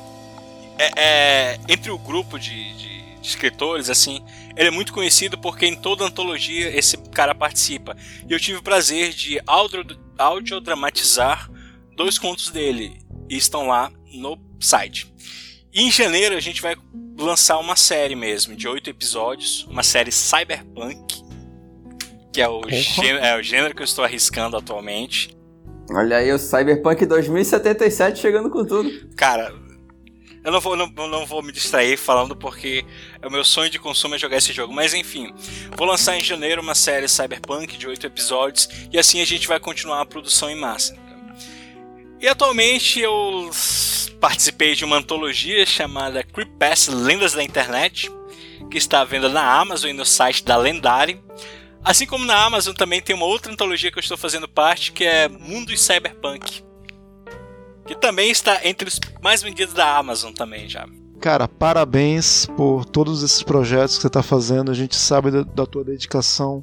é, 0.79 0.93
é 0.97 1.61
entre 1.69 1.91
o 1.91 1.99
grupo 1.99 2.39
de, 2.39 2.73
de, 2.75 3.21
de 3.21 3.29
escritores 3.29 3.91
assim, 3.91 4.25
ele 4.57 4.69
é 4.69 4.71
muito 4.71 4.93
conhecido 4.93 5.37
porque 5.37 5.67
em 5.67 5.75
toda 5.75 6.05
antologia 6.05 6.69
esse 6.69 6.97
cara 7.11 7.35
participa. 7.35 7.97
E 8.29 8.33
eu 8.33 8.39
tive 8.39 8.59
o 8.59 8.63
prazer 8.63 9.13
de 9.13 9.41
audio, 9.45 9.85
audiodramatizar 10.19 11.51
dois 11.95 12.19
contos 12.19 12.51
dele 12.51 12.99
e 13.29 13.37
estão 13.37 13.69
lá 13.69 13.91
no 14.13 14.39
site. 14.61 15.13
E 15.73 15.83
em 15.83 15.91
janeiro 15.91 16.37
a 16.37 16.41
gente 16.41 16.63
vai 16.63 16.77
lançar 17.19 17.59
uma 17.59 17.77
série 17.77 18.15
mesmo, 18.15 18.55
de 18.55 18.69
oito 18.69 18.89
episódios, 18.91 19.67
uma 19.71 19.83
série 19.83 20.13
cyberpunk, 20.13 21.23
que 22.33 22.41
é 22.41 22.49
o, 22.49 22.63
gênero, 22.69 23.19
é 23.25 23.39
o 23.39 23.43
gênero 23.43 23.75
que 23.75 23.83
eu 23.83 23.85
estou 23.85 24.05
arriscando 24.05 24.57
atualmente. 24.57 25.37
Olha 25.91 26.17
aí 26.17 26.33
o 26.33 26.39
Cyberpunk 26.39 27.07
2077 27.07 28.19
chegando 28.19 28.51
com 28.51 28.65
tudo. 28.65 28.91
Cara, 29.17 29.55
eu 30.47 30.53
não 30.53 30.61
vou, 30.61 30.77
não, 30.77 30.87
não 31.09 31.27
vou 31.27 31.43
me 31.43 31.51
distrair 31.51 31.97
falando 31.97 32.37
porque 32.37 32.87
o 33.21 33.29
meu 33.29 33.45
sonho 33.45 33.69
de 33.69 33.81
consumo 33.81 34.15
é 34.15 34.19
jogar 34.19 34.37
esse 34.37 34.53
jogo. 34.53 34.73
Mas 34.73 34.95
enfim, 34.95 35.35
vou 35.77 35.85
lançar 35.89 36.17
em 36.17 36.23
janeiro 36.23 36.63
uma 36.63 36.77
série 36.77 37.09
Cyberpunk 37.09 37.77
de 37.77 37.89
oito 37.89 38.07
episódios 38.07 38.69
e 38.93 38.97
assim 38.97 39.21
a 39.21 39.25
gente 39.25 39.49
vai 39.49 39.59
continuar 39.59 40.01
a 40.01 40.07
produção 40.07 40.49
em 40.49 40.55
massa. 40.55 40.97
E 42.21 42.29
atualmente 42.29 43.01
eu 43.01 43.51
participei 44.21 44.77
de 44.77 44.85
uma 44.85 44.99
antologia 44.99 45.67
chamada 45.67 46.23
Creepypasta 46.23 46.95
Lendas 46.95 47.33
da 47.33 47.43
Internet, 47.43 48.09
que 48.71 48.79
está 48.79 49.01
à 49.01 49.05
venda 49.05 49.29
na 49.29 49.59
Amazon 49.59 49.91
e 49.91 49.95
no 49.95 50.05
site 50.05 50.45
da 50.45 50.57
Lendari. 50.57 51.21
Assim 51.83 52.07
como 52.07 52.25
na 52.25 52.45
Amazon 52.45 52.73
também 52.73 53.03
tem 53.03 53.17
uma 53.17 53.27
outra 53.27 53.51
antologia 53.51 53.91
que 53.91 53.99
eu 53.99 54.01
estou 54.01 54.17
fazendo 54.17 54.47
parte, 54.47 54.93
que 54.93 55.05
é 55.05 55.29
Mundos 55.29 55.81
Cyberpunk 55.81 56.65
que 57.87 57.95
também 57.95 58.31
está 58.31 58.61
entre 58.65 58.89
os 58.89 59.01
mais 59.23 59.43
vendidos 59.43 59.75
da 59.75 59.97
Amazon 59.97 60.33
também 60.33 60.69
já. 60.69 60.87
Cara, 61.21 61.49
parabéns 61.49 62.47
por 62.57 62.85
todos 62.85 63.23
esses 63.23 63.43
projetos 63.43 63.97
que 63.97 64.03
você 64.03 64.07
está 64.07 64.23
fazendo. 64.23 64.71
A 64.71 64.75
gente 64.75 64.97
sabe 64.97 65.31
da, 65.31 65.43
da, 65.43 65.67
tua 65.67 65.83
dedicação. 65.83 66.63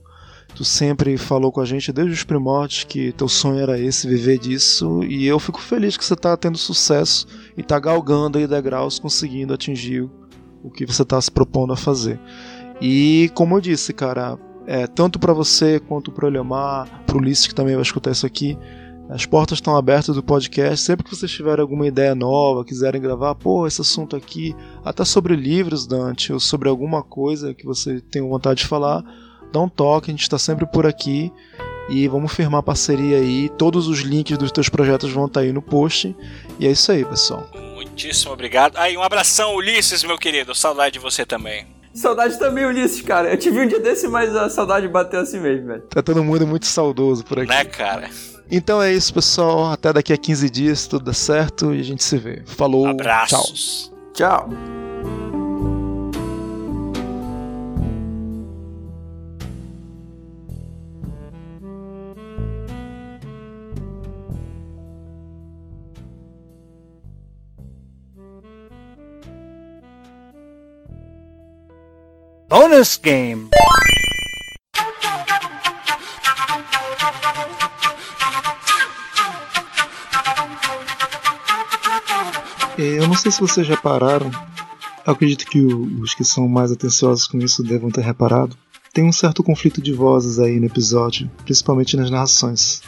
Tu 0.55 0.63
sempre 0.63 1.17
falou 1.17 1.51
com 1.51 1.59
a 1.59 1.65
gente 1.65 1.91
desde 1.91 2.13
os 2.13 2.23
primórdios 2.23 2.83
que 2.83 3.11
teu 3.13 3.27
sonho 3.27 3.59
era 3.59 3.79
esse, 3.79 4.07
viver 4.07 4.37
disso. 4.37 5.03
E 5.03 5.25
eu 5.25 5.39
fico 5.39 5.59
feliz 5.59 5.97
que 5.97 6.05
você 6.05 6.13
está 6.13 6.37
tendo 6.37 6.57
sucesso 6.57 7.25
e 7.57 7.61
está 7.61 7.79
galgando 7.79 8.37
aí 8.37 8.45
degraus, 8.45 8.99
conseguindo 8.99 9.53
atingir 9.53 10.07
o 10.63 10.69
que 10.69 10.85
você 10.85 11.01
está 11.01 11.19
se 11.19 11.31
propondo 11.31 11.73
a 11.73 11.77
fazer. 11.77 12.19
E 12.79 13.31
como 13.33 13.57
eu 13.57 13.61
disse, 13.61 13.91
cara, 13.91 14.37
é, 14.67 14.85
tanto 14.85 15.17
para 15.17 15.33
você 15.33 15.79
quanto 15.79 16.11
para 16.11 16.27
o 16.27 16.29
Leomar, 16.29 17.03
para 17.05 17.17
o 17.17 17.19
Ulisses 17.19 17.47
que 17.47 17.55
também 17.55 17.73
vai 17.73 17.81
escutar 17.81 18.11
isso 18.11 18.25
aqui, 18.25 18.57
as 19.09 19.25
portas 19.25 19.57
estão 19.57 19.75
abertas 19.75 20.15
do 20.15 20.23
podcast. 20.23 20.84
Sempre 20.84 21.03
que 21.03 21.15
vocês 21.15 21.31
tiverem 21.31 21.61
alguma 21.61 21.85
ideia 21.85 22.15
nova, 22.15 22.65
quiserem 22.65 23.01
gravar, 23.01 23.35
pô, 23.35 23.67
esse 23.67 23.81
assunto 23.81 24.15
aqui, 24.15 24.55
até 24.84 25.03
sobre 25.03 25.35
livros, 25.35 25.85
Dante, 25.85 26.31
ou 26.31 26.39
sobre 26.39 26.69
alguma 26.69 27.03
coisa 27.03 27.53
que 27.53 27.65
você 27.65 27.99
tem 27.99 28.21
vontade 28.21 28.61
de 28.61 28.67
falar, 28.67 29.03
dá 29.51 29.59
um 29.59 29.69
toque, 29.69 30.09
a 30.09 30.13
gente 30.13 30.23
está 30.23 30.38
sempre 30.38 30.65
por 30.65 30.85
aqui. 30.85 31.31
E 31.89 32.07
vamos 32.07 32.34
firmar 32.34 32.63
parceria 32.63 33.17
aí. 33.17 33.49
Todos 33.49 33.89
os 33.89 33.99
links 33.99 34.38
dos 34.38 34.53
teus 34.53 34.69
projetos 34.69 35.11
vão 35.11 35.25
estar 35.25 35.41
tá 35.41 35.45
aí 35.45 35.51
no 35.51 35.61
post. 35.61 36.15
E 36.57 36.65
é 36.65 36.71
isso 36.71 36.89
aí, 36.89 37.03
pessoal. 37.03 37.45
Muitíssimo 37.75 38.31
obrigado. 38.31 38.77
Aí, 38.77 38.95
um 38.95 39.03
abração, 39.03 39.53
Ulisses, 39.55 40.01
meu 40.01 40.17
querido. 40.17 40.55
Saudade 40.55 40.93
de 40.93 40.99
você 40.99 41.25
também. 41.25 41.67
Saudade 41.93 42.39
também, 42.39 42.65
Ulisses, 42.65 43.01
cara. 43.01 43.31
Eu 43.31 43.38
tive 43.38 43.59
um 43.59 43.67
dia 43.67 43.81
desse, 43.81 44.07
mas 44.07 44.34
a 44.34 44.49
saudade 44.49 44.88
bateu 44.88 45.19
assim 45.19 45.41
mesmo, 45.41 45.67
velho. 45.67 45.81
Tá 45.81 46.01
todo 46.01 46.23
mundo 46.23 46.47
muito 46.47 46.65
saudoso 46.65 47.25
por 47.25 47.39
aqui. 47.39 47.49
Né, 47.49 47.65
cara? 47.65 48.09
Então 48.55 48.80
é 48.80 48.93
isso, 48.93 49.11
pessoal. 49.11 49.71
Até 49.71 49.91
daqui 49.91 50.13
a 50.13 50.17
15 50.17 50.47
dias, 50.47 50.85
tudo 50.85 51.05
dá 51.05 51.13
certo 51.13 51.73
e 51.73 51.80
a 51.80 51.84
gente 51.84 52.03
se 52.03 52.19
vê. 52.19 52.43
Falou. 52.45 52.85
Abraços. 52.85 53.91
Tchau. 54.13 54.47
Tchau. 54.47 54.73
Bonus 72.47 72.97
game. 72.97 73.49
Eu 82.77 83.07
não 83.07 83.15
sei 83.15 83.31
se 83.31 83.39
vocês 83.39 83.67
repararam, 83.67 84.31
eu 85.05 85.13
acredito 85.13 85.45
que 85.45 85.59
os 85.59 86.13
que 86.13 86.23
são 86.23 86.47
mais 86.47 86.71
atenciosos 86.71 87.27
com 87.27 87.37
isso 87.37 87.63
devam 87.63 87.91
ter 87.91 88.01
reparado. 88.01 88.55
Tem 88.93 89.03
um 89.03 89.11
certo 89.11 89.43
conflito 89.43 89.81
de 89.81 89.91
vozes 89.91 90.39
aí 90.39 90.59
no 90.59 90.65
episódio, 90.65 91.29
principalmente 91.43 91.97
nas 91.97 92.09
narrações. 92.09 92.81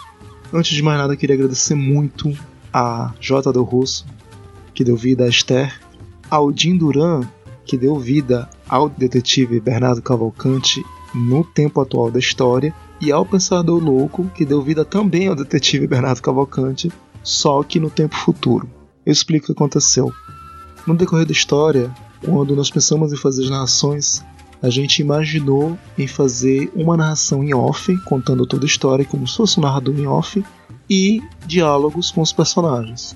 Antes 0.54 0.76
de 0.76 0.84
mais 0.84 0.98
nada, 0.98 1.16
queria 1.16 1.36
agradecer 1.36 1.76
muito 1.76 2.32
a 2.74 3.14
J. 3.20 3.52
Del 3.52 3.64
Russo, 3.64 4.06
que 4.74 4.84
deu 4.84 4.96
vida 4.96 5.26
a 5.26 5.28
Esther, 5.28 5.80
ao 6.30 6.56
Jim 6.56 6.78
Duran, 6.78 7.22
que 7.66 7.78
deu 7.78 8.00
vida 8.00 8.50
ao 8.68 8.88
detetive 8.88 9.60
Bernardo 9.60 10.02
Cavalcante 10.02 10.84
no 11.14 11.44
tempo 11.44 11.82
atual 11.82 12.12
da 12.12 12.20
história, 12.20 12.74
e 13.02 13.12
ao 13.12 13.26
Pensador 13.26 13.84
Louco, 13.84 14.30
que 14.36 14.46
deu 14.46 14.62
vida 14.62 14.86
também 14.86 15.28
ao 15.28 15.36
detetive 15.36 15.88
Bernardo 15.88 16.22
Cavalcante, 16.22 16.92
só 17.24 17.62
que 17.64 17.80
no 17.80 17.90
tempo 17.90 18.16
futuro. 18.16 18.70
Eu 19.06 19.12
explico 19.12 19.44
o 19.44 19.48
que 19.48 19.52
aconteceu. 19.52 20.12
No 20.88 20.96
decorrer 20.96 21.26
da 21.26 21.32
história, 21.32 21.94
quando 22.24 22.56
nós 22.56 22.72
pensamos 22.72 23.14
em 23.14 23.18
fazer 23.18 23.44
as 23.44 23.50
narrações, 23.52 24.24
a 24.62 24.70
gente 24.70 25.00
imaginou 25.00 25.78
em 25.96 26.08
fazer 26.08 26.72
uma 26.76 26.98
narração 26.98 27.44
em 27.44 27.54
off, 27.54 27.96
contando 28.00 28.48
toda 28.48 28.66
a 28.66 28.68
história 28.68 29.06
como 29.06 29.28
se 29.28 29.38
fosse 29.38 29.60
um 29.60 29.64
narrador 29.64 29.94
em 29.96 30.08
off, 30.08 30.44
e 30.90 31.22
diálogos 31.46 32.10
com 32.10 32.22
os 32.22 32.34
personagens. 32.34 33.16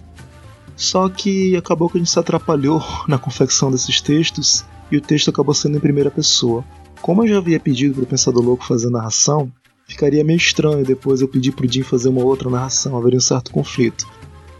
Só 0.75 1.09
que 1.09 1.55
acabou 1.55 1.89
que 1.89 1.97
a 1.97 1.99
gente 1.99 2.11
se 2.11 2.19
atrapalhou 2.19 2.83
na 3.07 3.17
confecção 3.17 3.71
desses 3.71 3.99
textos 3.99 4.63
e 4.91 4.97
o 4.97 5.01
texto 5.01 5.29
acabou 5.29 5.55
sendo 5.55 5.77
em 5.77 5.81
primeira 5.81 6.11
pessoa. 6.11 6.63
Como 7.01 7.23
eu 7.23 7.27
já 7.27 7.37
havia 7.37 7.59
pedido 7.59 7.95
para 7.95 8.03
o 8.03 8.07
Pensador 8.07 8.43
Louco 8.43 8.65
fazer 8.65 8.87
a 8.87 8.91
narração, 8.91 9.51
ficaria 9.87 10.23
meio 10.23 10.37
estranho 10.37 10.85
depois 10.85 11.21
eu 11.21 11.27
pedir 11.27 11.51
para 11.51 11.65
o 11.65 11.71
Jim 11.71 11.81
fazer 11.81 12.09
uma 12.09 12.23
outra 12.23 12.49
narração, 12.49 12.95
haveria 12.95 13.17
um 13.17 13.21
certo 13.21 13.51
conflito 13.51 14.07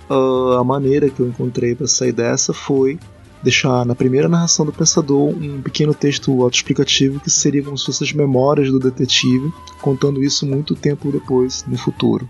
uh, 0.10 0.57
a 0.60 0.64
maneira 0.64 1.10
que 1.10 1.19
eu 1.19 1.27
encontrei 1.27 1.76
para 1.76 1.88
sair 1.88 2.11
dessa 2.11 2.53
foi 2.53 2.99
deixar 3.41 3.86
na 3.86 3.95
primeira 3.95 4.27
narração 4.27 4.65
do 4.65 4.73
pensador 4.73 5.30
um 5.30 5.61
pequeno 5.61 5.94
texto 5.94 6.31
autoexplicativo 6.44 7.19
que 7.19 7.30
seria 7.30 7.64
como 7.64 7.77
se 7.77 7.86
fossem 7.86 8.07
as 8.07 8.14
memórias 8.14 8.69
do 8.69 8.80
detetive, 8.80 9.52
contando 9.81 10.22
isso 10.22 10.45
muito 10.45 10.76
tempo 10.76 11.11
depois, 11.11 11.64
no 11.65 11.77
futuro. 11.77 12.27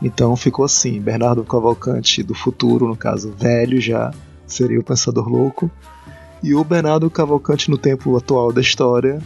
Então 0.00 0.34
ficou 0.36 0.64
assim: 0.64 1.00
Bernardo 1.00 1.44
Cavalcante 1.44 2.22
do 2.22 2.34
futuro, 2.34 2.86
no 2.86 2.96
caso 2.96 3.32
velho 3.32 3.80
já, 3.80 4.12
seria 4.46 4.80
o 4.80 4.84
pensador 4.84 5.28
louco, 5.28 5.70
e 6.42 6.54
o 6.54 6.64
Bernardo 6.64 7.10
Cavalcante 7.10 7.70
no 7.70 7.76
tempo 7.76 8.16
atual 8.16 8.52
da 8.52 8.60
história 8.60 9.20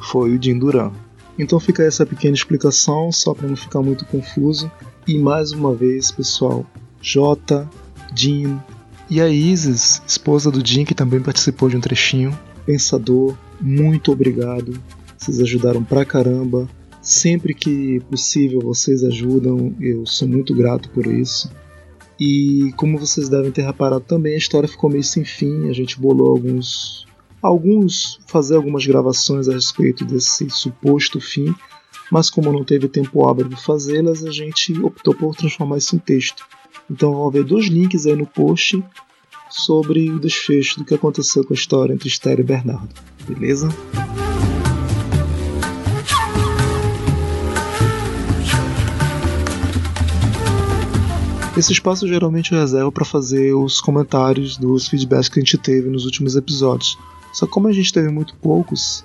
foi 0.00 0.36
o 0.36 0.42
Jim 0.42 0.58
Duran. 0.58 0.90
Então 1.38 1.60
fica 1.60 1.82
essa 1.82 2.04
pequena 2.04 2.34
explicação, 2.34 3.12
só 3.12 3.34
para 3.34 3.46
não 3.46 3.56
ficar 3.56 3.82
muito 3.82 4.04
confuso. 4.06 4.70
E 5.06 5.18
mais 5.18 5.52
uma 5.52 5.74
vez, 5.74 6.10
pessoal, 6.10 6.66
Jota, 7.06 7.70
Jim 8.16 8.60
e 9.08 9.20
a 9.20 9.28
Isis, 9.28 10.02
esposa 10.04 10.50
do 10.50 10.66
Jim, 10.66 10.84
que 10.84 10.92
também 10.92 11.20
participou 11.20 11.68
de 11.68 11.76
um 11.76 11.80
trechinho. 11.80 12.36
Pensador, 12.66 13.36
muito 13.60 14.10
obrigado. 14.10 14.76
Vocês 15.16 15.38
ajudaram 15.38 15.84
pra 15.84 16.04
caramba. 16.04 16.68
Sempre 17.00 17.54
que 17.54 18.00
possível 18.10 18.60
vocês 18.60 19.04
ajudam, 19.04 19.72
eu 19.80 20.04
sou 20.04 20.26
muito 20.26 20.52
grato 20.52 20.90
por 20.90 21.06
isso. 21.06 21.48
E 22.18 22.72
como 22.76 22.98
vocês 22.98 23.28
devem 23.28 23.52
ter 23.52 23.62
reparado 23.62 24.04
também, 24.04 24.34
a 24.34 24.38
história 24.38 24.68
ficou 24.68 24.90
meio 24.90 25.04
sem 25.04 25.24
fim. 25.24 25.68
A 25.70 25.72
gente 25.72 26.00
bolou 26.00 26.32
alguns 26.32 27.06
alguns 27.40 28.18
fazer 28.26 28.56
algumas 28.56 28.84
gravações 28.84 29.48
a 29.48 29.52
respeito 29.52 30.04
desse 30.04 30.50
suposto 30.50 31.20
fim, 31.20 31.54
mas 32.10 32.28
como 32.28 32.52
não 32.52 32.64
teve 32.64 32.88
tempo 32.88 33.28
hábil 33.28 33.48
de 33.48 33.62
fazê-las, 33.62 34.24
a 34.24 34.32
gente 34.32 34.76
optou 34.80 35.14
por 35.14 35.36
transformar 35.36 35.78
isso 35.78 35.94
em 35.94 36.00
texto. 36.00 36.44
Então 36.90 37.12
vão 37.12 37.28
haver 37.28 37.44
dois 37.44 37.66
links 37.66 38.06
aí 38.06 38.14
no 38.14 38.26
post 38.26 38.82
sobre 39.50 40.10
o 40.10 40.18
desfecho 40.18 40.78
do 40.78 40.84
que 40.84 40.94
aconteceu 40.94 41.44
com 41.44 41.52
a 41.52 41.56
história 41.56 41.92
entre 41.92 42.08
Esther 42.08 42.40
e 42.40 42.42
Bernardo, 42.42 42.88
beleza? 43.28 43.68
Esse 51.56 51.72
espaço 51.72 52.06
geralmente 52.06 52.52
eu 52.52 52.60
reservo 52.60 52.92
para 52.92 53.04
fazer 53.04 53.54
os 53.54 53.80
comentários 53.80 54.58
dos 54.58 54.88
feedbacks 54.88 55.30
que 55.30 55.38
a 55.38 55.42
gente 55.42 55.56
teve 55.56 55.88
nos 55.88 56.04
últimos 56.04 56.36
episódios. 56.36 56.98
Só 57.32 57.46
que 57.46 57.52
como 57.52 57.66
a 57.66 57.72
gente 57.72 57.92
teve 57.92 58.10
muito 58.10 58.34
poucos, 58.36 59.02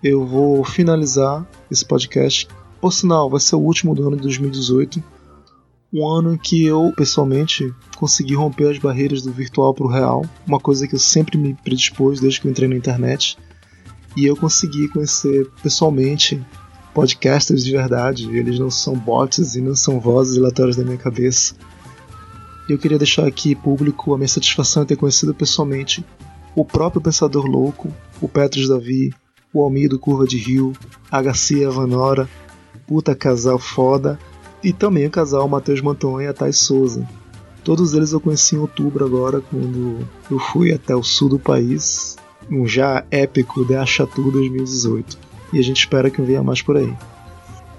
eu 0.00 0.24
vou 0.24 0.62
finalizar 0.64 1.44
esse 1.68 1.84
podcast. 1.84 2.46
Por 2.80 2.92
sinal, 2.92 3.28
vai 3.28 3.40
ser 3.40 3.56
o 3.56 3.60
último 3.60 3.96
do 3.96 4.06
ano 4.06 4.16
de 4.16 4.22
2018 4.22 5.02
um 5.92 6.06
ano 6.06 6.34
em 6.34 6.38
que 6.38 6.64
eu, 6.64 6.92
pessoalmente, 6.96 7.72
consegui 7.96 8.34
romper 8.34 8.70
as 8.70 8.78
barreiras 8.78 9.22
do 9.22 9.32
virtual 9.32 9.72
para 9.72 9.86
o 9.86 9.90
real, 9.90 10.24
uma 10.46 10.60
coisa 10.60 10.86
que 10.86 10.94
eu 10.94 10.98
sempre 10.98 11.38
me 11.38 11.54
predispus 11.54 12.20
desde 12.20 12.40
que 12.40 12.46
eu 12.46 12.50
entrei 12.50 12.68
na 12.68 12.76
internet. 12.76 13.38
E 14.16 14.26
eu 14.26 14.36
consegui 14.36 14.88
conhecer 14.88 15.50
pessoalmente 15.62 16.44
podcasters 16.92 17.64
de 17.64 17.72
verdade, 17.72 18.28
eles 18.36 18.58
não 18.58 18.70
são 18.70 18.94
bots 18.94 19.54
e 19.54 19.60
não 19.60 19.74
são 19.74 20.00
vozes 20.00 20.36
aleatórias 20.36 20.76
da 20.76 20.84
minha 20.84 20.96
cabeça. 20.96 21.54
Eu 22.68 22.76
queria 22.76 22.98
deixar 22.98 23.26
aqui 23.26 23.54
público 23.54 24.12
a 24.12 24.18
minha 24.18 24.28
satisfação 24.28 24.82
em 24.82 24.86
ter 24.86 24.96
conhecido 24.96 25.32
pessoalmente 25.32 26.04
o 26.54 26.64
próprio 26.64 27.00
Pensador 27.00 27.46
Louco, 27.46 27.94
o 28.20 28.28
Petros 28.28 28.68
Davi, 28.68 29.14
o 29.54 29.62
Almir 29.62 29.88
do 29.88 29.98
Curva 29.98 30.26
de 30.26 30.36
Rio, 30.36 30.72
a 31.10 31.22
Garcia 31.22 31.70
Vanora, 31.70 32.28
puta 32.86 33.14
casal 33.14 33.58
foda. 33.58 34.18
E 34.62 34.72
também 34.72 35.06
o 35.06 35.10
casal 35.10 35.48
Matheus 35.48 35.80
Manton 35.80 36.20
e 36.20 36.26
a 36.26 36.32
Thais 36.32 36.58
Souza. 36.58 37.06
Todos 37.62 37.94
eles 37.94 38.12
eu 38.12 38.20
conheci 38.20 38.56
em 38.56 38.58
outubro 38.58 39.04
agora, 39.04 39.40
quando 39.40 39.98
eu 40.30 40.38
fui 40.38 40.72
até 40.72 40.96
o 40.96 41.02
sul 41.02 41.28
do 41.28 41.38
país, 41.38 42.16
um 42.50 42.66
já 42.66 43.04
épico 43.10 43.64
The 43.64 43.76
Achatu 43.76 44.30
2018. 44.30 45.18
E 45.52 45.58
a 45.58 45.62
gente 45.62 45.78
espera 45.78 46.10
que 46.10 46.22
venha 46.22 46.42
mais 46.42 46.62
por 46.62 46.76
aí. 46.76 46.92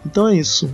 Então 0.05 0.27
é 0.27 0.35
isso. 0.35 0.69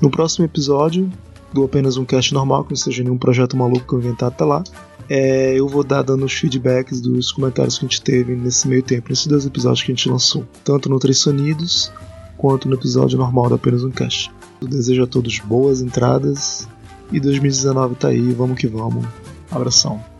No 0.00 0.10
próximo 0.10 0.44
episódio 0.44 1.10
do 1.52 1.64
Apenas 1.64 1.96
um 1.96 2.04
Cast 2.04 2.34
Normal, 2.34 2.64
que 2.64 2.70
não 2.70 2.76
seja 2.76 3.02
nenhum 3.02 3.16
projeto 3.16 3.56
maluco 3.56 3.86
que 3.86 3.94
eu 3.94 3.98
inventar 3.98 4.28
até 4.28 4.44
lá, 4.44 4.64
é, 5.08 5.54
eu 5.54 5.68
vou 5.68 5.84
dar 5.84 6.02
dando 6.02 6.24
os 6.24 6.32
feedbacks 6.32 7.00
dos 7.00 7.30
comentários 7.30 7.78
que 7.78 7.84
a 7.84 7.88
gente 7.88 8.02
teve 8.02 8.34
nesse 8.34 8.66
meio 8.66 8.82
tempo, 8.82 9.08
nesses 9.10 9.26
dois 9.26 9.46
episódios 9.46 9.82
que 9.82 9.92
a 9.92 9.94
gente 9.94 10.08
lançou, 10.08 10.44
tanto 10.64 10.88
no 10.88 10.98
Três 10.98 11.18
Sonidos 11.18 11.92
quanto 12.36 12.68
no 12.68 12.74
episódio 12.74 13.18
normal 13.18 13.48
do 13.48 13.54
Apenas 13.54 13.84
um 13.84 13.90
Cast. 13.90 14.30
Eu 14.60 14.68
desejo 14.68 15.04
a 15.04 15.06
todos 15.06 15.38
boas 15.40 15.80
entradas 15.80 16.68
e 17.12 17.20
2019 17.20 17.94
tá 17.96 18.08
aí, 18.08 18.32
vamos 18.32 18.58
que 18.58 18.66
vamos. 18.66 19.06
Abração. 19.50 20.13